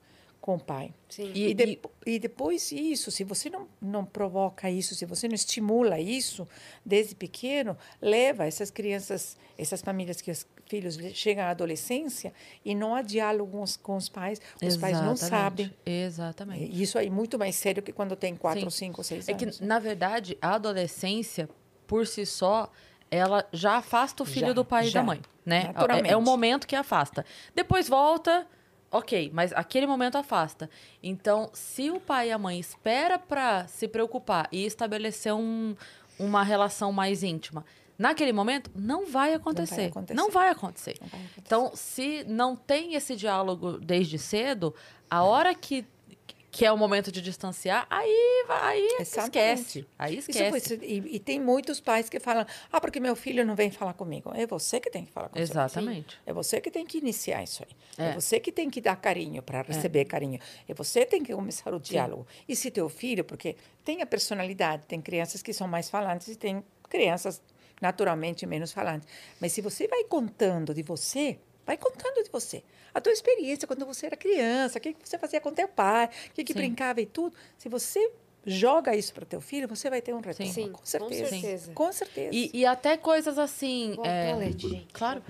com 0.41 0.55
o 0.55 0.59
pai. 0.59 0.95
Sim. 1.11 1.31
E, 1.35 1.53
de, 1.53 1.79
e, 2.07 2.19
depois 2.19 2.73
isso, 2.73 3.11
se 3.11 3.25
você 3.25 3.51
não, 3.51 3.69
não 3.81 4.05
provoca 4.05 4.71
isso, 4.71 4.95
se 4.95 5.05
você 5.05 5.29
não 5.29 5.35
estimula 5.35 6.01
isso 6.01 6.49
desde 6.85 7.15
pequeno, 7.15 7.77
leva 8.01 8.47
essas 8.47 8.71
crianças, 8.71 9.37
essas 9.59 9.83
famílias 9.83 10.23
que 10.23 10.31
os 10.31 10.47
filhos 10.69 10.97
chegam 11.15 11.45
à 11.45 11.51
adolescência 11.51 12.33
e 12.65 12.75
não 12.75 12.95
há 12.95 13.03
diálogo 13.03 13.51
com 13.51 13.63
os, 13.63 13.77
com 13.77 13.97
os 13.97 14.09
pais, 14.09 14.41
os 14.57 14.63
Exatamente. 14.63 14.81
pais 14.81 15.07
não 15.07 15.17
sabem. 15.17 15.75
Exatamente. 15.85 16.71
E 16.73 16.83
isso 16.83 16.99
aí 16.99 17.09
é 17.09 17.11
muito 17.11 17.39
mais 17.39 17.57
sério 17.57 17.83
que 17.83 17.93
quando 17.93 18.15
tem 18.15 18.37
quatro, 18.37 18.71
Sim. 18.71 18.87
cinco, 18.87 19.03
seis 19.03 19.29
é 19.29 19.33
anos. 19.33 19.57
É 19.57 19.61
que, 19.61 19.65
na 19.65 19.79
verdade, 19.79 20.39
a 20.41 20.55
adolescência, 20.55 21.49
por 21.87 22.07
si 22.07 22.25
só, 22.25 22.71
ela 23.11 23.45
já 23.53 23.77
afasta 23.79 24.23
o 24.23 24.27
filho 24.27 24.49
já, 24.49 24.53
do 24.53 24.65
pai 24.65 24.85
já, 24.85 24.91
e 24.91 24.93
da 24.95 25.03
mãe, 25.03 25.21
né? 25.45 25.75
É, 26.07 26.13
é 26.13 26.17
o 26.17 26.23
momento 26.23 26.67
que 26.67 26.77
afasta. 26.77 27.25
Depois 27.55 27.89
volta 27.89 28.47
Ok, 28.91 29.31
mas 29.35 29.53
aquele 29.53 29.87
momento 29.87 30.17
afasta. 30.17 30.71
Então, 31.03 31.51
se 31.53 31.91
o 31.91 32.01
pai 32.01 32.29
e 32.29 32.33
a 32.33 32.39
mãe 32.39 32.59
espera 32.59 33.19
para 33.19 33.67
se 33.67 33.87
preocupar 33.87 34.49
e 34.51 34.65
estabelecer 34.65 35.35
um, 35.35 35.77
uma 36.19 36.43
relação 36.43 36.91
mais 36.91 37.23
íntima, 37.23 37.67
naquele 37.99 38.33
momento 38.33 38.71
não 38.75 39.07
vai 39.07 39.35
acontecer. 39.35 39.75
Não 39.75 39.79
vai 39.79 39.89
acontecer. 39.89 40.15
Não 40.15 40.31
vai 40.31 40.51
acontecer. 40.51 40.97
Não 41.01 41.09
vai 41.09 41.21
acontecer. 41.21 41.41
Então, 41.45 41.73
se 41.75 42.25
não 42.25 42.55
tem 42.55 42.95
esse 42.95 43.17
diálogo 43.17 43.79
desde 43.79 44.19
cedo, 44.19 44.75
a 45.11 45.25
hora 45.25 45.55
que 45.55 45.85
que 46.51 46.65
é 46.65 46.73
o 46.73 46.77
momento 46.77 47.13
de 47.13 47.21
distanciar, 47.21 47.87
aí, 47.91 48.45
aí 48.49 48.97
esquece. 49.01 49.87
Aí 49.99 50.17
esquece. 50.17 50.75
Isso, 50.75 50.85
e, 50.85 51.17
e, 51.17 51.19
tem 51.21 51.39
muitos 51.39 51.79
pais 51.79 52.09
que 52.09 52.19
falam, 52.19 52.45
ah, 52.73 52.81
porque 52.81 52.99
meu 52.99 53.15
filho 53.15 53.45
não 53.45 53.55
vem 53.55 53.71
falar 53.71 53.93
comigo. 53.93 54.33
É 54.35 54.47
você 54.47 54.81
que 54.81 54.91
tem 54.91 55.05
que 55.05 55.13
falar 55.13 55.29
com 55.29 55.39
Exatamente. 55.39 56.19
É 56.27 56.33
você 56.33 56.61
que 56.61 56.71
tem 56.71 56.87
que 56.87 56.99
iniciar 56.99 57.43
isso 57.43 57.63
aí. 57.63 58.05
É, 58.07 58.11
é 58.11 58.15
você 58.15 58.41
que 58.41 58.51
tem 58.51 58.71
que 58.71 58.81
dar 58.81 58.97
carinho 58.97 59.43
para 59.43 59.63
receber 59.63 60.01
é. 60.01 60.05
carinho. 60.05 60.41
É 60.67 60.75
você 60.75 61.05
que 61.05 61.11
tem 61.11 61.23
que 61.23 61.35
começar 61.35 61.73
o 61.73 61.79
diálogo. 61.79 62.27
Sim. 62.29 62.45
E 62.49 62.57
se 62.57 62.71
teu 62.71 62.89
filho, 62.89 63.25
porque 63.25 63.55
tem 63.85 64.01
a 64.03 64.07
personalidade, 64.07 64.85
tem 64.89 65.01
crianças 65.01 65.43
que 65.43 65.53
são 65.53 65.69
mais 65.69 65.91
falantes 65.91 66.29
e 66.29 66.35
tem 66.35 66.65
crianças 66.89 67.43
naturalmente 67.81 68.47
menos 68.47 68.73
falantes. 68.73 69.09
Mas 69.41 69.53
se 69.53 69.61
você 69.61 69.87
vai 69.87 70.05
contando 70.05 70.75
de 70.75 70.83
você, 70.83 71.39
vai 71.67 71.77
contando 71.77 72.23
de 72.23 72.31
você 72.31 72.63
a 72.93 73.01
tua 73.01 73.13
experiência 73.13 73.67
quando 73.67 73.85
você 73.87 74.07
era 74.07 74.17
criança, 74.17 74.79
o 74.79 74.81
que, 74.81 74.97
você 75.03 75.19
fazia 75.19 75.41
com 75.41 75.53
teu 75.53 75.69
pai, 75.69 76.07
o 76.31 76.33
que, 76.33 76.45
que 76.45 76.55
brincava 76.55 77.01
e 77.01 77.07
tudo. 77.07 77.37
Se 77.57 77.69
você 77.69 78.11
joga 78.45 78.97
isso 78.97 79.13
para 79.13 79.27
teu 79.27 79.41
filho, 79.41 79.69
você 79.69 79.91
vai 79.91 80.01
ter 80.01 80.15
um 80.15 80.21
retorno. 80.21 80.53
Sim, 80.53 80.73
com 80.73 80.85
certeza. 80.85 81.25
Com 81.25 81.31
certeza. 81.31 81.73
Com 81.73 81.93
certeza. 81.93 82.31
E, 82.33 82.51
e 82.55 82.67
até 82.67 82.97
coisas 82.97 83.39
assim. 83.39 83.95
Bom, 83.95 84.05
é, 84.05 84.35
gente. 84.53 84.89
Claro. 84.93 85.23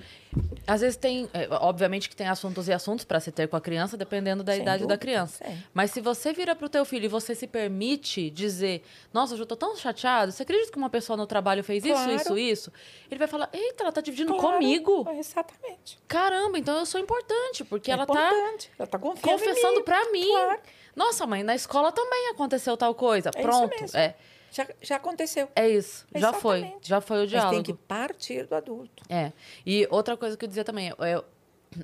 Às 0.67 0.83
vezes 0.83 0.97
tem, 0.97 1.29
é, 1.33 1.49
obviamente 1.51 2.09
que 2.09 2.17
tem 2.17 2.29
assuntos 2.29 2.69
e 2.69 2.73
assuntos 2.73 3.05
para 3.05 3.19
se 3.21 3.33
ter 3.33 3.49
com 3.49 3.57
a 3.57 3.61
criança, 3.61 3.97
dependendo 3.97 4.43
da 4.43 4.53
Sem 4.53 4.63
idade 4.63 4.79
dúvida, 4.83 4.95
da 4.95 4.99
criança. 4.99 5.45
Sim. 5.45 5.59
Mas 5.73 5.91
se 5.91 6.01
você 6.01 6.33
vira 6.33 6.55
pro 6.55 6.69
teu 6.69 6.85
filho 6.85 7.07
e 7.07 7.09
você 7.09 7.35
se 7.35 7.47
permite 7.47 8.31
dizer, 8.31 8.85
nossa, 9.13 9.35
eu 9.35 9.39
já 9.39 9.47
tô 9.47 9.57
tão 9.57 9.75
chateado, 9.77 10.31
você 10.31 10.43
acredita 10.43 10.71
que 10.71 10.79
uma 10.79 10.91
pessoa 10.91 11.17
no 11.17 11.27
trabalho 11.27 11.65
fez 11.65 11.85
claro. 11.85 12.13
isso, 12.13 12.37
isso, 12.37 12.39
isso? 12.39 12.73
Ele 13.11 13.19
vai 13.19 13.29
falar, 13.29 13.49
eita, 13.53 13.83
ela 13.83 13.93
tá 13.93 14.01
dividindo 14.01 14.35
claro. 14.35 14.57
comigo. 14.57 15.09
Exatamente. 15.11 15.99
Caramba, 16.07 16.59
então 16.59 16.79
eu 16.79 16.87
sou 16.87 17.01
importante, 17.01 17.65
porque 17.65 17.91
é 17.91 17.95
ela 17.95 18.07
tá 18.07 18.13
importante. 18.13 18.69
tá 18.69 18.75
ela 18.79 18.87
tá 18.87 18.99
confessando 18.99 19.83
para 19.83 20.11
mim. 20.11 20.29
Claro. 20.29 20.61
Nossa, 20.95 21.27
mãe, 21.27 21.43
na 21.43 21.55
escola 21.55 21.93
também 21.93 22.29
aconteceu 22.31 22.77
tal 22.77 22.95
coisa. 22.95 23.31
É 23.35 23.41
Pronto. 23.41 23.97
É. 23.97 24.15
Já, 24.51 24.67
já 24.81 24.97
aconteceu. 24.97 25.49
É 25.55 25.69
isso. 25.69 26.07
Exatamente. 26.15 26.21
Já 26.21 26.41
foi. 26.41 26.75
Já 26.83 27.01
foi 27.01 27.25
o 27.25 27.27
diálogo. 27.27 27.57
Mas 27.57 27.65
tem 27.65 27.75
que 27.75 27.83
partir 27.83 28.47
do 28.47 28.55
adulto. 28.55 29.03
É. 29.09 29.33
E 29.65 29.87
outra 29.91 30.17
coisa 30.17 30.37
que 30.37 30.45
eu 30.45 30.49
dizia 30.49 30.65
também 30.65 30.93
é, 30.99 31.23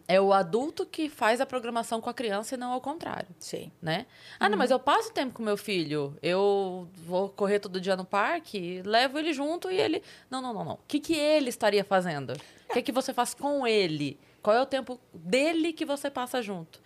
é 0.09 0.21
o 0.21 0.33
adulto 0.33 0.87
que 0.87 1.09
faz 1.09 1.41
a 1.41 1.47
programação 1.47 2.01
com 2.01 2.09
a 2.09 2.15
criança 2.15 2.55
e 2.55 2.59
não 2.59 2.73
ao 2.73 2.81
contrário. 2.81 3.29
Sim. 3.39 3.71
Né? 3.81 4.07
Ah, 4.39 4.49
não, 4.49 4.57
mas 4.57 4.71
eu 4.71 4.79
passo 4.79 5.13
tempo 5.13 5.35
com 5.35 5.43
meu 5.43 5.57
filho. 5.57 6.17
Eu 6.23 6.89
vou 6.95 7.29
correr 7.29 7.59
todo 7.59 7.81
dia 7.81 7.97
no 7.97 8.05
parque, 8.05 8.83
levo 8.85 9.19
ele 9.19 9.33
junto 9.33 9.71
e 9.71 9.77
ele. 9.77 10.03
Não, 10.31 10.41
não, 10.41 10.53
não, 10.53 10.65
não. 10.65 10.75
O 10.75 10.81
que, 10.89 11.01
que 11.01 11.15
ele 11.15 11.49
estaria 11.49 11.85
fazendo? 11.85 12.33
O 12.69 12.73
que, 12.73 12.83
que 12.83 12.93
você 12.93 13.13
faz 13.13 13.35
com 13.35 13.67
ele? 13.67 14.19
Qual 14.43 14.55
é 14.55 14.61
o 14.61 14.67
tempo 14.67 15.01
dele 15.13 15.73
que 15.73 15.85
você 15.85 16.11
passa 16.11 16.43
junto? 16.43 16.81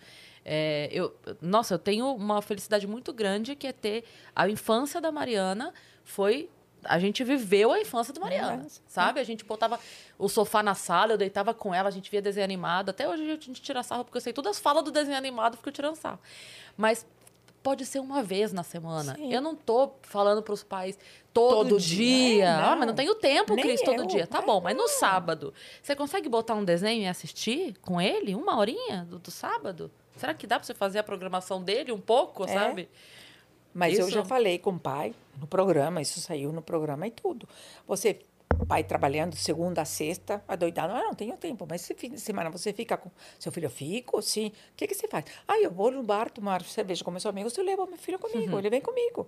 É, 0.45 0.89
eu, 0.91 1.15
nossa, 1.41 1.75
eu 1.75 1.79
tenho 1.79 2.13
uma 2.13 2.41
felicidade 2.41 2.87
muito 2.87 3.13
grande 3.13 3.55
que 3.55 3.67
é 3.67 3.73
ter 3.73 4.03
a 4.35 4.49
infância 4.49 4.99
da 5.01 5.11
Mariana 5.11 5.73
foi 6.03 6.49
a 6.83 6.97
gente 6.97 7.23
viveu 7.23 7.71
a 7.71 7.79
infância 7.79 8.13
do 8.13 8.21
Mariana, 8.21 8.65
sabe? 8.87 9.19
A 9.19 9.23
gente 9.23 9.43
botava 9.43 9.79
o 10.17 10.29
sofá 10.29 10.63
na 10.63 10.75
sala, 10.75 11.13
eu 11.13 11.17
deitava 11.17 11.53
com 11.53 11.73
ela, 11.73 11.89
a 11.89 11.91
gente 11.91 12.09
via 12.09 12.21
desenho 12.21 12.45
animado. 12.45 12.89
Até 12.89 13.07
hoje 13.07 13.23
a 13.23 13.35
gente 13.35 13.61
tira 13.61 13.83
sarro, 13.83 14.05
porque 14.05 14.17
eu 14.17 14.21
sei 14.21 14.33
todas 14.33 14.51
as 14.51 14.59
falas 14.59 14.83
do 14.83 14.91
desenho 14.91 15.17
animado, 15.17 15.57
fico 15.57 15.71
tirando 15.71 15.95
sarro. 15.95 16.19
Mas 16.77 17.05
pode 17.61 17.85
ser 17.85 17.99
uma 17.99 18.23
vez 18.23 18.53
na 18.53 18.63
semana. 18.63 19.15
Sim. 19.15 19.33
Eu 19.33 19.41
não 19.41 19.55
tô 19.55 19.91
falando 20.03 20.41
para 20.41 20.53
os 20.53 20.63
pais 20.63 20.97
todo, 21.33 21.69
todo 21.69 21.79
dia. 21.79 21.97
dia. 21.97 22.45
É, 22.45 22.49
ah, 22.49 22.75
mas 22.77 22.87
não 22.87 22.95
tenho 22.95 23.15
tempo, 23.15 23.55
Nem 23.55 23.65
Cris, 23.65 23.81
todo 23.81 24.03
eu. 24.03 24.07
dia. 24.07 24.25
Tá 24.25 24.41
bom, 24.41 24.61
mas 24.61 24.75
no 24.75 24.87
sábado, 24.87 25.53
você 25.81 25.95
consegue 25.95 26.29
botar 26.29 26.55
um 26.55 26.63
desenho 26.63 27.03
e 27.03 27.07
assistir 27.07 27.75
com 27.81 27.99
ele? 27.99 28.35
Uma 28.35 28.57
horinha 28.57 29.05
do, 29.09 29.19
do 29.19 29.31
sábado? 29.31 29.91
Será 30.19 30.33
que 30.33 30.45
dá 30.45 30.57
para 30.57 30.65
você 30.65 30.73
fazer 30.73 30.99
a 30.99 31.03
programação 31.03 31.63
dele 31.63 31.91
um 31.91 31.99
pouco, 31.99 32.43
é. 32.43 32.47
sabe? 32.47 32.89
Mas 33.73 33.93
isso... 33.93 34.01
eu 34.01 34.09
já 34.09 34.25
falei 34.25 34.59
com 34.59 34.71
o 34.71 34.79
pai 34.79 35.13
no 35.39 35.47
programa, 35.47 36.01
isso 36.01 36.19
saiu 36.19 36.51
no 36.51 36.61
programa 36.61 37.07
e 37.07 37.11
tudo. 37.11 37.47
Você, 37.87 38.19
pai 38.67 38.83
trabalhando 38.83 39.35
segunda 39.35 39.81
a 39.81 39.85
sexta, 39.85 40.43
adoidado, 40.47 40.93
ah, 40.93 41.03
não 41.03 41.13
tenho 41.13 41.37
tempo, 41.37 41.65
mas 41.69 41.83
esse 41.83 41.93
fim 41.93 42.09
de 42.09 42.19
semana 42.19 42.49
você 42.49 42.73
fica 42.73 42.97
com 42.97 43.09
seu 43.39 43.51
filho, 43.51 43.69
fico, 43.69 44.21
sim. 44.21 44.47
O 44.47 44.75
que, 44.75 44.87
que 44.87 44.93
você 44.93 45.07
faz? 45.07 45.25
Ah, 45.47 45.59
eu 45.59 45.71
vou 45.71 45.91
no 45.91 46.03
bar 46.03 46.29
tomar 46.29 46.61
cerveja 46.63 47.03
com 47.03 47.11
meus 47.11 47.25
amigos, 47.25 47.57
eu 47.57 47.63
levo 47.63 47.85
meu 47.85 47.97
filho 47.97 48.19
comigo, 48.19 48.53
uhum. 48.53 48.59
ele 48.59 48.69
vem 48.69 48.81
comigo. 48.81 49.27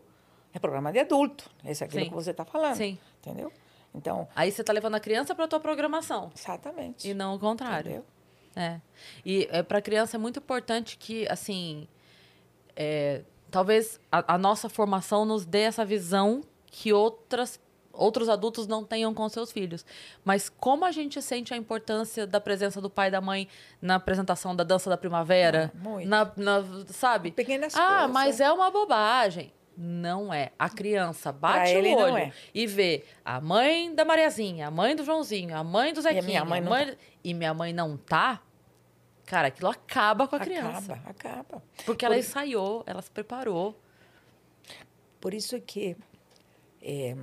É 0.54 0.60
programa 0.60 0.92
de 0.92 1.00
adulto, 1.00 1.50
esse 1.64 1.84
é 1.84 1.88
aquilo 1.88 2.04
Sim. 2.04 2.10
que 2.10 2.16
você 2.16 2.32
está 2.32 2.44
falando. 2.44 2.76
Sim. 2.76 2.98
Entendeu? 3.20 3.52
Então. 3.94 4.28
Aí 4.36 4.52
você 4.52 4.62
está 4.62 4.74
levando 4.74 4.96
a 4.96 5.00
criança 5.00 5.36
para 5.36 5.46
a 5.46 5.48
tua 5.48 5.60
programação. 5.60 6.32
Exatamente. 6.36 7.10
E 7.10 7.14
não 7.14 7.36
o 7.36 7.40
contrário. 7.40 7.92
Entendeu? 7.92 8.06
É. 8.56 8.80
E 9.26 9.48
é, 9.52 9.64
para 9.64 9.82
criança 9.82 10.18
é 10.18 10.20
muito 10.20 10.40
importante 10.40 10.98
que, 10.98 11.28
assim, 11.30 11.88
é, 12.76 13.22
talvez 13.50 14.00
a, 14.12 14.36
a, 14.36 14.38
nossa 14.38 14.70
formação 14.70 15.26
nos 15.26 15.46
dê 15.46 15.62
essa 15.62 15.86
visão 15.86 16.42
que 16.68 16.92
outras, 16.92 17.60
outros 17.94 18.30
adultos 18.30 18.68
não 18.68 18.84
tenham 18.84 19.14
com 19.14 19.28
seus 19.30 19.52
filhos. 19.52 19.86
Mas 20.24 20.50
como 20.50 20.86
a 20.86 20.92
gente 20.92 21.22
sente 21.22 21.54
a 21.54 21.58
importância 21.58 22.28
da 22.28 22.40
presença 22.40 22.82
do 22.82 22.90
pai 22.90 23.08
e 23.08 23.12
da 23.12 23.22
mãe 23.22 23.48
na 23.82 23.96
apresentação 23.96 24.56
da 24.56 24.64
dança 24.64 24.90
da 24.90 24.98
primavera? 24.98 25.72
Ah, 25.74 25.78
muito. 25.78 26.08
Na, 26.08 26.32
na, 26.36 26.64
sabe? 26.88 27.32
Pequenas 27.32 27.76
ah, 27.76 27.88
coisas. 27.88 28.12
mas 28.12 28.40
é 28.40 28.52
uma 28.52 28.70
bobagem. 28.70 29.54
Não 29.78 30.34
é. 30.34 30.52
A 30.60 30.70
criança 30.70 31.32
bate 31.32 31.74
o 31.74 31.98
olho 31.98 32.18
é. 32.18 32.32
e 32.54 32.68
vê 32.68 33.04
a 33.24 33.40
mãe 33.40 33.94
da 33.96 34.04
Mariazinha, 34.04 34.68
a 34.68 34.72
mãe 34.72 34.96
do 34.96 35.04
Joãozinho, 35.04 35.56
a 35.56 35.64
mãe 35.64 35.94
do 35.94 36.02
Zequinha. 36.02 36.22
E 36.22 36.26
minha 36.26 36.46
mãe, 36.46 36.62
mãe... 36.62 36.88
Tá. 36.88 36.98
E 37.24 37.34
minha 37.34 37.54
mãe 37.54 37.74
não 37.74 37.98
tá. 37.98 38.42
Cara, 39.26 39.48
aquilo 39.48 39.70
acaba 39.70 40.28
com 40.28 40.36
a 40.36 40.40
acaba, 40.40 40.52
criança. 40.52 40.94
Acaba, 40.94 41.10
acaba. 41.10 41.64
Porque 41.86 42.06
Por... 42.06 42.12
ela 42.12 42.18
ensaiou, 42.18 42.84
ela 42.86 43.02
se 43.02 43.12
preparou. 43.12 43.80
Por 45.20 45.34
isso 45.34 45.60
que 45.62 45.96
é, 46.82 47.16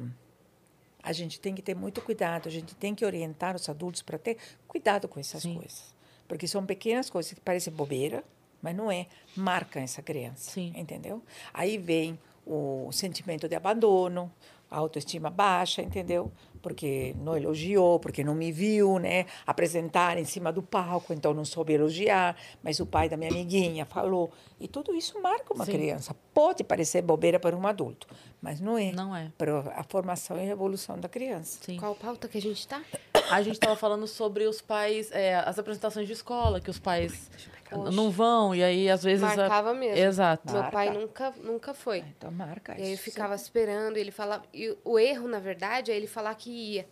a 1.03 1.13
gente 1.13 1.41
tem 1.41 1.55
que 1.55 1.63
ter 1.63 1.75
muito 1.75 2.01
cuidado, 2.01 2.49
a 2.49 2.51
gente 2.51 2.75
tem 2.75 2.95
que 2.95 3.05
orientar 3.05 3.57
os 3.57 3.69
adultos 3.69 4.03
para 4.03 4.19
ter 4.19 4.37
cuidado 4.67 5.09
com 5.09 5.19
essas 5.19 5.43
Sim. 5.43 5.55
coisas. 5.55 5.95
Porque 6.27 6.47
são 6.47 6.65
pequenas 6.65 7.11
coisas 7.11 7.33
que 7.33 7.41
parecem 7.41 7.73
bobeira, 7.73 8.23
mas 8.63 8.77
não 8.77 8.91
é. 8.91 9.07
Marca 9.37 9.81
essa 9.81 10.03
criança, 10.03 10.51
Sim. 10.51 10.73
entendeu? 10.77 11.23
Aí 11.53 11.79
vem 11.79 12.19
o 12.47 12.91
sentimento 12.93 13.49
de 13.49 13.55
abandono, 13.55 14.33
a 14.71 14.79
autoestima 14.79 15.31
baixa, 15.31 15.83
entendeu? 15.83 16.31
Porque 16.61 17.15
não 17.21 17.37
elogiou, 17.37 18.01
porque 18.01 18.25
não 18.25 18.35
me 18.35 18.51
viu, 18.51 18.99
né? 18.99 19.27
Apresentar 19.47 20.19
em 20.19 20.25
cima 20.25 20.53
do 20.53 20.63
palco, 20.63 21.13
então 21.13 21.33
não 21.33 21.45
soube 21.45 21.73
elogiar, 21.73 22.37
mas 22.63 22.81
o 22.81 22.87
pai 22.87 23.09
da 23.09 23.17
minha 23.17 23.31
amiguinha 23.31 23.87
falou. 23.87 24.31
E 24.61 24.67
tudo 24.67 24.95
isso 24.95 25.21
marca 25.23 25.55
uma 25.55 25.65
Sim. 25.65 25.73
criança. 25.73 26.17
Pode 26.35 26.65
parecer 26.65 27.01
bobeira 27.03 27.39
para 27.39 27.57
um 27.57 27.67
adulto, 27.67 28.09
mas 28.43 28.61
não 28.61 28.77
é. 28.77 28.91
Não 28.93 29.15
é. 29.15 29.31
Para 29.39 29.61
a 29.77 29.85
formação 29.85 30.37
e 30.37 30.41
a 30.41 30.47
evolução 30.47 30.99
da 30.99 31.09
criança. 31.09 31.61
Sim. 31.63 31.77
Qual 31.79 31.95
pauta 31.95 32.27
que 32.29 32.39
a 32.39 32.43
gente 32.43 32.59
está? 32.59 32.83
A 33.31 33.43
gente 33.43 33.55
estava 33.55 33.77
falando 33.77 34.07
sobre 34.07 34.47
os 34.47 34.61
pais, 34.61 35.11
é, 35.13 35.37
as 35.37 35.59
apresentações 35.59 36.07
de 36.07 36.13
escola, 36.13 36.61
que 36.61 36.71
os 36.71 36.79
pais 36.79 37.31
Poxa. 37.71 37.91
não 37.91 38.11
vão, 38.11 38.55
e 38.55 38.63
aí 38.63 38.89
às 38.89 39.03
vezes. 39.03 39.23
Marcava 39.23 39.71
a... 39.71 39.75
mesmo. 39.75 39.97
Exato. 39.97 40.53
Meu 40.53 40.71
pai 40.71 40.91
nunca, 40.91 41.35
nunca 41.43 41.75
foi. 41.75 41.99
Então 42.17 42.31
marca 42.31 42.73
isso. 42.73 42.81
E 42.81 42.85
aí 42.85 42.93
eu 42.93 42.99
ficava 42.99 43.35
esperando, 43.35 43.97
e 43.97 44.01
ele 44.01 44.11
falava. 44.11 44.45
E 44.53 44.77
o 44.85 44.99
erro, 44.99 45.29
na 45.29 45.39
verdade, 45.39 45.91
é 45.91 45.97
ele 45.97 46.07
falar 46.07 46.35
que 46.35 46.51
ia. 46.51 46.89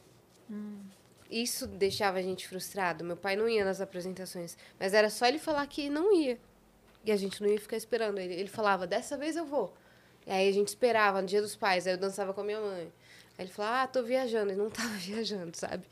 Hum. 0.48 0.78
isso 1.28 1.66
deixava 1.66 2.18
a 2.18 2.22
gente 2.22 2.46
frustrado. 2.46 3.02
Meu 3.02 3.16
pai 3.16 3.34
não 3.34 3.48
ia 3.48 3.64
nas 3.64 3.80
apresentações, 3.80 4.56
mas 4.78 4.94
era 4.94 5.10
só 5.10 5.26
ele 5.26 5.38
falar 5.38 5.66
que 5.66 5.90
não 5.90 6.14
ia. 6.14 6.38
E 7.04 7.10
a 7.10 7.16
gente 7.16 7.42
não 7.42 7.48
ia 7.48 7.58
ficar 7.58 7.76
esperando 7.76 8.18
ele. 8.18 8.34
Ele 8.34 8.48
falava, 8.48 8.86
dessa 8.86 9.16
vez 9.16 9.36
eu 9.36 9.44
vou. 9.44 9.72
E 10.26 10.30
aí 10.30 10.48
a 10.48 10.52
gente 10.52 10.68
esperava 10.68 11.20
no 11.22 11.26
dia 11.26 11.40
dos 11.40 11.54
pais, 11.54 11.86
aí 11.86 11.94
eu 11.94 11.98
dançava 11.98 12.34
com 12.34 12.40
a 12.40 12.44
minha 12.44 12.60
mãe. 12.60 12.92
Aí 13.38 13.44
ele 13.44 13.52
falava, 13.52 13.82
ah, 13.82 13.86
tô 13.86 14.02
viajando. 14.02 14.52
E 14.52 14.56
não 14.56 14.68
tava 14.70 14.94
viajando, 14.98 15.56
sabe? 15.56 15.84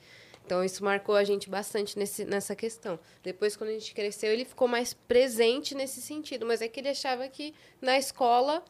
Então 0.46 0.62
isso 0.62 0.84
marcou 0.84 1.14
a 1.16 1.24
gente 1.24 1.48
bastante 1.48 1.98
nesse, 1.98 2.24
nessa 2.24 2.54
questão. 2.54 2.98
Depois, 3.22 3.56
quando 3.56 3.70
a 3.70 3.72
gente 3.72 3.94
cresceu, 3.94 4.30
ele 4.30 4.44
ficou 4.44 4.68
mais 4.68 4.92
presente 4.92 5.74
nesse 5.74 6.02
sentido. 6.02 6.44
Mas 6.44 6.60
é 6.60 6.68
que 6.68 6.80
ele 6.80 6.88
achava 6.90 7.26
que 7.28 7.54
na 7.80 7.96
escola 7.98 8.62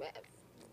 é, 0.00 0.10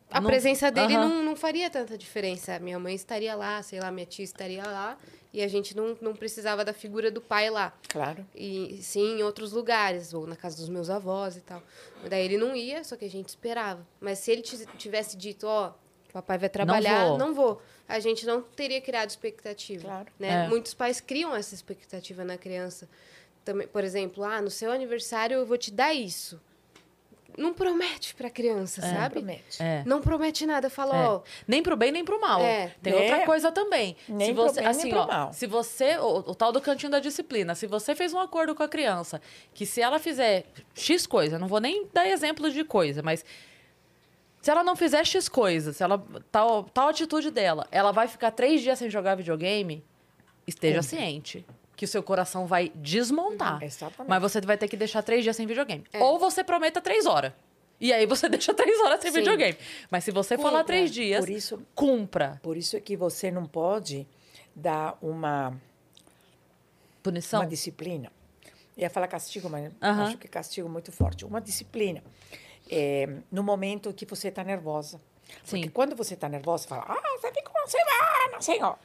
a 0.09 0.21
Não- 0.21 0.29
presença 0.29 0.71
dele 0.71 0.95
Aham. 0.95 1.09
não, 1.09 1.23
não 1.23 1.35
faria 1.35 1.69
tanta 1.69 1.97
diferença. 1.97 2.57
Minha 2.59 2.79
mãe 2.79 2.95
estaria 2.95 3.35
lá, 3.35 3.61
sei 3.61 3.79
lá, 3.81 3.91
minha 3.91 4.05
tia 4.05 4.23
estaria 4.23 4.63
lá. 4.65 4.97
E 5.33 5.43
a 5.43 5.47
gente 5.47 5.75
não, 5.75 5.95
não 6.01 6.15
precisava 6.15 6.63
da 6.63 6.71
figura 6.73 7.11
do 7.11 7.19
pai 7.19 7.49
lá. 7.49 7.77
Claro. 7.89 8.25
E 8.33 8.79
sim 8.81 9.19
em 9.19 9.23
outros 9.23 9.51
lugares, 9.51 10.13
ou 10.13 10.25
na 10.25 10.37
casa 10.37 10.55
dos 10.55 10.69
meus 10.69 10.89
avós 10.89 11.35
e 11.35 11.41
tal. 11.41 11.61
Daí 12.09 12.23
ele 12.23 12.37
não 12.37 12.55
ia, 12.55 12.81
só 12.85 12.95
que 12.95 13.03
a 13.03 13.09
gente 13.09 13.27
esperava. 13.27 13.85
Mas 13.99 14.19
se 14.19 14.31
ele 14.31 14.41
ti- 14.41 14.65
tivesse 14.77 15.17
dito, 15.17 15.45
ó, 15.45 15.73
papai 16.17 16.37
vai 16.37 16.49
trabalhar, 16.49 17.07
vou. 17.09 17.17
não 17.17 17.33
vou. 17.33 17.61
A 17.87 17.99
gente 17.99 18.25
não 18.25 18.41
teria 18.41 18.81
criado 18.81 19.09
expectativa. 19.09 19.83
Claro. 19.87 20.07
Né? 20.19 20.45
É. 20.45 20.47
Muitos 20.47 20.73
pais 20.73 20.99
criam 20.99 21.35
essa 21.35 21.53
expectativa 21.55 22.23
na 22.23 22.37
criança. 22.37 22.89
Também, 23.45 23.67
por 23.67 23.83
exemplo, 23.83 24.23
ah, 24.23 24.41
no 24.41 24.49
seu 24.49 24.71
aniversário 24.71 25.35
eu 25.35 25.45
vou 25.45 25.57
te 25.57 25.71
dar 25.71 25.93
isso. 25.93 26.39
Não 27.37 27.53
promete 27.53 28.15
pra 28.15 28.31
criança, 28.31 28.81
sabe? 28.81 29.15
Promete. 29.17 29.61
É. 29.61 29.83
Não 29.85 30.01
promete 30.01 30.43
nada. 30.45 30.71
Fala, 30.71 30.95
É. 30.95 31.07
ó, 31.07 31.21
Nem 31.47 31.61
pro 31.61 31.77
bem, 31.77 31.91
nem 31.91 32.03
pro 32.03 32.19
mal. 32.19 32.41
É. 32.41 32.73
Tem 32.81 32.91
É. 32.93 32.95
outra 32.95 33.25
coisa 33.25 33.51
também. 33.51 33.95
Nem 34.09 34.29
se 34.29 34.33
pro 34.33 34.43
você, 34.43 34.55
bem, 34.55 34.63
nem 34.63 34.71
assim, 34.71 34.89
pro 34.89 34.99
ó, 34.99 35.07
mal. 35.07 35.33
Se 35.33 35.45
você, 35.45 35.97
o, 35.97 36.17
o 36.31 36.33
tal 36.35 36.51
do 36.51 36.59
cantinho 36.59 36.91
da 36.91 36.99
disciplina, 36.99 37.53
se 37.53 37.67
você 37.67 37.93
fez 37.93 38.11
um 38.11 38.19
acordo 38.19 38.55
com 38.55 38.63
a 38.63 38.67
criança, 38.67 39.21
que 39.53 39.67
se 39.67 39.79
ela 39.81 39.99
fizer 39.99 40.45
X 40.73 41.05
coisa, 41.05 41.37
não 41.37 41.47
vou 41.47 41.59
nem 41.59 41.87
dar 41.93 42.07
exemplo 42.07 42.49
de 42.49 42.63
coisa, 42.63 43.03
mas 43.03 43.23
se 44.41 44.51
ela 44.51 44.63
não 44.63 44.75
fizer 44.75 45.03
X 45.05 45.27
coisa, 45.27 45.73
se 45.73 45.83
ela 45.83 46.03
tal, 46.31 46.63
tal 46.65 46.89
atitude 46.89 47.31
dela, 47.31 47.67
ela 47.71 47.91
vai 47.91 48.07
ficar 48.07 48.31
três 48.31 48.61
dias 48.61 48.79
sem 48.79 48.89
jogar 48.89 49.15
videogame, 49.15 49.83
esteja 50.45 50.81
ciente 50.81 51.45
que 51.75 51.85
o 51.85 51.87
seu 51.87 52.01
coração 52.01 52.47
vai 52.47 52.71
desmontar. 52.73 53.61
Exatamente. 53.61 54.09
Mas 54.09 54.21
você 54.21 54.41
vai 54.41 54.57
ter 54.57 54.67
que 54.67 54.75
deixar 54.77 55.03
três 55.03 55.23
dias 55.23 55.35
sem 55.35 55.45
videogame. 55.45 55.83
Ou 55.99 56.17
você 56.17 56.43
prometa 56.43 56.81
três 56.81 57.05
horas. 57.05 57.33
E 57.79 57.93
aí 57.93 58.05
você 58.07 58.27
deixa 58.29 58.51
três 58.53 58.79
horas 58.81 58.99
sem 59.01 59.11
Sim. 59.11 59.19
videogame. 59.19 59.55
Mas 59.91 60.03
se 60.03 60.09
você 60.11 60.37
falar 60.37 60.59
Cumpra. 60.61 60.63
três 60.65 60.91
dias, 60.91 61.19
Por 61.19 61.29
isso- 61.29 61.61
cumpra. 61.75 62.39
Por 62.41 62.57
isso 62.57 62.75
é 62.75 62.79
que 62.79 62.95
você 62.97 63.29
não 63.29 63.45
pode 63.45 64.07
dar 64.55 64.97
uma, 65.01 65.53
Punição? 67.03 67.41
uma 67.41 67.45
disciplina. 67.47 68.11
Ia 68.75 68.89
falar 68.89 69.07
castigo, 69.07 69.49
mas 69.49 69.71
Aham. 69.81 70.03
acho 70.05 70.17
que 70.17 70.27
castigo 70.27 70.67
é 70.67 70.71
muito 70.71 70.91
forte. 70.91 71.25
Uma 71.25 71.41
disciplina 71.41 72.03
é, 72.69 73.07
no 73.31 73.43
momento 73.43 73.93
que 73.93 74.05
você 74.05 74.27
está 74.29 74.43
nervosa. 74.43 74.99
Porque 75.49 75.63
Sim. 75.65 75.69
quando 75.69 75.95
você 75.95 76.13
está 76.13 76.29
nervosa, 76.29 76.63
você 76.63 76.69
fala, 76.69 76.85
ah, 76.87 77.17
você 77.19 77.31
ficou 77.33 77.53
uma 77.55 77.67
semana, 77.67 78.41
senhor. 78.41 78.77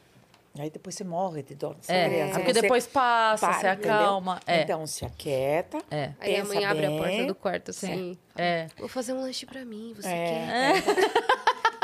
Aí 0.59 0.69
depois 0.69 0.95
você 0.95 1.03
morre 1.05 1.43
de 1.43 1.55
dor. 1.55 1.77
Você 1.81 1.91
É, 1.93 2.09
criança, 2.09 2.35
porque 2.35 2.53
você 2.53 2.61
depois 2.61 2.87
passa, 2.87 3.47
para, 3.47 3.59
se 3.61 3.67
acalma. 3.67 4.39
É. 4.47 4.61
Então, 4.63 4.87
se 4.87 5.03
aquieta. 5.05 5.79
É. 5.91 6.13
aí 6.21 6.37
a 6.37 6.45
mãe 6.45 6.63
abre 6.65 6.85
a 6.85 6.89
bem. 6.91 6.99
porta 6.99 7.25
do 7.25 7.35
quarto 7.35 7.71
assim. 7.71 8.19
É. 8.37 8.67
Vou 8.77 8.87
fazer 8.89 9.15
um 9.15 9.21
lanche 9.23 9.47
pra 9.47 9.65
mim, 9.65 9.95
você 9.97 10.09
É. 10.09 10.73
quer? 10.83 10.83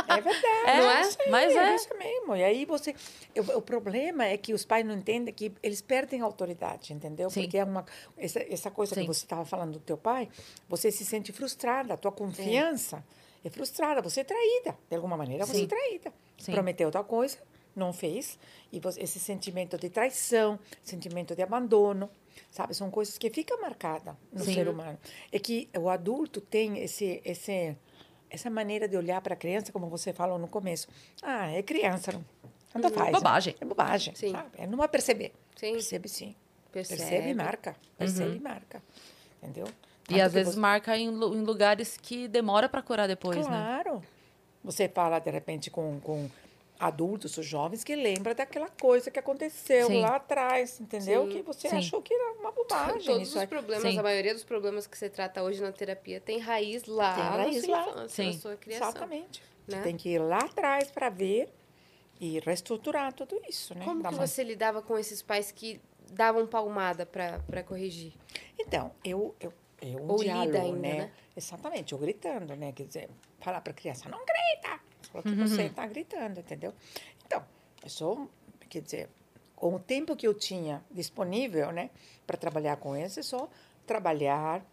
É 0.08 0.20
verdade. 0.20 0.78
Não 0.80 0.90
é? 0.90 1.00
isso 1.02 1.18
aí, 1.20 1.30
Mas 1.30 1.56
é. 1.56 1.74
isso 1.74 1.88
mesmo. 1.98 2.36
E 2.36 2.44
aí 2.44 2.64
você. 2.64 2.94
O, 3.36 3.58
o 3.58 3.62
problema 3.62 4.24
é 4.24 4.36
que 4.36 4.54
os 4.54 4.64
pais 4.64 4.84
não 4.84 4.94
entendem 4.94 5.32
que 5.34 5.52
eles 5.62 5.80
perdem 5.80 6.20
autoridade, 6.20 6.92
entendeu? 6.92 7.30
Sim. 7.30 7.42
Porque 7.42 7.58
é 7.58 7.64
uma. 7.64 7.84
Essa, 8.16 8.40
essa 8.52 8.70
coisa 8.70 8.94
Sim. 8.94 9.02
que 9.02 9.06
você 9.06 9.24
estava 9.24 9.44
falando 9.44 9.72
do 9.74 9.80
teu 9.80 9.96
pai, 9.98 10.28
você 10.68 10.90
se 10.90 11.04
sente 11.04 11.32
frustrada, 11.32 11.94
a 11.94 11.96
tua 11.96 12.10
confiança 12.12 13.04
é, 13.44 13.50
frustrada, 13.50 14.00
você 14.02 14.20
é 14.20 14.24
traída. 14.24 14.76
De 14.88 14.96
alguma 14.96 15.16
maneira, 15.16 15.44
você 15.46 15.62
é 15.62 15.66
traída. 15.66 16.12
Prometeu 16.46 16.90
tal 16.90 17.04
coisa, 17.04 17.38
não 17.74 17.92
fez. 17.92 18.38
E 18.72 18.80
você- 18.80 19.02
esse 19.02 19.18
sentimento 19.20 19.76
de 19.78 19.88
traição, 19.90 20.58
sentimento 20.82 21.34
de 21.34 21.42
abandono, 21.42 22.10
sabe? 22.50 22.74
São 22.74 22.90
coisas 22.90 23.18
que 23.18 23.28
ficam 23.30 23.60
marcadas 23.60 24.14
no 24.32 24.44
Sim. 24.44 24.54
ser 24.54 24.68
humano. 24.68 24.98
É 25.32 25.38
que 25.38 25.68
o 25.78 25.88
adulto 25.88 26.40
tem 26.40 26.78
esse, 26.78 27.20
esse, 27.24 27.76
essa 28.30 28.50
maneira 28.50 28.86
de 28.88 28.96
olhar 28.96 29.20
para 29.20 29.34
a 29.34 29.36
criança, 29.36 29.72
como 29.72 29.88
você 29.88 30.12
falou 30.12 30.38
no 30.38 30.48
começo. 30.48 30.88
Ah, 31.22 31.50
é 31.50 31.62
criança, 31.62 32.12
não. 32.12 32.24
Tanto 32.72 32.90
faz. 32.90 33.10
Bobagem. 33.12 33.54
É 33.60 33.64
bobagem, 33.64 34.14
Sim. 34.14 34.32
sabe? 34.32 34.50
É 34.58 34.66
não 34.66 34.76
vai 34.78 34.88
perceber. 34.88 35.32
Sim. 35.56 35.72
Percebe 35.72 36.08
sim. 36.08 36.34
Percebe. 36.70 37.00
Percebe 37.00 37.28
e 37.30 37.34
marca. 37.34 37.76
Percebe 37.96 38.36
e 38.36 38.40
marca. 38.40 38.82
Entendeu? 39.42 39.64
Uhum. 39.64 39.72
E 40.10 40.12
Tanto 40.14 40.22
às 40.22 40.32
vezes 40.32 40.54
você- 40.54 40.60
marca 40.60 40.96
em, 40.96 41.06
em 41.08 41.42
lugares 41.42 41.96
que 41.96 42.28
demora 42.28 42.68
pra 42.68 42.82
curar 42.82 43.06
depois, 43.08 43.38
né? 43.38 43.44
Claro. 43.82 44.02
Você 44.62 44.88
fala, 44.88 45.18
de 45.18 45.30
repente, 45.30 45.70
com, 45.70 45.98
com 46.00 46.28
adultos 46.78 47.36
ou 47.36 47.42
jovens 47.42 47.82
que 47.82 47.96
lembra 47.96 48.34
daquela 48.34 48.68
coisa 48.68 49.10
que 49.10 49.18
aconteceu 49.18 49.88
Sim. 49.88 50.00
lá 50.00 50.16
atrás, 50.16 50.80
entendeu? 50.80 51.24
Sim. 51.24 51.28
Que 51.30 51.42
você 51.42 51.68
Sim. 51.68 51.76
achou 51.76 52.00
que 52.00 52.14
era 52.14 52.32
uma 52.34 52.52
bobagem. 52.52 53.02
Todos 53.04 53.28
isso 53.28 53.38
os 53.38 53.44
problemas, 53.46 53.82
Sim. 53.92 53.98
a 53.98 54.02
maioria 54.02 54.32
dos 54.32 54.44
problemas 54.44 54.86
que 54.86 54.96
você 54.96 55.08
trata 55.10 55.42
hoje 55.42 55.60
na 55.60 55.72
terapia 55.72 56.20
tem 56.20 56.38
raiz 56.38 56.84
lá 56.86 57.14
Tem 57.14 57.24
na 57.24 57.30
raiz 57.30 57.64
sua 57.64 57.76
lá. 57.76 57.90
infância, 57.90 58.24
na 58.24 58.32
sua 58.32 58.56
criação. 58.56 58.88
Exatamente. 58.88 59.42
Você 59.66 59.76
né? 59.76 59.82
tem 59.82 59.96
que 59.96 60.08
ir 60.10 60.18
lá 60.18 60.38
atrás 60.38 60.90
para 60.90 61.08
ver 61.08 61.52
e 62.20 62.38
reestruturar 62.40 63.12
tudo 63.12 63.40
isso, 63.48 63.74
né? 63.74 63.84
Como 63.84 64.02
Dar 64.02 64.10
que 64.10 64.14
uma- 64.14 64.26
você 64.26 64.42
lidava 64.44 64.80
com 64.80 64.96
esses 64.98 65.20
pais 65.22 65.50
que 65.50 65.80
davam 66.10 66.46
palmada 66.46 67.04
pra 67.04 67.62
corrigir? 67.64 68.12
Então, 68.58 68.92
eu, 69.04 69.34
eu, 69.40 69.52
eu 69.82 69.98
um 70.00 70.10
Ou 70.10 70.22
lida 70.22 70.32
diálogo, 70.32 70.56
ainda, 70.58 70.78
né? 70.78 70.94
né? 70.94 71.12
Exatamente, 71.36 71.92
eu 71.92 71.98
gritando, 71.98 72.56
né? 72.56 72.72
Quer 72.72 72.86
dizer, 72.86 73.10
falar 73.40 73.60
para 73.60 73.72
a 73.72 73.74
criança, 73.74 74.08
não 74.08 74.18
grita! 74.24 74.80
Porque 75.12 75.30
Uhum. 75.30 75.46
você 75.46 75.64
está 75.64 75.86
gritando, 75.86 76.40
entendeu? 76.40 76.72
Então, 77.26 77.44
eu 77.82 77.88
sou, 77.90 78.30
quer 78.68 78.82
dizer, 78.82 79.08
com 79.56 79.74
o 79.74 79.78
tempo 79.78 80.14
que 80.14 80.26
eu 80.26 80.34
tinha 80.34 80.84
disponível, 80.90 81.72
né? 81.72 81.90
Para 82.26 82.36
trabalhar 82.36 82.76
com 82.76 82.94
eles, 82.96 83.16
é 83.18 83.22
só 83.22 83.48
trabalhar, 83.86 84.64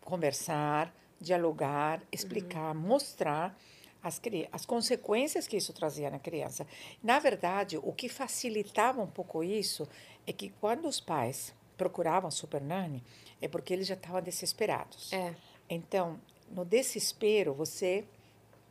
conversar, 0.00 0.94
dialogar, 1.20 2.02
explicar, 2.12 2.74
mostrar 2.74 3.56
as, 4.02 4.20
as 4.52 4.66
consequências 4.66 5.46
que 5.46 5.56
isso 5.56 5.72
trazia 5.72 6.10
na 6.10 6.18
criança. 6.18 6.66
Na 7.02 7.18
verdade, 7.18 7.78
o 7.78 7.92
que 7.92 8.08
facilitava 8.08 9.00
um 9.00 9.06
pouco 9.06 9.42
isso 9.42 9.88
é 10.26 10.32
que 10.32 10.50
quando 10.60 10.86
os 10.86 11.00
pais 11.00 11.54
procuravam 11.76 12.28
a 12.28 12.30
Super 12.30 12.60
Nanny, 12.60 13.02
é 13.40 13.48
porque 13.48 13.72
eles 13.72 13.86
já 13.86 13.94
estavam 13.94 14.20
desesperados. 14.20 15.12
É. 15.12 15.34
Então, 15.68 16.20
no 16.50 16.64
desespero, 16.64 17.54
você 17.54 18.04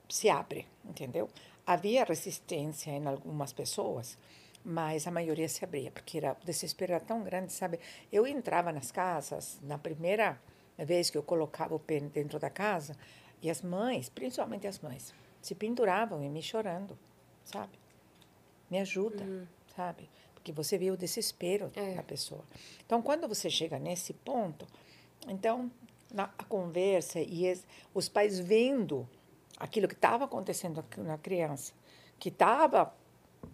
se 0.10 0.30
abre, 0.30 0.68
entendeu? 0.86 1.30
Havia 1.66 2.04
resistência 2.04 2.92
em 2.92 3.06
algumas 3.08 3.54
pessoas, 3.54 4.18
mas 4.64 5.08
a 5.08 5.12
maioria 5.12 5.48
se 5.50 5.64
abria, 5.64 5.92
porque 5.92 6.18
era, 6.18 6.38
o 6.42 6.46
desespero 6.46 6.94
era 6.94 7.04
tão 7.04 7.24
grande, 7.24 7.52
sabe? 7.54 7.80
Eu 8.12 8.26
entrava 8.28 8.72
nas 8.72 8.92
casas, 8.92 9.60
na 9.62 9.78
primeira 9.78 10.40
vez 10.78 11.10
que 11.10 11.18
eu 11.18 11.24
colocava 11.24 11.76
o 11.76 11.80
pé 11.80 12.00
dentro 12.00 12.40
da 12.40 12.50
casa, 12.50 12.96
e 13.42 13.50
as 13.50 13.62
mães, 13.62 14.10
principalmente 14.10 14.68
as 14.68 14.80
mães, 14.80 15.14
se 15.42 15.54
penduravam 15.56 16.22
em 16.24 16.30
mim 16.30 16.42
chorando, 16.42 16.98
sabe? 17.44 17.78
Me 18.70 18.80
ajuda, 18.80 19.26
sabe? 19.76 20.10
Porque 20.34 20.52
você 20.52 20.78
vê 20.78 20.92
o 20.92 20.98
desespero 20.98 21.72
É. 21.76 21.94
da 21.96 22.04
pessoa. 22.04 22.44
Então, 22.86 23.02
quando 23.02 23.28
você 23.28 23.50
chega 23.50 23.78
nesse 23.80 24.14
ponto, 24.14 24.66
então, 25.28 25.70
na 26.14 26.26
a 26.38 26.44
conversa 26.44 27.20
e 27.20 27.46
es- 27.46 27.66
os 27.94 28.08
pais 28.10 28.40
vendo 28.40 29.08
aquilo 29.64 29.88
que 29.88 29.94
estava 29.94 30.26
acontecendo 30.26 30.84
na 30.98 31.18
criança, 31.18 31.72
que 32.20 32.28
estava 32.28 32.94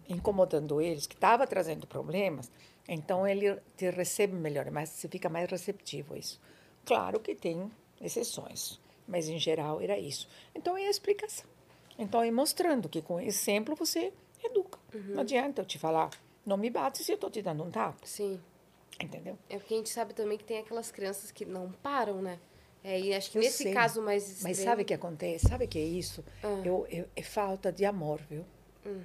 incomodando 0.08 0.80
eles, 0.80 1.06
que 1.06 1.14
estava 1.14 1.46
trazendo 1.46 1.86
problemas, 1.86 2.50
então 2.88 3.24
ele 3.26 3.56
te 3.76 3.88
recebe 3.90 4.34
melhor, 4.34 4.68
mas 4.72 4.88
você 4.88 5.06
fica 5.06 5.28
mais 5.28 5.48
receptivo 5.48 6.14
a 6.14 6.18
isso. 6.18 6.40
Claro 6.84 7.20
que 7.20 7.32
tem 7.36 7.70
exceções, 8.00 8.80
mas 9.06 9.28
em 9.28 9.38
geral 9.38 9.80
era 9.80 9.96
isso. 9.96 10.28
Então 10.52 10.76
é 10.76 10.86
a 10.86 10.90
explicação. 10.90 11.46
Então 11.96 12.20
é 12.20 12.30
mostrando 12.32 12.88
que 12.88 13.00
com 13.00 13.20
exemplo 13.20 13.76
você 13.76 14.12
educa. 14.42 14.80
Não 14.92 15.20
adianta 15.20 15.62
eu 15.62 15.66
te 15.66 15.78
falar, 15.78 16.10
não 16.44 16.56
me 16.56 16.70
bate 16.70 17.04
se 17.04 17.12
eu 17.12 17.14
estou 17.14 17.30
te 17.30 17.40
dando 17.40 17.62
um 17.62 17.70
tapa, 17.70 18.04
Sim. 18.04 18.40
entendeu? 19.00 19.38
É 19.48 19.58
porque 19.58 19.74
a 19.74 19.76
gente 19.76 19.90
sabe 19.90 20.12
também 20.12 20.36
que 20.36 20.44
tem 20.44 20.58
aquelas 20.58 20.90
crianças 20.90 21.30
que 21.30 21.44
não 21.44 21.70
param, 21.70 22.20
né? 22.20 22.40
É, 22.82 22.98
e 22.98 23.14
acho 23.14 23.30
que 23.30 23.38
Eu 23.38 23.42
nesse 23.42 23.64
sei. 23.64 23.74
caso 23.74 24.00
mais 24.02 24.22
extremo... 24.28 24.48
Mas 24.48 24.58
sabe 24.58 24.82
o 24.82 24.84
que 24.84 24.94
acontece? 24.94 25.48
Sabe 25.48 25.66
o 25.66 25.68
que 25.68 25.78
é 25.78 25.84
isso? 25.84 26.24
Ah. 26.42 26.62
Eu, 26.64 26.86
eu- 26.90 27.08
é 27.14 27.22
falta 27.22 27.70
de 27.70 27.84
amor, 27.84 28.20
viu? 28.28 28.44
Hum. 28.86 29.02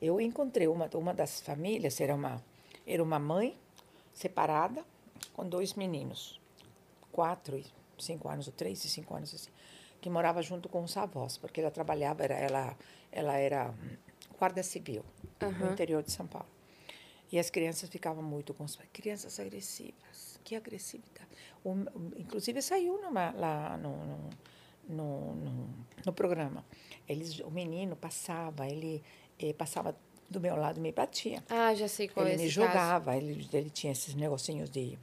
Eu 0.00 0.20
encontrei 0.20 0.68
uma, 0.68 0.88
uma 0.94 1.14
das 1.14 1.40
famílias, 1.40 1.98
era 2.00 2.14
uma, 2.14 2.44
era 2.86 3.02
uma 3.02 3.18
mãe 3.18 3.58
separada 4.12 4.84
com 5.32 5.48
dois 5.48 5.72
meninos, 5.74 6.38
quatro 7.10 7.56
e 7.56 7.64
cinco 7.98 8.28
anos, 8.28 8.46
ou 8.46 8.52
três 8.52 8.84
e 8.84 8.88
cinco 8.90 9.14
anos, 9.14 9.34
assim, 9.34 9.50
que 10.00 10.10
morava 10.10 10.42
junto 10.42 10.68
com 10.68 10.82
os 10.84 10.94
avós, 10.98 11.38
porque 11.38 11.60
ela 11.62 11.70
trabalhava, 11.70 12.22
era, 12.24 12.34
ela, 12.34 12.76
ela 13.10 13.36
era 13.38 13.74
guarda 14.38 14.62
civil 14.62 15.02
no 15.40 15.72
interior 15.72 16.02
de 16.02 16.12
São 16.12 16.26
Paulo. 16.26 16.48
E 17.32 17.38
as 17.38 17.48
crianças 17.48 17.88
ficavam 17.88 18.22
muito 18.22 18.52
com 18.52 18.64
os 18.64 18.76
pais. 18.76 18.88
Crianças 18.92 19.40
agressivas. 19.40 20.35
Que 20.46 20.54
agressividade. 20.54 21.26
O, 21.64 21.70
o- 21.72 22.12
inclusive, 22.16 22.62
saiu 22.62 23.02
numa, 23.02 23.32
lá 23.32 23.76
no, 23.76 24.30
no, 24.88 25.34
no, 25.34 25.68
no, 26.06 26.12
programa. 26.12 26.64
Eles, 27.08 27.40
o 27.40 27.50
menino 27.50 27.96
passava, 27.96 28.64
ele 28.68 29.02
eh, 29.40 29.52
passava 29.52 29.96
do 30.30 30.40
meu 30.40 30.54
lado 30.54 30.78
e 30.78 30.80
me 30.80 30.92
batia. 30.92 31.42
Ah, 31.48 31.74
já 31.74 31.88
sei 31.88 32.06
qual 32.06 32.24
ele 32.26 32.36
é 32.36 32.38
me 32.38 32.44
esse 32.46 32.54
caso. 32.60 32.68
jogava, 32.68 33.16
ele, 33.16 33.48
ele 33.52 33.70
tinha 33.70 33.90
esses 33.90 34.14
negocinhos 34.14 34.70
de 34.70 34.96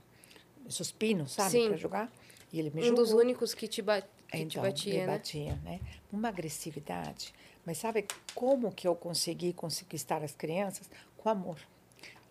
suspinos, 0.69 1.33
sabe, 1.33 1.51
Sim. 1.51 1.67
para 1.67 1.75
jogar. 1.77 2.11
E 2.53 2.59
ele 2.59 2.69
me 2.69 2.79
Um 2.81 2.85
jogou. 2.85 3.03
dos 3.03 3.11
únicos 3.11 3.53
que 3.53 3.67
te, 3.67 3.81
ba 3.81 4.01
que 4.01 4.07
te 4.37 4.43
Então, 4.43 4.63
batia, 4.63 4.93
me 4.93 4.99
né? 4.99 5.05
batia, 5.07 5.55
né? 5.61 5.81
Uma 6.09 6.29
agressividade. 6.29 7.33
Mas 7.65 7.79
sabe 7.79 8.05
como 8.33 8.71
que 8.71 8.87
eu 8.87 8.95
consegui 8.95 9.51
conquistar 9.51 10.23
as 10.23 10.33
crianças? 10.33 10.89
Com 11.17 11.27
amor. 11.27 11.57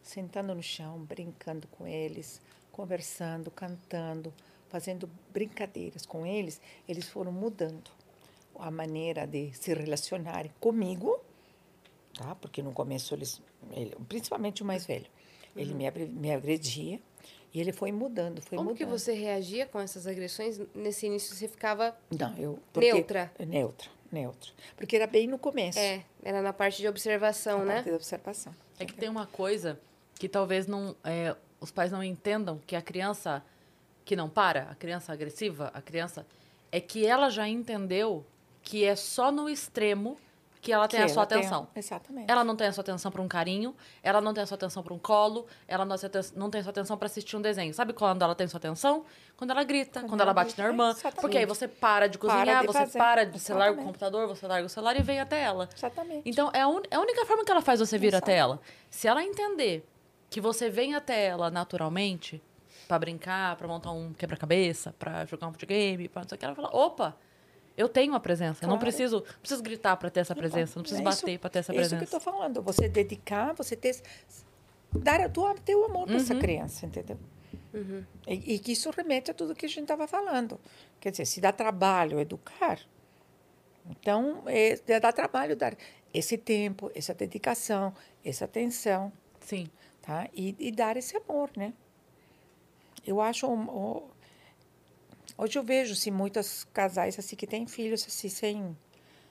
Sentando 0.03 0.55
no 0.55 0.63
chão, 0.63 0.99
brincando 1.05 1.69
com 1.69 1.87
eles, 1.87 2.41
conversando, 2.73 3.51
cantando, 3.51 4.33
fazendo 4.69 5.09
brincadeiras 5.33 6.05
com 6.07 6.27
eles. 6.27 6.61
Eles 6.89 7.09
foram 7.09 7.31
mudando 7.31 7.91
a 8.59 8.71
maneira 8.71 9.27
de 9.27 9.53
se 9.53 9.73
relacionarem 9.75 10.51
comigo, 10.59 11.21
tá? 12.15 12.35
Porque 12.35 12.63
no 12.63 12.73
começo 12.73 13.15
eles, 13.15 13.41
ele- 13.73 13.95
principalmente 14.09 14.63
o 14.63 14.65
mais 14.67 14.87
velho, 14.87 15.07
ele 15.55 15.75
me, 15.75 15.91
me 16.09 16.33
agredia 16.33 16.99
e 17.53 17.61
ele 17.61 17.73
foi 17.73 17.93
mudando, 17.93 18.41
foi 18.41 18.57
Como 18.57 18.71
mudando. 18.71 18.79
que 18.79 18.85
você 18.87 19.13
reagia 19.13 19.67
com 19.67 19.79
essas 19.79 20.07
agressões? 20.07 20.59
Nesse 20.75 21.07
início 21.07 21.35
você 21.37 21.47
ficava... 21.47 21.95
Não, 22.19 22.35
eu. 22.39 22.59
Neutra. 22.77 23.31
Neutra, 23.47 23.91
neutra. 24.11 24.51
Porque 24.77 24.97
era 24.97 25.07
bem 25.07 25.27
no 25.27 25.39
começo. 25.39 25.79
É, 25.79 26.03
era 26.23 26.41
na 26.41 26.53
parte 26.55 26.79
de 26.81 26.89
observação, 26.89 27.61
a 27.61 27.65
né? 27.65 27.75
parte 27.75 27.91
da 27.91 27.97
observação. 27.97 28.55
É 28.79 28.87
que 28.87 28.95
tem 28.95 29.09
uma 29.11 29.27
coisa 29.27 29.79
que 30.19 30.29
talvez 30.29 30.67
não 30.67 30.97
é, 31.05 31.37
os 31.63 31.71
pais 31.71 31.91
não 31.93 32.03
entendam 32.03 32.61
que 32.67 32.77
a 32.77 32.83
criança 32.83 33.43
que 34.05 34.17
não 34.17 34.29
para, 34.29 34.69
a 34.71 34.75
criança 34.75 35.13
agressiva, 35.13 35.71
a 35.73 35.81
criança 35.81 36.27
é 36.73 36.81
que 36.81 37.07
ela 37.07 37.31
já 37.31 37.49
entendeu 37.49 38.27
que 38.63 38.85
é 38.85 38.97
só 38.97 39.31
no 39.31 39.49
extremo 39.49 40.19
que 40.61 40.73
ela 40.73 40.87
tem 40.87 41.01
Que 41.01 41.07
a 41.07 41.09
sua 41.09 41.23
ela 41.23 41.27
tem- 41.27 41.39
atenção. 41.39 41.69
exatamente. 41.75 42.31
Ela 42.31 42.45
não 42.45 42.55
tem 42.55 42.69
a 42.69 42.73
sua 42.73 42.83
atenção 42.83 43.11
para 43.11 43.21
um 43.21 43.27
carinho, 43.27 43.75
ela 44.01 44.21
não 44.21 44.33
tem 44.33 44.45
a 44.45 44.47
sua 44.47 44.55
atenção 44.55 44.81
para 44.81 44.95
um 44.95 44.99
colo, 44.99 45.45
ela 45.67 45.85
não, 45.85 45.97
tem 45.99 46.09
a 46.21 46.25
não 46.39 46.49
tem 46.51 46.61
a 46.61 46.63
sua 46.65 46.71
atenção 46.71 46.97
para 46.97 47.07
assistir 47.07 47.37
um 47.37 47.43
desenho. 47.43 47.75
Sabe 47.75 47.93
quando 47.93 48.23
ela 48.23 48.33
tem 48.35 48.47
sua 48.47 48.59
atenção? 48.59 49.05
Quando 49.37 49.51
ela 49.51 49.65
grita, 49.65 50.01
quando, 50.03 50.15
ela 50.21 50.23
ela 50.31 50.33
bate 50.35 50.57
na 50.57 50.67
irmã. 50.67 50.91
exatamente. 50.91 51.21
Porque 51.21 51.37
aí 51.39 51.47
você 51.47 51.67
para 51.67 52.09
de 52.09 52.17
Para 52.17 52.29
cozinhar, 52.33 52.61
de 52.61 52.67
você 52.69 52.79
fazer. 52.79 52.99
para 52.99 53.25
de. 53.25 53.41
Você 53.41 53.53
larga 53.53 53.65
o 53.65 53.75
Exatamente. 53.75 53.87
computador, 53.87 54.29
você 54.29 54.47
larga 54.47 54.67
o 54.67 54.69
celular 54.69 54.97
e 54.97 55.03
vem 55.03 55.19
até 55.21 55.43
ela. 55.43 55.69
Exatamente. 55.77 56.23
Então, 56.29 56.49
é 56.55 56.61
a, 56.61 56.69
un- 56.69 56.83
é 56.91 56.95
a 56.97 57.01
única 57.01 57.27
forma 57.27 57.45
que 57.45 57.51
ela 57.51 57.61
faz 57.63 57.81
você 57.81 57.99
vir 57.99 58.09
Exato. 58.09 58.25
até 58.25 58.37
ela. 58.37 58.61
Se 58.89 59.09
ela 59.09 59.23
entender 59.25 59.85
que 60.33 60.41
você 60.41 60.71
vem 60.71 60.95
até 60.95 61.27
ela 61.27 61.51
naturalmente, 61.51 62.43
pra 62.89 62.99
brincar, 62.99 63.55
pra 63.57 63.69
montar 63.69 63.93
um 63.93 64.13
quebra-cabeça, 64.15 64.95
pra 64.99 65.25
jogar 65.27 65.47
um 65.47 65.53
videogame, 65.53 66.09
pra 66.09 66.23
não 66.23 66.29
sei 66.29 66.37
o 66.37 66.39
que, 66.39 66.45
ela 66.45 66.55
fala: 66.55 66.71
opa, 66.75 67.17
eu 67.77 67.89
tenho 67.89 68.13
uma 68.13 68.21
presença. 68.21 68.65
Eu 68.65 68.69
não 68.69 68.77
Claro. 68.77 68.81
preciso, 68.81 69.17
não 69.17 69.39
preciso 69.41 69.63
gritar 69.63 69.97
pra 69.97 70.09
ter 70.11 70.21
essa 70.21 70.35
presença, 70.35 70.73
não 70.79 70.83
preciso 70.83 71.01
É 71.01 71.05
bater 71.05 71.39
pra 71.39 71.51
ter 71.51 71.59
essa 71.61 71.73
é 71.73 71.75
Isso 71.75 71.81
presença. 71.91 71.97
que 72.07 72.15
eu 72.15 72.19
estou 72.19 72.33
falando. 72.33 72.63
Você 72.63 72.89
dedicar, 72.89 73.53
você 73.55 73.77
ter. 73.77 74.01
Dar 74.95 75.21
o 75.21 75.29
teu, 75.31 75.55
teu 75.65 75.85
amor 75.85 76.05
para 76.07 76.17
Uhum. 76.17 76.21
essa 76.23 76.35
criança, 76.35 76.85
entendeu? 76.87 77.19
E, 78.27 78.55
e 78.55 78.59
que 78.59 78.73
isso 78.73 78.91
remete 78.91 79.31
a 79.31 79.35
tudo 79.35 79.55
que 79.55 79.65
a 79.65 79.69
gente 79.69 79.83
estava 79.83 80.07
falando. 80.07 80.59
Quer 81.01 81.11
dizer, 81.11 81.25
se 81.27 81.41
dá 81.41 81.51
trabalho 81.53 82.21
educar, 82.21 82.79
então 83.91 84.43
é, 84.47 84.77
dá 85.01 85.11
trabalho 85.13 85.57
dar 85.57 85.75
esse 86.13 86.37
tempo, 86.37 86.91
essa 86.95 87.15
dedicação, 87.15 87.95
essa 88.25 88.45
atenção. 88.45 89.11
Sim. 89.41 89.67
Tá? 90.03 90.29
E, 90.35 90.55
e 90.59 90.71
dar 90.71 90.97
esse 90.97 91.17
amor, 91.17 91.51
né? 91.57 91.73
Eu 93.07 93.21
acho 93.21 93.47
hoje 95.37 95.59
eu 95.59 95.63
vejo 95.63 95.93
assim 95.93 96.11
muitos 96.11 96.65
casais 96.73 97.19
assim 97.19 97.37
que 97.37 97.47
têm 97.47 97.67
filhos 97.67 98.05
assim 98.07 98.29
sem 98.29 98.77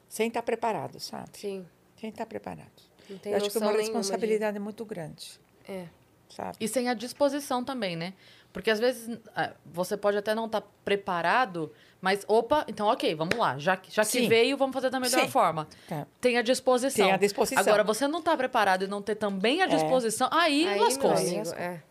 sem 0.09 0.27
estar 0.27 0.41
preparados, 0.41 1.03
sabe? 1.05 1.29
Sim. 1.37 1.65
Sem 1.99 2.09
estar 2.09 2.25
preparados. 2.25 2.89
Não 3.09 3.17
tem 3.17 3.31
eu 3.31 3.37
acho 3.37 3.49
que 3.49 3.57
é 3.57 3.59
uma 3.61 3.67
nenhuma 3.67 3.83
de- 3.83 3.91
responsabilidade 3.91 4.59
muito 4.59 4.83
grande, 4.83 5.39
É. 5.67 5.87
sabe? 6.29 6.57
E 6.59 6.67
sem 6.67 6.89
a 6.89 6.93
disposição 6.93 7.63
também, 7.63 7.95
né? 7.95 8.13
Porque 8.53 8.69
às 8.69 8.79
vezes 8.79 9.17
ah, 9.35 9.51
você 9.65 9.95
pode 9.95 10.17
até 10.17 10.35
não 10.35 10.45
estar 10.45 10.61
preparado, 10.83 11.71
mas 12.01 12.25
opa, 12.27 12.65
então 12.67 12.87
ok, 12.87 13.15
vamos 13.15 13.35
lá. 13.37 13.57
Já, 13.57 13.77
que- 13.77 13.89
já 13.91 14.03
que 14.03 14.27
veio, 14.27 14.57
vamos 14.57 14.73
fazer 14.73 14.89
da 14.89 14.99
melhor 14.99 15.21
Sim. 15.21 15.29
forma. 15.29 15.67
Tá. 15.87 16.05
Tem 16.19 16.37
a 16.37 16.41
disposição. 16.41 17.05
Tem 17.05 17.13
a 17.13 17.17
disposição. 17.17 17.61
Agora, 17.61 17.83
você 17.83 18.07
não 18.07 18.21
tá 18.21 18.35
preparado 18.35 18.83
e 18.83 18.87
não 18.87 19.01
ter 19.01 19.15
também 19.15 19.61
a 19.61 19.67
disposição, 19.67 20.27
aí, 20.31 20.67
Aí, 20.67 20.73
Aí 20.73 20.79
lascou. 20.79 21.11
é. 21.55 21.81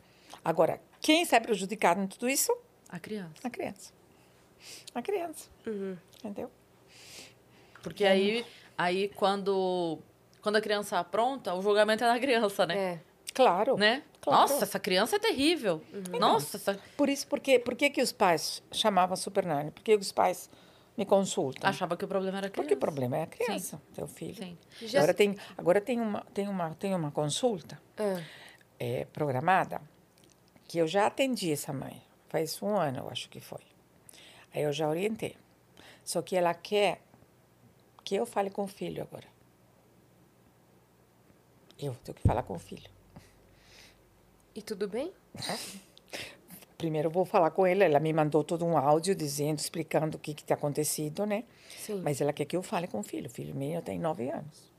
Agora, 0.44 0.80
quem 1.00 1.24
sai 1.24 1.40
prejudicado 1.40 2.00
em 2.00 2.06
tudo 2.06 2.28
isso? 2.28 2.54
A 2.88 2.98
criança. 2.98 3.32
A 3.44 3.48
criança. 3.50 3.92
A 4.94 5.00
criança. 5.02 5.48
Uhum. 5.66 5.96
Entendeu? 6.18 6.50
Porque 7.82 8.04
aí, 8.04 8.44
aí 8.76 9.08
quando, 9.16 9.98
quando 10.42 10.56
a 10.56 10.60
criança 10.60 10.98
apronta, 10.98 11.54
o 11.54 11.62
julgamento 11.62 12.04
é 12.04 12.06
na 12.06 12.18
criança, 12.20 12.66
né? 12.66 12.76
É. 12.76 13.00
Claro. 13.40 13.76
Né? 13.76 14.02
Claro. 14.20 14.40
Nossa, 14.42 14.64
essa 14.64 14.78
criança 14.78 15.16
é 15.16 15.18
terrível. 15.18 15.82
Nossa, 16.18 16.56
essa... 16.58 16.78
Por 16.96 17.08
isso, 17.08 17.26
porque, 17.26 17.58
por 17.58 17.74
que, 17.74 17.88
que 17.90 18.02
os 18.02 18.12
pais 18.12 18.62
chamavam 18.70 19.16
Super 19.16 19.46
Nani? 19.46 19.70
Por 19.70 19.82
que 19.82 19.94
os 19.94 20.12
pais 20.12 20.50
me 20.96 21.06
consultam? 21.06 21.68
achava 21.68 21.96
que 21.96 22.04
o 22.04 22.08
problema 22.08 22.36
era 22.38 22.48
a 22.48 22.50
criança. 22.50 22.62
Porque 22.68 22.74
o 22.74 22.78
problema 22.78 23.16
é 23.16 23.22
a 23.22 23.26
criança, 23.26 23.80
teu 23.94 24.06
filho. 24.06 24.34
Sim. 24.36 24.58
Já- 24.82 24.98
Agora 24.98 25.14
tem, 25.14 25.36
agora 25.56 25.80
tem 25.80 26.00
uma, 26.00 26.20
tem 26.34 26.48
uma, 26.48 26.74
tem 26.74 26.94
uma 26.94 27.10
consulta 27.10 27.80
Ah, 27.96 28.20
é, 28.78 29.06
programada 29.06 29.80
que 30.68 30.76
eu 30.78 30.86
já 30.86 31.06
atendi 31.06 31.50
essa 31.50 31.72
mãe. 31.72 32.02
Faz 32.28 32.60
um 32.62 32.76
ano, 32.76 32.98
eu 32.98 33.08
acho 33.08 33.28
que 33.30 33.40
foi. 33.40 33.62
Aí 34.54 34.62
eu 34.62 34.72
já 34.72 34.86
orientei. 34.88 35.34
Só 36.04 36.20
que 36.20 36.36
ela 36.36 36.52
quer 36.52 37.00
que 38.04 38.14
eu 38.16 38.26
fale 38.26 38.50
com 38.50 38.64
o 38.64 38.68
filho 38.68 39.02
agora. 39.02 39.26
Eu 41.78 41.94
tenho 42.04 42.14
que 42.14 42.22
falar 42.22 42.42
com 42.42 42.54
o 42.54 42.58
filho. 42.58 42.88
E 44.54 44.62
tudo 44.62 44.88
bem? 44.88 45.12
Primeiro 46.76 47.08
eu 47.08 47.12
vou 47.12 47.24
falar 47.24 47.50
com 47.50 47.66
ela. 47.66 47.84
Ela 47.84 48.00
me 48.00 48.12
mandou 48.12 48.42
todo 48.42 48.64
um 48.64 48.76
áudio 48.76 49.14
dizendo, 49.14 49.58
explicando 49.58 50.16
o 50.16 50.20
que 50.20 50.34
que 50.34 50.42
tem 50.44 50.54
acontecido, 50.54 51.26
né? 51.26 51.44
Sim. 51.68 52.00
Mas 52.02 52.20
ela 52.20 52.32
quer 52.32 52.44
que 52.46 52.56
eu 52.56 52.62
fale 52.62 52.86
com 52.86 53.00
o 53.00 53.02
filho. 53.02 53.26
O 53.26 53.30
filho 53.30 53.54
meu 53.54 53.80
tem 53.82 53.98
nove 53.98 54.30
anos. 54.30 54.70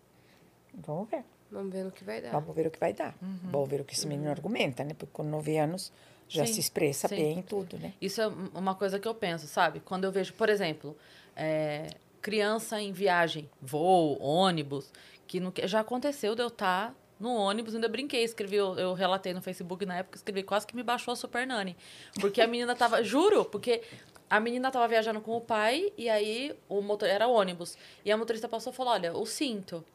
Vamos 0.73 1.09
ver. 1.09 1.23
Vamos 1.51 1.71
ver 1.73 1.83
no 1.83 1.91
que 1.91 2.03
vai 2.03 2.21
dar. 2.21 2.31
Vamos 2.31 2.55
ver 2.55 2.67
o 2.67 2.71
que 2.71 2.79
vai 2.79 2.93
dar. 2.93 3.15
Vamos 3.21 3.69
ver 3.69 3.81
o 3.81 3.85
que 3.85 3.93
esse 3.93 4.07
menino 4.07 4.29
argumenta, 4.29 4.83
né? 4.83 4.93
Porque 4.93 5.11
com 5.13 5.23
nove 5.23 5.57
anos 5.57 5.91
já 6.27 6.45
Sim, 6.45 6.53
se 6.53 6.59
expressa 6.61 7.07
sim. 7.09 7.15
bem 7.15 7.39
em 7.39 7.41
tudo, 7.41 7.77
né? 7.77 7.93
Isso 8.01 8.21
é 8.21 8.27
um- 8.27 8.49
uma 8.55 8.73
coisa 8.73 8.97
que 8.97 9.07
eu 9.07 9.13
penso, 9.13 9.47
sabe? 9.47 9.81
Quando 9.81 10.05
eu 10.05 10.11
vejo, 10.13 10.33
por 10.33 10.47
exemplo, 10.47 10.97
é, 11.35 11.87
criança 12.21 12.81
em 12.81 12.93
viagem, 12.93 13.49
voo, 13.61 14.17
ônibus, 14.21 14.91
que 15.27 15.41
não, 15.41 15.51
que- 15.51 15.67
já 15.67 15.81
aconteceu 15.81 16.33
de 16.33 16.41
eu 16.41 16.47
estar 16.47 16.95
no 17.21 17.33
ônibus, 17.35 17.75
ainda 17.75 17.87
brinquei, 17.87 18.23
escrevi, 18.23 18.55
eu, 18.55 18.75
eu 18.77 18.93
relatei 18.93 19.33
no 19.33 19.41
Facebook 19.41 19.85
na 19.85 19.97
época, 19.97 20.17
escrevi 20.17 20.43
quase 20.43 20.65
que 20.65 20.75
me 20.75 20.81
baixou 20.81 21.11
a 21.11 21.15
Super 21.15 21.45
Nani. 21.45 21.77
Porque 22.19 22.41
a 22.41 22.47
menina 22.47 22.75
tava, 22.75 23.01
juro, 23.05 23.45
porque 23.45 23.81
a 24.29 24.39
menina 24.39 24.71
tava 24.71 24.87
viajando 24.87 25.21
com 25.21 25.37
o 25.37 25.41
pai 25.41 25.93
e 25.97 26.09
aí 26.09 26.55
o 26.67 26.81
motor 26.81 27.07
era 27.07 27.27
ônibus. 27.27 27.77
E 28.03 28.11
a 28.11 28.17
motorista 28.17 28.49
passou 28.49 28.73
e 28.73 28.75
falou: 28.75 28.93
olha, 28.93 29.13
o 29.13 29.25
cinto. 29.25 29.85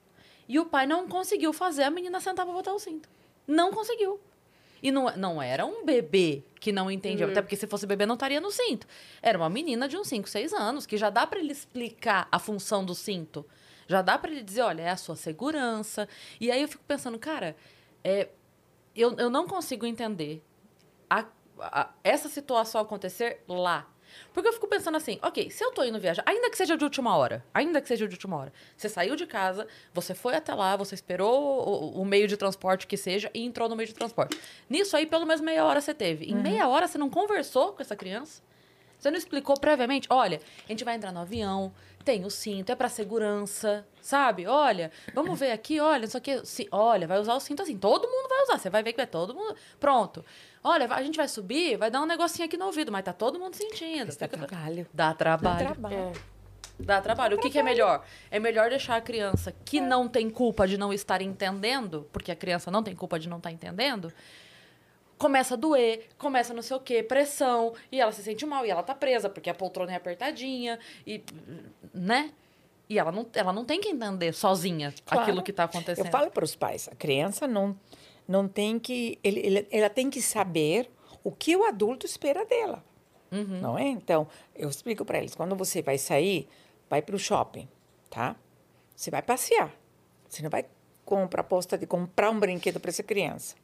E 0.48 0.60
o 0.60 0.66
pai 0.66 0.86
não 0.86 1.08
conseguiu 1.08 1.52
fazer 1.52 1.82
a 1.82 1.90
menina 1.90 2.20
sentar 2.20 2.46
pra 2.46 2.54
botar 2.54 2.72
o 2.72 2.78
cinto. 2.78 3.08
Não 3.46 3.72
conseguiu. 3.72 4.20
E 4.82 4.92
não, 4.92 5.10
não 5.16 5.42
era 5.42 5.66
um 5.66 5.84
bebê 5.84 6.42
que 6.60 6.70
não 6.70 6.90
entendia, 6.90 7.26
até 7.26 7.40
porque 7.42 7.56
se 7.56 7.66
fosse 7.66 7.86
bebê 7.86 8.06
não 8.06 8.14
estaria 8.14 8.40
no 8.40 8.50
cinto. 8.50 8.86
Era 9.20 9.38
uma 9.38 9.48
menina 9.48 9.88
de 9.88 9.96
uns 9.96 10.06
5, 10.06 10.28
6 10.28 10.52
anos, 10.52 10.86
que 10.86 10.96
já 10.96 11.10
dá 11.10 11.26
para 11.26 11.40
ele 11.40 11.50
explicar 11.50 12.28
a 12.30 12.38
função 12.38 12.84
do 12.84 12.94
cinto. 12.94 13.44
Já 13.86 14.02
dá 14.02 14.18
para 14.18 14.30
ele 14.30 14.42
dizer, 14.42 14.62
olha, 14.62 14.82
é 14.82 14.90
a 14.90 14.96
sua 14.96 15.16
segurança. 15.16 16.08
E 16.40 16.50
aí 16.50 16.60
eu 16.62 16.68
fico 16.68 16.82
pensando, 16.84 17.18
cara, 17.18 17.56
é, 18.02 18.28
eu, 18.94 19.14
eu 19.18 19.30
não 19.30 19.46
consigo 19.46 19.86
entender 19.86 20.42
a- 21.08 21.26
a- 21.60 21.90
essa 22.02 22.28
situação 22.28 22.80
acontecer 22.80 23.42
lá. 23.48 23.88
Porque 24.32 24.48
eu 24.48 24.52
fico 24.52 24.66
pensando 24.66 24.96
assim, 24.96 25.18
ok, 25.22 25.50
se 25.50 25.62
eu 25.62 25.72
tô 25.72 25.84
indo 25.84 25.98
viajar, 26.00 26.22
ainda 26.24 26.48
que 26.48 26.56
seja 26.56 26.76
de 26.76 26.82
última 26.84 27.14
hora, 27.16 27.44
ainda 27.52 27.80
que 27.82 27.88
seja 27.88 28.06
de 28.08 28.14
última 28.14 28.36
hora, 28.36 28.52
você 28.76 28.88
saiu 28.88 29.14
de 29.14 29.26
casa, 29.26 29.66
você 29.92 30.14
foi 30.14 30.34
até 30.34 30.54
lá, 30.54 30.74
você 30.76 30.94
esperou 30.94 31.68
o, 31.68 32.00
o 32.00 32.04
meio 32.04 32.26
de 32.26 32.36
transporte 32.36 32.86
que 32.86 32.96
seja 32.96 33.30
e 33.34 33.44
entrou 33.44 33.68
no 33.68 33.76
meio 33.76 33.86
de 33.88 33.94
transporte. 33.94 34.38
Nisso 34.70 34.96
aí, 34.96 35.06
pelo 35.06 35.26
menos 35.26 35.40
meia 35.42 35.64
hora 35.64 35.80
você 35.80 35.92
teve. 35.92 36.24
Em 36.26 36.34
meia 36.34 36.66
hora 36.66 36.86
você 36.88 36.96
não 36.96 37.10
conversou 37.10 37.72
com 37.72 37.82
essa 37.82 37.94
criança? 37.96 38.42
Você 38.98 39.10
não 39.10 39.18
explicou 39.18 39.58
previamente? 39.60 40.06
Olha, 40.10 40.40
a 40.64 40.68
gente 40.72 40.82
vai 40.84 40.94
entrar 40.96 41.12
no 41.12 41.20
avião, 41.20 41.74
tem 42.06 42.24
o 42.24 42.30
cinto, 42.30 42.70
é 42.70 42.74
pra 42.76 42.88
segurança, 42.88 43.84
sabe? 44.00 44.46
Olha, 44.46 44.92
vamos 45.12 45.38
ver 45.38 45.50
aqui, 45.50 45.80
olha, 45.80 46.04
isso 46.04 46.16
aqui, 46.16 46.40
ci- 46.46 46.68
olha, 46.70 47.06
vai 47.06 47.18
usar 47.18 47.34
o 47.34 47.40
cinto 47.40 47.62
assim, 47.62 47.76
todo 47.76 48.06
mundo 48.08 48.28
vai 48.28 48.42
usar, 48.44 48.58
você 48.58 48.70
vai 48.70 48.82
ver 48.82 48.92
que 48.92 48.96
vai 48.96 49.06
todo 49.08 49.34
mundo. 49.34 49.56
Pronto. 49.80 50.24
Olha, 50.62 50.86
a 50.94 51.02
gente 51.02 51.16
vai 51.16 51.26
subir, 51.26 51.76
vai 51.76 51.90
dar 51.90 52.00
um 52.00 52.06
negocinho 52.06 52.46
aqui 52.46 52.56
no 52.56 52.66
ouvido, 52.66 52.92
mas 52.92 53.04
tá 53.04 53.12
todo 53.12 53.38
mundo 53.40 53.54
sentindo. 53.56 54.06
Dá 54.06 54.28
Fica- 54.28 54.46
trabalho. 54.46 54.86
Dá 54.94 55.08
Dá 55.08 55.14
trabalho. 55.14 55.66
trabalho. 55.66 55.96
É. 55.96 56.12
Dá 56.78 57.00
trabalho. 57.00 57.36
O 57.36 57.40
que, 57.40 57.50
que 57.50 57.58
é 57.58 57.62
melhor? 57.62 58.04
É 58.30 58.38
melhor 58.38 58.68
deixar 58.70 58.96
a 58.96 59.00
criança 59.00 59.52
que 59.64 59.80
não 59.80 60.06
tem 60.08 60.30
culpa 60.30 60.66
de 60.68 60.76
não 60.78 60.92
estar 60.92 61.20
entendendo, 61.22 62.06
porque 62.12 62.30
a 62.30 62.36
criança 62.36 62.70
não 62.70 62.82
tem 62.82 62.94
culpa 62.94 63.18
de 63.18 63.28
não 63.28 63.38
estar 63.38 63.50
entendendo, 63.50 64.12
começa 65.18 65.54
a 65.54 65.56
doer, 65.56 66.08
começa 66.18 66.52
não 66.52 66.62
sei 66.62 66.76
o 66.76 66.80
quê, 66.80 67.02
pressão, 67.02 67.74
e 67.90 68.00
ela 68.00 68.12
se 68.12 68.22
sente 68.22 68.44
mal, 68.44 68.64
e 68.66 68.70
ela 68.70 68.82
tá 68.82 68.94
presa, 68.94 69.28
porque 69.28 69.48
a 69.50 69.54
poltrona 69.54 69.92
é 69.92 69.96
apertadinha, 69.96 70.78
e. 71.06 71.22
né? 71.94 72.32
E 72.88 72.98
ela 72.98 73.10
não, 73.10 73.26
ela 73.34 73.52
não 73.52 73.64
tem 73.64 73.80
que 73.80 73.88
entender 73.88 74.32
sozinha 74.32 74.94
Claro. 75.04 75.22
aquilo 75.22 75.42
que 75.42 75.52
tá 75.52 75.64
acontecendo. 75.64 76.06
Eu 76.06 76.12
falo 76.12 76.30
para 76.30 76.44
os 76.44 76.54
pais, 76.54 76.88
a 76.88 76.94
criança 76.94 77.46
não, 77.48 77.76
não 78.28 78.46
tem 78.46 78.78
que. 78.78 79.18
Ele, 79.24 79.40
ele- 79.40 79.68
ela 79.70 79.90
tem 79.90 80.08
que 80.08 80.22
saber 80.22 80.88
o 81.24 81.32
que 81.32 81.56
o 81.56 81.64
adulto 81.64 82.06
espera 82.06 82.44
dela. 82.44 82.84
Uhum. 83.32 83.60
Não 83.60 83.76
é? 83.78 83.88
Então, 83.88 84.28
eu 84.54 84.68
explico 84.68 85.04
para 85.04 85.18
eles: 85.18 85.34
quando 85.34 85.56
você 85.56 85.82
vai 85.82 85.98
sair, 85.98 86.48
vai 86.88 87.02
para 87.02 87.16
o 87.16 87.18
shopping, 87.18 87.68
tá? 88.08 88.36
Você 88.94 89.10
vai 89.10 89.20
passear. 89.20 89.72
Você 90.28 90.42
não 90.42 90.50
vai 90.50 90.64
com 91.04 91.24
a 91.24 91.26
proposta 91.26 91.76
de 91.76 91.86
comprar 91.86 92.30
um 92.30 92.38
brinquedo 92.38 92.78
para 92.78 92.90
essa 92.90 93.02
criança. 93.02 93.56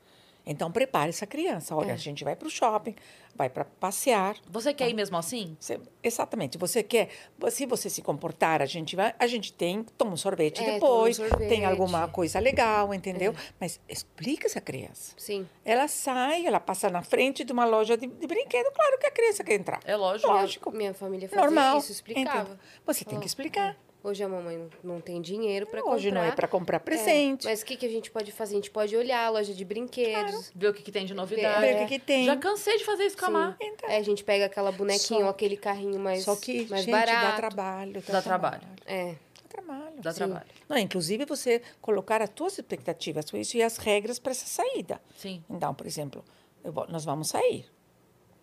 Então, 0.45 0.71
prepare 0.73 1.11
essa 1.11 1.27
criança. 1.27 1.75
Olha, 1.77 1.95
a 1.95 1.97
gente 1.97 2.25
vai 2.25 2.35
para 2.35 2.49
o 2.49 2.51
shopping, 2.51 2.97
vai 3.35 3.49
para 3.49 3.65
passear. 3.65 4.37
Você 4.51 4.75
quer 4.75 4.91
ir 4.91 4.95
mesmo 4.95 5.17
assim? 5.17 5.57
Você- 5.61 5.81
exatamente. 6.03 6.59
Você 6.59 6.83
quer, 6.83 7.09
se 7.51 7.65
você 7.65 7.89
se 7.89 8.03
comportar, 8.03 8.61
a 8.61 8.67
gente 8.67 8.97
vai, 8.97 9.15
a 9.19 9.27
gente 9.29 9.53
tem, 9.53 9.85
toma 9.97 10.13
um 10.13 10.17
sorvete 10.17 10.61
É, 10.63 10.75
depois, 10.75 11.19
um 11.21 11.29
sorvete. 11.29 11.49
tem 11.49 11.65
alguma 11.65 12.09
coisa 12.09 12.41
legal, 12.41 12.93
entendeu? 12.93 13.35
Mas 13.61 13.79
explica 13.89 14.47
essa 14.49 14.61
criança. 14.61 15.15
Sim. 15.17 15.49
Ela 15.65 15.87
sai, 15.87 16.45
ela 16.45 16.59
passa 16.59 16.91
na 16.91 17.03
frente 17.03 17.45
de 17.45 17.53
uma 17.53 17.65
loja 17.65 17.97
de, 17.97 18.07
de 18.09 18.27
brinquedo, 18.27 18.71
claro 18.73 18.99
que 18.99 19.07
a 19.07 19.11
criança 19.13 19.45
quer 19.45 19.55
entrar. 19.55 19.81
É 19.85 19.95
lógico. 19.95 20.29
Lógico. 20.29 20.71
Minha 20.73 20.93
família 20.93 21.29
fazia 21.29 21.41
Normal. 21.45 21.79
isso, 21.79 21.93
explicava. 21.93 22.41
entendeu? 22.41 22.59
Você 22.85 23.05
tem 23.05 23.17
Ó, 23.17 23.21
que 23.21 23.27
explicar. 23.27 23.77
Hoje 24.05 24.25
a 24.25 24.29
mamãe 24.29 24.69
não, 24.83 25.01
tem 25.01 25.21
dinheiro 25.21 25.65
para 25.67 25.81
comprar. 25.81 25.95
Hoje 25.97 26.11
não 26.11 26.23
é 26.23 26.33
para 26.33 26.49
comprar 26.49 26.81
presente. 26.81 27.47
É, 27.47 27.51
mas 27.51 27.63
o 27.63 27.65
que, 27.65 27.77
que 27.77 27.87
a 27.87 27.89
gente 27.89 28.11
pode 28.11 28.33
fazer? 28.33 28.55
A 28.55 28.57
gente 28.57 28.71
pode 28.71 28.97
olhar 28.97 29.25
a 29.27 29.31
loja 29.31 29.55
de 29.55 29.65
brinquedos. 29.65 30.51
Ver 30.55 30.69
o 30.69 30.75
que, 30.75 30.83
que 30.83 30.91
tem 30.91 31.07
de 31.07 31.15
novidade. 31.15 31.61
Ver 31.61 31.77
o 31.77 31.79
que, 31.87 31.99
que 31.99 32.05
tem. 32.05 32.25
Já 32.27 32.37
cansei 32.37 32.79
de 32.79 32.85
fazer 32.85 33.05
isso 33.05 33.17
com 33.17 33.27
a 33.27 33.31
Má. 33.31 33.57
Então, 33.61 33.89
É, 33.89 33.99
a 33.99 34.03
gente 34.03 34.25
pega 34.25 34.47
aquela 34.47 34.73
bonequinha 34.73 35.21
Só- 35.21 35.25
ou 35.27 35.31
aquele 35.31 35.57
carrinho 35.57 36.01
mais, 36.01 36.25
Só 36.25 36.35
que, 36.35 36.67
mais 36.69 36.83
gente, 36.85 36.91
barato. 36.91 37.27
dá 37.31 37.37
trabalho. 37.37 38.03
Dá 38.09 38.23
trabalho. 38.23 38.63
É. 38.87 39.15
Dá 39.15 39.49
trabalho. 39.49 39.95
Dá 40.01 40.13
Sim. 40.13 40.19
trabalho. 40.19 40.47
Não, 40.69 40.79
inclusive 40.79 41.25
você 41.25 41.63
colocar 41.81 42.21
as 42.21 42.31
suas 42.37 42.55
expectativas 42.59 43.27
isso 43.35 43.57
e 43.57 43.63
as 43.63 43.77
regras 43.77 44.19
para 44.19 44.33
essa 44.33 44.47
saída. 44.47 45.01
Sim, 45.17 45.45
Então, 45.49 45.73
por 45.75 45.87
exemplo, 45.87 46.25
vou- 46.65 46.89
nós 46.89 47.05
vamos 47.05 47.29
sair. 47.29 47.67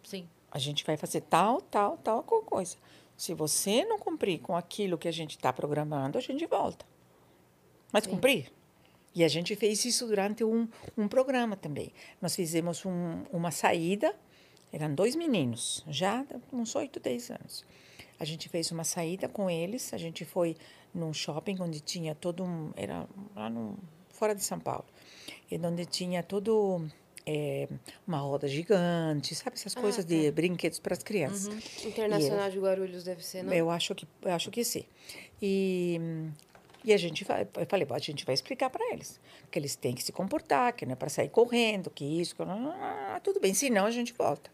sim. 0.03 0.25
A 0.51 0.57
gente 0.57 0.83
vai 0.83 0.97
fazer 0.97 1.21
tal, 1.21 1.61
tal, 1.61 1.97
tal 1.97 2.23
co- 2.23 2.41
coisa. 2.41 2.75
Se 3.19 3.33
você 3.33 3.83
não 3.83 3.99
cumprir 3.99 4.39
com 4.39 4.55
aquilo 4.55 4.97
que 4.97 5.07
a 5.07 5.11
gente 5.11 5.31
está 5.31 5.51
programando, 5.51 6.17
a 6.17 6.21
gente 6.21 6.45
volta. 6.45 6.85
Mas 7.91 8.07
cumprir. 8.07 8.49
E 9.13 9.25
a 9.25 9.27
gente 9.27 9.57
fez 9.57 9.83
isso 9.83 10.07
durante 10.07 10.41
um, 10.41 10.65
um 10.97 11.05
programa 11.05 11.57
também. 11.57 11.91
Nós 12.21 12.33
fizemos 12.33 12.85
um- 12.85 13.23
uma 13.33 13.51
saída, 13.51 14.15
eram 14.71 14.95
dois 14.95 15.17
meninos, 15.17 15.83
já 15.89 16.25
uns 16.53 16.73
8, 16.75 16.97
10 16.97 17.29
anos. 17.31 17.65
A 18.17 18.23
gente 18.23 18.47
fez 18.47 18.71
uma 18.71 18.85
saída 18.85 19.27
com 19.27 19.49
eles, 19.49 19.93
a 19.93 19.97
gente 19.97 20.23
foi 20.23 20.55
num 20.93 21.11
shopping 21.11 21.57
onde 21.59 21.81
tinha 21.81 22.15
todo 22.15 22.41
um. 22.43 22.71
Era 22.77 23.05
lá 23.35 23.49
no, 23.49 23.77
fora 24.11 24.33
de 24.33 24.43
São 24.45 24.59
Paulo. 24.61 24.85
E 25.51 25.57
onde 25.57 25.85
tinha 25.85 26.23
todo. 26.23 26.87
Eh, 27.31 27.67
uma 28.07 28.17
roda 28.19 28.47
gigante, 28.47 29.35
sabe? 29.35 29.55
Essas 29.55 29.77
Ah, 29.77 29.81
coisas 29.81 30.03
tá. 30.03 30.09
de 30.09 30.31
brinquedos 30.31 30.79
para 30.79 30.93
as 30.93 31.03
crianças. 31.03 31.47
Internacional 31.85 32.49
de 32.49 32.59
Guarulhos 32.59 33.03
deve 33.03 33.23
ser, 33.23 33.43
não? 33.43 33.53
Eu 33.53 33.69
acho 33.69 33.93
que 33.93 34.07
eu 34.23 34.31
acho 34.31 34.49
que 34.49 34.63
sim. 34.63 34.83
E 35.41 35.99
e 36.83 36.93
a 36.93 36.97
gente 36.97 37.25
vai, 37.25 37.45
eu 37.57 37.65
falei, 37.67 37.85
"Bom, 37.85 37.93
a 37.93 37.99
gente 37.99 38.25
vai 38.25 38.33
explicar 38.33 38.69
para 38.69 38.93
eles 38.93 39.19
que 39.51 39.59
eles 39.59 39.75
têm 39.75 39.93
que 39.93 40.01
se 40.01 40.11
comportar, 40.13 40.73
que 40.73 40.85
não 40.85 40.93
é 40.93 40.95
para 40.95 41.09
sair 41.09 41.29
correndo, 41.29 41.89
que 41.89 42.05
isso, 42.05 42.35
que 42.35 42.41
ah, 42.41 43.19
tudo 43.23 43.39
bem, 43.39 43.53
senão 43.53 43.85
a 43.85 43.91
gente 43.91 44.13
volta. 44.13 44.49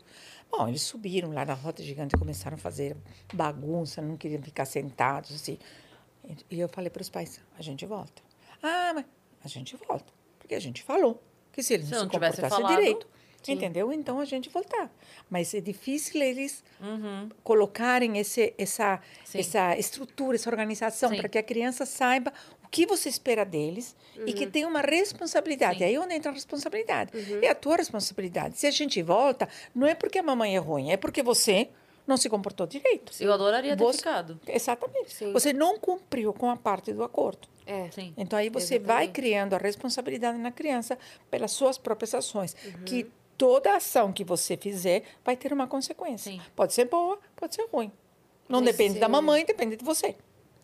Bom, 0.51 0.67
eles 0.67 0.81
subiram 0.81 1.31
lá 1.31 1.45
na 1.45 1.53
roda 1.53 1.83
gigante 1.83 2.15
e 2.15 2.19
começaram 2.19 2.55
a 2.55 2.57
fazer 2.57 2.95
bagunça, 3.33 4.01
não 4.01 4.17
queriam 4.17 4.41
ficar 4.41 4.65
sentados 4.65 5.33
assim. 5.33 5.57
E 6.49 6.59
eu 6.59 6.67
falei 6.67 6.89
para 6.89 7.01
os 7.01 7.09
pais, 7.09 7.39
a 7.57 7.61
gente 7.61 7.85
volta. 7.85 8.21
Ah, 8.61 8.91
mas 8.95 9.05
a 9.43 9.47
gente 9.47 9.75
volta, 9.87 10.11
porque 10.39 10.55
a 10.55 10.59
gente 10.59 10.81
falou 10.81 11.21
que 11.55 11.63
se 11.63 11.73
eles 11.73 11.87
Se 11.87 11.93
não 11.93 12.01
se 12.01 12.05
comportassem 12.09 12.49
falado, 12.49 12.75
direito, 12.75 13.07
entendeu? 13.47 13.91
Então 13.93 14.19
a 14.19 14.25
gente 14.25 14.49
voltar. 14.49 14.91
Mas 15.29 15.53
é 15.53 15.61
difícil 15.61 16.21
eles 16.21 16.63
Uhum. 16.81 17.29
colocarem 17.43 18.17
esse, 18.17 18.53
essa, 18.57 18.99
Sim. 19.23 19.39
essa 19.39 19.77
estrutura, 19.77 20.35
essa 20.35 20.49
organização, 20.49 21.09
Sim. 21.09 21.17
para 21.17 21.29
que 21.29 21.37
a 21.37 21.43
criança 21.43 21.85
saiba 21.85 22.33
o 22.63 22.67
que 22.67 22.85
você 22.85 23.07
espera 23.07 23.45
deles 23.45 23.95
e 24.25 24.33
que 24.33 24.45
tenha 24.47 24.67
uma 24.67 24.81
responsabilidade. 24.81 25.77
Sim. 25.79 25.85
Aí 25.85 25.95
é 25.95 25.99
onde 25.99 26.13
entra 26.15 26.31
a 26.31 26.33
responsabilidade. 26.33 27.11
É 27.41 27.49
a 27.49 27.55
tua 27.55 27.77
responsabilidade. 27.77 28.57
Se 28.59 28.67
a 28.67 28.71
gente 28.71 29.01
volta, 29.01 29.47
não 29.73 29.87
é 29.87 29.95
porque 29.95 30.19
a 30.19 30.23
mamãe 30.23 30.55
é 30.55 30.59
ruim, 30.59 30.91
é 30.91 30.97
porque 30.97 31.23
você 31.23 31.69
não 32.07 32.17
se 32.17 32.29
comportou 32.29 32.65
direito. 32.67 33.11
Eu 33.19 33.33
adoraria 33.33 33.75
ter 33.75 33.83
Você- 33.83 33.97
ficado. 33.99 34.39
Exatamente. 34.47 35.13
Sim. 35.13 35.33
Você 35.33 35.51
não 35.53 35.77
cumpriu 35.79 36.33
com 36.33 36.49
a 36.49 36.55
parte 36.57 36.93
do 36.93 37.03
acordo. 37.03 37.47
É. 37.65 37.89
Sim. 37.91 38.13
Então 38.15 38.37
aí 38.37 38.49
você 38.49 38.77
vai 38.77 39.05
Exatamente. 39.05 39.11
criando 39.13 39.53
a 39.53 39.57
responsabilidade 39.57 40.37
na 40.37 40.51
criança 40.51 40.97
pelas 41.31 41.51
suas 41.51 41.77
próprias 41.77 42.13
ações, 42.13 42.55
Uhum. 42.63 42.85
que 42.85 43.11
toda 43.37 43.75
ação 43.75 44.13
que 44.13 44.23
você 44.23 44.55
fizer 44.55 45.03
vai 45.23 45.35
ter 45.35 45.51
uma 45.51 45.67
consequência. 45.67 46.31
Sim. 46.31 46.41
Pode 46.55 46.73
ser 46.73 46.85
boa, 46.85 47.19
pode 47.35 47.55
ser 47.55 47.67
ruim. 47.73 47.91
Não 48.47 48.59
Mas 48.61 48.71
depende 48.75 48.99
da 48.99 49.09
mamãe, 49.09 49.43
depende 49.43 49.75
de 49.75 49.83
você. 49.83 50.15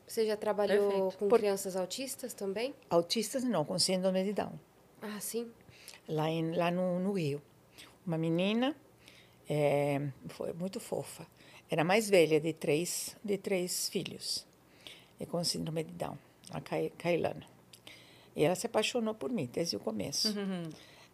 Você 0.05 0.25
já 0.27 0.37
trabalhou 0.37 0.89
Perfeito. 0.91 1.17
com 1.17 1.27
Por- 1.29 1.39
crianças 1.39 1.75
autistas 1.75 2.33
também? 2.33 2.75
Autistas 2.89 3.43
não, 3.43 3.65
com 3.65 3.79
síndrome 3.79 4.23
de 4.23 4.33
Down. 4.33 4.51
Ah, 5.01 5.19
sim. 5.19 5.49
Lá, 6.07 6.29
em, 6.29 6.53
lá 6.55 6.69
no, 6.69 6.99
no 6.99 7.13
Rio. 7.13 7.41
Uma 8.05 8.17
menina, 8.17 8.75
é, 9.53 10.01
foi 10.29 10.53
muito 10.53 10.79
fofa. 10.79 11.27
Era 11.69 11.83
mais 11.83 12.09
velha 12.09 12.39
de 12.39 12.53
três, 12.53 13.15
de 13.23 13.37
três 13.37 13.89
filhos. 13.89 14.45
E 15.19 15.25
com 15.25 15.43
síndrome 15.43 15.83
de 15.83 15.91
Down, 15.91 16.17
a 16.51 16.61
Kailana. 16.97 17.45
E 18.33 18.43
ela 18.45 18.55
se 18.55 18.65
apaixonou 18.65 19.13
por 19.13 19.29
mim 19.29 19.49
desde 19.51 19.75
o 19.75 19.79
começo. 19.79 20.33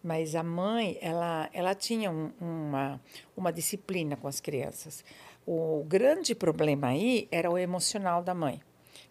Mas 0.04 0.36
a 0.36 0.44
mãe, 0.44 0.98
ela, 1.02 1.50
ela 1.52 1.74
tinha 1.74 2.12
um- 2.12 2.32
uma, 2.40 3.02
uma 3.36 3.52
disciplina 3.52 4.16
com 4.16 4.28
as 4.28 4.40
crianças. 4.40 5.04
O 5.46 5.84
grande 5.88 6.36
problema 6.36 6.90
aí 6.90 7.28
era 7.32 7.50
o 7.50 7.58
emocional 7.58 8.22
da 8.24 8.34
mãe, 8.36 8.62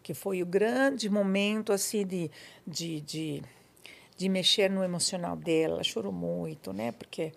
que 0.03 0.15
foi 0.15 0.43
o 0.43 0.47
grande 0.47 1.11
momento 1.11 1.73
assim 1.73 2.07
de, 2.07 2.31
de, 2.67 3.01
de, 3.01 3.43
de 4.17 4.29
mexer 4.29 4.71
no 4.71 4.85
emocional 4.85 5.35
dela. 5.37 5.75
Ela 5.75 5.83
chorou 5.85 6.13
muito, 6.13 6.73
né? 6.73 6.93
Porque 6.93 7.33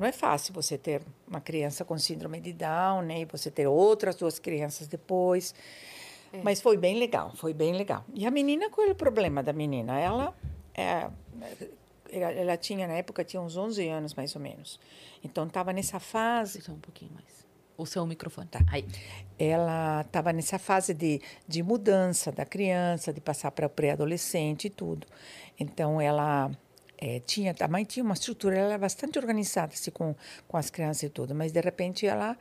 não 0.00 0.06
é 0.06 0.12
fácil 0.12 0.54
você 0.54 0.78
ter 0.78 1.02
uma 1.28 1.42
criança 1.42 1.84
com 1.84 1.98
síndrome 1.98 2.40
de 2.40 2.54
Down, 2.54 3.02
né? 3.02 3.20
E 3.20 3.24
você 3.26 3.50
ter 3.50 3.66
outras 3.66 4.16
duas 4.16 4.38
crianças 4.38 4.88
depois. 4.88 5.54
Mas 6.42 6.58
foi 6.58 6.78
bem 6.78 6.98
legal, 6.98 7.36
foi 7.36 7.52
bem 7.52 7.74
legal. 7.74 8.02
E 8.14 8.26
a 8.26 8.30
menina, 8.30 8.70
qual 8.70 8.86
é 8.86 8.92
o 8.92 8.94
problema 8.94 9.42
da 9.42 9.52
menina? 9.52 10.00
Ela, 10.00 10.34
é, 10.72 11.10
ela, 12.10 12.56
tinha, 12.56 12.86
na 12.86 12.94
época, 12.94 13.22
tinha 13.22 13.42
uns 13.42 13.58
11 13.58 13.86
anos, 13.88 14.14
mais 14.14 14.34
ou 14.34 14.40
menos. 14.40 14.80
Então, 15.22 15.46
estava 15.46 15.70
nessa 15.70 16.00
fase 16.00 16.62
Só 16.62 16.72
um 16.72 16.78
pouquinho 16.78 17.12
mais. 17.12 17.46
O 17.76 17.84
seu 17.84 18.06
microfone. 18.06 18.48
Tá. 18.48 18.60
Aí. 18.70 18.86
ela 19.38 20.00
estava 20.00 20.32
nessa 20.32 20.58
fase 20.58 20.94
de, 20.94 21.20
de 21.46 21.62
mudança 21.62 22.32
da 22.32 22.46
criança, 22.46 23.12
de 23.12 23.20
passar 23.20 23.50
para 23.50 23.68
pré-adolescente 23.68 24.68
e 24.68 24.70
tudo. 24.70 25.06
Então, 25.58 26.00
ela 26.00 26.50
eh, 27.00 27.20
tinha, 27.26 27.54
a 27.58 27.68
mãe 27.68 27.84
tinha 27.84 28.04
uma 28.04 28.14
estrutura, 28.14 28.56
ela 28.56 28.68
era 28.70 28.78
bastante 28.78 29.18
organizada 29.18 29.72
assim, 29.72 29.90
com, 29.90 30.14
com 30.46 30.56
as 30.56 30.70
crianças 30.70 31.02
e 31.04 31.08
tudo, 31.08 31.34
mas 31.34 31.52
de 31.52 31.60
repente 31.60 32.06
ela 32.06 32.36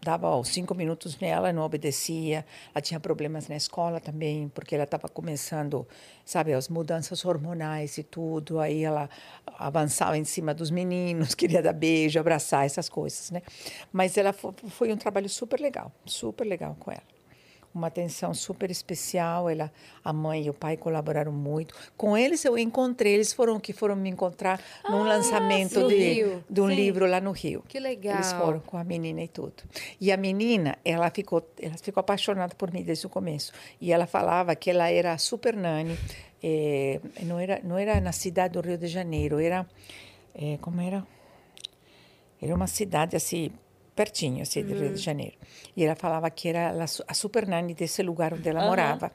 dava 0.00 0.28
ó, 0.28 0.44
cinco 0.44 0.74
minutos 0.74 1.18
nela, 1.18 1.52
não 1.52 1.62
obedecia. 1.62 2.44
Ela 2.72 2.80
tinha 2.80 3.00
problemas 3.00 3.48
na 3.48 3.56
escola 3.56 4.00
também, 4.00 4.48
porque 4.48 4.74
ela 4.74 4.84
estava 4.84 5.08
começando, 5.08 5.86
sabe, 6.24 6.52
as 6.52 6.68
mudanças 6.68 7.24
hormonais 7.24 7.98
e 7.98 8.02
tudo. 8.02 8.60
Aí 8.60 8.84
ela 8.84 9.10
avançava 9.58 10.16
em 10.16 10.24
cima 10.24 10.54
dos 10.54 10.70
meninos, 10.70 11.34
queria 11.36 11.62
dar 11.62 11.72
beijo, 11.72 12.18
abraçar, 12.18 12.64
essas 12.64 12.88
coisas, 12.88 13.30
né? 13.30 13.42
Mas 13.92 14.16
ela 14.16 14.32
fo- 14.32 14.54
foi 14.68 14.92
um 14.92 14.96
trabalho 14.96 15.28
super 15.28 15.60
legal, 15.60 15.92
super 16.06 16.44
legal 16.44 16.76
com 16.78 16.90
ela 16.92 17.17
uma 17.74 17.86
atenção 17.86 18.34
super 18.34 18.70
especial. 18.70 19.48
Ela, 19.48 19.70
a 20.04 20.12
mãe 20.12 20.44
e 20.44 20.50
o 20.50 20.54
pai 20.54 20.76
colaboraram 20.76 21.32
muito. 21.32 21.74
Com 21.96 22.16
eles 22.16 22.44
eu 22.44 22.56
encontrei, 22.58 23.14
eles 23.14 23.32
foram 23.32 23.58
que 23.60 23.72
foram 23.72 23.96
me 23.96 24.08
encontrar 24.08 24.60
num 24.88 25.02
lançamento 25.02 25.80
no 25.80 25.88
de, 25.88 26.38
de 26.48 26.60
um 26.60 26.68
Sim. 26.68 26.74
livro 26.74 27.06
lá 27.06 27.20
no 27.20 27.30
Rio. 27.32 27.62
Que 27.68 27.78
legal. 27.78 28.14
Eles 28.14 28.32
foram 28.32 28.60
com 28.60 28.76
a 28.76 28.84
menina 28.84 29.22
e 29.22 29.28
tudo. 29.28 29.62
E 30.00 30.10
a 30.12 30.16
menina, 30.16 30.76
ela 30.84 31.10
ficou, 31.10 31.42
ela 31.60 31.76
ficou 31.76 32.00
apaixonada 32.00 32.54
por 32.54 32.72
mim 32.72 32.82
desde 32.82 33.06
o 33.06 33.10
começo. 33.10 33.52
E 33.80 33.92
ela 33.92 34.06
falava 34.06 34.54
que 34.56 34.70
ela 34.70 34.90
era 34.90 35.16
super 35.18 35.56
nani. 35.56 35.96
eh, 36.42 37.00
não 37.22 37.38
era 37.38 37.60
não 37.64 37.76
era 37.76 38.00
na 38.00 38.12
cidade 38.12 38.54
do 38.54 38.60
Rio 38.60 38.78
de 38.78 38.86
Janeiro, 38.86 39.40
era 39.40 39.66
eh, 40.34 40.58
como 40.60 40.80
era? 40.80 41.04
Era 42.40 42.54
uma 42.54 42.68
cidade 42.68 43.16
assim 43.16 43.50
pertinho, 44.02 44.42
assim, 44.42 44.64
de 44.64 44.72
Rio 44.74 44.92
de 44.92 45.00
Janeiro. 45.02 45.34
E 45.76 45.84
ela 45.84 45.96
falava 45.96 46.30
que 46.30 46.48
era 46.48 46.70
a 46.70 46.86
su- 46.86 47.02
a 47.06 47.14
super 47.14 47.44
nani 47.48 47.74
desse 47.74 48.00
lugar 48.02 48.32
onde 48.32 48.48
ela 48.48 48.60
Aham. 48.60 48.68
morava. 48.68 49.12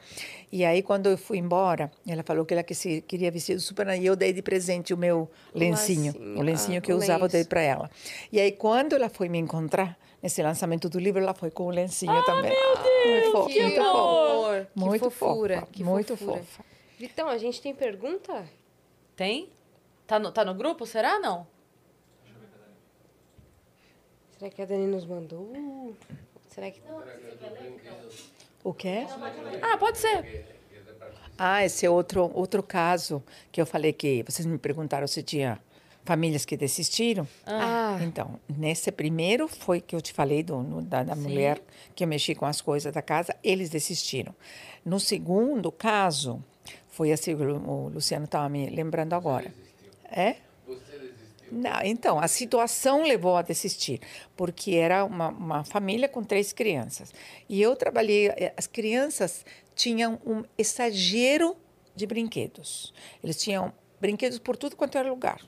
E 0.52 0.66
aí, 0.66 0.84
quando 0.84 1.08
eu 1.08 1.18
fui 1.18 1.38
embora, 1.38 1.90
ela 2.06 2.22
falou 2.24 2.44
que 2.46 2.54
ela 2.54 2.64
que 2.64 2.76
se, 2.76 3.02
queria 3.02 3.32
vestir 3.32 3.56
de 3.56 3.62
super 3.62 3.86
nani. 3.86 4.04
E 4.04 4.06
eu 4.08 4.16
dei 4.16 4.34
de 4.34 4.42
presente 4.42 4.94
o 4.94 4.98
meu 4.98 5.30
lencinho, 5.56 6.12
lacinho, 6.14 6.40
o 6.40 6.42
lencinho 6.44 6.78
ah, 6.80 6.82
que 6.82 6.92
o 6.92 6.96
eu 6.96 6.98
usava, 6.98 7.26
eu 7.26 7.30
dei 7.30 7.46
para 7.46 7.62
ela. 7.62 7.90
E 8.32 8.40
aí, 8.42 8.52
quando 8.52 8.94
ela 8.94 9.08
foi 9.10 9.30
me 9.30 9.38
encontrar, 9.40 9.98
nesse 10.22 10.44
lançamento 10.44 10.90
do 10.90 11.00
livro, 11.00 11.22
ela 11.22 11.34
foi 11.34 11.50
com 11.50 11.64
o 11.68 11.70
lencinho 11.70 12.22
também. 12.26 12.52
Muito 13.06 13.32
fofo, 13.32 13.48
Que 13.50 13.62
muito 13.62 13.82
fofo. 13.82 13.98
amor, 13.98 14.68
que 14.74 14.80
Muito 14.80 15.10
fofura, 15.12 15.56
fofa, 15.62 15.72
que 15.72 15.84
muito 15.84 16.18
fofura. 16.18 16.40
fofa. 16.40 16.64
Vitão, 17.00 17.28
a 17.30 17.38
gente 17.38 17.62
tem 17.62 17.74
pergunta? 17.74 18.44
Tem? 19.16 19.50
Tá 20.06 20.20
no, 20.20 20.30
tá 20.32 20.44
no 20.44 20.54
grupo? 20.54 20.86
Será 20.86 21.20
não? 21.20 21.48
Será 24.44 24.50
que 24.54 24.62
a 24.62 24.66
Dani 24.66 24.88
nos 24.88 25.06
mandou? 25.06 25.96
Será 26.50 26.70
que... 26.70 26.82
O 28.62 28.74
quê? 28.74 29.06
Ah, 29.62 29.78
pode 29.78 29.98
ser. 29.98 30.46
Ah, 31.38 31.64
esse 31.64 31.86
é 31.86 31.90
outro, 31.90 32.30
outro 32.34 32.62
caso 32.62 33.24
que 33.54 33.62
eu 33.62 33.66
falei 33.66 33.94
que 33.94 34.22
vocês 34.28 34.46
me 34.46 34.58
perguntaram 34.58 35.08
se 35.08 35.24
tinha 35.24 35.60
famílias 36.04 36.44
que 36.44 36.58
desistiram. 36.58 37.26
Ah, 37.48 37.98
Então, 38.02 38.38
nesse 38.50 38.92
primeiro 38.92 39.48
foi 39.48 39.80
que 39.80 39.96
eu 39.96 40.02
te 40.02 40.12
falei 40.12 40.44
do, 40.44 40.58
no- 40.62 40.82
da, 40.82 41.04
da 41.04 41.16
mulher 41.16 41.62
que 41.96 42.04
eu 42.04 42.08
mexi 42.10 42.36
com 42.36 42.46
as 42.46 42.60
coisas 42.60 42.92
da 42.94 43.02
casa, 43.02 43.34
eles 43.42 43.70
desistiram. 43.70 44.36
No 44.84 45.00
segundo 45.00 45.72
caso, 45.72 46.44
foi 46.90 47.14
assim, 47.14 47.34
o, 47.34 47.40
o 47.70 47.88
Luciano 47.88 48.26
estava 48.26 48.50
me 48.50 48.70
lembrando 48.70 49.14
agora. 49.14 49.54
É? 50.12 50.36
Não, 51.54 51.80
então, 51.84 52.20
a 52.20 52.28
situação 52.28 53.04
levou 53.04 53.38
a 53.38 53.42
desistir, 53.42 54.02
porque 54.36 54.72
era 54.72 55.06
uma, 55.06 55.30
uma 55.30 55.64
família 55.64 56.10
com 56.10 56.24
três 56.24 56.52
crianças. 56.52 57.14
E 57.48 57.62
eu 57.62 57.76
trabalhei, 57.76 58.28
eh, 58.30 58.54
as 58.58 58.66
crianças 58.68 59.46
tinham 59.76 60.20
um 60.26 60.44
exagero 60.58 61.56
de 61.96 62.06
brinquedos. 62.08 62.94
Eles 63.24 63.38
tinham 63.42 63.72
brinquedos 64.02 64.40
por 64.40 64.58
tudo 64.58 64.76
quanto 64.76 64.98
era 64.98 65.10
lugar. 65.10 65.40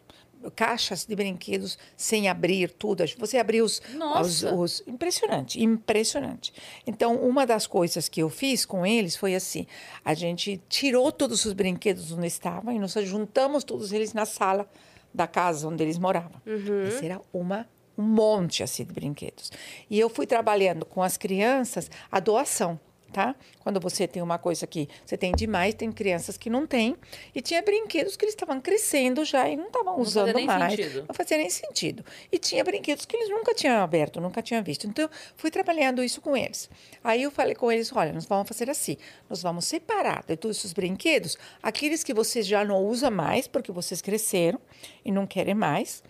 Caixas 0.55 1.05
de 1.07 1.15
brinquedos 1.15 1.75
sem 1.97 2.27
abrir 2.29 2.69
tudo. 2.71 3.03
Você 3.17 3.37
abria 3.39 3.63
os, 3.65 3.81
os, 4.21 4.43
os- 4.43 4.83
Impressionante, 4.85 5.59
impressionante. 5.63 6.53
Então, 6.85 7.15
uma 7.15 7.47
das 7.47 7.65
coisas 7.65 8.07
que 8.07 8.21
eu 8.21 8.29
fiz 8.29 8.63
com 8.63 8.85
eles 8.85 9.15
foi 9.15 9.33
assim: 9.33 9.65
a 10.03 10.13
gente 10.13 10.61
tirou 10.69 11.11
todos 11.11 11.45
os 11.45 11.53
brinquedos 11.53 12.11
onde 12.11 12.27
estavam 12.27 12.71
e 12.71 12.77
nós 12.77 12.93
juntamos 13.05 13.63
todos 13.63 13.91
eles 13.91 14.13
na 14.13 14.25
sala 14.25 14.69
da 15.15 15.27
casa 15.27 15.67
onde 15.67 15.83
eles 15.83 15.97
moravam. 15.97 16.41
Esse 16.87 17.05
era 17.05 17.19
uma 17.33 17.67
um 17.97 18.03
monte 18.03 18.61
assim 18.61 18.83
de 18.83 18.93
brinquedos. 18.93 19.51
E 19.89 19.97
eu 19.99 20.09
fui 20.09 20.27
trabalhando 20.27 20.85
com 20.85 21.01
as 21.01 21.15
crianças 21.17 21.89
a 22.11 22.19
doação, 22.19 22.79
tá? 23.11 23.35
Quando 23.59 23.79
você 23.79 24.07
tem 24.07 24.21
uma 24.21 24.37
coisa 24.37 24.67
que 24.67 24.89
você 25.05 25.17
tem 25.17 25.31
demais, 25.31 25.73
tem 25.73 25.91
crianças 25.91 26.37
que 26.37 26.49
não 26.49 26.67
têm, 26.67 26.95
e 27.33 27.41
tinha 27.41 27.61
brinquedos 27.61 28.15
que 28.15 28.25
eles 28.25 28.33
estavam 28.33 28.59
crescendo 28.59 29.23
já 29.23 29.47
e 29.47 29.55
não 29.55 29.67
estavam 29.67 29.95
fazia 29.97 30.03
usando 30.03 30.33
nem 30.35 30.45
mais. 30.45 30.75
sentido. 30.75 31.05
Não 31.07 31.15
fazia 31.15 31.37
nem 31.37 31.49
sentido. 31.49 32.05
E 32.31 32.37
tinha 32.37 32.63
brinquedos 32.63 33.05
que 33.05 33.15
eles 33.15 33.29
nunca 33.29 33.53
tinham 33.53 33.81
aberto, 33.81 34.19
nunca 34.19 34.41
tinham 34.41 34.63
visto. 34.63 34.85
Então, 34.87 35.05
eu 35.05 35.09
fui 35.37 35.49
trabalhando 35.49 36.03
isso 36.03 36.21
com 36.21 36.35
eles. 36.35 36.69
Aí 37.03 37.23
eu 37.23 37.31
falei 37.31 37.55
com 37.55 37.71
eles, 37.71 37.91
olha, 37.93 38.11
nós 38.11 38.25
vamos 38.25 38.47
fazer 38.47 38.69
assim, 38.69 38.97
nós 39.29 39.41
vamos 39.41 39.65
separar 39.65 40.23
de 40.27 40.35
todos 40.35 40.57
esses 40.57 40.73
brinquedos, 40.73 41.37
aqueles 41.61 42.03
que 42.03 42.13
vocês 42.13 42.45
já 42.45 42.63
não 42.65 42.83
usam 42.83 43.11
mais, 43.11 43.47
porque 43.47 43.71
vocês 43.71 44.01
cresceram 44.01 44.59
e 45.03 45.11
não 45.11 45.25
querem 45.25 45.53
mais, 45.53 46.03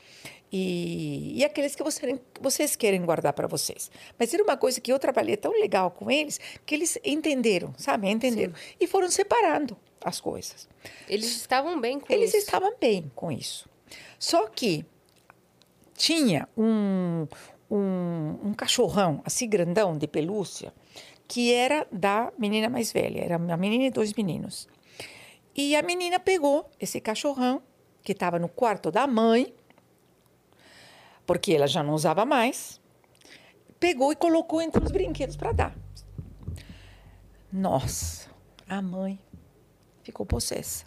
e, 0.51 1.39
e 1.39 1.43
aqueles 1.43 1.75
que 1.75 1.83
você, 1.83 2.19
vocês 2.39 2.75
querem 2.75 3.03
guardar 3.05 3.33
para 3.33 3.47
vocês. 3.47 3.89
Mas 4.17 4.33
era 4.33 4.43
uma 4.43 4.55
coisa 4.55 4.79
que 4.79 4.91
eu 4.91 4.99
trabalhei 4.99 5.35
tão 5.35 5.51
legal 5.51 5.91
com 5.91 6.09
eles, 6.09 6.39
que 6.65 6.75
eles 6.75 6.97
entenderam, 7.03 7.73
sabe? 7.77 8.09
Entenderam. 8.09 8.53
E 8.79 8.87
foram 8.87 9.09
separando 9.09 9.75
as 10.03 10.21
coisas. 10.21 10.69
eles 11.09 11.35
estavam 11.35 11.79
bem 11.81 11.99
com 11.99 12.13
Eles 12.13 12.29
isso. 12.29 12.37
estavam 12.37 12.73
bem 12.79 13.11
com 13.15 13.31
isso. 13.31 13.67
Só 14.19 14.47
que 14.47 14.85
tinha 15.95 16.47
um, 16.55 17.27
um, 17.69 18.39
um 18.43 18.53
cachorrão, 18.53 19.21
assim, 19.25 19.49
grandão, 19.49 19.97
de 19.97 20.07
pelúcia, 20.07 20.73
que 21.27 21.51
era 21.51 21.87
da 21.91 22.31
menina 22.37 22.69
mais 22.69 22.91
velha. 22.91 23.21
Era 23.21 23.37
uma 23.37 23.57
menina 23.57 23.85
e 23.85 23.89
dois 23.89 24.13
meninos. 24.13 24.67
E 25.55 25.75
a 25.75 25.81
menina 25.81 26.19
pegou 26.19 26.69
esse 26.79 26.99
cachorrão, 26.99 27.61
que 28.03 28.11
estava 28.11 28.37
no 28.37 28.47
quarto 28.47 28.91
da 28.91 29.07
mãe, 29.07 29.53
porque 31.25 31.53
ela 31.53 31.67
já 31.67 31.83
não 31.83 31.93
usava 31.93 32.25
mais, 32.25 32.79
pegou 33.79 34.11
e 34.11 34.15
colocou 34.15 34.61
entre 34.61 34.83
os 34.83 34.91
brinquedos 34.91 35.35
para 35.35 35.51
dar. 35.51 35.75
Nossa, 37.51 38.29
a 38.67 38.81
mãe 38.81 39.19
ficou 40.03 40.25
possessa 40.25 40.85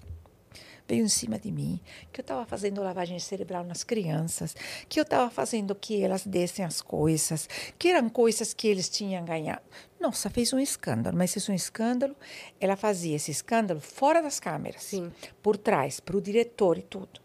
veio 0.89 1.05
em 1.05 1.09
cima 1.09 1.39
de 1.39 1.52
mim, 1.52 1.78
que 2.10 2.20
eu 2.20 2.23
estava 2.23 2.47
fazendo 2.47 2.82
lavagem 2.82 3.19
cerebral 3.19 3.62
nas 3.62 3.85
crianças, 3.85 4.56
que 4.89 4.98
eu 4.98 5.02
estava 5.02 5.31
fazendo 5.31 5.74
que 5.74 6.02
elas 6.02 6.27
dessem 6.27 6.65
as 6.65 6.81
coisas, 6.81 7.47
que 7.78 7.89
eram 7.89 8.09
coisas 8.09 8.55
que 8.55 8.66
eles 8.66 8.89
tinham 8.89 9.23
ganhado. 9.24 9.62
Nossa, 10.01 10.31
fez 10.31 10.52
um 10.52 10.59
escândalo, 10.59 11.16
mas 11.16 11.36
esse 11.36 11.51
um 11.51 11.55
escândalo, 11.55 12.16
ela 12.59 12.74
fazia 12.74 13.16
esse 13.16 13.31
escândalo 13.31 13.81
fora 13.81 14.23
das 14.23 14.40
câmeras, 14.40 14.82
Sim. 14.82 15.12
por 15.43 15.59
trás, 15.59 16.01
para 16.01 16.16
o 16.16 16.23
diretor 16.23 16.78
e 16.78 16.82
tudo. 16.82 17.20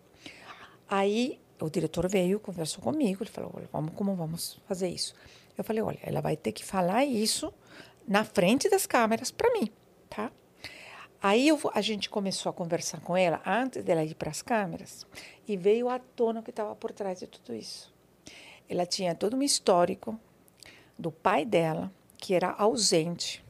Aí 0.90 1.40
o 1.64 1.70
diretor 1.70 2.10
veio, 2.10 2.42
conversou 2.42 2.84
comigo, 2.84 3.24
ele 3.24 3.30
falou, 3.30 3.54
vamos, 3.72 3.94
como 3.96 4.14
vamos 4.16 4.60
fazer 4.68 4.90
isso? 4.90 5.16
Eu 5.58 5.64
falei, 5.64 5.82
olha, 5.82 6.00
ela 6.04 6.20
vai 6.20 6.36
ter 6.36 6.52
que 6.52 6.64
falar 6.64 7.06
isso 7.06 7.54
na 8.06 8.26
frente 8.26 8.70
das 8.70 8.86
câmeras 8.86 9.32
para 9.32 9.50
mim, 9.54 9.70
tá? 10.10 10.30
Aí 11.22 11.48
eu, 11.48 11.58
a 11.74 11.80
gente 11.80 12.10
começou 12.10 12.50
a 12.50 12.54
conversar 12.54 13.00
com 13.00 13.16
ela 13.16 13.42
antes 13.46 13.82
dela 13.82 14.04
ir 14.04 14.14
para 14.14 14.30
as 14.30 14.42
câmeras 14.42 15.08
e 15.48 15.56
veio 15.56 15.88
à 15.88 16.00
tona 16.00 16.44
que 16.44 16.50
estava 16.50 16.76
por 16.76 16.92
trás 16.92 17.20
de 17.20 17.28
tudo 17.28 17.56
isso. 17.56 17.94
Ela 18.68 18.86
tinha 18.86 19.16
todo 19.16 19.38
um 19.38 19.42
histórico 19.42 20.20
do 21.00 21.14
pai 21.14 21.46
dela, 21.46 21.90
que 22.18 22.34
era 22.34 22.52
ausente, 22.52 23.42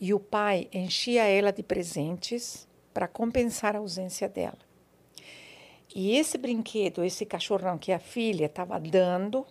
e 0.00 0.14
o 0.14 0.20
pai 0.20 0.68
enchia 0.72 1.24
ela 1.24 1.50
de 1.50 1.64
presentes 1.64 2.68
para 2.94 3.08
compensar 3.08 3.74
a 3.74 3.80
ausência 3.80 4.28
dela. 4.28 4.67
E 5.98 6.16
esse 6.16 6.38
brinquedo, 6.38 7.02
esse 7.02 7.26
cachorrão 7.26 7.76
que 7.76 7.90
a 7.90 7.98
filha 7.98 8.46
estava 8.46 8.78
dando, 8.78 9.44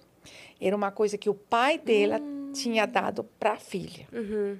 era 0.61 0.73
uma 0.73 0.91
coisa 0.91 1.17
que 1.17 1.29
o 1.29 1.33
pai 1.33 1.77
dela 1.77 2.21
tinha 2.53 2.87
dado 2.87 3.25
para 3.37 3.51
a 3.51 3.57
filha. 3.57 4.07
Uhum. 4.13 4.57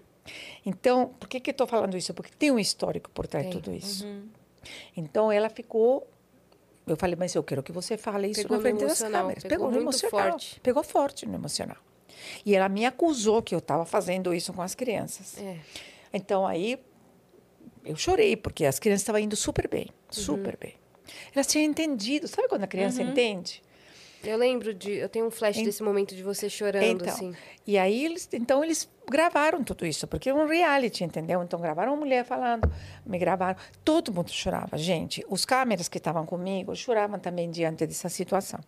Então, 0.65 1.15
por 1.17 1.29
que, 1.29 1.39
que 1.39 1.49
eu 1.49 1.53
estou 1.53 1.65
falando 1.65 1.95
isso? 1.95 2.13
Porque 2.13 2.29
tem 2.37 2.51
um 2.51 2.59
histórico 2.59 3.09
por 3.11 3.25
trás 3.25 3.45
de 3.45 3.53
tudo 3.53 3.73
isso. 3.73 4.05
Uhum. 4.05 4.27
Então, 4.97 5.31
ela 5.31 5.47
ficou. 5.49 6.05
Eu 6.85 6.97
falei, 6.97 7.15
mas 7.15 7.33
eu 7.33 7.41
quero 7.41 7.63
que 7.63 7.71
você 7.71 7.95
fale 7.95 8.27
isso 8.31 8.41
Pegou 8.41 8.57
na 8.57 8.63
no 8.63 8.69
frente 8.69 8.85
das 8.85 8.99
câmeras. 9.09 9.43
pegou 9.45 9.67
no 9.67 9.71
muito 9.71 9.83
emocional. 9.83 10.31
forte. 10.31 10.59
Pegou 10.59 10.83
forte 10.83 11.25
no 11.25 11.35
emocional. 11.35 11.77
E 12.45 12.53
ela 12.53 12.67
me 12.67 12.85
acusou 12.85 13.41
que 13.41 13.55
eu 13.55 13.59
estava 13.59 13.85
fazendo 13.85 14.33
isso 14.33 14.51
com 14.51 14.61
as 14.61 14.75
crianças. 14.75 15.37
É. 15.37 15.57
Então, 16.11 16.45
aí, 16.45 16.77
eu 17.85 17.95
chorei, 17.95 18.35
porque 18.35 18.65
as 18.65 18.77
crianças 18.77 19.03
estavam 19.03 19.21
indo 19.21 19.37
super 19.37 19.69
bem, 19.69 19.87
super 20.09 20.57
bem. 20.57 20.73
Elas 21.35 21.47
tinham 21.47 21.65
entendido. 21.65 22.27
Sabe 22.27 22.47
quando 22.47 22.63
a 22.63 22.67
criança 22.67 23.01
entende? 23.01 23.61
Eu 24.23 24.37
lembro 24.37 24.73
de. 24.73 24.91
Eu 24.91 25.07
tenho 25.07 25.27
um 25.27 25.31
flash 25.31 25.57
desse 25.57 25.83
momento 25.83 26.15
de 26.15 26.23
você 26.23 26.49
chorando, 26.49 26.83
Então, 27.03 27.07
assim. 27.07 27.35
e 27.65 27.77
aí 27.77 28.03
eles, 28.03 28.27
então 28.33 28.63
eles 28.63 28.89
gravaram 29.07 29.63
tudo 29.63 29.85
isso, 29.85 30.07
porque 30.07 30.29
é 30.29 30.33
um 30.33 30.47
reality, 30.47 31.03
entendeu? 31.03 31.41
Então 31.43 31.59
gravaram 31.61 31.93
uma 31.93 31.99
mulher 31.99 32.25
falando, 32.25 32.69
me 33.05 33.17
gravaram, 33.19 33.57
todo 33.85 34.11
mundo 34.11 34.29
chorava, 34.31 34.77
gente. 34.77 35.23
Os 35.29 35.45
câmeras 35.45 35.87
que 35.87 35.97
estavam 35.99 36.25
comigo 36.25 36.75
choravam 36.75 37.19
também 37.19 37.49
diante 37.51 37.85
dessa 37.85 38.09
situação. 38.09 38.59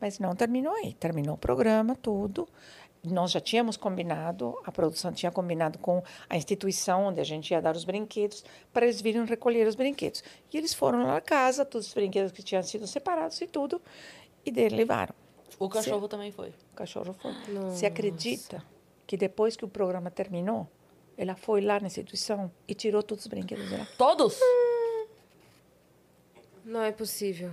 Mas 0.00 0.18
não 0.18 0.34
terminou 0.34 0.74
aí, 0.74 0.94
terminou 0.94 1.34
o 1.36 1.38
programa, 1.38 1.94
tudo. 1.94 2.48
Nós 3.04 3.32
já 3.32 3.40
tínhamos 3.40 3.76
combinado, 3.76 4.56
a 4.64 4.70
produção 4.70 5.12
tinha 5.12 5.32
combinado 5.32 5.76
com 5.78 6.02
a 6.30 6.36
instituição 6.36 7.06
onde 7.06 7.20
a 7.20 7.24
gente 7.24 7.50
ia 7.50 7.60
dar 7.60 7.74
os 7.74 7.84
brinquedos, 7.84 8.44
para 8.72 8.86
eles 8.86 9.00
virem 9.00 9.24
recolher 9.24 9.66
os 9.66 9.74
brinquedos. 9.74 10.22
E 10.52 10.56
eles 10.56 10.72
foram 10.72 11.02
lá 11.02 11.14
na 11.14 11.20
casa, 11.20 11.64
todos 11.64 11.88
os 11.88 11.94
brinquedos 11.94 12.30
que 12.30 12.44
tinham 12.44 12.62
sido 12.62 12.86
separados 12.86 13.40
e 13.40 13.46
tudo, 13.48 13.82
e 14.46 14.52
dele 14.52 14.76
levaram. 14.76 15.14
O 15.58 15.68
cachorro 15.68 16.06
também 16.06 16.30
foi. 16.30 16.50
O 16.50 16.76
cachorro 16.76 17.12
foi. 17.12 17.32
Você 17.70 17.86
acredita 17.86 18.64
que 19.06 19.16
depois 19.16 19.56
que 19.56 19.64
o 19.64 19.68
programa 19.68 20.10
terminou, 20.10 20.68
ela 21.16 21.34
foi 21.34 21.60
lá 21.60 21.80
na 21.80 21.88
instituição 21.88 22.50
e 22.68 22.74
tirou 22.74 23.02
todos 23.02 23.24
os 23.24 23.28
brinquedos 23.28 23.68
dela? 23.68 23.86
Todos? 23.98 24.38
Não 26.64 26.82
é 26.82 26.92
possível. 26.92 27.52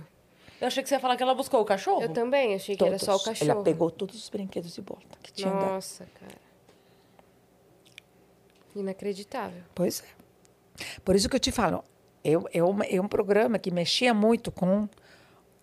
Eu 0.60 0.66
achei 0.66 0.82
que 0.82 0.88
você 0.88 0.96
ia 0.96 1.00
falar 1.00 1.16
que 1.16 1.22
ela 1.22 1.34
buscou 1.34 1.60
o 1.60 1.64
cachorro. 1.64 2.02
Eu 2.02 2.12
também 2.12 2.54
achei 2.54 2.76
que 2.76 2.84
era 2.84 2.98
só 2.98 3.16
o 3.16 3.20
cachorro. 3.22 3.50
Ela 3.50 3.62
pegou 3.62 3.90
todos 3.90 4.14
os 4.16 4.28
brinquedos 4.28 4.74
de 4.74 4.80
volta 4.80 5.18
que 5.22 5.32
tinha 5.32 5.50
dado. 5.50 5.72
Nossa, 5.72 6.06
cara. 6.18 6.50
Inacreditável. 8.76 9.62
Pois 9.74 10.02
é. 10.02 10.20
Por 11.04 11.16
isso 11.16 11.28
que 11.28 11.36
eu 11.36 11.40
te 11.40 11.50
falo, 11.50 11.82
é, 12.22 12.32
é, 12.52 12.62
uma, 12.62 12.84
é 12.84 13.00
um 13.00 13.08
programa 13.08 13.58
que 13.58 13.70
mexia 13.70 14.12
muito 14.12 14.52
com 14.52 14.88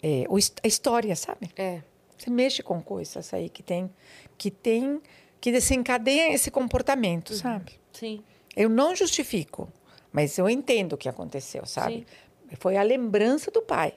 é, 0.02 0.26
a 0.64 0.68
história, 0.68 1.16
sabe? 1.16 1.52
É. 1.56 1.82
Você 2.18 2.30
mexe 2.30 2.64
com 2.64 2.82
coisas 2.82 3.34
aí 3.34 3.50
que 3.50 3.62
tem, 3.62 3.90
que 4.38 4.50
tem, 4.50 5.02
que 5.40 5.52
desencadeia 5.52 6.34
esse 6.34 6.50
comportamento, 6.50 7.34
sabe? 7.36 7.80
Sim. 7.94 8.24
Eu 8.56 8.70
não 8.70 8.96
justifico, 8.96 9.72
mas 10.12 10.38
eu 10.38 10.50
entendo 10.50 10.94
o 10.94 10.98
que 10.98 11.08
aconteceu, 11.08 11.66
sabe? 11.66 12.08
Foi 12.60 12.78
a 12.78 12.84
lembrança 12.84 13.52
do 13.52 13.62
pai? 13.62 13.94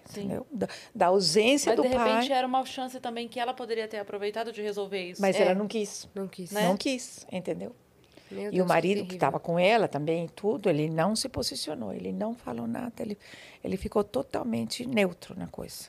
Da, 0.51 0.69
da 0.95 1.07
ausência 1.07 1.71
Mas 1.71 1.77
do 1.77 1.83
de 1.83 1.89
repente 1.89 2.29
pai. 2.29 2.33
era 2.39 2.47
uma 2.47 2.65
chance 2.65 2.99
também 3.01 3.29
que 3.29 3.39
ela 3.39 3.55
poderia 3.55 3.87
ter 3.87 3.99
aproveitado 3.99 4.53
de 4.53 4.61
resolver 4.61 5.11
isso. 5.11 5.23
Mas 5.23 5.37
É. 5.37 5.43
ela 5.43 5.55
não 5.55 5.69
quis. 5.69 6.09
Não 6.15 6.27
quis. 6.27 6.51
Né? 6.51 6.67
Não 6.67 6.77
quis, 6.77 7.27
entendeu? 7.31 7.75
Meu 8.31 8.49
E 8.49 8.57
Deus, 8.57 8.65
o 8.65 8.69
marido 8.69 9.05
que 9.07 9.15
estava 9.15 9.41
com 9.41 9.59
ela 9.59 9.89
também, 9.89 10.25
e 10.27 10.29
tudo, 10.29 10.69
ele 10.71 10.89
não 10.89 11.17
se 11.17 11.29
posicionou, 11.29 11.93
ele 11.93 12.13
não 12.13 12.35
falou 12.35 12.67
nada, 12.67 12.93
ele, 13.01 13.19
ele 13.63 13.77
ficou 13.77 14.05
totalmente 14.05 14.87
neutro 14.87 15.37
na 15.39 15.49
coisa. 15.49 15.89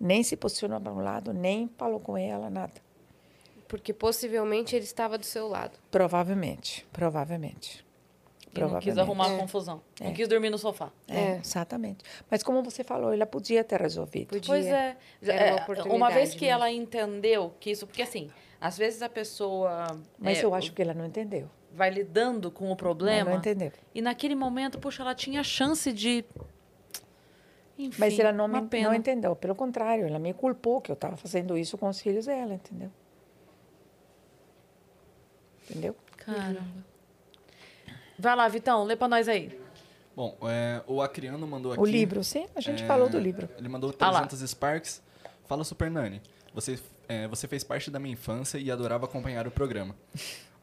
Nem 0.00 0.22
se 0.22 0.36
posicionou 0.36 0.80
para 0.80 0.92
um 0.92 1.02
lado, 1.02 1.32
nem 1.34 1.68
falou 1.76 2.00
com 2.00 2.16
ela, 2.16 2.48
nada. 2.50 2.72
Porque 3.68 3.92
possivelmente 3.92 4.74
ele 4.74 4.84
estava 4.84 5.16
do 5.18 5.24
seu 5.24 5.48
lado. 5.48 5.78
Provavelmente, 5.90 6.86
provavelmente. 6.92 7.84
E 8.54 8.60
não 8.60 8.78
quis 8.78 8.98
arrumar 8.98 9.30
É. 9.32 9.36
confusão. 9.38 9.80
Não 10.00 10.12
quis 10.12 10.28
dormir 10.28 10.50
no 10.50 10.58
sofá. 10.58 10.90
É, 11.08 11.18
É. 11.20 11.36
exatamente. 11.38 12.04
Mas 12.30 12.42
como 12.42 12.62
você 12.62 12.84
falou, 12.84 13.12
ela 13.12 13.24
podia 13.26 13.64
ter 13.64 13.80
resolvido. 13.80 14.28
Podia. 14.28 14.46
Pois 14.46 14.66
é. 14.66 14.96
Era 15.22 15.64
uma 15.66 15.74
É, 15.76 15.82
uma 15.96 16.10
vez 16.10 16.30
que 16.34 16.40
mesmo. 16.44 16.52
ela 16.54 16.70
entendeu 16.70 17.52
que 17.58 17.70
isso. 17.70 17.86
Porque 17.86 18.02
assim, 18.02 18.30
às 18.60 18.76
vezes 18.76 19.00
a 19.02 19.08
pessoa. 19.08 19.86
Mas 20.18 20.38
é, 20.38 20.44
eu 20.44 20.54
acho 20.54 20.72
que 20.72 20.82
ela 20.82 20.92
não 20.94 21.06
entendeu. 21.06 21.48
Vai 21.74 21.88
lidando 21.88 22.50
com 22.50 22.64
o 22.64 22.68
Ela 22.68 22.76
problema. 22.76 23.30
não 23.30 23.38
entendeu. 23.38 23.72
E 23.94 24.02
naquele 24.02 24.34
momento, 24.34 24.78
puxa, 24.78 25.02
ela 25.02 25.14
tinha 25.14 25.42
chance 25.42 25.90
de. 25.90 26.22
Enfim, 27.78 27.96
Mas 27.98 28.18
ela 28.18 28.32
não, 28.32 28.44
uma 28.44 28.60
me, 28.60 28.68
pena. 28.68 28.88
não 28.88 28.94
entendeu. 28.94 29.34
Pelo 29.34 29.54
contrário, 29.54 30.06
ela 30.06 30.18
me 30.18 30.34
culpou 30.34 30.78
que 30.82 30.90
eu 30.90 30.94
estava 30.94 31.16
fazendo 31.16 31.56
isso 31.56 31.78
com 31.78 31.88
os 31.88 31.98
filhos 32.00 32.26
dela, 32.26 32.52
entendeu? 32.52 32.90
Entendeu? 35.70 35.96
Caramba. 36.18 36.91
Vai 38.22 38.36
lá, 38.36 38.46
Vitão, 38.46 38.84
lê 38.84 38.94
pra 38.94 39.08
nós 39.08 39.26
aí. 39.26 39.58
Bom, 40.14 40.38
é, 40.44 40.80
o 40.86 41.02
Acriano 41.02 41.44
mandou 41.44 41.72
aqui... 41.72 41.80
O 41.80 41.84
livro, 41.84 42.22
sim, 42.22 42.46
a 42.54 42.60
gente 42.60 42.84
é, 42.84 42.86
falou 42.86 43.08
do 43.08 43.18
livro. 43.18 43.48
Ele 43.58 43.68
mandou 43.68 43.92
Ah 43.98 44.10
lá. 44.12 44.20
300 44.20 44.48
Sparks. 44.48 45.02
Fala, 45.44 45.64
Super 45.64 45.90
Nani. 45.90 46.22
Você, 46.54 46.78
é, 47.08 47.26
você 47.26 47.48
fez 47.48 47.64
parte 47.64 47.90
da 47.90 47.98
minha 47.98 48.12
infância 48.12 48.58
e 48.58 48.70
adorava 48.70 49.06
acompanhar 49.06 49.48
o 49.48 49.50
programa. 49.50 49.96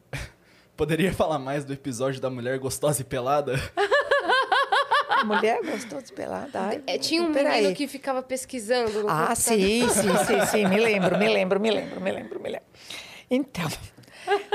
Poderia 0.77 1.11
falar 1.11 1.37
mais 1.37 1.65
do 1.65 1.73
episódio 1.73 2.21
da 2.21 2.29
mulher 2.29 2.57
gostosa 2.59 3.01
e 3.01 3.03
pelada? 3.03 3.55
A 5.09 5.25
mulher 5.27 5.59
gostou 5.61 6.01
de 6.01 6.13
pelada. 6.13 6.61
Ai, 6.61 6.81
É, 6.87 6.97
tinha 6.97 7.21
um 7.21 7.27
menino 7.27 7.75
que 7.75 7.89
ficava 7.89 8.23
pesquisando. 8.23 9.03
no 9.03 9.09
Ah, 9.09 9.35
sim, 9.35 9.85
sim, 9.89 10.15
sim, 10.25 10.45
sim, 10.47 10.65
me 10.65 10.79
lembro, 10.79 11.17
me 11.17 11.27
lembro, 11.27 11.59
me 11.59 11.69
lembro, 11.71 11.99
me 11.99 12.09
lembro, 12.09 12.39
me 12.39 12.49
lembro. 12.51 12.67
Então, 13.29 13.67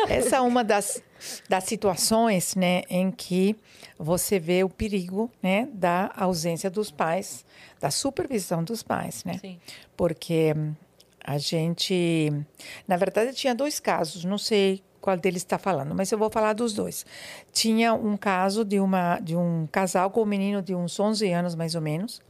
essa 0.08 0.36
é 0.36 0.40
uma 0.40 0.64
das, 0.64 1.02
das 1.48 1.64
situações, 1.64 2.54
né, 2.54 2.82
em 2.88 3.10
que 3.10 3.56
você 3.98 4.38
vê 4.38 4.64
o 4.64 4.68
perigo, 4.68 5.30
né, 5.42 5.68
da 5.72 6.12
ausência 6.16 6.70
dos 6.70 6.90
pais, 6.90 7.44
da 7.80 7.90
supervisão 7.90 8.64
dos 8.64 8.82
pais, 8.82 9.24
né? 9.24 9.38
Sim. 9.40 9.58
Porque 9.96 10.52
hum, 10.56 10.74
a 11.22 11.38
gente, 11.38 12.32
na 12.86 12.96
verdade, 12.96 13.32
tinha 13.34 13.54
dois 13.54 13.80
casos, 13.80 14.24
não 14.24 14.38
sei 14.38 14.82
qual 15.00 15.18
deles 15.18 15.42
está 15.42 15.58
falando, 15.58 15.94
mas 15.94 16.10
eu 16.10 16.16
vou 16.16 16.30
falar 16.30 16.54
dos 16.54 16.72
dois. 16.72 17.04
Tinha 17.52 17.92
um 17.92 18.16
caso 18.16 18.64
de 18.64 18.80
uma 18.80 19.18
de 19.20 19.36
um 19.36 19.68
casal 19.70 20.10
com 20.10 20.22
um 20.22 20.26
menino 20.26 20.62
de 20.62 20.74
uns 20.74 20.98
11 20.98 21.30
anos 21.30 21.54
mais 21.54 21.74
ou 21.74 21.82
menos, 21.82 22.22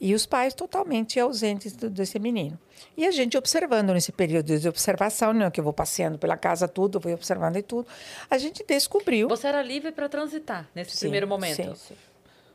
e 0.00 0.14
os 0.14 0.24
pais 0.26 0.54
totalmente 0.54 1.20
ausentes 1.20 1.74
do- 1.74 1.90
desse 1.90 2.18
menino. 2.18 2.58
E 2.96 3.06
a 3.06 3.10
gente 3.10 3.36
observando 3.36 3.92
nesse 3.92 4.10
período 4.12 4.58
de 4.58 4.68
observação, 4.68 5.32
né, 5.34 5.50
que 5.50 5.60
eu 5.60 5.64
vou 5.64 5.72
passeando 5.72 6.18
pela 6.18 6.36
casa 6.36 6.66
tudo, 6.66 6.98
vou 6.98 7.12
observando 7.12 7.56
e 7.56 7.62
tudo, 7.62 7.86
a 8.30 8.38
gente 8.38 8.64
descobriu 8.66 9.28
Você 9.28 9.46
era 9.46 9.62
livre 9.62 9.92
para 9.92 10.08
transitar 10.08 10.68
nesse 10.74 10.92
Sim, 10.92 11.00
primeiro 11.06 11.28
momento. 11.28 11.56
sim, 11.56 11.74
sim. 11.74 11.94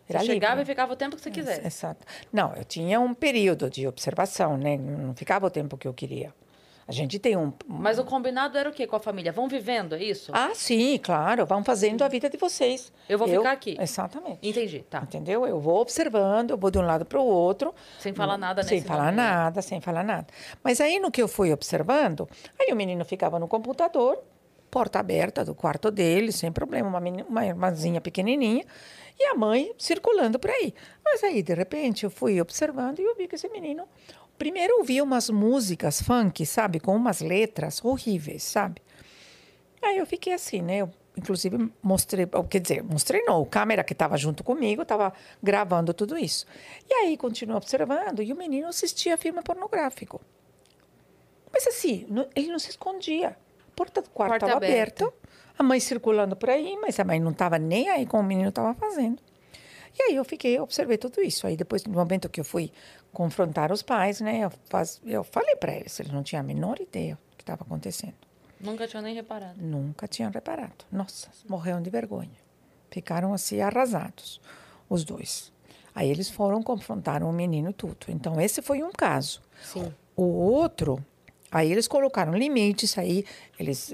Você 0.07 0.13
Era 0.17 0.23
chegava 0.23 0.55
livre. 0.55 0.63
e 0.71 0.73
ficava 0.73 0.93
o 0.93 0.95
tempo 0.95 1.15
que 1.15 1.21
você 1.21 1.31
quisesse. 1.31 1.65
Exato. 1.65 2.05
Não, 2.31 2.53
eu 2.55 2.63
tinha 2.63 2.99
um 2.99 3.13
período 3.13 3.69
de 3.69 3.87
observação, 3.87 4.55
né? 4.55 4.77
Não 4.77 5.15
ficava 5.15 5.47
o 5.47 5.49
tempo 5.49 5.77
que 5.77 5.87
eu 5.87 5.93
queria. 5.93 6.31
A 6.87 6.91
gente 6.91 7.17
tem 7.17 7.35
um. 7.35 7.51
Mas 7.67 7.97
o 7.97 8.03
combinado 8.05 8.55
era 8.57 8.69
o 8.69 8.71
quê 8.71 8.85
com 8.85 8.95
a 8.95 8.99
família? 8.99 9.31
Vão 9.31 9.47
vivendo, 9.47 9.95
é 9.95 10.03
isso? 10.03 10.31
Ah, 10.35 10.51
sim, 10.53 10.99
claro. 11.01 11.43
Vão 11.45 11.63
fazendo 11.63 12.03
a 12.03 12.07
vida 12.07 12.29
de 12.29 12.37
vocês. 12.37 12.93
Eu 13.09 13.17
vou 13.17 13.27
ficar 13.27 13.51
aqui. 13.53 13.75
Exatamente. 13.79 14.37
Entendi, 14.47 14.85
tá. 14.87 15.01
Entendeu? 15.01 15.47
Eu 15.47 15.59
vou 15.59 15.79
observando, 15.81 16.51
eu 16.51 16.57
vou 16.57 16.69
de 16.69 16.77
um 16.77 16.83
lado 16.83 17.03
para 17.03 17.19
o 17.19 17.25
outro. 17.25 17.73
Sem 17.99 18.13
falar 18.13 18.37
nada 18.37 18.61
Sem 18.61 18.77
nesse 18.77 18.87
falar 18.87 19.05
momento. 19.05 19.15
nada, 19.15 19.61
sem 19.63 19.81
falar 19.81 20.03
nada. 20.03 20.27
Mas 20.63 20.79
aí 20.79 20.99
no 20.99 21.09
que 21.09 21.21
eu 21.21 21.27
fui 21.27 21.51
observando, 21.51 22.29
aí 22.59 22.71
o 22.71 22.75
menino 22.75 23.03
ficava 23.03 23.39
no 23.39 23.47
computador, 23.47 24.23
porta 24.69 24.99
aberta 24.99 25.43
do 25.43 25.55
quarto 25.55 25.89
dele, 25.89 26.31
sem 26.31 26.51
problema, 26.51 26.87
uma, 26.87 26.99
meni- 26.99 27.25
uma 27.27 27.45
irmãzinha 27.47 27.99
pequenininha, 27.99 28.63
e 29.19 29.23
a 29.23 29.33
mãe 29.33 29.71
circulando 29.77 30.37
por 30.37 30.51
aí. 30.51 30.71
Mas 31.03 31.23
aí, 31.23 31.41
de 31.41 31.53
repente, 31.55 32.03
eu 32.03 32.11
fui 32.11 32.39
observando 32.39 32.99
e 32.99 33.03
eu 33.03 33.15
vi 33.15 33.27
que 33.27 33.35
esse 33.35 33.47
menino. 33.49 33.87
Primeiro 34.37 34.79
eu 34.79 34.83
vi 34.83 35.01
umas 35.01 35.29
músicas 35.29 36.01
funk, 36.01 36.45
sabe, 36.45 36.79
com 36.79 36.95
umas 36.95 37.21
letras 37.21 37.83
horríveis, 37.83 38.43
sabe? 38.43 38.81
Aí 39.81 39.97
eu 39.97 40.05
fiquei 40.05 40.33
assim, 40.33 40.61
né? 40.61 40.77
Eu, 40.77 40.89
inclusive, 41.15 41.71
mostrei, 41.81 42.27
quer 42.49 42.59
dizer, 42.59 42.83
mostrei 42.83 43.21
não, 43.23 43.41
o 43.41 43.45
câmera 43.45 43.83
que 43.83 43.93
estava 43.93 44.17
junto 44.17 44.43
comigo 44.43 44.81
estava 44.81 45.13
gravando 45.41 45.93
tudo 45.93 46.17
isso. 46.17 46.45
E 46.89 46.93
aí 46.93 47.15
continuo 47.17 47.55
observando 47.55 48.21
e 48.21 48.33
o 48.33 48.35
menino 48.35 48.67
assistia 48.67 49.17
filme 49.17 49.41
pornográfico. 49.41 50.19
Mas 51.53 51.65
assim, 51.67 52.05
não- 52.09 52.27
ele 52.35 52.47
não 52.47 52.59
se 52.59 52.69
escondia. 52.71 53.29
A 53.29 53.71
porta 53.75 54.01
do 54.01 54.09
quarto 54.09 54.33
estava 54.35 54.53
aberta. 54.57 55.05
aberta, 55.05 55.17
a 55.57 55.63
mãe 55.63 55.79
circulando 55.79 56.35
por 56.35 56.49
aí, 56.49 56.77
mas 56.81 56.99
a 56.99 57.03
mãe 57.05 57.19
não 57.19 57.31
estava 57.31 57.57
nem 57.57 57.87
aí 57.89 58.05
com 58.05 58.19
o 58.19 58.23
menino 58.23 58.49
estava 58.49 58.73
fazendo. 58.73 59.21
E 59.97 60.01
aí 60.03 60.15
eu 60.15 60.25
fiquei, 60.25 60.59
observei 60.59 60.97
tudo 60.97 61.21
isso. 61.21 61.47
Aí 61.47 61.55
depois, 61.55 61.85
no 61.85 61.93
momento 61.93 62.27
que 62.27 62.41
eu 62.41 62.43
fui 62.43 62.69
confrontar 63.15 63.71
os 63.71 63.81
pais, 63.81 64.21
né, 64.21 64.41
eu, 64.43 64.51
faz, 64.69 65.01
eu 65.05 65.23
falei 65.23 65.55
para 65.55 65.73
eles, 65.73 65.99
eles 65.99 66.11
não 66.11 66.21
tinham 66.21 66.41
a 66.41 66.43
menor 66.43 66.79
ideia 66.79 67.15
do 67.31 67.37
que 67.37 67.41
estava 67.43 67.63
acontecendo. 67.63 68.13
Nunca 68.59 68.87
tinha 68.87 69.01
nem 69.01 69.15
reparado. 69.15 69.55
Nunca 69.61 70.07
tinham 70.07 70.29
reparado. 70.31 70.85
Nossa, 70.91 71.29
morreram 71.49 71.81
de 71.81 71.89
vergonha. 71.89 72.37
Ficaram 72.91 73.33
assim 73.33 73.59
arrasados, 73.61 74.39
os 74.89 75.03
dois. 75.03 75.51
Aí 75.93 76.09
eles 76.09 76.29
foram, 76.29 76.61
confrontaram 76.61 77.29
o 77.29 77.33
menino 77.33 77.71
tudo. 77.73 78.07
Então, 78.09 78.39
esse 78.39 78.61
foi 78.61 78.83
um 78.83 78.91
caso. 78.91 79.41
Sim. 79.63 79.93
O 80.15 80.23
outro, 80.23 81.03
aí 81.51 81.71
eles 81.71 81.87
colocaram 81.87 82.33
limites, 82.33 82.97
aí 82.97 83.25
eles, 83.59 83.91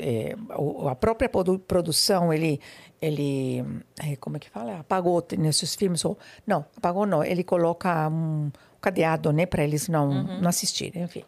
o- 0.57 0.88
a 0.88 0.95
própria 0.95 1.27
produ- 1.30 1.60
produção, 1.60 2.31
ele, 2.34 2.60
ele, 3.02 3.60
eh, 4.03 4.15
como 4.18 4.38
é 4.38 4.39
que 4.39 4.49
fala? 4.49 4.80
Apagou 4.80 5.23
nesses 5.38 5.76
filmes, 5.76 6.03
ou, 6.06 6.18
não, 6.45 6.65
apagou 6.77 7.06
não, 7.06 7.23
ele 7.23 7.43
coloca 7.43 8.07
um 8.10 8.52
cadeado, 8.82 9.32
né, 9.32 9.45
para 9.45 9.64
eles 9.64 9.88
não, 9.88 10.24
não 10.24 10.49
assistirem, 10.49 11.03
enfim. 11.03 11.24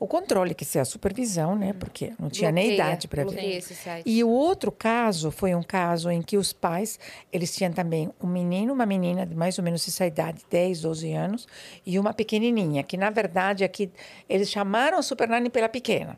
O 0.00 0.06
controle, 0.06 0.54
que 0.54 0.78
é 0.78 0.80
a 0.80 0.84
supervisão, 0.84 1.56
né, 1.56 1.72
porque 1.72 2.12
não 2.20 2.30
tinha 2.30 2.52
nem 2.52 2.68
Bloqueia, 2.68 2.86
idade 2.86 3.08
para 3.08 3.24
ver. 3.24 3.64
E 4.06 4.22
o 4.22 4.28
outro 4.28 4.70
caso 4.70 5.32
foi 5.32 5.56
um 5.56 5.62
caso 5.62 6.08
em 6.08 6.22
que 6.22 6.36
os 6.36 6.52
pais, 6.52 7.00
eles 7.32 7.52
tinham 7.52 7.72
também 7.72 8.08
um 8.22 8.28
menino, 8.28 8.72
uma 8.72 8.86
menina 8.86 9.26
de 9.26 9.34
mais 9.34 9.58
ou 9.58 9.64
menos 9.64 9.88
essa 9.88 10.06
idade, 10.06 10.44
10, 10.48 10.82
12 10.82 11.12
anos, 11.12 11.48
e 11.84 11.98
uma 11.98 12.14
pequenininha, 12.14 12.84
que 12.84 12.96
na 12.96 13.10
verdade 13.10 13.64
aqui 13.64 13.90
eles 14.28 14.48
chamaram 14.48 14.98
a 14.98 15.02
Super 15.02 15.28
Nani 15.28 15.50
pela 15.50 15.68
pequena, 15.68 16.16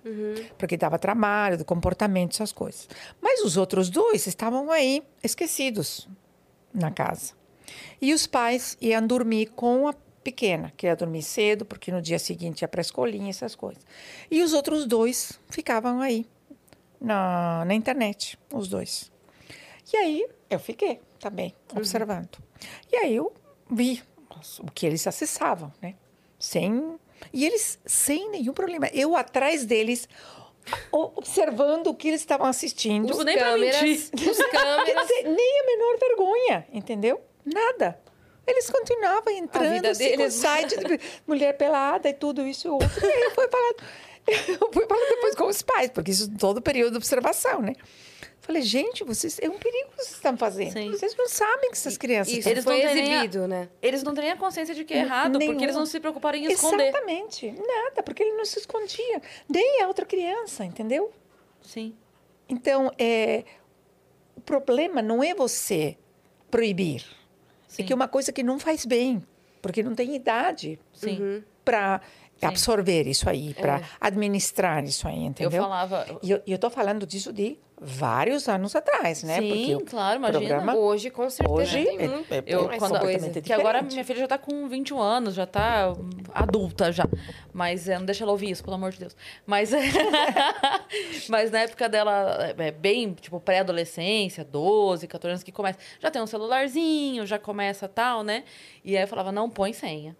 porque 0.58 0.76
dava 0.76 0.98
trabalho, 0.98 1.56
do 1.56 1.64
comportamento, 1.64 2.34
essas 2.34 2.52
coisas. 2.52 2.86
Mas 3.18 3.42
os 3.42 3.56
outros 3.56 3.88
dois 3.88 4.26
estavam 4.26 4.70
aí 4.70 5.02
esquecidos 5.24 6.06
na 6.74 6.90
casa. 6.90 7.32
E 7.98 8.12
os 8.12 8.26
pais 8.26 8.76
iam 8.78 9.06
dormir 9.06 9.46
com 9.56 9.88
a 9.88 9.94
pequena, 10.22 10.72
que 10.76 10.86
ia 10.86 10.94
dormir 10.96 11.22
cedo, 11.22 11.64
porque 11.64 11.90
no 11.90 12.00
dia 12.02 12.18
seguinte 12.18 12.62
ia 12.62 12.68
para 12.68 12.80
a 12.80 12.82
escolinha, 12.82 13.30
essas 13.30 13.54
coisas. 13.54 13.82
E 14.30 14.42
os 14.42 14.52
outros 14.52 14.86
dois 14.86 15.38
ficavam 15.48 16.00
aí, 16.00 16.26
na, 17.00 17.64
na 17.64 17.74
internet, 17.74 18.38
os 18.52 18.68
dois. 18.68 19.10
E 19.92 19.96
aí 19.96 20.26
eu 20.48 20.58
fiquei 20.58 21.00
também 21.18 21.54
observando. 21.74 22.38
E 22.92 22.96
aí 22.96 23.16
eu 23.16 23.32
vi 23.70 24.02
o 24.60 24.70
que 24.70 24.86
eles 24.86 25.06
acessavam, 25.06 25.72
né? 25.80 25.94
Sem 26.38 26.98
e 27.32 27.44
eles 27.44 27.78
sem 27.84 28.30
nenhum 28.30 28.52
problema. 28.52 28.88
Eu 28.92 29.16
atrás 29.16 29.64
deles 29.64 30.08
observando 30.92 31.88
o 31.88 31.94
que 31.94 32.08
eles 32.08 32.20
estavam 32.20 32.46
assistindo. 32.46 33.10
Os 33.10 33.24
nem 33.24 33.36
câmeras, 33.36 33.82
mentir. 33.82 34.30
os 34.30 34.36
Quer 34.50 34.50
câmeras. 34.50 35.06
dizer, 35.06 35.22
nem 35.24 35.60
a 35.60 35.66
menor 35.66 35.98
vergonha, 35.98 36.66
entendeu? 36.72 37.20
Nada. 37.44 38.00
Eles 38.46 38.68
continuavam 38.70 39.32
entrando 39.32 39.86
assim, 39.86 40.16
com 40.16 40.30
site 40.30 40.76
de 40.78 40.98
mulher 41.26 41.56
pelada 41.56 42.08
e 42.08 42.14
tudo 42.14 42.46
isso 42.46 42.66
e 42.68 42.70
outro. 42.70 42.88
E 43.02 43.06
aí 43.06 43.22
eu 43.22 43.30
fui 43.32 43.48
falar, 43.48 43.72
eu 44.48 44.70
fui 44.72 44.86
falar 44.86 45.08
depois 45.08 45.34
com 45.34 45.46
os 45.46 45.62
pais, 45.62 45.90
porque 45.90 46.10
isso 46.10 46.30
todo 46.36 46.60
período 46.60 46.92
de 46.92 46.96
observação, 46.98 47.60
né? 47.62 47.74
Falei, 48.40 48.62
gente, 48.62 49.04
vocês 49.04 49.38
é 49.40 49.48
um 49.48 49.58
perigo 49.58 49.90
que 49.90 49.96
vocês 49.98 50.14
estão 50.14 50.36
fazendo. 50.36 50.72
Sim. 50.72 50.90
Vocês 50.90 51.14
não 51.16 51.28
sabem 51.28 51.70
que 51.70 51.76
essas 51.76 51.96
crianças 51.96 52.32
Isso 52.32 52.48
Eles 52.48 52.64
não 52.64 52.72
nem 52.72 52.84
a- 52.86 52.90
exibido, 52.92 53.46
né? 53.46 53.68
Eles 53.80 54.02
não 54.02 54.12
têm 54.14 54.24
nem 54.24 54.32
a 54.32 54.36
consciência 54.36 54.74
de 54.74 54.82
que 54.84 54.94
é 54.94 54.98
errado, 55.00 55.38
porque 55.38 55.62
eles 55.62 55.76
não 55.76 55.86
se 55.86 56.00
preocuparam 56.00 56.38
em 56.38 56.46
esconder. 56.46 56.88
Exatamente. 56.88 57.52
Nada, 57.52 58.02
porque 58.02 58.22
ele 58.22 58.32
não 58.32 58.44
se 58.44 58.58
escondia. 58.58 59.22
Nem 59.48 59.82
a 59.82 59.86
outra 59.86 60.04
criança, 60.06 60.64
entendeu? 60.64 61.12
Sim. 61.62 61.94
Então, 62.48 62.90
é, 62.98 63.44
o 64.34 64.40
problema 64.40 65.00
não 65.02 65.22
é 65.22 65.34
você 65.34 65.96
proibir. 66.50 67.04
Sim. 67.70 67.82
É 67.82 67.86
que 67.86 67.92
é 67.92 67.96
uma 67.96 68.08
coisa 68.08 68.32
que 68.32 68.42
não 68.42 68.58
faz 68.58 68.84
bem, 68.84 69.22
porque 69.62 69.82
não 69.82 69.94
tem 69.94 70.14
idade 70.14 70.78
Sim. 70.92 71.42
para 71.64 72.00
absorver 72.42 73.06
isso 73.06 73.28
aí, 73.28 73.54
para 73.54 73.78
É. 73.78 73.82
administrar 74.00 74.82
isso 74.84 75.06
aí, 75.06 75.20
Eu 75.20 75.26
entendeu? 75.26 75.62
falava. 75.62 76.06
E 76.22 76.30
eu, 76.30 76.42
e 76.46 76.52
eu 76.52 76.58
tô 76.58 76.68
falando 76.70 77.06
disso 77.06 77.32
de 77.32 77.58
vários 77.82 78.46
anos 78.46 78.76
atrás, 78.76 79.22
né? 79.22 79.40
Sim, 79.40 79.48
porque 79.78 79.90
claro, 79.90 80.18
imagina. 80.18 80.38
programa 80.38 80.76
Hoje, 80.76 81.08
com 81.08 81.30
certeza, 81.30 81.50
hoje 81.58 81.88
é, 81.88 82.08
muito 82.08 82.34
é, 82.34 82.42
Eu, 82.46 82.70
é 82.70 82.78
quando, 82.78 82.92
completamente 82.98 83.40
que 83.40 83.52
agora 83.54 83.80
minha 83.80 84.04
filha 84.04 84.18
já 84.20 84.28
tá 84.28 84.36
com 84.36 84.68
21 84.68 85.00
anos, 85.00 85.34
já 85.34 85.46
tá 85.46 85.94
adulta 86.34 86.92
já. 86.92 87.04
Mas 87.54 87.88
é, 87.88 87.98
não 87.98 88.04
deixa 88.04 88.22
ela 88.22 88.32
ouvir 88.32 88.50
isso, 88.50 88.62
pelo 88.62 88.74
amor 88.76 88.92
de 88.92 88.98
Deus. 88.98 89.16
Mas, 89.46 89.72
é, 89.72 89.80
mas 91.28 91.50
na 91.50 91.60
época 91.60 91.88
dela, 91.88 92.54
é, 92.58 92.70
bem, 92.70 93.14
tipo, 93.14 93.40
pré-adolescência, 93.40 94.44
12, 94.44 95.06
14 95.06 95.30
anos 95.32 95.42
que 95.42 95.50
começa. 95.52 95.78
Já 95.98 96.10
tem 96.10 96.20
um 96.20 96.26
celularzinho, 96.26 97.24
já 97.24 97.38
começa 97.38 97.88
tal, 97.88 98.22
né? 98.22 98.44
E 98.84 98.94
aí 98.96 99.02
eu 99.04 99.08
falava, 99.08 99.32
não 99.32 99.48
põe 99.48 99.72
senha. 99.72 100.14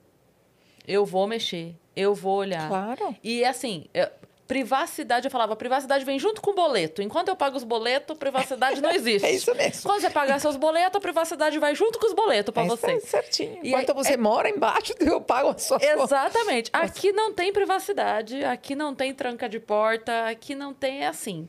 Eu 0.89 1.05
vou 1.05 1.27
mexer, 1.27 1.77
eu 1.95 2.15
vou 2.15 2.39
olhar. 2.39 2.67
Claro. 2.69 3.15
E 3.23 3.45
assim, 3.45 3.85
eu- 3.93 4.09
privacidade, 4.51 5.29
eu 5.29 5.31
falava, 5.31 5.55
privacidade 5.55 6.05
vem 6.05 6.19
junto 6.19 6.43
com 6.43 6.51
o 6.51 6.55
boleto. 6.55 7.01
Enquanto 7.01 7.29
eu 7.29 7.37
pago 7.37 7.57
os 7.57 7.63
boletos, 7.63 8.19
privacidade 8.19 8.81
não 8.81 8.91
existe. 8.91 9.25
É 9.25 9.31
isso 9.31 9.55
mesmo. 9.55 9.83
Quando 9.89 10.01
você 10.01 10.11
pagar 10.11 10.41
seus 10.41 10.57
boletos, 10.57 10.97
a 10.97 11.01
privacidade 11.01 11.57
vai 11.61 11.73
junto 11.77 12.01
com 12.01 12.07
os 12.09 12.13
boletos 12.13 12.53
para 12.53 12.65
É 12.65 12.67
você. 12.67 12.99
certinho. 12.99 13.61
E 13.63 13.69
Enquanto 13.69 13.91
aí- 13.91 13.95
você 13.95 14.17
mora 14.17 14.49
embaixo, 14.51 14.93
eu 14.99 15.21
pago 15.21 15.51
as 15.51 15.63
suas 15.63 15.81
contas. 15.81 16.01
Exatamente. 16.03 16.69
Aqui 16.73 17.13
não 17.13 17.33
tem 17.33 17.53
privacidade, 17.53 18.45
aqui 18.45 18.75
não 18.75 18.93
tem 18.93 19.15
tranca 19.15 19.49
de 19.49 19.61
porta, 19.61 20.27
aqui 20.27 20.57
não 20.57 20.75
tem 20.75 21.05
é 21.05 21.07
assim. 21.07 21.49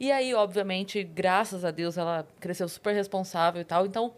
E 0.00 0.10
aí, 0.10 0.32
obviamente, 0.32 1.02
graças 1.04 1.66
a 1.66 1.70
Deus, 1.70 1.98
ela 1.98 2.26
cresceu 2.40 2.66
super 2.66 2.94
responsável 2.94 3.60
e 3.60 3.64
tal. 3.64 3.84
Então, 3.84 4.14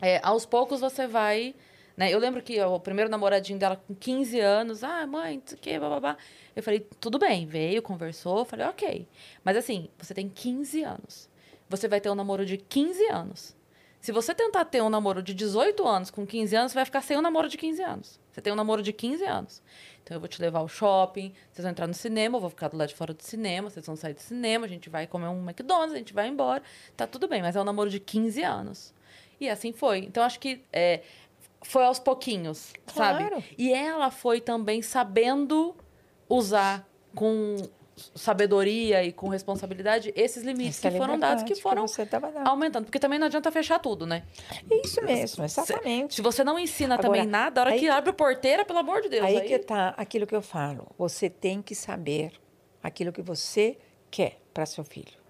é, 0.00 0.20
aos 0.22 0.46
poucos 0.46 0.78
você 0.80 1.08
vai. 1.08 1.52
Né? 1.96 2.12
Eu 2.12 2.18
lembro 2.18 2.42
que 2.42 2.60
o 2.60 2.78
primeiro 2.78 3.10
namoradinho 3.10 3.58
dela 3.58 3.76
com 3.76 3.94
15 3.94 4.38
anos, 4.38 4.84
ah, 4.84 5.06
mãe, 5.06 5.36
não 5.36 5.42
sei 5.46 5.56
o 5.56 5.60
quê, 5.60 5.78
babá. 5.78 6.16
Eu 6.54 6.62
falei, 6.62 6.86
tudo 7.00 7.18
bem, 7.18 7.46
veio, 7.46 7.80
conversou, 7.80 8.44
falei, 8.44 8.66
ok. 8.66 9.08
Mas 9.42 9.56
assim, 9.56 9.88
você 9.98 10.12
tem 10.12 10.28
15 10.28 10.82
anos. 10.82 11.28
Você 11.68 11.88
vai 11.88 12.00
ter 12.00 12.10
um 12.10 12.14
namoro 12.14 12.44
de 12.44 12.58
15 12.58 13.06
anos. 13.06 13.56
Se 14.00 14.12
você 14.12 14.32
tentar 14.34 14.64
ter 14.66 14.80
um 14.82 14.88
namoro 14.88 15.20
de 15.20 15.34
18 15.34 15.84
anos 15.84 16.10
com 16.10 16.24
15 16.24 16.54
anos, 16.54 16.72
você 16.72 16.76
vai 16.76 16.84
ficar 16.84 17.00
sem 17.00 17.16
um 17.16 17.22
namoro 17.22 17.48
de 17.48 17.56
15 17.56 17.82
anos. 17.82 18.20
Você 18.30 18.40
tem 18.40 18.52
um 18.52 18.56
namoro 18.56 18.80
de 18.80 18.92
15 18.92 19.24
anos. 19.24 19.62
Então 20.04 20.16
eu 20.16 20.20
vou 20.20 20.28
te 20.28 20.40
levar 20.40 20.60
ao 20.60 20.68
shopping, 20.68 21.32
vocês 21.50 21.64
vão 21.64 21.70
entrar 21.72 21.88
no 21.88 21.94
cinema, 21.94 22.36
eu 22.36 22.40
vou 22.40 22.50
ficar 22.50 22.68
do 22.68 22.76
lado 22.76 22.90
de 22.90 22.94
fora 22.94 23.12
do 23.12 23.22
cinema, 23.22 23.68
vocês 23.68 23.84
vão 23.84 23.96
sair 23.96 24.14
do 24.14 24.20
cinema, 24.20 24.64
a 24.64 24.68
gente 24.68 24.88
vai 24.88 25.08
comer 25.08 25.26
um 25.26 25.42
McDonald's, 25.42 25.92
a 25.92 25.98
gente 25.98 26.14
vai 26.14 26.28
embora. 26.28 26.62
Tá 26.96 27.04
tudo 27.04 27.26
bem, 27.26 27.42
mas 27.42 27.56
é 27.56 27.60
um 27.60 27.64
namoro 27.64 27.90
de 27.90 27.98
15 27.98 28.40
anos. 28.44 28.94
E 29.40 29.48
assim 29.48 29.72
foi. 29.72 29.98
Então 29.98 30.22
acho 30.22 30.38
que 30.38 30.62
é, 30.72 31.02
foi 31.68 31.84
aos 31.84 31.98
pouquinhos, 31.98 32.72
sabe? 32.86 33.24
Claro. 33.28 33.44
E 33.58 33.72
ela 33.72 34.10
foi 34.10 34.40
também 34.40 34.82
sabendo 34.82 35.74
usar 36.28 36.88
com 37.14 37.56
sabedoria 38.14 39.02
e 39.04 39.10
com 39.10 39.28
responsabilidade 39.28 40.12
esses 40.14 40.42
limites 40.42 40.78
Essa 40.78 40.90
que 40.90 40.98
foram 40.98 41.18
dados, 41.18 41.42
que 41.42 41.54
foram 41.54 41.86
tava 42.10 42.30
dando. 42.30 42.46
aumentando. 42.46 42.84
Porque 42.84 42.98
também 42.98 43.18
não 43.18 43.26
adianta 43.26 43.50
fechar 43.50 43.78
tudo, 43.78 44.06
né? 44.06 44.22
Isso 44.84 45.02
mesmo, 45.02 45.44
exatamente. 45.44 46.14
Se 46.16 46.20
você 46.22 46.44
não 46.44 46.58
ensina 46.58 46.94
Agora, 46.96 47.08
também 47.08 47.26
nada, 47.26 47.60
a 47.60 47.64
hora 47.64 47.72
que 47.72 47.80
que- 47.80 47.88
abre 47.88 48.10
a 48.10 48.12
porteira, 48.12 48.64
pelo 48.66 48.80
amor 48.80 49.00
de 49.00 49.08
Deus. 49.08 49.24
Aí 49.24 49.38
aí- 49.38 49.48
que 49.48 49.54
está 49.54 49.94
aquilo 49.96 50.26
que 50.26 50.36
eu 50.36 50.42
falo. 50.42 50.88
Você 50.98 51.30
tem 51.30 51.62
que 51.62 51.74
saber 51.74 52.32
aquilo 52.82 53.10
que 53.12 53.22
você 53.22 53.78
quer 54.10 54.40
para 54.52 54.66
seu 54.66 54.84
filho. 54.84 55.25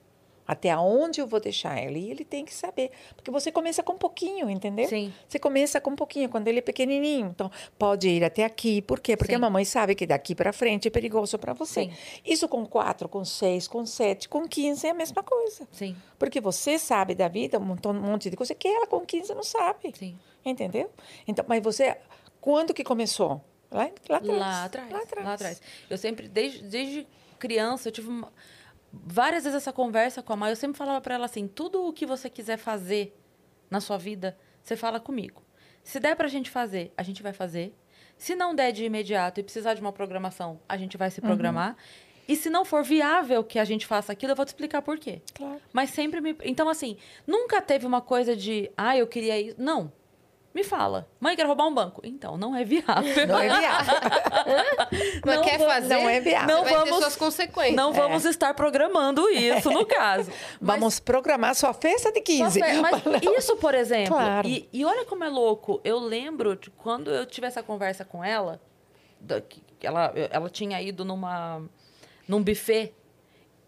Até 0.47 0.77
onde 0.77 1.21
eu 1.21 1.27
vou 1.27 1.41
deixar 1.41 1.83
ele? 1.83 1.99
E 1.99 2.11
ele 2.11 2.25
tem 2.25 2.45
que 2.45 2.55
saber. 2.55 2.91
Porque 3.17 3.31
você 3.31 3.51
começa 3.51 3.83
com 3.83 3.95
um 3.95 3.99
pouquinho, 3.99 4.49
entendeu? 4.49 4.89
Sim. 4.89 5.13
Você 5.29 5.39
começa 5.39 5.81
com 5.81 5.91
um 5.91 5.97
pouquinho, 5.97 6.29
quando 6.29 6.47
ele 6.49 6.59
é 6.59 6.63
pequenininho. 6.63 7.27
Então, 7.35 7.51
pode 7.79 8.09
ir 8.09 8.23
até 8.23 8.45
aqui. 8.45 8.81
Por 8.83 9.01
quê? 9.01 9.17
Porque 9.17 9.33
Sim. 9.33 9.37
a 9.37 9.41
mamãe 9.41 9.65
sabe 9.65 9.95
que 9.95 10.07
daqui 10.07 10.35
para 10.35 10.53
frente 10.53 10.87
é 10.87 10.91
perigoso 10.91 11.39
para 11.39 11.53
você. 11.53 11.85
Sim. 11.85 11.93
Isso 12.25 12.49
com 12.49 12.65
quatro, 12.65 13.09
com 13.09 13.25
seis, 13.25 13.67
com 13.67 13.85
sete, 13.85 14.29
com 14.29 14.47
15 14.47 14.87
é 14.87 14.91
a 14.91 14.95
mesma 14.95 15.23
coisa. 15.23 15.67
Sim, 15.73 15.97
Porque 16.19 16.41
você 16.41 16.79
sabe 16.79 17.15
da 17.15 17.27
vida, 17.29 17.59
um 17.59 17.77
um 17.91 17.93
monte 17.95 18.31
de 18.31 18.37
coisa 18.37 18.55
que 18.55 18.69
ela 18.69 18.87
com 18.87 19.01
15 19.01 19.35
não 19.35 19.43
sabe. 19.43 19.93
sim. 19.99 20.17
Entendeu? 20.45 20.89
Então, 21.27 21.45
mas 21.49 21.61
você, 21.63 21.97
quando 22.41 22.73
que 22.73 22.85
começou? 22.85 23.41
Lá, 23.69 23.91
lá 24.09 24.17
atrás. 24.19 24.39
Lá 24.39 24.65
atrás, 24.65 24.91
Lá 24.93 24.99
atrás. 25.01 25.27
lá 25.27 25.35
atrás. 25.35 25.63
Eu 25.91 25.99
sempre, 25.99 26.29
desde, 26.29 26.63
desde 26.63 27.07
criança, 27.37 27.89
eu 27.89 27.93
tive 27.93 28.09
uma- 28.09 28.33
várias 29.05 29.45
vezes 29.45 29.57
essa 29.57 29.73
conversa 29.73 30.23
com 30.23 30.33
a 30.33 30.37
mãe. 30.37 30.51
Eu 30.51 30.57
sempre 30.57 30.77
falava 30.79 31.01
para 31.01 31.15
ela 31.15 31.25
assim: 31.27 31.47
tudo 31.49 31.87
o 31.87 31.93
que 31.93 32.07
você 32.07 32.31
quiser 32.31 32.57
fazer 32.57 33.17
na 33.71 33.81
sua 33.81 33.99
vida, 33.99 34.37
você 34.63 34.77
fala 34.77 35.01
comigo. 35.01 35.43
Se 35.83 36.01
der 36.01 36.17
pra 36.17 36.29
gente 36.29 36.51
fazer, 36.51 36.93
a 36.97 37.03
gente 37.03 37.23
vai 37.23 37.33
fazer. 37.33 37.75
Se 38.19 38.35
não 38.35 38.55
der 38.55 38.73
de 38.73 38.85
imediato 38.85 39.41
e 39.41 39.43
precisar 39.43 39.75
de 39.75 39.81
uma 39.81 39.93
programação, 39.93 40.59
a 40.69 40.77
gente 40.77 40.97
vai 40.97 41.11
se 41.11 41.21
Uhum. 41.21 41.27
programar. 41.27 41.77
E 42.29 42.35
se 42.35 42.51
não 42.51 42.65
for 42.65 42.83
viável 42.83 43.45
que 43.45 43.57
a 43.59 43.65
gente 43.65 43.87
faça 43.87 44.11
aquilo, 44.13 44.33
eu 44.33 44.37
vou 44.37 44.45
te 44.45 44.49
explicar 44.49 44.83
por 44.83 44.99
quê. 44.99 45.23
Claro. 45.35 45.61
Mas 45.73 45.91
sempre 45.91 46.21
me. 46.21 46.37
Então, 46.43 46.69
assim, 46.69 46.97
nunca 47.27 47.61
teve 47.63 47.87
uma 47.87 48.01
coisa 48.01 48.35
de, 48.35 48.69
ah, 48.77 48.97
eu 48.97 49.07
queria 49.07 49.39
isso. 49.41 49.57
Não. 49.61 49.93
Me 50.57 50.65
fala. 50.65 51.07
Mãe, 51.21 51.37
quero 51.37 51.49
roubar 51.49 51.67
um 51.67 51.75
banco. 51.75 52.01
Então, 52.03 52.39
não 52.39 52.57
é 52.57 52.65
viável. 52.65 52.95
Não 53.29 53.39
é 53.39 53.47
viável. 53.61 53.95
Mas 55.23 55.37
Não 55.37 55.45
quer 55.45 55.59
vou- 55.59 55.69
fazer? 55.69 55.89
não 55.95 56.09
é 56.09 56.19
viável. 56.19 56.57
Não 56.57 56.65
ter 56.65 56.71
vamos- 56.75 56.97
suas 56.99 57.15
consequências. 57.17 57.77
Não 57.77 57.93
vamos 57.93 58.25
estar 58.25 58.55
programando 58.55 59.29
isso, 59.29 59.71
no 59.71 59.85
caso. 59.85 60.31
Mas- 60.59 60.77
Vamos 60.79 60.99
programar 60.99 61.55
sua 61.55 61.75
festa 61.75 62.11
de 62.11 62.21
só 62.21 62.45
15. 62.47 62.59
fe- 62.61 62.81
Mas 62.81 63.03
isso, 63.37 63.55
por 63.59 63.75
exemplo. 63.75 64.15
Claro. 64.17 64.49
E, 64.49 64.67
e 64.73 64.83
olha 64.83 65.05
como 65.05 65.25
é 65.25 65.29
louco. 65.29 65.79
Eu 65.85 65.99
lembro 65.99 66.57
de 66.57 66.71
quando 66.71 67.11
eu 67.11 67.27
tive 67.27 67.47
essa 67.47 67.63
conversa 67.63 68.03
com 68.03 68.25
ela, 68.25 68.59
que 69.51 69.87
ela, 69.87 70.11
ela 70.31 70.49
tinha 70.49 70.81
ido 70.81 71.05
numa, 71.05 71.63
num 72.27 72.43
buffet 72.43 72.95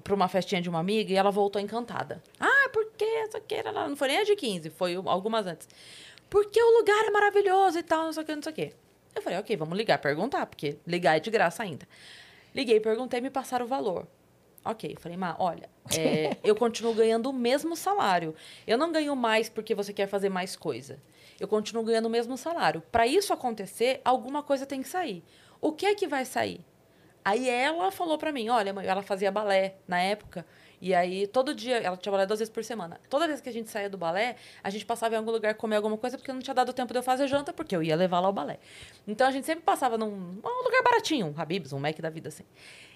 para 0.02 0.14
uma 0.14 0.26
festinha 0.28 0.62
de 0.62 0.70
uma 0.70 0.78
amiga 0.78 1.12
e 1.12 1.16
ela 1.16 1.30
voltou 1.30 1.60
encantada. 1.60 2.22
Ah, 2.40 2.70
porque 2.72 3.04
essa 3.04 3.42
era 3.50 3.70
lá. 3.70 3.86
Não 3.86 3.94
foi 3.96 4.08
nem 4.08 4.18
a 4.20 4.24
de 4.24 4.34
15, 4.34 4.70
foi 4.70 4.94
algumas 4.94 5.46
antes. 5.46 5.68
Porque 6.28 6.62
o 6.62 6.78
lugar 6.78 7.04
é 7.06 7.10
maravilhoso 7.10 7.78
e 7.78 7.82
tal, 7.82 8.04
não 8.04 8.12
sei 8.12 8.22
o 8.22 8.26
que, 8.26 8.34
não 8.34 8.42
sei 8.42 8.52
o 8.52 8.54
que. 8.54 8.72
Eu 9.14 9.22
falei, 9.22 9.38
ok, 9.38 9.56
vamos 9.56 9.76
ligar, 9.76 9.98
perguntar, 9.98 10.46
porque 10.46 10.78
ligar 10.86 11.16
é 11.16 11.20
de 11.20 11.30
graça 11.30 11.62
ainda. 11.62 11.88
Liguei, 12.54 12.80
perguntei, 12.80 13.20
me 13.20 13.30
passaram 13.30 13.64
o 13.64 13.68
valor. 13.68 14.06
Ok, 14.64 14.96
falei, 15.00 15.16
Má, 15.16 15.36
olha, 15.38 15.68
é, 15.96 16.36
eu 16.44 16.54
continuo 16.54 16.94
ganhando 16.94 17.30
o 17.30 17.32
mesmo 17.32 17.74
salário. 17.74 18.34
Eu 18.66 18.76
não 18.76 18.92
ganho 18.92 19.14
mais 19.16 19.48
porque 19.48 19.74
você 19.74 19.92
quer 19.92 20.06
fazer 20.06 20.28
mais 20.28 20.56
coisa. 20.56 21.00
Eu 21.40 21.48
continuo 21.48 21.84
ganhando 21.84 22.06
o 22.06 22.10
mesmo 22.10 22.36
salário. 22.36 22.82
Para 22.92 23.06
isso 23.06 23.32
acontecer, 23.32 24.00
alguma 24.04 24.42
coisa 24.42 24.66
tem 24.66 24.82
que 24.82 24.88
sair. 24.88 25.24
O 25.60 25.72
que 25.72 25.86
é 25.86 25.94
que 25.94 26.06
vai 26.06 26.24
sair? 26.24 26.64
Aí 27.24 27.48
ela 27.48 27.90
falou 27.90 28.18
pra 28.18 28.32
mim, 28.32 28.48
olha, 28.48 28.72
mãe, 28.72 28.86
ela 28.86 29.02
fazia 29.02 29.30
balé 29.30 29.76
na 29.86 30.00
época. 30.00 30.44
E 30.80 30.94
aí, 30.94 31.26
todo 31.26 31.54
dia, 31.54 31.78
ela 31.78 31.96
tinha 31.96 32.12
balé 32.12 32.24
duas 32.24 32.38
vezes 32.38 32.52
por 32.52 32.62
semana. 32.62 33.00
Toda 33.10 33.26
vez 33.26 33.40
que 33.40 33.48
a 33.48 33.52
gente 33.52 33.68
saía 33.68 33.90
do 33.90 33.98
balé, 33.98 34.36
a 34.62 34.70
gente 34.70 34.86
passava 34.86 35.14
em 35.14 35.18
algum 35.18 35.30
lugar 35.32 35.54
comer 35.54 35.76
alguma 35.76 35.96
coisa, 35.98 36.16
porque 36.16 36.32
não 36.32 36.40
tinha 36.40 36.54
dado 36.54 36.72
tempo 36.72 36.92
de 36.92 36.98
eu 36.98 37.02
fazer 37.02 37.26
janta, 37.26 37.52
porque 37.52 37.74
eu 37.74 37.82
ia 37.82 37.96
levar 37.96 38.20
lá 38.20 38.28
ao 38.28 38.32
balé. 38.32 38.58
Então, 39.06 39.26
a 39.26 39.30
gente 39.32 39.44
sempre 39.44 39.64
passava 39.64 39.98
num 39.98 40.06
um 40.08 40.64
lugar 40.64 40.82
baratinho, 40.84 41.26
um 41.26 41.40
Habib's, 41.40 41.72
um 41.72 41.78
Mac 41.80 41.98
da 41.98 42.10
vida, 42.10 42.28
assim. 42.28 42.44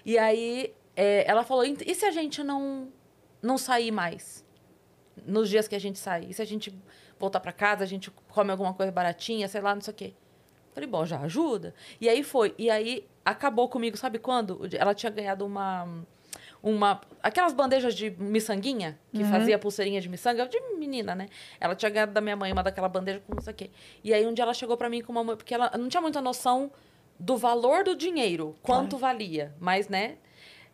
E 0.04 0.16
aí, 0.16 0.72
é, 0.94 1.28
ela 1.28 1.42
falou, 1.42 1.64
"Ent- 1.64 1.82
e 1.84 1.94
se 1.94 2.04
a 2.04 2.10
gente 2.12 2.42
não, 2.44 2.88
não 3.42 3.58
sair 3.58 3.90
mais? 3.90 4.44
Nos 5.26 5.48
dias 5.48 5.66
que 5.68 5.74
a 5.74 5.80
gente 5.80 5.98
sai? 5.98 6.26
E 6.28 6.34
se 6.34 6.40
a 6.40 6.44
gente 6.44 6.72
voltar 7.18 7.40
pra 7.40 7.52
casa, 7.52 7.82
a 7.84 7.86
gente 7.86 8.10
come 8.28 8.50
alguma 8.50 8.72
coisa 8.74 8.90
baratinha, 8.92 9.46
sei 9.48 9.60
lá, 9.60 9.74
não 9.74 9.82
sei 9.82 9.92
o 9.92 9.96
quê? 9.96 10.14
Falei, 10.72 10.88
bom, 10.88 11.04
já 11.04 11.20
ajuda. 11.20 11.74
E 12.00 12.08
aí 12.08 12.22
foi. 12.22 12.54
E 12.56 12.70
aí 12.70 13.06
acabou 13.24 13.68
comigo, 13.68 13.96
sabe 13.96 14.18
quando? 14.18 14.62
O 14.62 14.68
Ela 14.74 14.94
tinha 14.94 15.10
ganhado 15.10 15.44
uma. 15.44 15.86
Uma 16.62 17.00
aquelas 17.22 17.52
bandejas 17.52 17.94
de 17.94 18.10
miçanguinha, 18.10 18.98
que 19.12 19.24
fazia 19.24 19.58
pulseirinha 19.58 20.00
de 20.00 20.08
miçanga, 20.08 20.46
de 20.46 20.60
menina, 20.78 21.14
né? 21.14 21.28
Ela 21.58 21.74
tinha 21.74 21.90
ganhado 21.90 22.12
da 22.12 22.20
minha 22.20 22.36
mãe 22.36 22.52
uma 22.52 22.62
daquela 22.62 22.88
bandeja 22.88 23.20
com 23.26 23.34
não 23.34 23.42
sei 23.42 23.52
o 23.52 23.56
quê. 23.56 23.70
E 24.04 24.14
aí 24.14 24.26
um 24.26 24.32
dia 24.32 24.44
ela 24.44 24.54
chegou 24.54 24.76
pra 24.76 24.88
mim 24.88 25.00
com 25.00 25.12
uma. 25.12 25.36
Porque 25.36 25.54
ela 25.54 25.70
não 25.76 25.88
tinha 25.88 26.00
muita 26.00 26.20
noção 26.20 26.70
do 27.18 27.36
valor 27.36 27.84
do 27.84 27.94
dinheiro, 27.94 28.56
quanto 28.62 28.96
valia. 28.96 29.54
Mas, 29.60 29.88
né? 29.88 30.16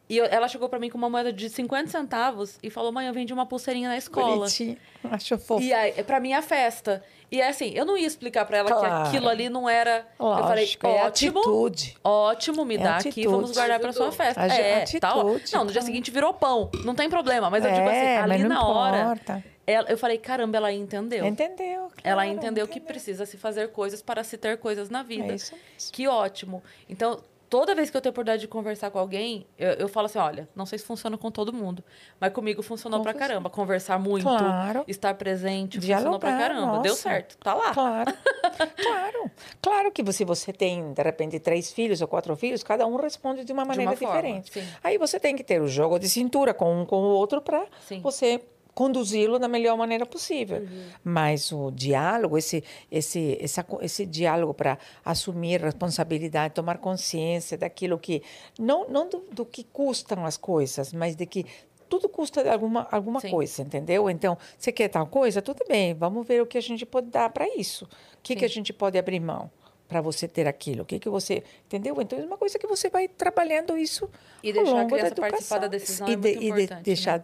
E 0.08 0.16
eu- 0.16 0.24
ela 0.24 0.48
chegou 0.48 0.68
pra 0.68 0.78
mim 0.78 0.88
com 0.88 0.96
uma 0.96 1.10
moeda 1.10 1.30
de 1.32 1.50
50 1.50 1.88
centavos 1.90 2.58
e 2.62 2.70
falou: 2.70 2.90
mãe, 2.90 3.06
eu 3.06 3.12
vendi 3.12 3.32
uma 3.32 3.44
pulseirinha 3.44 3.88
na 3.90 3.96
escola. 3.98 4.36
Bonitinho. 4.36 4.76
Acho 5.10 5.36
fofo. 5.38 5.62
E 5.62 5.72
aí, 5.72 6.02
pra 6.02 6.18
mim, 6.18 6.32
é 6.32 6.40
festa. 6.40 7.02
E 7.30 7.42
é 7.42 7.48
assim, 7.48 7.72
eu 7.74 7.84
não 7.84 7.94
ia 7.98 8.06
explicar 8.06 8.46
pra 8.46 8.56
ela 8.56 8.70
Claro. 8.70 9.02
que 9.02 9.08
aquilo 9.16 9.28
ali 9.28 9.50
não 9.50 9.68
era. 9.68 10.06
eu 10.18 10.26
falei, 10.38 10.64
Lógico, 10.64 10.86
é 10.86 11.04
ótimo. 11.04 11.38
atitude. 11.40 11.96
Ótimo, 12.02 12.64
me 12.64 12.76
É 12.76 12.78
dá 12.78 12.96
aqui, 12.96 13.08
atitude. 13.10 13.28
vamos 13.28 13.52
guardar 13.52 13.78
pra 13.78 13.92
sua 13.92 14.10
festa. 14.10 14.40
Agi- 14.40 14.58
é, 14.60 14.76
atitude, 14.82 15.00
tá, 15.00 15.14
ó. 15.14 15.22
Não, 15.24 15.32
no 15.32 15.36
dia 15.36 15.50
claro. 15.52 15.82
seguinte 15.82 16.10
virou 16.10 16.32
pão. 16.32 16.70
Não 16.86 16.94
tem 16.94 17.10
problema. 17.10 17.50
Mas 17.50 17.62
eu 17.66 17.70
digo 17.70 17.86
assim, 17.86 17.96
É, 17.98 18.16
ali 18.18 18.44
na 18.44 18.66
hora. 18.66 19.00
importa. 19.02 19.44
ela- 19.66 19.90
eu 19.90 19.98
falei, 19.98 20.16
caramba, 20.16 20.56
ela 20.56 20.72
entendeu. 20.72 21.26
Entendeu? 21.26 21.92
Ela 22.02 22.22
claro, 22.22 22.30
entendeu 22.30 22.66
que 22.66 22.80
precisa 22.80 23.26
se 23.26 23.36
fazer 23.36 23.68
coisas 23.72 24.00
para 24.00 24.24
se 24.24 24.38
ter 24.38 24.56
coisas 24.56 24.88
na 24.88 25.02
vida. 25.02 25.30
É 25.30 25.34
isso 25.36 25.52
mesmo. 25.54 25.92
Que 25.92 26.08
ótimo. 26.08 26.62
Então, 26.88 27.20
toda 27.48 27.74
vez 27.74 27.90
que 27.90 27.96
eu 27.96 28.00
tenho 28.00 28.10
a 28.10 28.12
oportunidade 28.12 28.42
de 28.42 28.48
conversar 28.48 28.90
com 28.90 28.98
alguém, 28.98 29.46
eu, 29.58 29.70
eu 29.72 29.88
falo 29.88 30.06
assim: 30.06 30.18
olha, 30.18 30.48
não 30.54 30.66
sei 30.66 30.78
se 30.78 30.84
funciona 30.84 31.16
com 31.18 31.30
todo 31.30 31.52
mundo, 31.52 31.82
mas 32.20 32.32
comigo 32.32 32.62
funcionou 32.62 33.00
Com 33.00 33.04
pra 33.04 33.12
você. 33.12 33.18
caramba. 33.18 33.50
Conversar 33.50 33.98
muito, 33.98 34.22
Claro. 34.24 34.84
estar 34.86 35.14
presente, 35.14 35.80
funcionou 35.80 36.18
pra 36.18 36.30
Dialogar, 36.30 36.54
caramba. 36.54 36.78
Deu 36.80 36.92
nossa. 36.92 37.02
certo, 37.02 37.36
tá 37.38 37.54
lá. 37.54 37.72
Claro, 37.72 38.12
claro. 38.76 39.30
Claro 39.62 39.90
que 39.92 40.12
se 40.12 40.24
você 40.24 40.52
tem, 40.52 40.92
de 40.92 41.02
repente, 41.02 41.38
três 41.38 41.72
filhos 41.72 42.00
ou 42.00 42.08
quatro 42.08 42.34
filhos, 42.36 42.62
cada 42.62 42.86
um 42.86 42.96
responde 42.96 43.44
de 43.44 43.52
uma 43.52 43.64
maneira 43.64 43.90
uma 43.92 43.96
forma, 43.96 44.14
diferente. 44.16 44.52
sim. 44.52 44.66
Aí 44.82 44.98
você 44.98 45.18
tem 45.20 45.36
que 45.36 45.44
ter 45.44 45.60
o 45.60 45.68
jogo 45.68 45.98
de 45.98 46.08
cintura 46.08 46.52
com 46.54 46.82
um 46.82 46.86
com 46.86 46.96
o 46.96 47.08
outro 47.08 47.40
para 47.40 47.64
Sim. 47.86 48.00
você 48.00 48.40
conduzi-lo 48.78 49.40
da 49.40 49.48
melhor 49.48 49.76
maneira 49.76 50.06
possível. 50.06 50.58
Uhum. 50.58 50.84
Mas 51.02 51.50
o 51.50 51.72
diálogo, 51.72 52.38
esse 52.38 52.62
esse 52.88 53.36
essa, 53.40 53.66
esse 53.80 54.06
diálogo 54.06 54.54
para 54.54 54.78
assumir 55.04 55.60
responsabilidade, 55.60 56.54
tomar 56.54 56.78
consciência 56.78 57.58
daquilo 57.58 57.98
que 57.98 58.22
não 58.56 58.88
não 58.88 59.08
do, 59.08 59.24
do 59.32 59.44
que 59.44 59.64
custam 59.64 60.24
as 60.24 60.36
coisas, 60.36 60.92
mas 60.92 61.16
de 61.16 61.26
que 61.26 61.44
tudo 61.88 62.08
custa 62.08 62.48
alguma 62.52 62.86
alguma 62.92 63.18
Sim. 63.18 63.30
coisa, 63.30 63.62
entendeu? 63.62 64.08
Então, 64.08 64.38
você 64.56 64.70
quer 64.70 64.86
tal 64.86 65.08
coisa? 65.08 65.42
Tudo 65.42 65.64
bem, 65.68 65.92
vamos 65.92 66.24
ver 66.24 66.40
o 66.40 66.46
que 66.46 66.56
a 66.56 66.62
gente 66.62 66.86
pode 66.86 67.08
dar 67.08 67.30
para 67.30 67.48
isso. 67.56 67.84
O 67.84 67.88
que, 68.22 68.36
que 68.36 68.44
a 68.44 68.48
Sim. 68.48 68.54
gente 68.54 68.72
pode 68.72 68.96
abrir 68.96 69.18
mão 69.18 69.50
para 69.88 70.00
você 70.00 70.28
ter 70.28 70.46
aquilo? 70.46 70.82
O 70.82 70.86
que, 70.86 71.00
que 71.00 71.08
você. 71.08 71.42
Entendeu? 71.66 72.00
Então, 72.00 72.16
é 72.16 72.24
uma 72.24 72.36
coisa 72.36 72.56
que 72.60 72.66
você 72.68 72.88
vai 72.88 73.08
trabalhando 73.08 73.76
isso. 73.76 74.08
E 74.40 74.50
ao 74.50 74.54
deixar 74.54 74.70
a 74.70 74.74
longo 74.82 74.94
criança 74.94 75.14
da 75.16 75.20
participar 75.22 75.58
da 75.58 75.66
educação. 75.66 76.06
decisão 76.06 76.08
e 76.08 76.12
é 76.12 76.16
de, 76.16 76.48
muito 76.48 76.60
e 76.60 76.66
de 76.66 76.74
né? 76.74 76.80
deixar 76.84 77.18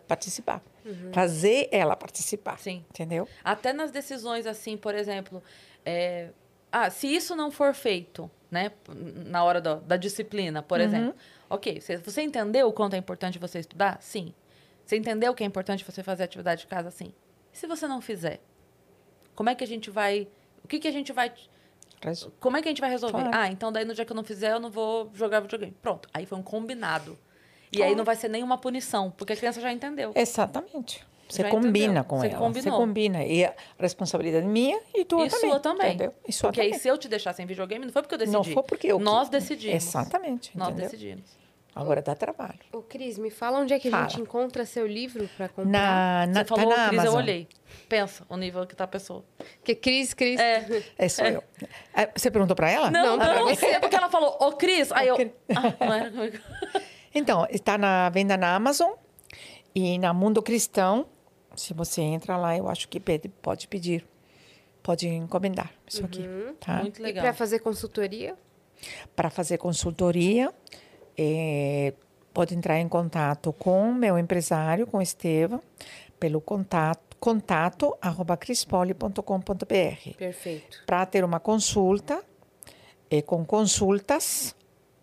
participar. 0.85 1.13
Fazer 1.15 1.69
ela 1.73 1.97
participar. 1.97 2.59
Sim. 2.59 2.85
Entendeu? 2.91 3.29
Até 3.43 3.73
nas 3.73 3.91
decisões, 3.91 4.47
assim, 4.47 4.77
por 4.77 4.95
exemplo, 4.95 5.43
é, 5.85 6.31
ah, 6.71 6.91
se 6.91 7.07
isso 7.07 7.35
não 7.35 7.51
for 7.51 7.75
feito, 7.75 8.31
né, 8.51 8.71
na 9.27 9.43
hora 9.45 9.61
da, 9.61 9.75
da 9.77 9.97
disciplina, 9.97 10.63
por 10.63 10.79
Uhum. 10.81 10.87
exemplo, 10.87 11.15
ok, 11.51 11.81
você, 11.81 11.97
você 11.97 12.23
entendeu 12.23 12.69
o 12.69 12.73
quanto 12.73 12.95
é 12.95 12.97
importante 12.99 13.39
você 13.39 13.59
estudar? 13.59 13.99
Sim. 14.01 14.33
Você 14.85 14.97
entendeu 14.97 15.35
que 15.35 15.43
é 15.43 15.47
importante 15.47 15.85
você 15.85 16.03
fazer 16.03 16.25
atividade 16.25 16.61
de 16.63 16.67
casa? 16.67 16.91
Sim. 16.91 17.13
E 17.53 17.57
se 17.59 17.67
você 17.67 17.87
não 17.89 18.01
fizer? 18.01 18.41
Como 19.35 19.49
é 19.49 19.55
que 19.55 19.65
a 19.65 19.67
gente 19.67 19.91
vai. 19.91 20.29
O 20.63 20.69
que, 20.69 20.79
que 20.79 20.87
a 20.87 20.93
gente 20.93 21.13
vai. 21.13 21.33
Como 22.39 22.57
é 22.57 22.61
que 22.63 22.69
a 22.69 22.71
gente 22.71 22.81
vai 22.83 22.91
resolver? 22.91 23.19
Claro. 23.19 23.31
Ah, 23.35 23.49
então 23.49 23.73
daí 23.73 23.85
no 23.85 23.95
dia 23.95 24.05
que 24.05 24.13
eu 24.13 24.17
não 24.17 24.23
fizer, 24.25 24.53
eu 24.53 24.61
não 24.61 24.71
vou 24.71 25.11
jogar 25.15 25.41
videogame. 25.41 25.75
Pronto. 25.81 26.09
Aí 26.13 26.27
foi 26.27 26.37
um 26.39 26.43
combinado. 26.43 27.19
E 27.79 27.83
aí 27.83 27.95
não 27.95 28.05
vai 28.05 28.17
ser 28.17 28.29
nenhuma 28.29 28.59
punição, 28.59 29.11
porque 29.17 29.33
a 29.33 29.37
criança 29.37 29.61
já 29.61 29.73
entendeu. 29.73 30.13
Exatamente. 30.15 31.05
Você 31.29 31.43
Já 31.43 31.49
combina 31.49 31.85
entendeu. 31.87 32.05
com 32.05 32.19
Você 32.19 32.27
ela. 32.27 32.39
combinou. 32.39 32.63
Você 32.63 32.71
combina. 32.85 33.25
E 33.25 33.45
a 33.45 33.55
responsabilidade 33.79 34.47
minha 34.47 34.79
e 34.95 35.05
tua 35.07 35.27
e 35.27 35.31
também. 35.31 35.51
sua 35.51 35.59
também. 35.61 35.89
Entendeu? 35.95 36.15
E 36.29 36.33
sua 36.33 36.49
porque 36.51 36.61
também. 36.61 36.75
aí, 36.75 36.79
se 36.79 36.87
eu 36.87 36.99
te 36.99 37.09
deixar 37.09 37.33
sem 37.33 37.47
videogame, 37.47 37.85
não 37.87 37.93
foi 37.93 38.03
porque 38.03 38.15
eu 38.15 38.19
decidi. 38.19 38.37
Não 38.37 38.45
foi 38.45 38.63
porque 38.63 38.87
eu 38.93 38.99
Nós 38.99 39.29
decidimos. 39.31 39.75
Exatamente. 39.75 40.57
Nós 40.57 40.69
entendeu? 40.69 40.85
decidimos. 40.91 41.45
Agora 41.75 42.01
dá 42.03 42.15
trabalho. 42.15 42.61
Ô, 42.73 42.83
Cris, 42.83 43.19
me 43.19 43.31
fala 43.31 43.59
onde 43.59 43.75
é 43.75 43.81
que 43.81 43.89
a 43.89 43.91
Fala. 43.91 44.09
gente 44.09 44.21
encontra 44.21 44.65
seu 44.65 44.87
livro 44.87 45.29
para 45.37 45.49
comprar. 45.49 45.67
Na, 45.73 46.27
na, 46.29 46.41
Você 46.43 46.45
falou, 46.45 46.69
tá 46.71 46.77
na 46.77 46.89
Cris, 46.89 46.95
eu 46.99 47.01
Amazon. 47.01 47.23
olhei. 47.23 47.49
Pensa 47.89 48.25
o 48.29 48.37
nível 48.37 48.65
que 48.65 48.77
tá 48.77 48.85
a 48.85 48.87
pessoa. 48.87 49.25
Que 49.65 49.75
Cris, 49.75 50.15
Cris. 50.15 50.39
É. 50.39 50.85
É 50.97 51.09
só 51.09 51.25
eu. 51.25 51.43
Ah, 51.93 52.09
Você 52.15 52.31
perguntou 52.31 52.55
para 52.55 52.71
ela? 52.71 52.91
Não, 52.93 53.17
Não, 53.17 53.19
pra 53.19 53.35
pra 53.35 53.43
você, 53.43 53.81
porque 53.81 53.97
ela 53.97 54.09
falou, 54.09 54.37
ô 54.41 54.53
Cris, 54.53 54.93
aí 54.93 55.09
eu. 55.09 55.17
Ah, 55.57 55.85
não 55.85 55.93
era 55.95 56.11
comigo. 56.13 56.39
Então, 57.15 57.47
está 57.51 57.79
na 57.79 58.09
venda 58.11 58.37
na 58.37 58.55
Amazon 58.55 58.93
e 59.75 59.99
na 59.99 60.13
Mundo 60.13 60.43
Cristão. 60.43 61.07
Se 61.57 61.73
você 61.73 62.01
entra 62.03 62.37
lá, 62.37 62.57
eu 62.57 62.69
acho 62.69 62.89
que 62.89 62.99
pede- 62.99 63.29
pode 63.29 63.69
pedir. 63.69 64.05
Pode 64.83 65.09
encomendar 65.09 65.73
isso 65.87 66.05
aqui. 66.05 66.23
Tá? 66.61 66.81
Muito 66.81 67.01
E 67.01 67.03
legal. 67.03 67.23
para 67.23 67.33
fazer 67.33 67.61
consultoria? 67.61 68.37
Para 69.17 69.31
fazer 69.31 69.57
consultoria, 69.57 70.53
eh, 71.17 71.95
pode 72.35 72.55
entrar 72.55 72.79
em 72.81 72.89
contato 72.89 73.53
com 73.53 73.95
meu 73.95 74.19
empresário, 74.19 74.87
com 74.87 75.01
Estevam, 75.01 75.63
pelo 76.21 76.41
contato, 76.41 77.17
contato 77.19 77.97
arroba 78.03 78.37
crispoli.com.br. 78.37 80.17
Perfeito. 80.19 80.83
Para 80.85 81.07
ter 81.07 81.25
uma 81.25 81.41
consulta, 81.41 82.23
é 83.11 83.23
com 83.23 83.43
consultas, 83.45 84.55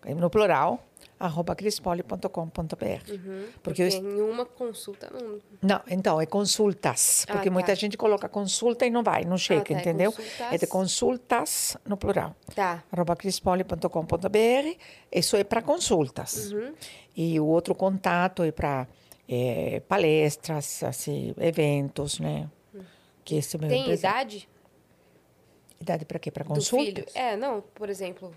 eh, 0.05 0.13
no 0.13 0.29
plural, 0.29 0.83
arroba 1.25 1.55
crispoli.com.br. 1.55 3.11
Uhum. 3.11 3.47
Porque 3.61 3.61
Porque 3.61 3.81
eu 3.83 3.87
em 3.87 4.21
uma 4.21 4.45
consulta 4.45 5.09
não. 5.11 5.39
Não, 5.61 5.81
então, 5.87 6.19
é 6.19 6.25
consultas. 6.25 7.25
Ah, 7.27 7.33
Porque 7.33 7.49
tá. 7.49 7.53
muita 7.53 7.75
gente 7.75 7.97
coloca 7.97 8.27
consulta 8.27 8.85
e 8.85 8.89
não 8.89 9.03
vai, 9.03 9.23
não 9.23 9.37
chega, 9.37 9.63
tá, 9.63 9.73
é 9.73 9.77
entendeu? 9.79 10.11
consultas. 10.11 10.53
É 10.53 10.57
de 10.57 10.67
consultas 10.67 11.77
no 11.85 11.97
plural. 11.97 12.35
Tá. 12.55 12.83
arroba 12.91 13.15
crispoli.com.br. 13.15 14.77
Isso 15.11 15.35
é 15.35 15.43
para 15.43 15.61
consultas. 15.61 16.51
Uhum. 16.51 16.73
E 17.15 17.39
o 17.39 17.45
outro 17.45 17.75
contato 17.75 18.43
é 18.43 18.51
para 18.51 18.87
palestras, 19.87 20.83
assim, 20.83 21.33
eventos, 21.37 22.19
né? 22.19 22.49
Que 23.23 23.35
esse 23.35 23.55
é 23.55 23.59
meu 23.59 23.69
Tem 23.69 23.81
empresário. 23.83 24.37
idade 24.37 24.49
Idade 25.81 26.05
para 26.05 26.19
quê? 26.19 26.29
Para 26.29 26.43
do 26.43 26.49
consultas? 26.49 26.85
filho? 26.85 27.05
É, 27.15 27.35
não, 27.35 27.61
por 27.73 27.89
exemplo, 27.89 28.31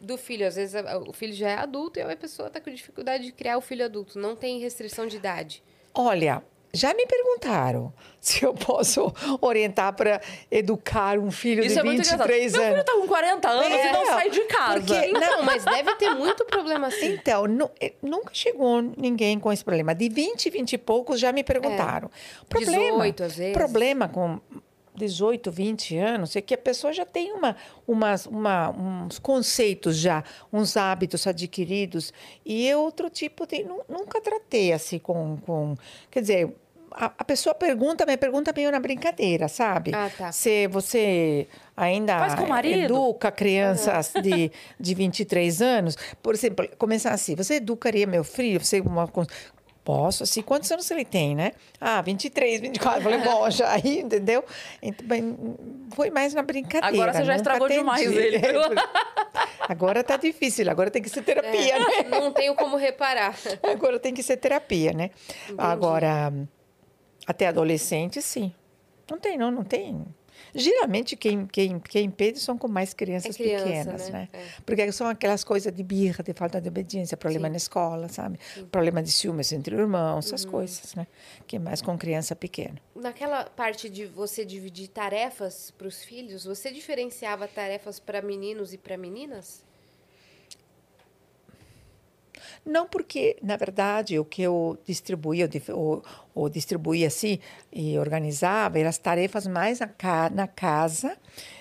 do 0.00 0.16
filho. 0.16 0.46
Às 0.46 0.56
vezes 0.56 0.80
o 1.06 1.12
filho 1.12 1.32
já 1.34 1.50
é 1.50 1.54
adulto 1.56 1.98
e 1.98 2.02
a 2.02 2.16
pessoa 2.16 2.48
está 2.48 2.60
com 2.60 2.70
dificuldade 2.70 3.24
de 3.24 3.32
criar 3.32 3.58
o 3.58 3.60
filho 3.60 3.84
adulto. 3.84 4.18
Não 4.18 4.34
tem 4.34 4.58
restrição 4.60 5.06
de 5.06 5.16
idade. 5.16 5.62
Olha, 5.94 6.42
já 6.72 6.94
me 6.94 7.04
perguntaram 7.04 7.92
se 8.20 8.44
eu 8.44 8.54
posso 8.54 9.12
orientar 9.40 9.92
para 9.94 10.20
educar 10.50 11.18
um 11.18 11.30
filho 11.30 11.64
Isso 11.64 11.74
de 11.74 11.80
é 11.80 11.82
muito 11.82 11.96
engraçado. 12.02 12.28
23 12.28 12.52
Meu 12.52 12.60
filho 12.62 12.74
anos. 12.74 12.84
tá 12.84 12.92
com 12.92 13.08
40 13.08 13.48
anos 13.48 13.66
e 13.66 13.92
não 13.92 14.02
É, 14.02 14.06
sai 14.06 14.30
de 14.30 14.40
casa. 14.42 14.74
porque- 14.80 15.06
Então, 15.06 15.42
mas 15.42 15.64
deve 15.64 15.94
ter 15.96 16.10
muito 16.14 16.44
problema 16.44 16.86
assim. 16.86 17.14
Então, 17.14 17.44
eh, 17.80 17.92
nunca 18.00 18.30
chegou 18.32 18.80
ninguém 18.96 19.38
com 19.40 19.52
esse 19.52 19.64
problema. 19.64 19.94
De 19.94 20.08
20, 20.08 20.48
20 20.48 20.74
e 20.74 20.78
poucos 20.78 21.18
já 21.18 21.32
me 21.32 21.42
perguntaram. 21.42 22.08
Problema, 22.48 22.78
18 22.78 23.24
às 23.24 23.34
vezes. 23.36 23.52
problema 23.52 24.08
com 24.08 24.40
18, 25.00 25.50
20 25.50 25.96
anos 25.96 26.36
é 26.36 26.40
que 26.40 26.54
a 26.54 26.58
pessoa 26.58 26.92
já 26.92 27.04
tem 27.04 27.32
uma, 27.32 27.56
umas, 27.88 28.26
uma, 28.26 28.70
uns 28.70 29.18
conceitos 29.18 29.96
já, 29.96 30.22
uns 30.52 30.76
hábitos 30.76 31.26
adquiridos. 31.26 32.12
E 32.44 32.72
outro 32.74 33.08
tipo 33.10 33.46
de... 33.46 33.64
nu- 33.64 33.82
Nunca 33.88 34.20
tratei 34.20 34.72
assim 34.72 34.98
com... 34.98 35.38
com 35.46 35.74
quer 36.10 36.20
dizer, 36.20 36.54
a, 36.92 37.12
a 37.18 37.24
pessoa 37.24 37.54
pergunta, 37.54 38.04
mas 38.04 38.16
pergunta 38.16 38.52
meio 38.54 38.70
na 38.72 38.80
brincadeira, 38.80 39.46
sabe? 39.48 39.92
Ah, 39.94 40.10
tá. 40.16 40.32
Se 40.32 40.66
você 40.66 41.46
ainda 41.76 42.18
Faz 42.18 42.34
com 42.34 42.42
o 42.44 42.48
marido? 42.48 42.84
educa 42.94 43.30
crianças 43.30 44.12
de, 44.20 44.50
de 44.78 44.94
23 44.94 45.62
anos, 45.62 45.96
por 46.20 46.34
exemplo, 46.34 46.68
começar 46.78 47.12
assim, 47.12 47.36
você 47.36 47.54
educaria 47.54 48.06
meu 48.08 48.24
filho? 48.24 48.58
Você 48.62 48.80
uma 48.80 49.06
Posso, 49.90 50.22
assim, 50.22 50.40
quantos 50.40 50.70
anos 50.70 50.88
ele 50.92 51.04
tem, 51.04 51.34
né? 51.34 51.50
Ah, 51.80 52.00
23, 52.00 52.60
24. 52.60 53.00
Eu 53.00 53.02
Falei, 53.02 53.18
bom, 53.28 53.50
já 53.50 53.72
aí, 53.72 53.98
entendeu? 53.98 54.44
Então, 54.80 55.04
bem, 55.04 55.36
foi 55.96 56.10
mais 56.10 56.32
na 56.32 56.42
brincadeira. 56.42 56.94
Agora 56.94 57.12
você 57.12 57.24
já 57.24 57.32
nunca 57.32 57.36
estragou 57.36 57.66
atendi. 57.66 57.80
demais 57.80 58.06
ele, 58.06 58.38
viu? 58.38 58.60
Agora 59.68 60.04
tá 60.04 60.16
difícil, 60.16 60.66
agora 60.70 60.90
tem 60.90 61.02
que 61.02 61.08
ser 61.08 61.22
terapia, 61.22 61.78
né? 61.78 61.84
É, 61.98 62.02
não 62.04 62.32
tenho 62.32 62.54
como 62.54 62.76
reparar. 62.76 63.36
Agora 63.62 63.98
tem 63.98 64.14
que 64.14 64.22
ser 64.22 64.36
terapia, 64.36 64.92
né? 64.92 65.10
Agora, 65.58 66.32
até 67.26 67.48
adolescente, 67.48 68.22
sim. 68.22 68.52
Não 69.10 69.18
tem, 69.18 69.36
não, 69.36 69.50
não 69.50 69.64
tem. 69.64 70.04
Geralmente, 70.54 71.16
quem, 71.16 71.46
quem, 71.46 71.78
quem 71.80 72.06
impede 72.06 72.38
são 72.40 72.56
com 72.58 72.68
mais 72.68 72.92
crianças 72.94 73.34
É 73.34 73.38
criança, 73.42 73.64
pequenas, 73.64 74.08
né? 74.10 74.28
né? 74.32 74.40
É. 74.40 74.46
Porque 74.64 74.90
são 74.92 75.06
aquelas 75.06 75.44
coisas 75.44 75.72
de 75.72 75.82
birra, 75.82 76.22
de 76.22 76.32
falta 76.32 76.60
de 76.60 76.68
obediência, 76.68 77.16
problema 77.16 77.46
Sim. 77.46 77.50
na 77.52 77.56
escola, 77.56 78.08
sabe? 78.08 78.38
Problema 78.70 79.02
de 79.02 79.10
ciúmes 79.12 79.52
entre 79.52 79.74
irmãos, 79.76 80.26
essas 80.26 80.44
Uhum. 80.44 80.50
coisas, 80.50 80.94
né? 80.94 81.06
Que 81.46 81.56
é 81.56 81.58
mais 81.58 81.80
com 81.82 81.96
criança 81.96 82.34
pequena. 82.36 82.76
Naquela 82.94 83.44
parte 83.44 83.88
de 83.88 84.06
você 84.06 84.44
dividir 84.44 84.88
tarefas 84.88 85.70
para 85.70 85.86
os 85.86 86.02
filhos, 86.02 86.44
você 86.44 86.70
diferenciava 86.70 87.46
tarefas 87.48 87.98
para 88.00 88.20
meninos 88.22 88.72
e 88.72 88.78
para 88.78 88.96
meninas? 88.96 89.64
Não 92.64 92.86
porque, 92.86 93.36
na 93.42 93.56
verdade, 93.56 94.18
o 94.18 94.24
que 94.24 94.42
eu 94.42 94.78
distribuía, 94.86 95.48
ou 96.34 96.48
distribuía 96.48 97.06
assim 97.06 97.38
e 97.72 97.98
organizava 97.98 98.78
eram 98.78 98.88
as 98.90 98.98
tarefas 98.98 99.46
mais 99.46 99.80
na 100.32 100.46
casa 100.46 101.16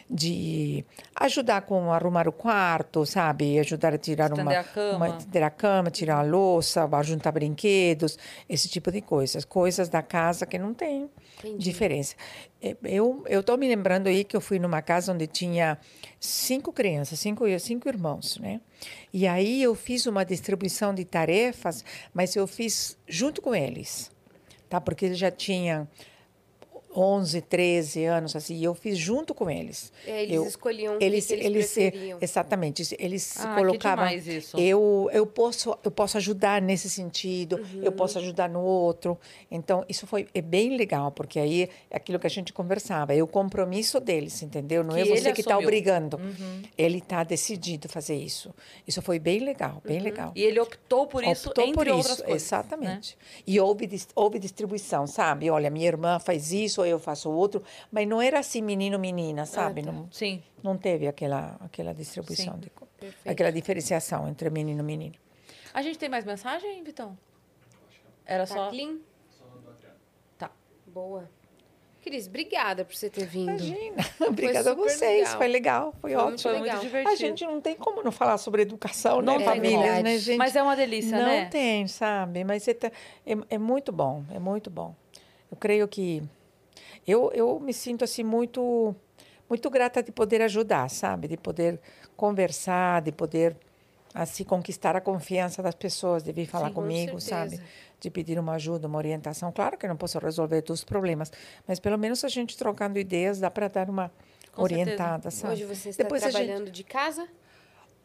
de 0.09 0.83
ajudar 1.15 1.61
com 1.61 1.91
arrumar 1.93 2.27
o 2.27 2.31
quarto, 2.31 3.05
sabe? 3.05 3.59
Ajudar 3.59 3.93
a 3.93 3.97
tirar 3.97 4.31
Estender 4.31 4.45
uma, 4.45 4.59
a 4.59 4.63
cama. 4.63 4.95
uma 4.95 5.17
estender 5.17 5.43
a 5.43 5.49
cama, 5.51 5.91
tirar 5.91 6.17
a 6.17 6.21
louça, 6.23 6.89
juntar 7.03 7.31
brinquedos, 7.31 8.17
esse 8.47 8.67
tipo 8.67 8.91
de 8.91 9.01
coisas, 9.01 9.45
coisas 9.45 9.87
da 9.87 10.01
casa 10.01 10.47
que 10.47 10.57
não 10.57 10.73
tem 10.73 11.09
Entendi. 11.37 11.63
diferença. 11.63 12.15
Eu 12.83 13.23
eu 13.27 13.41
estou 13.41 13.55
me 13.57 13.67
lembrando 13.67 14.07
aí 14.07 14.23
que 14.23 14.35
eu 14.35 14.41
fui 14.41 14.57
numa 14.57 14.81
casa 14.81 15.13
onde 15.13 15.27
tinha 15.27 15.77
cinco 16.19 16.73
crianças, 16.73 17.19
cinco 17.19 17.45
cinco 17.59 17.87
irmãos, 17.87 18.37
né? 18.39 18.61
E 19.13 19.27
aí 19.27 19.61
eu 19.61 19.75
fiz 19.75 20.07
uma 20.07 20.25
distribuição 20.25 20.93
de 20.93 21.05
tarefas, 21.05 21.85
mas 22.13 22.35
eu 22.35 22.47
fiz 22.47 22.97
junto 23.07 23.41
com 23.41 23.53
eles, 23.53 24.11
tá? 24.67 24.81
Porque 24.81 25.05
eles 25.05 25.19
já 25.19 25.29
tinham 25.29 25.87
11, 26.99 27.41
13 27.41 28.03
anos, 28.03 28.35
assim, 28.35 28.55
e 28.57 28.63
eu 28.63 28.75
fiz 28.75 28.97
junto 28.97 29.33
com 29.33 29.49
eles. 29.49 29.93
É, 30.05 30.23
eles 30.23 30.35
eu, 30.35 30.45
escolhiam 30.45 30.95
o 30.95 30.97
que 30.99 31.05
eles, 31.05 31.27
que 31.27 31.33
eles 31.33 31.45
eles 31.45 31.65
se- 31.67 31.91
preferiam. 31.91 32.17
exatamente, 32.21 32.95
eles 32.99 33.23
se 33.23 33.39
Ah, 33.41 33.49
que 33.55 33.55
colocavam. 33.61 34.05
demais 34.05 34.27
isso. 34.27 34.57
Eu, 34.59 35.09
eu 35.13 35.25
posso, 35.25 35.77
eu 35.83 35.91
posso 35.91 36.17
ajudar 36.17 36.61
nesse 36.61 36.89
sentido, 36.89 37.55
Uhum. 37.57 37.83
eu 37.83 37.91
posso 37.91 38.17
ajudar 38.19 38.49
no 38.49 38.61
outro. 38.61 39.17
Então 39.49 39.85
isso 39.87 40.05
foi 40.05 40.27
é 40.33 40.41
bem 40.41 40.75
legal, 40.75 41.11
porque 41.11 41.39
aí 41.39 41.69
é 41.89 41.95
aquilo 41.97 42.19
que 42.19 42.27
a 42.27 42.29
gente 42.29 42.51
conversava, 42.51 43.13
é 43.15 43.21
o 43.23 43.27
compromisso 43.27 43.99
deles, 43.99 44.41
entendeu? 44.43 44.83
Não 44.83 44.95
Que 44.95 45.01
é 45.01 45.05
você 45.05 45.11
ele 45.27 45.33
que 45.33 45.41
está 45.41 45.57
obrigando. 45.57 46.19
Ele 46.77 46.97
está 46.97 47.23
decidido 47.23 47.87
a 47.87 47.89
fazer 47.89 48.15
isso. 48.15 48.53
Isso 48.87 49.01
foi 49.01 49.19
bem 49.19 49.39
legal, 49.39 49.81
bem 49.85 49.99
legal. 49.99 50.31
E 50.35 50.41
ele 50.43 50.59
optou 50.59 51.07
por 51.07 51.23
isso, 51.23 51.47
Optou 51.49 51.63
entre 51.63 51.73
por 51.75 51.87
outras 51.87 52.15
isso, 52.17 52.23
coisas. 52.25 52.51
né? 52.51 52.57
exatamente. 52.59 53.17
E 53.47 53.59
houve, 53.59 53.89
houve 54.15 54.39
distribuição, 54.39 55.07
sabe? 55.07 55.49
Olha, 55.49 55.69
minha 55.69 55.87
irmã 55.87 56.19
faz 56.19 56.51
isso, 56.51 56.81
eu 56.89 56.99
faço 56.99 57.29
outro, 57.31 57.63
mas 57.91 58.07
não 58.07 58.21
era 58.21 58.39
assim 58.39 58.61
menino 58.61 58.97
menina, 58.99 59.45
sabe? 59.45 59.83
tá. 59.83 59.91
Não, 59.91 60.07
Sim. 60.11 60.43
não 60.63 60.77
teve 60.77 61.07
aquela 61.07 61.55
aquela 61.59 61.93
distribuição 61.93 62.53
Sim. 62.55 62.59
de 62.59 62.69
Perfeito. 62.99 63.29
aquela 63.29 63.51
diferenciação 63.51 64.27
entre 64.27 64.49
menino 64.49 64.81
e 64.81 64.83
menina. 64.83 65.15
A 65.73 65.81
gente 65.81 65.97
tem 65.97 66.09
mais 66.09 66.25
mensagem, 66.25 66.83
Vitão? 66.83 67.17
Era 68.25 68.45
Tá 68.45 68.53
só. 68.55 68.69
clean? 68.69 68.97
Tá. 70.37 70.51
Boa. 70.87 71.29
Cris, 72.01 72.27
obrigada 72.27 72.85
por 72.85 72.95
você 72.95 73.09
ter 73.09 73.25
vindo. 73.25 73.49
Imagina. 73.49 73.97
Obrigada 74.29 74.71
a 74.71 74.73
vocês, 74.73 75.01
legal. 75.27 75.37
foi 75.37 75.47
legal, 75.49 75.93
foi, 75.99 76.13
Foi 76.13 76.21
ótimo. 76.21 76.39
Foi 76.39 76.51
legal. 76.53 76.75
muito 76.77 76.77
A 76.77 76.87
divertido. 76.87 77.15
gente 77.17 77.45
não 77.45 77.59
tem 77.59 77.75
como 77.75 78.01
não 78.01 78.11
falar 78.11 78.37
sobre 78.37 78.61
educação, 78.61 79.21
Não 79.21 79.33
né? 79.33 79.39
tem 79.39 79.47
Famílias, 79.47 79.81
verdade. 79.81 80.03
né, 80.03 80.17
gente? 80.17 80.37
Mas 80.37 80.55
é 80.55 80.63
uma 80.63 80.75
delícia, 80.77 81.17
não 81.17 81.25
né? 81.25 81.45
tem, 81.47 81.87
sabe? 81.87 82.45
Mas 82.45 82.65
é, 82.69 82.71
é, 83.25 83.37
é 83.49 83.57
muito 83.57 83.91
bom, 83.91 84.23
é 84.31 84.39
muito 84.39 84.69
bom. 84.69 84.95
Eu 85.51 85.57
creio 85.57 85.87
que 85.89 86.23
eu, 87.07 87.31
eu 87.33 87.59
me 87.59 87.73
sinto 87.73 88.03
assim 88.03 88.23
muito 88.23 88.95
muito 89.49 89.67
grata 89.69 90.03
de 90.03 90.11
poder 90.11 90.41
ajudar, 90.43 90.89
sabe? 90.89 91.27
De 91.27 91.35
poder 91.35 91.79
conversar, 92.15 93.01
de 93.01 93.11
poder 93.11 93.57
assim 94.13 94.43
conquistar 94.43 94.95
a 94.95 95.01
confiança 95.01 95.61
das 95.63 95.73
pessoas, 95.75 96.21
de 96.23 96.31
vir 96.31 96.45
falar 96.45 96.67
Sim, 96.69 96.73
com 96.73 96.81
comigo, 96.81 97.19
sabe? 97.19 97.51
certeza. 97.51 97.63
De 97.99 98.09
pedir 98.11 98.37
uma 98.39 98.53
ajuda, 98.53 98.87
uma 98.87 98.97
orientação. 98.97 99.51
Claro 99.51 99.77
que 99.77 99.85
eu 99.85 99.89
não 99.89 99.97
posso 99.97 100.19
resolver 100.19 100.61
todos 100.61 100.81
os 100.81 100.85
problemas, 100.85 101.31
mas 101.67 101.79
pelo 101.79 101.97
menos 101.97 102.23
a 102.23 102.27
gente 102.27 102.55
trocando 102.57 102.99
ideias 102.99 103.39
dá 103.39 103.49
para 103.49 103.67
dar 103.67 103.89
uma 103.89 104.09
Com 104.51 104.67
certeza. 104.67 104.81
orientada, 104.91 105.31
sabe? 105.31 105.53
Hoje 105.53 105.65
você 105.65 105.89
está 105.89 106.03
Depois 106.03 106.21
a 106.23 106.29
gente- 106.29 106.33
trabalhando 106.45 106.71
de 106.71 106.83
casa? 106.83 107.27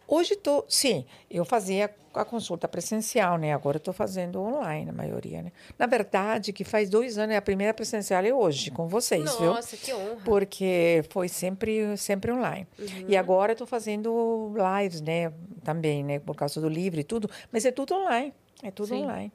Hoje 0.06 0.34
estou, 0.34 0.64
sim, 0.68 1.04
eu 1.30 1.44
fazia 1.44 1.94
a 2.12 2.24
consulta 2.24 2.68
presencial, 2.68 3.36
né? 3.36 3.52
Agora 3.52 3.78
estou 3.78 3.92
fazendo 3.92 4.40
online, 4.40 4.90
a 4.90 4.92
maioria, 4.92 5.42
né? 5.42 5.52
Na 5.78 5.86
verdade, 5.86 6.52
que 6.52 6.62
faz 6.62 6.88
dois 6.88 7.18
anos, 7.18 7.34
é 7.34 7.38
a 7.38 7.42
primeira 7.42 7.74
presencial 7.74 8.24
é 8.24 8.32
hoje, 8.32 8.70
com 8.70 8.86
vocês, 8.86 9.34
viu? 9.36 9.54
Nossa, 9.54 9.76
que 9.76 9.92
honra. 9.92 10.16
Porque 10.24 11.04
foi 11.10 11.28
sempre, 11.28 11.96
sempre 11.96 12.30
online. 12.30 12.66
E 13.08 13.16
agora 13.16 13.52
estou 13.52 13.66
fazendo 13.66 14.52
lives, 14.54 15.00
né? 15.00 15.32
Também, 15.64 16.04
né? 16.04 16.18
Por 16.18 16.36
causa 16.36 16.60
do 16.60 16.68
livro 16.68 17.00
e 17.00 17.04
tudo. 17.04 17.28
Mas 17.50 17.64
é 17.64 17.72
tudo 17.72 17.94
online, 17.94 18.32
é 18.62 18.70
tudo 18.70 18.88
Sim. 18.88 19.02
online. 19.02 19.32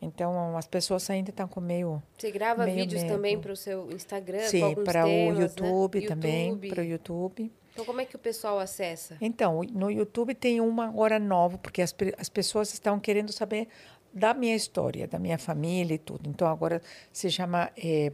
Então, 0.00 0.56
as 0.56 0.66
pessoas 0.66 1.08
ainda 1.08 1.30
estão 1.30 1.48
com 1.48 1.60
meio... 1.60 2.02
Você 2.18 2.30
grava 2.30 2.64
meio 2.64 2.76
vídeos 2.76 3.02
medo. 3.02 3.14
também 3.14 3.38
para 3.38 3.52
o 3.52 3.56
seu 3.56 3.90
Instagram? 3.90 4.46
Sim, 4.48 4.74
para 4.84 5.04
o 5.04 5.08
temas, 5.08 5.38
né? 5.38 5.44
YouTube 5.44 6.06
também, 6.06 6.48
YouTube. 6.50 6.68
para 6.68 6.82
o 6.82 6.84
YouTube. 6.84 7.52
Então, 7.74 7.84
como 7.84 8.00
é 8.00 8.04
que 8.06 8.14
o 8.16 8.18
pessoal 8.18 8.58
acessa? 8.60 9.18
Então, 9.20 9.60
no 9.72 9.90
YouTube 9.90 10.32
tem 10.34 10.60
uma 10.60 10.96
hora 10.96 11.18
nova, 11.18 11.58
porque 11.58 11.82
as, 11.82 11.92
as 12.16 12.28
pessoas 12.28 12.72
estão 12.72 12.98
querendo 13.00 13.32
saber 13.32 13.68
da 14.12 14.32
minha 14.32 14.54
história, 14.54 15.08
da 15.08 15.18
minha 15.18 15.36
família 15.36 15.94
e 15.94 15.98
tudo. 15.98 16.30
Então, 16.30 16.46
agora 16.46 16.80
se 17.12 17.28
chama 17.30 17.70
eh, 17.76 18.12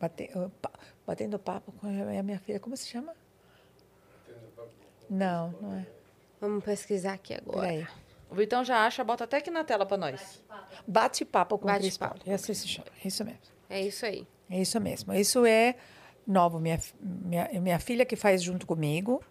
bate- 0.00 0.30
eh, 0.34 0.68
Batendo 1.06 1.38
Papo 1.38 1.70
com 1.72 1.86
a 1.86 2.22
minha 2.22 2.38
filha. 2.38 2.58
Como 2.58 2.74
se 2.76 2.86
chama? 2.88 3.14
Não, 5.08 5.54
não 5.60 5.74
é. 5.74 5.86
Vamos 6.40 6.64
pesquisar 6.64 7.14
aqui 7.14 7.34
agora. 7.34 7.60
Peraí. 7.68 7.86
O 8.30 8.34
Vitão 8.34 8.62
já 8.62 8.84
acha, 8.86 9.02
bota 9.02 9.24
até 9.24 9.38
aqui 9.38 9.50
na 9.50 9.64
tela 9.64 9.86
pra 9.86 9.96
nós. 9.96 10.42
Bate-papo 10.86 11.58
com 11.58 11.64
o 11.64 11.66
Bate-papo 11.66 11.80
Cris 11.82 11.98
Paulo. 11.98 12.20
É 12.26 12.34
assim 12.34 12.52
se 12.54 12.68
chama. 12.68 12.86
É 13.02 13.08
isso 13.08 13.24
mesmo. 13.24 13.40
É 13.70 13.80
isso 13.82 14.06
aí. 14.06 14.26
É 14.50 14.60
isso 14.60 14.80
mesmo. 14.80 15.14
Isso 15.14 15.46
é 15.46 15.76
novo. 16.30 16.58
Minha, 16.60 16.78
minha, 17.00 17.48
minha 17.60 17.78
filha 17.78 18.04
que 18.04 18.16
faz 18.16 18.42
junto 18.42 18.66
comigo. 18.66 19.22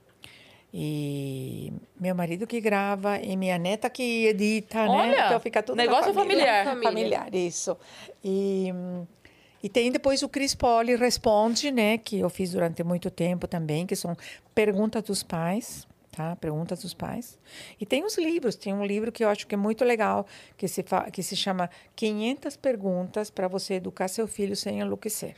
E 0.74 1.72
meu 1.99 2.14
marido 2.14 2.45
que 2.45 2.60
grava 2.60 3.18
e 3.19 3.38
minha 3.38 3.57
neta 3.57 3.90
que 3.90 4.26
edita, 4.28 4.84
né? 4.84 4.90
Olha, 4.90 5.26
Então 5.28 5.40
fica 5.40 5.64
tudo 5.64 5.78
negócio 5.78 6.14
família. 6.14 6.64
familiar. 6.65 6.84
Familiar, 6.84 7.34
isso. 7.36 7.78
E, 8.24 8.74
e 9.64 9.69
tem 9.69 9.91
depois 9.91 10.22
o 10.24 10.30
Cris 10.30 10.53
Poli 10.53 10.95
Responde, 10.95 11.72
né? 11.72 11.98
Que 11.98 12.19
eu 12.19 12.30
fiz 12.30 12.52
durante 12.52 12.84
muito 12.84 13.10
tempo 13.10 13.48
também, 13.48 13.86
que 13.88 13.95
são 13.95 14.15
perguntas 14.53 15.02
dos 15.03 15.24
pais, 15.24 15.88
tá? 16.11 16.36
Perguntas 16.36 16.82
dos 16.82 16.94
pais. 16.94 17.40
E 17.80 17.86
tem 17.86 18.03
os 18.03 18.18
livros. 18.18 18.56
Tem 18.56 18.74
um 18.74 18.86
livro 18.86 19.10
que 19.10 19.24
eu 19.24 19.30
acho 19.30 19.48
que 19.48 19.56
é 19.56 19.57
muito 19.57 19.86
legal, 19.86 20.28
que 20.57 20.68
se, 20.68 20.84
que 21.14 21.24
se 21.24 21.36
chama 21.38 21.69
500 21.95 22.57
perguntas 22.57 23.30
para 23.30 23.48
você 23.48 23.76
educar 23.76 24.10
seu 24.10 24.28
filho 24.28 24.56
sem 24.56 24.82
enlouquecer. 24.82 25.38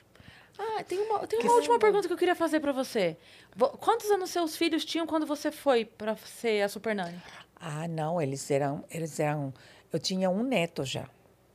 Ah, 0.61 0.83
tem 0.83 0.99
uma, 0.99 1.25
tem 1.25 1.39
uma 1.39 1.53
última 1.53 1.79
pergunta 1.79 2.07
que 2.07 2.13
eu 2.13 2.17
queria 2.17 2.35
fazer 2.35 2.59
pra 2.59 2.73
você. 2.73 3.15
Vo- 3.55 3.69
Quantos 3.77 4.11
anos 4.11 4.29
seus 4.29 4.57
filhos 4.57 4.83
tinham 4.83 5.07
quando 5.07 5.25
você 5.25 5.51
foi 5.51 5.85
pra 5.85 6.15
ser 6.17 6.61
a 6.63 6.67
Super 6.69 6.93
Nani? 6.93 7.19
Ah, 7.55 7.87
não, 7.87 8.21
eles 8.21 8.49
eram, 8.51 8.83
eles 8.91 9.19
eram. 9.19 9.53
Eu 9.91 9.99
tinha 9.99 10.29
um 10.29 10.43
neto 10.43 10.83
já. 10.83 11.07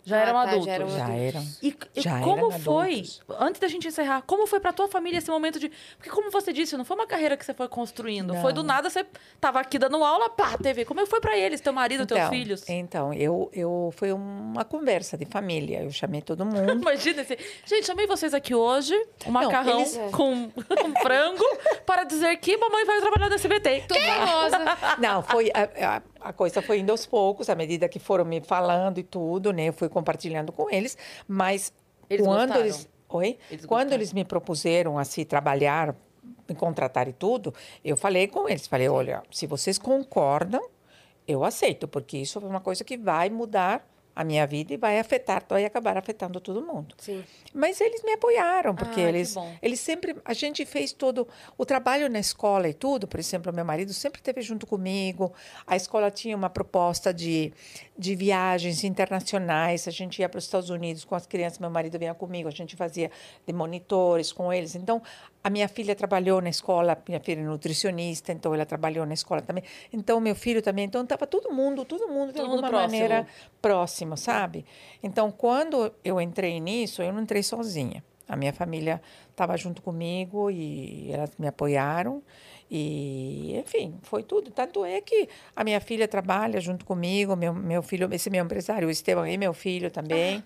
Já 0.05 0.17
Ah, 0.19 0.21
eram 0.21 0.33
tá, 0.35 0.41
adultos? 0.43 0.67
já 0.67 0.73
eram 0.73 0.89
Já 0.91 1.05
adultos. 1.05 1.23
eram. 1.23 1.47
E, 1.63 1.77
e 1.97 2.01
Já 2.01 2.21
como 2.21 2.37
eram 2.49 2.51
foi, 2.61 2.91
adultos. 2.93 3.23
antes 3.41 3.61
da 3.61 3.69
gente 3.69 3.89
encerrar, 3.89 4.23
como 4.27 4.47
foi 4.47 4.61
pra 4.61 4.73
tua 4.73 4.87
família 4.87 5.19
esse 5.19 5.31
momento 5.31 5.59
de. 5.59 5.71
Porque, 5.97 6.11
como 6.11 6.31
você 6.31 6.53
disse, 6.53 6.77
não 6.77 6.85
foi 6.85 6.97
uma 6.97 7.07
carreira 7.07 7.37
que 7.37 7.45
você 7.45 7.55
foi 7.55 7.69
construindo. 7.69 8.35
Foi 8.37 8.53
do 8.53 8.63
Não. 8.63 8.75
nada, 8.75 8.91
você 8.91 9.05
tava 9.41 9.61
aqui 9.61 9.79
dando 9.79 10.03
aula, 10.05 10.29
pá, 10.29 10.57
TV. 10.59 10.85
Como 10.85 11.05
foi 11.07 11.21
pra 11.21 11.37
eles, 11.39 11.61
teu 11.61 11.73
marido, 11.73 12.05
teus 12.07 12.29
filhos? 12.29 12.69
Então, 12.69 13.13
eu, 13.15 13.51
eu 13.53 13.93
foi 13.97 14.13
uma 14.13 14.65
conversa 14.65 15.17
de 15.17 15.25
família. 15.25 15.83
Eu 15.83 15.91
chamei 15.91 16.21
todo 16.21 16.45
mundo. 16.45 16.71
Imagina 16.83 17.23
esse. 17.23 17.39
Gente, 17.65 17.87
chamei 17.87 18.07
vocês 18.07 18.35
aqui 18.35 18.55
hoje, 18.55 18.95
um 19.27 19.31
macarrão 19.31 19.81
eles- 19.81 19.97
com, 20.13 20.51
com 20.51 21.01
frango, 21.03 21.45
para 21.87 22.05
dizer 22.05 22.37
que 22.37 22.57
mamãe 22.57 22.85
vai 22.85 23.01
trabalhar 23.01 23.29
no 23.29 23.35
SBT. 23.35 23.85
Tô 23.89 23.95
famosa. 23.95 24.59
Não, 24.99 25.23
foi 25.23 25.51
a, 25.55 25.97
a, 25.97 26.03
a 26.25 26.33
coisa 26.33 26.63
foi 26.63 26.79
indo 26.79 26.91
aos 26.91 27.05
poucos, 27.05 27.51
à 27.51 27.55
medida 27.55 27.89
que 27.89 27.99
foram 27.99 28.25
me 28.25 28.41
falando 28.41 28.99
e 28.99 29.03
tudo, 29.03 29.53
né? 29.53 29.69
Eu 29.69 29.73
fui 29.75 29.89
compartilhando 29.91 30.51
com 30.53 30.71
eles, 30.71 30.97
mas 31.29 31.73
Eles 32.09 32.27
quando 32.27 32.49
gostaram? 32.49 32.61
eles, 32.65 32.89
oi, 33.09 33.39
Eles 33.51 33.67
quando 33.67 33.81
gostaram? 33.83 33.93
eles 33.95 34.13
me 34.13 34.25
propuseram 34.25 34.99
assim 34.99 35.25
trabalhar, 35.25 35.95
me 36.49 36.55
contratar 36.55 37.07
e 37.09 37.13
tudo, 37.13 37.53
eu 37.85 37.97
falei 37.97 38.27
com 38.27 38.49
eles, 38.49 38.67
falei, 38.67 38.89
olha, 38.89 39.23
se 39.31 39.47
vocês 39.47 39.77
concordam, 39.79 40.67
eu 41.29 41.45
aceito, 41.45 41.87
porque 41.87 42.17
isso 42.19 42.39
é 42.39 42.43
uma 42.43 42.61
coisa 42.61 42.83
que 42.85 42.97
vai 42.97 43.29
mudar 43.29 43.87
a 44.15 44.23
minha 44.25 44.47
vida 44.47 44.73
e 44.73 44.77
vai 44.77 44.99
afetar, 44.99 45.45
vai 45.49 45.65
acabar 45.65 45.97
afetando 45.97 46.41
todo 46.41 46.63
mundo. 46.63 46.95
Sim. 46.99 47.25
Mas 47.53 47.81
eles 47.81 48.03
me 48.03 48.13
apoiaram, 48.13 48.75
porque 48.75 49.01
Ah, 49.01 49.09
eles, 49.09 49.35
eles 49.61 49.81
sempre. 49.81 50.17
A 50.25 50.33
gente 50.35 50.65
fez 50.65 50.93
todo 50.93 51.27
o 51.59 51.65
trabalho 51.65 52.09
na 52.09 52.19
escola 52.19 52.69
e 52.69 52.75
tudo. 52.75 53.09
Por 53.09 53.19
exemplo, 53.19 53.53
meu 53.53 53.65
marido 53.65 53.93
sempre 53.93 54.21
esteve 54.21 54.43
junto 54.43 54.67
comigo. 54.67 55.33
A 55.67 55.77
escola 55.77 56.11
tinha 56.11 56.37
uma 56.37 56.51
proposta 56.51 57.13
de, 57.13 57.53
de 57.97 58.15
viagens 58.17 58.83
internacionais. 58.83 59.87
A 59.87 59.91
gente 59.91 60.21
ia 60.21 60.29
para 60.29 60.39
os 60.39 60.45
Estados 60.45 60.69
Unidos 60.71 61.05
com 61.05 61.15
as 61.15 61.27
crianças, 61.27 61.59
meu 61.59 61.71
marido 61.71 61.99
vinha 61.99 62.15
comigo. 62.15 62.49
A 62.49 62.53
gente 62.53 62.75
fazia 62.77 63.11
de 63.47 63.53
monitores 63.53 64.33
com 64.33 64.53
eles. 64.53 64.75
Então, 64.75 65.01
a 65.43 65.49
minha 65.49 65.69
filha 65.69 65.95
trabalhou 65.95 66.41
na 66.41 66.49
escola, 66.49 67.01
minha 67.07 67.21
filha 67.21 67.41
é 67.41 67.45
nutricionista, 67.45 68.33
então 68.33 68.53
ela 68.53 68.67
trabalhou 68.67 69.07
na 69.07 69.15
escola 69.15 69.41
também. 69.41 69.63
Então, 69.93 70.21
meu 70.21 70.35
filho 70.35 70.61
também. 70.61 70.87
Então, 70.87 71.03
estava 71.03 71.27
todo 71.27 71.53
mundo, 71.53 71.85
todo 71.85 72.09
mundo 72.09 72.29
de 72.33 72.35
Todo 72.35 72.49
mundo 72.49 72.65
alguma 72.65 72.69
próximo. 72.69 72.93
maneira 72.93 73.27
próximo, 73.63 74.17
sabe? 74.17 74.65
Então, 75.03 75.31
quando 75.31 75.93
eu 76.05 76.21
entrei 76.21 76.59
nisso, 76.61 77.03
eu 77.03 77.13
não 77.13 77.23
entrei 77.23 77.43
sozinha. 77.43 78.03
A 78.27 78.37
minha 78.37 78.53
família 78.53 79.01
estava 79.31 79.57
junto 79.57 79.83
comigo 79.83 80.51
e 80.51 81.13
elas 81.13 81.31
me 81.39 81.47
apoiaram. 81.47 82.23
E, 82.71 83.57
enfim, 83.59 83.99
foi 84.03 84.23
tudo. 84.23 84.51
Tanto 84.51 84.85
é 84.85 85.01
que 85.01 85.29
a 85.55 85.63
minha 85.63 85.81
filha 85.81 86.09
trabalha 86.09 86.61
junto 86.61 86.85
comigo, 86.85 87.37
meu, 87.37 87.55
meu 87.55 87.83
filho, 87.83 88.09
esse 88.13 88.31
meu 88.31 88.45
empresário, 88.45 88.89
o 88.89 88.91
Esteban, 88.91 89.29
é 89.29 89.37
meu 89.37 89.53
filho 89.53 89.91
também. 89.91 90.43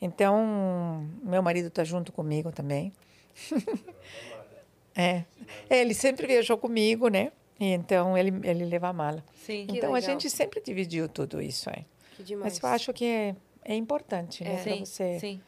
Então, 0.00 1.06
meu 1.22 1.42
marido 1.42 1.68
está 1.68 1.84
junto 1.84 2.12
comigo 2.12 2.52
também. 2.52 2.92
é. 4.96 5.24
Ele 5.68 5.94
sempre 5.94 6.26
viajou 6.26 6.56
comigo, 6.56 7.08
né? 7.08 7.32
E 7.60 7.66
então, 7.66 8.16
ele, 8.16 8.32
ele 8.44 8.64
leva 8.64 8.88
a 8.88 8.92
mala. 8.92 9.24
Sim. 9.44 9.66
Então, 9.68 9.94
a 9.94 10.00
gente 10.00 10.30
sempre 10.30 10.60
dividiu 10.60 11.08
tudo 11.08 11.42
isso, 11.42 11.68
é. 11.70 11.84
Que 12.16 12.22
demais. 12.22 12.54
Mas 12.54 12.62
eu 12.62 12.68
acho 12.68 12.92
que 12.92 13.04
é, 13.04 13.36
é 13.64 13.74
importante, 13.74 14.44
né? 14.44 14.62
pra 14.62 14.72
Sim, 14.72 14.84
você 14.84 15.18
sim. 15.18 15.40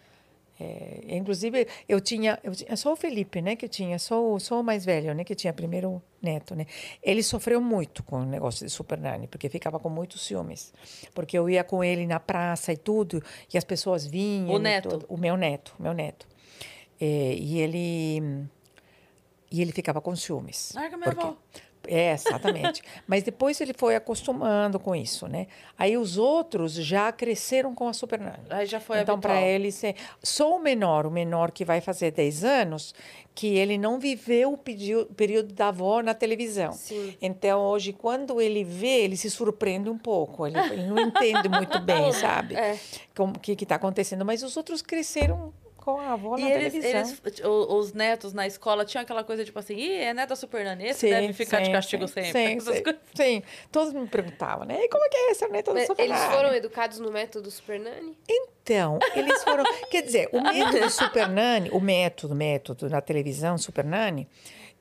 É, 0.60 1.16
inclusive, 1.16 1.66
eu 1.88 2.00
tinha, 2.00 2.38
eu 2.44 2.54
tinha 2.54 2.76
só 2.76 2.92
o 2.92 2.96
Felipe, 2.96 3.40
né, 3.40 3.56
que 3.56 3.66
tinha, 3.66 3.98
só, 3.98 4.38
só 4.38 4.60
o 4.60 4.62
mais 4.62 4.84
velho, 4.84 5.14
né, 5.14 5.24
que 5.24 5.34
tinha 5.34 5.52
primeiro 5.52 6.02
neto, 6.20 6.54
né. 6.54 6.66
Ele 7.02 7.22
sofreu 7.22 7.60
muito 7.60 8.02
com 8.02 8.20
o 8.20 8.24
negócio 8.26 8.66
de 8.66 8.70
super 8.70 8.98
porque 9.30 9.48
ficava 9.48 9.78
com 9.78 9.88
muitos 9.88 10.20
ciúmes. 10.26 10.72
Porque 11.14 11.38
eu 11.38 11.48
ia 11.48 11.64
com 11.64 11.82
ele 11.82 12.06
na 12.06 12.20
praça 12.20 12.72
e 12.72 12.76
tudo, 12.76 13.22
e 13.52 13.56
as 13.56 13.64
pessoas 13.64 14.06
vinham. 14.06 14.54
O 14.54 14.58
neto? 14.58 14.88
tudo. 14.90 15.06
o 15.08 15.16
meu 15.16 15.36
neto, 15.36 15.74
meu 15.78 15.94
neto. 15.94 16.28
É, 17.00 17.34
e 17.34 17.58
ele 17.58 18.46
e 19.50 19.60
ele 19.62 19.72
ficava 19.72 20.00
com 20.00 20.14
ciúmes. 20.14 20.72
Larga 20.74 20.96
minha 20.96 21.06
porque- 21.10 21.22
avó. 21.26 21.36
É, 21.86 22.12
exatamente. 22.12 22.82
Mas 23.06 23.22
depois 23.22 23.60
ele 23.60 23.72
foi 23.72 23.96
acostumando 23.96 24.78
com 24.78 24.94
isso, 24.94 25.26
né? 25.26 25.46
Aí 25.78 25.96
os 25.96 26.18
outros 26.18 26.74
já 26.74 27.10
cresceram 27.12 27.74
com 27.74 27.88
a 27.88 27.92
Super 27.92 28.20
Nanny. 28.20 28.44
Aí 28.50 28.66
já 28.66 28.80
foi 28.80 29.00
Então, 29.00 29.18
para 29.18 29.40
ele 29.40 29.72
ser. 29.72 29.94
Só 30.22 30.56
o 30.56 30.60
menor, 30.60 31.06
o 31.06 31.10
menor 31.10 31.50
que 31.50 31.64
vai 31.64 31.80
fazer 31.80 32.10
10 32.10 32.44
anos, 32.44 32.94
que 33.34 33.56
ele 33.56 33.78
não 33.78 33.98
viveu 33.98 34.52
o 34.52 34.58
período 35.14 35.54
da 35.54 35.68
avó 35.68 36.02
na 36.02 36.12
televisão. 36.14 36.72
Sim. 36.72 37.16
Então, 37.22 37.60
hoje, 37.60 37.92
quando 37.92 38.40
ele 38.40 38.64
vê, 38.64 39.02
ele 39.02 39.16
se 39.16 39.30
surpreende 39.30 39.88
um 39.88 39.98
pouco. 39.98 40.46
Ele, 40.46 40.58
ele 40.58 40.86
não 40.86 40.98
entende 40.98 41.48
muito 41.48 41.78
bem, 41.80 42.12
sabe? 42.12 42.54
É. 42.54 42.78
Como 43.16 43.38
que 43.38 43.52
está 43.52 43.76
acontecendo. 43.76 44.24
Mas 44.24 44.42
os 44.42 44.56
outros 44.56 44.82
cresceram 44.82 45.52
com 45.80 45.98
a 45.98 46.12
avó 46.12 46.36
E 46.36 46.42
na 46.42 46.50
eles, 46.50 46.72
televisão. 46.72 47.18
eles, 47.24 47.40
os 47.44 47.92
netos 47.94 48.32
na 48.34 48.46
escola 48.46 48.84
tinham 48.84 49.02
aquela 49.02 49.24
coisa 49.24 49.44
tipo 49.44 49.58
assim, 49.58 49.74
ih, 49.74 49.94
é 49.94 50.12
neto 50.12 50.28
da 50.30 50.36
Super 50.36 50.64
Nanny, 50.64 50.86
esse 50.88 51.00
Sim, 51.00 51.10
deve 51.10 51.32
ficar 51.32 51.60
de 51.60 51.66
sim, 51.66 51.72
castigo 51.72 52.06
sim, 52.06 52.14
sempre. 52.14 52.32
Sim, 52.32 52.56
Essas 52.58 52.76
sim, 52.76 52.82
coisas. 52.82 53.00
sim. 53.14 53.42
Todos 53.72 53.92
me 53.94 54.06
perguntavam, 54.06 54.66
né? 54.66 54.84
E 54.84 54.88
como 54.88 55.04
é 55.04 55.08
que 55.08 55.16
é 55.16 55.30
essa 55.30 55.48
neta 55.48 55.72
do 55.72 55.80
Super 55.80 56.04
Eles 56.04 56.22
foram 56.26 56.54
educados 56.54 56.98
no 56.98 57.10
método 57.10 57.50
Super 57.50 57.80
Nanny? 57.80 58.16
Então, 58.28 58.98
eles 59.14 59.42
foram. 59.42 59.64
quer 59.90 60.02
dizer, 60.02 60.28
o 60.32 60.40
método 60.42 60.90
Super 60.90 61.28
Nanny, 61.28 61.70
o 61.70 61.80
método, 61.80 62.34
método 62.34 62.88
na 62.90 63.00
televisão 63.00 63.56
Super 63.56 63.84
Nanny, 63.84 64.28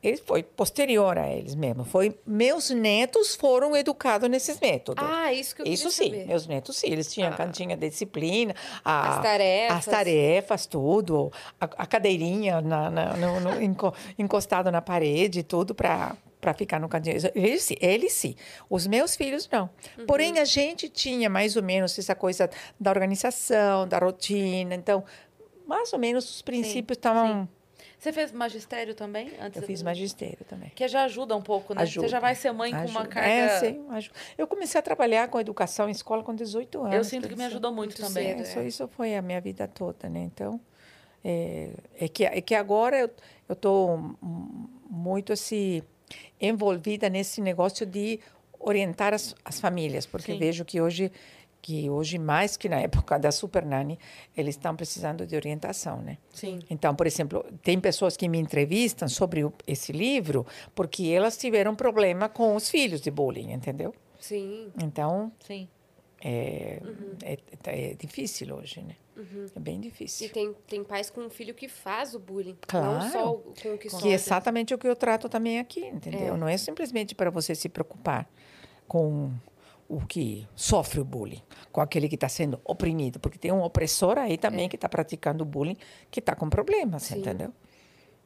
ele 0.02 0.18
foi 0.18 0.44
posterior 0.44 1.18
a 1.18 1.28
eles 1.30 1.56
mesmo. 1.56 1.84
Foi 1.84 2.18
meus 2.26 2.70
netos 2.70 3.36
foram 3.36 3.76
educados 3.76 4.30
nesses 4.30 4.60
métodos. 4.60 5.04
Ah, 5.06 5.34
isso 5.34 5.56
que 5.56 5.62
eu 5.62 5.66
Isso 5.66 5.92
sim, 5.92 6.06
saber. 6.06 6.26
meus 6.28 6.48
netos 6.48 6.78
sim, 6.78 6.88
eles 6.88 7.12
tinham 7.14 7.30
Ah. 7.34 7.36
cantinha 7.36 7.76
de 7.76 7.90
disciplina, 7.90 8.56
a- 8.84 9.18
As 9.18 9.22
tarefas. 9.24 9.78
as 9.78 9.86
tarefas, 9.86 10.66
tudo, 10.66 11.32
a, 11.60 11.66
a 11.66 11.86
cadeirinha 11.86 12.62
na, 12.62 12.90
na- 12.90 13.18
no- 13.18 13.40
no- 13.42 13.62
enco- 13.62 13.94
encostado 14.18 14.72
na 14.72 14.82
parede, 14.82 15.44
tudo 15.44 15.76
para 15.76 16.16
para 16.40 16.54
ficar 16.54 16.80
no 16.80 16.88
cantinho. 16.88 17.18
Eles, 17.36 17.64
sim, 17.64 17.76
eles 17.82 18.14
sim. 18.14 18.34
Os 18.70 18.88
meus 18.88 19.14
filhos 19.14 19.50
não. 19.52 19.70
Uhum. 19.98 20.06
Porém, 20.06 20.40
a 20.40 20.46
gente 20.46 20.88
tinha 20.88 21.30
mais 21.30 21.58
ou 21.58 21.62
menos 21.62 22.00
essa 22.00 22.16
coisa 22.16 22.50
da 22.80 22.90
organização, 22.92 23.86
da 23.86 23.98
rotina. 24.00 24.74
Então, 24.74 25.04
mais 25.68 25.92
ou 25.92 26.00
menos 26.00 26.30
os 26.34 26.42
princípios 26.42 26.96
estavam. 26.98 27.46
Você 28.00 28.14
fez 28.14 28.32
magistério 28.32 28.96
também? 28.96 29.30
Antes 29.42 29.62
Eu 29.62 29.68
fiz 29.68 29.84
magistério 29.84 30.46
também. 30.48 30.70
Que 30.74 30.88
já 30.88 31.04
ajuda 31.04 31.36
um 31.36 31.42
pouco, 31.42 31.74
né? 31.74 31.82
Ajuda. 31.82 32.08
Você 32.08 32.12
já 32.12 32.20
vai 32.22 32.34
ser 32.34 32.54
mãe 32.54 32.72
com 32.72 32.78
uma 32.78 33.02
Ajuda. 33.02 33.08
carga... 33.08 33.30
É, 33.30 33.60
sim, 33.60 33.86
ajuda. 33.90 34.16
Eu 34.38 34.48
comecei 34.48 34.80
a 34.80 34.82
trabalhar 34.82 35.28
com 35.28 35.38
educação 35.38 35.90
em 35.90 35.92
escola 35.92 36.24
com 36.24 36.34
18 36.34 36.82
anos. 36.82 36.96
Eu 36.96 37.04
sinto 37.04 37.28
que 37.28 37.36
me 37.36 37.44
ajudou 37.44 37.74
muito, 37.74 38.00
muito 38.00 38.08
também. 38.08 38.30
cedo. 38.30 38.42
Isso, 38.44 38.60
é. 38.60 38.68
isso 38.68 38.88
foi 38.88 39.16
a 39.16 39.22
minha 39.22 39.42
vida 39.42 39.68
toda, 39.68 40.08
né? 40.08 40.22
Então, 40.22 40.62
é, 41.22 41.72
é 42.00 42.08
que, 42.08 42.24
é 42.24 42.40
que 42.40 42.56
agora 42.56 43.12
eu 43.50 43.54
estou 43.54 44.16
muito 44.90 45.34
assim 45.34 45.84
envolvida 46.40 47.10
nesse 47.10 47.42
negócio 47.42 47.86
de 47.86 48.22
orientar 48.58 49.14
as, 49.14 49.36
as 49.44 49.60
famílias, 49.60 50.06
porque 50.06 50.36
vejo 50.36 50.64
que 50.64 50.80
hoje 50.80 51.12
que 51.62 51.90
hoje 51.90 52.18
mais 52.18 52.56
que 52.58 52.70
na 52.70 52.80
época 52.82 53.18
da 53.20 53.32
Super 53.32 53.66
Nanny, 53.66 53.98
eles 54.36 54.56
estão 54.56 54.76
precisando 54.76 55.26
de 55.28 55.36
orientação, 55.36 56.02
né? 56.02 56.18
Sim. 56.34 56.60
Então, 56.70 56.96
por 56.96 57.06
exemplo, 57.08 57.46
tem 57.62 57.80
pessoas 57.80 58.16
que 58.18 58.28
me 58.30 58.38
entrevistam 58.40 59.08
sobre 59.08 59.44
o- 59.44 59.54
esse 59.68 59.92
livro 59.92 60.46
porque 60.74 61.08
elas 61.08 61.38
tiveram 61.38 61.76
problema 61.76 62.30
com 62.30 62.56
os 62.56 62.70
filhos 62.70 63.02
de 63.02 63.12
bullying, 63.12 63.52
entendeu? 63.52 63.94
Sim. 64.20 64.72
Então, 64.82 65.32
Sim. 65.46 65.68
é, 66.22 66.82
é, 67.24 67.38
é 67.66 67.94
difícil 67.96 68.56
hoje, 68.56 68.82
né? 68.82 68.96
É 69.54 69.60
bem 69.60 69.82
difícil. 69.82 70.28
E 70.28 70.30
tem, 70.30 70.54
tem 70.66 70.82
pais 70.82 71.10
com 71.10 71.20
um 71.22 71.30
filho 71.30 71.54
que 71.54 71.68
faz 71.68 72.16
o 72.16 72.20
bullying. 72.20 72.52
Não 72.52 72.58
Claro. 72.68 73.12
só 73.12 73.32
o- 73.34 73.40
com 73.62 73.74
o 73.74 73.78
que 73.78 73.90
Que 73.90 74.08
é 74.08 74.14
exatamente 74.14 74.74
o 74.74 74.78
que 74.78 74.88
eu 74.88 74.96
trato 74.96 75.28
também 75.28 75.60
aqui, 75.60 75.86
entendeu? 75.86 76.36
É. 76.36 76.38
Não 76.38 76.48
é 76.48 76.58
simplesmente 76.58 77.14
para 77.14 77.30
você 77.30 77.54
se 77.54 77.68
preocupar 77.68 78.26
com 78.88 79.30
o 79.90 80.06
que 80.06 80.48
sofre 80.56 81.00
o 81.00 81.04
bullying, 81.04 81.42
com 81.72 81.82
aquele 81.82 82.08
que 82.08 82.14
está 82.14 82.30
sendo 82.30 82.62
oprimido, 82.64 83.20
porque 83.20 83.40
tem 83.40 83.52
um 83.52 83.64
opressor 83.64 84.20
aí 84.20 84.38
também 84.38 84.70
que 84.70 84.76
está 84.76 84.88
praticando 84.88 85.44
bullying, 85.44 85.76
que 86.12 86.20
está 86.20 86.36
com 86.36 86.48
problemas, 86.48 87.04
Sim. 87.04 87.18
entendeu? 87.18 87.52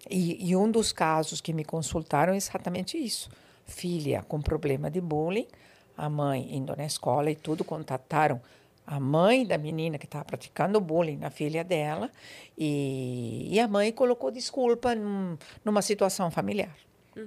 E, 0.10 0.49
e 0.49 0.56
um 0.57 0.69
dos 0.69 0.91
casos 0.91 1.40
que 1.40 1.53
me 1.53 1.64
consultaram 1.64 2.34
é 2.34 2.38
exatamente 2.38 2.98
isso. 2.98 3.30
Filha 3.65 4.23
com 4.27 4.41
problema 4.41 4.91
de 4.91 4.99
bullying, 4.99 5.48
a 5.95 6.10
mãe 6.10 6.53
indo 6.53 6.76
na 6.76 6.85
escola 6.85 7.31
e 7.31 7.35
tudo, 7.35 7.64
contataram 7.64 8.41
a 8.85 8.99
mãe 8.99 9.45
da 9.45 9.57
menina 9.57 9.98
que 9.98 10.06
estava 10.06 10.26
praticando 10.26 10.81
bullying 10.81 11.15
na 11.15 11.30
filha 11.30 11.64
dela 11.64 12.11
e, 12.57 13.48
e 13.49 13.57
a 13.57 13.69
mãe 13.69 13.94
colocou 13.94 14.30
desculpa 14.30 14.94
num, 14.94 15.38
numa 15.64 15.81
situação 15.81 16.30
familiar. 16.30 16.76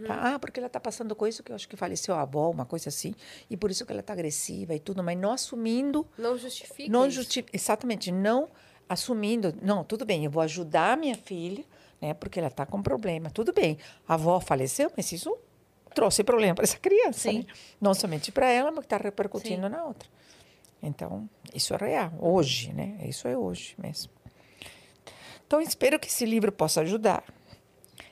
Tá? 0.07 0.35
Ah, 0.35 0.39
porque 0.39 0.59
ela 0.59 0.67
está 0.67 0.81
passando 0.81 1.15
com 1.15 1.27
isso 1.27 1.43
que 1.43 1.53
eu 1.53 1.57
acho 1.57 1.69
que 1.69 1.77
faleceu 1.77 2.15
a 2.15 2.23
avó, 2.23 2.51
uma 2.51 2.65
coisa 2.65 2.89
assim, 2.89 3.15
e 3.49 3.57
por 3.57 3.71
isso 3.71 3.87
que 3.87 3.93
ela 3.93 4.01
está 4.01 4.13
agressiva 4.13 4.75
e 4.75 4.81
tudo, 4.81 5.03
mas 5.03 5.17
não 5.17 5.33
assumindo 5.33 6.07
Não 6.19 6.37
justifica 6.37 6.91
não 6.91 7.09
justi 7.09 7.45
exatamente 7.53 8.11
não 8.11 8.49
assumindo 8.89 9.55
não 9.63 9.83
tudo 9.85 10.05
bem 10.05 10.25
eu 10.25 10.31
vou 10.31 10.43
ajudar 10.43 10.93
a 10.93 10.97
minha 10.97 11.15
filha 11.17 11.65
né 12.01 12.15
porque 12.15 12.39
ela 12.39 12.49
está 12.49 12.65
com 12.65 12.83
problema 12.83 13.31
tudo 13.31 13.53
bem 13.53 13.79
a 14.07 14.15
avó 14.15 14.41
faleceu 14.41 14.91
mas 14.97 15.11
isso 15.11 15.37
trouxe 15.95 16.23
problema 16.23 16.55
para 16.55 16.65
essa 16.65 16.79
criança 16.79 17.31
Sim. 17.31 17.39
né? 17.41 17.47
não 17.81 17.95
somente 17.95 18.31
para 18.31 18.49
ela 18.49 18.71
mas 18.71 18.85
está 18.85 18.97
repercutindo 18.97 19.67
Sim. 19.67 19.73
na 19.73 19.85
outra 19.85 20.09
então 20.83 21.29
isso 21.53 21.75
é 21.75 21.77
real 21.77 22.13
hoje 22.21 22.73
né 22.73 22.99
isso 23.03 23.27
é 23.27 23.37
hoje 23.37 23.75
mesmo 23.79 24.13
então 25.47 25.61
espero 25.61 25.99
que 25.99 26.09
esse 26.09 26.25
livro 26.25 26.53
possa 26.53 26.81
ajudar 26.83 27.25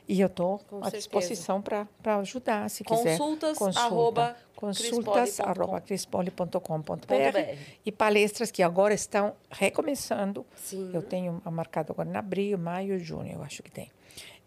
e 0.06 0.20
eu 0.20 0.26
estou 0.26 0.60
à 0.82 0.90
disposição 0.90 1.62
para 1.62 1.86
ajudar 2.20 2.68
se 2.68 2.84
quiser 2.84 3.16
Consultas, 3.16 3.58
Consulta. 3.58 3.80
arroba, 3.86 4.36
consultas 4.54 5.30
crispoli.com. 5.36 5.50
arroba 5.62 5.80
crispoli.com.br 5.80 7.06
.br. 7.06 7.58
e 7.86 7.90
palestras 7.92 8.50
que 8.50 8.62
agora 8.62 8.92
estão 8.94 9.34
recomeçando. 9.50 10.44
Sim. 10.56 10.90
Eu 10.92 11.02
tenho 11.02 11.40
marcado 11.50 11.92
agora 11.92 12.08
em 12.08 12.16
abril, 12.16 12.58
maio, 12.58 12.98
junho, 12.98 13.32
eu 13.32 13.42
acho 13.42 13.62
que 13.62 13.70
tem. 13.70 13.90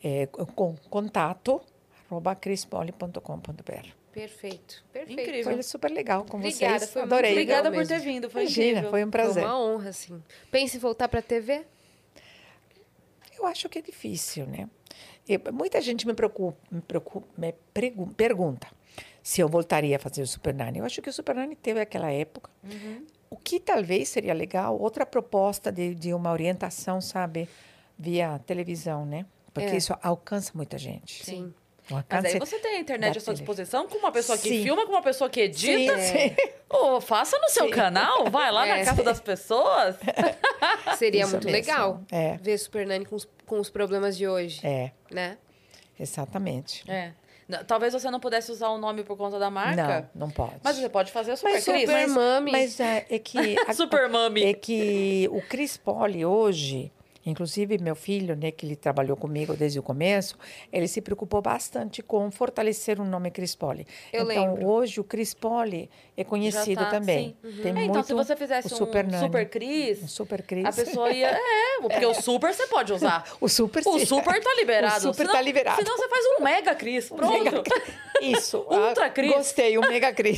É, 0.03 0.27
com 0.27 0.75
contato 0.89 1.59
arroba 2.09 2.35
crispoli.com.br. 2.35 3.89
Perfeito. 4.11 4.83
Perfeito. 4.91 5.21
Incrível. 5.21 5.53
Foi 5.53 5.63
super 5.63 5.91
legal 5.91 6.23
com 6.25 6.37
Obrigada, 6.37 6.79
vocês. 6.79 6.91
foi 6.91 7.01
Adorei. 7.03 7.31
Obrigada 7.33 7.69
por 7.69 7.77
mesmo. 7.77 7.93
ter 7.95 7.99
vindo, 8.01 8.29
foi 8.29 8.41
Imagina, 8.43 8.67
incrível. 8.69 8.89
foi 8.89 9.05
um 9.05 9.11
prazer. 9.11 9.43
Foi 9.43 9.51
uma 9.51 9.59
honra, 9.59 9.89
assim. 9.89 10.23
Pense 10.49 10.77
em 10.77 10.79
voltar 10.79 11.07
para 11.07 11.19
a 11.19 11.23
TV? 11.23 11.63
Eu 13.37 13.45
acho 13.45 13.69
que 13.69 13.77
é 13.77 13.81
difícil, 13.81 14.47
né? 14.47 14.67
Muita 15.53 15.81
gente 15.81 16.05
me, 16.07 16.13
preocupa, 16.13 16.57
me, 16.71 16.81
preocupa, 16.81 17.27
me 17.37 17.53
pregu- 17.73 18.07
pergunta 18.15 18.67
se 19.21 19.41
eu 19.41 19.49
voltaria 19.49 19.97
a 19.97 19.99
fazer 19.99 20.21
o 20.21 20.27
Super 20.27 20.53
Nanny. 20.53 20.79
Eu 20.79 20.85
acho 20.85 21.01
que 21.01 21.09
o 21.09 21.13
Super 21.13 21.35
Nanny 21.35 21.55
teve 21.55 21.81
aquela 21.81 22.11
época. 22.11 22.49
O 23.29 23.35
que 23.35 23.59
talvez 23.59 24.07
seria 24.07 24.33
legal, 24.33 24.79
outra 24.79 25.05
proposta 25.05 25.69
de, 25.71 25.93
de 25.93 26.13
uma 26.13 26.31
orientação, 26.31 27.01
sabe, 27.01 27.49
via 27.97 28.39
televisão, 28.39 29.05
né? 29.05 29.25
Porque 29.53 29.69
É. 29.71 29.75
isso 29.75 29.93
alcança 30.01 30.51
muita 30.55 30.77
gente. 30.77 31.25
Sim. 31.25 31.53
Mas 32.09 32.25
aí 32.25 32.39
você 32.39 32.59
tem 32.59 32.75
a 32.77 32.79
internet 32.79 33.17
à 33.17 33.21
sua 33.21 33.33
disposição 33.33 33.87
com 33.87 33.97
uma 33.97 34.11
pessoa 34.11 34.37
que 34.37 34.49
Sim. 34.49 34.63
filma, 34.63 34.85
com 34.85 34.91
uma 34.91 35.01
pessoa 35.01 35.29
que 35.29 35.39
edita. 35.41 35.97
Sim, 35.99 36.29
sim. 36.29 36.35
Ô, 36.69 36.99
faça 36.99 37.37
no 37.39 37.49
seu 37.49 37.65
Sim. 37.65 37.71
canal, 37.71 38.29
vai 38.29 38.51
lá 38.51 38.67
É. 38.67 38.79
na 38.79 38.85
casa 38.85 39.03
das 39.03 39.19
pessoas. 39.21 39.95
Seria 40.97 41.21
Isso 41.23 41.31
muito 41.31 41.45
mesmo. 41.45 41.57
legal 41.57 42.01
É. 42.11 42.37
ver 42.41 42.57
Super 42.57 42.85
Nanny 42.85 43.05
com 43.05 43.15
os, 43.15 43.27
com 43.45 43.59
os 43.59 43.69
problemas 43.69 44.17
de 44.17 44.27
hoje, 44.27 44.59
É, 44.65 44.91
né? 45.11 45.37
exatamente. 45.99 46.83
É. 46.89 47.11
Talvez 47.65 47.93
você 47.93 48.11
não 48.11 48.19
pudesse 48.19 48.51
usar 48.51 48.67
o 48.69 48.77
nome 48.77 49.03
por 49.05 49.15
conta 49.15 49.39
da 49.39 49.49
marca. 49.49 50.09
Não, 50.13 50.27
não 50.27 50.29
pode. 50.29 50.55
Mas 50.61 50.75
você 50.75 50.89
pode 50.89 51.13
fazer 51.13 51.31
o 51.31 51.37
Super 51.37 51.53
Mas 51.53 51.63
Cris. 51.63 51.81
Super 51.89 52.07
Mami. 52.09 52.51
Mas 52.51 52.77
é, 52.81 53.05
é 53.09 53.17
que... 53.17 53.55
a- 53.65 53.73
Super 53.73 54.09
Mami. 54.09 54.43
É 54.43 54.53
que 54.53 55.29
o 55.31 55.41
Chris 55.43 55.77
Poli 55.77 56.25
hoje, 56.25 56.91
Inclusive, 57.27 57.77
meu 57.77 57.95
filho, 57.95 58.35
né, 58.37 58.51
que 58.51 58.65
ele 58.65 58.75
trabalhou 58.75 59.17
comigo 59.17 59.53
desde 59.53 59.77
o 59.77 59.83
começo, 59.83 60.37
ele 60.71 60.87
se 60.87 61.01
preocupou 61.01 61.41
bastante 61.41 62.01
com 62.01 62.31
fortalecer 62.31 63.01
o 63.01 63.03
nome 63.03 63.29
Crispoli. 63.31 63.85
Eu 64.13 64.23
então, 64.31 64.53
lembro. 64.53 64.65
hoje 64.67 65.01
o 65.01 65.03
Crispoli 65.03 65.89
é 66.15 66.23
conhecido 66.23 66.81
tá, 66.81 66.89
também. 66.89 67.35
sim. 67.43 67.61
Tem 67.61 67.71
É, 67.71 67.73
muito 67.73 67.89
então, 67.89 68.03
se 68.03 68.13
você 68.13 68.35
fizesse 68.35 68.73
o 68.73 68.77
Super 68.77 69.05
um 69.05 69.09
Nani. 69.09 69.25
Super 69.25 69.49
Cris, 69.49 70.03
Um 70.03 70.07
Super 70.07 70.41
Cris. 70.41 70.65
a 70.65 70.71
pessoa 70.71 71.11
ia... 71.11 71.27
É, 71.37 71.81
porque 71.81 72.05
o 72.05 72.13
Super 72.13 72.53
você 72.53 72.65
pode 72.67 72.93
usar. 72.93 73.23
O 73.41 73.49
Super 73.49 73.83
O. 73.85 73.99
Super 73.99 74.41
tá 74.41 74.53
liberado. 74.57 74.97
O 74.97 75.01
Super 75.01 75.15
senão, 75.15 75.33
tá 75.33 75.41
liberado. 75.41 75.77
Senão 75.77 75.97
você 75.97 76.07
faz 76.07 76.25
um 76.39 76.43
Mega 76.43 76.73
Cris. 76.75 77.09
Pronto. 77.09 77.43
Mega 77.43 77.63
Isso. 78.21 78.65
Ultra 78.69 79.05
ah, 79.05 79.09
Cris. 79.09 79.33
Gostei, 79.33 79.77
o 79.77 79.81
Mega 79.81 80.13
Cris. 80.13 80.37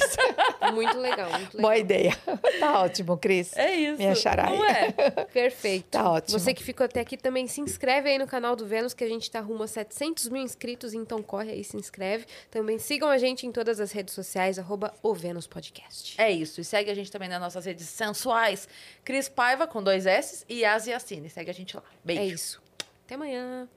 Muito 0.74 0.98
legal, 0.98 1.30
muito 1.30 1.56
legal. 1.56 1.62
Boa 1.62 1.78
ideia. 1.78 2.18
Tá 2.60 2.82
ótimo, 2.82 3.18
Cris. 3.18 3.56
É 3.56 3.74
isso. 3.76 3.98
Minha 3.98 4.16
chará. 4.16 4.50
Não 4.50 4.66
é? 4.66 4.92
Perfeito. 5.32 5.86
Tá 5.90 6.12
ótimo. 6.12 6.38
Você 6.40 6.54
que 6.54 6.64
ficou 6.64 6.79
até 6.84 7.02
aqui 7.02 7.18
também 7.18 7.48
se 7.48 7.62
inscreve 7.62 8.10
aí 8.10 8.18
no 8.18 8.28
canal 8.28 8.56
do 8.56 8.66
Vênus, 8.66 8.94
que 8.94 9.04
a 9.04 9.08
gente 9.08 9.30
tá 9.30 9.40
rumo 9.40 9.64
a 9.64 9.68
700 9.68 10.30
mil 10.30 10.42
inscritos, 10.42 10.94
então 10.94 11.22
corre 11.22 11.52
aí, 11.52 11.64
se 11.64 11.78
inscreve. 11.78 12.26
Também 12.50 12.80
sigam 12.80 13.10
a 13.10 13.18
gente 13.18 13.46
em 13.46 13.52
todas 13.52 13.80
as 13.80 13.92
redes 13.92 14.14
sociais, 14.14 14.60
arroba 14.60 14.94
o 15.02 15.14
Vênus 15.14 15.48
Podcast. 15.48 16.20
É 16.20 16.32
isso. 16.32 16.62
E 16.62 16.64
segue 16.64 16.90
a 16.92 16.96
gente 16.96 17.12
também 17.12 17.30
nas 17.30 17.40
nossas 17.40 17.66
redes 17.66 17.88
sensuais. 17.88 18.68
Cris 19.04 19.30
Paiva, 19.30 19.68
com 19.68 19.82
dois 19.82 20.06
S, 20.06 20.46
e 20.48 20.62
Yas 20.62 20.88
Yassine. 20.88 21.30
Segue 21.30 21.50
a 21.50 21.54
gente 21.54 21.76
lá. 21.76 21.84
Beijo. 22.04 22.22
É 22.22 22.26
isso. 22.26 22.62
Até 23.06 23.16
amanhã. 23.16 23.68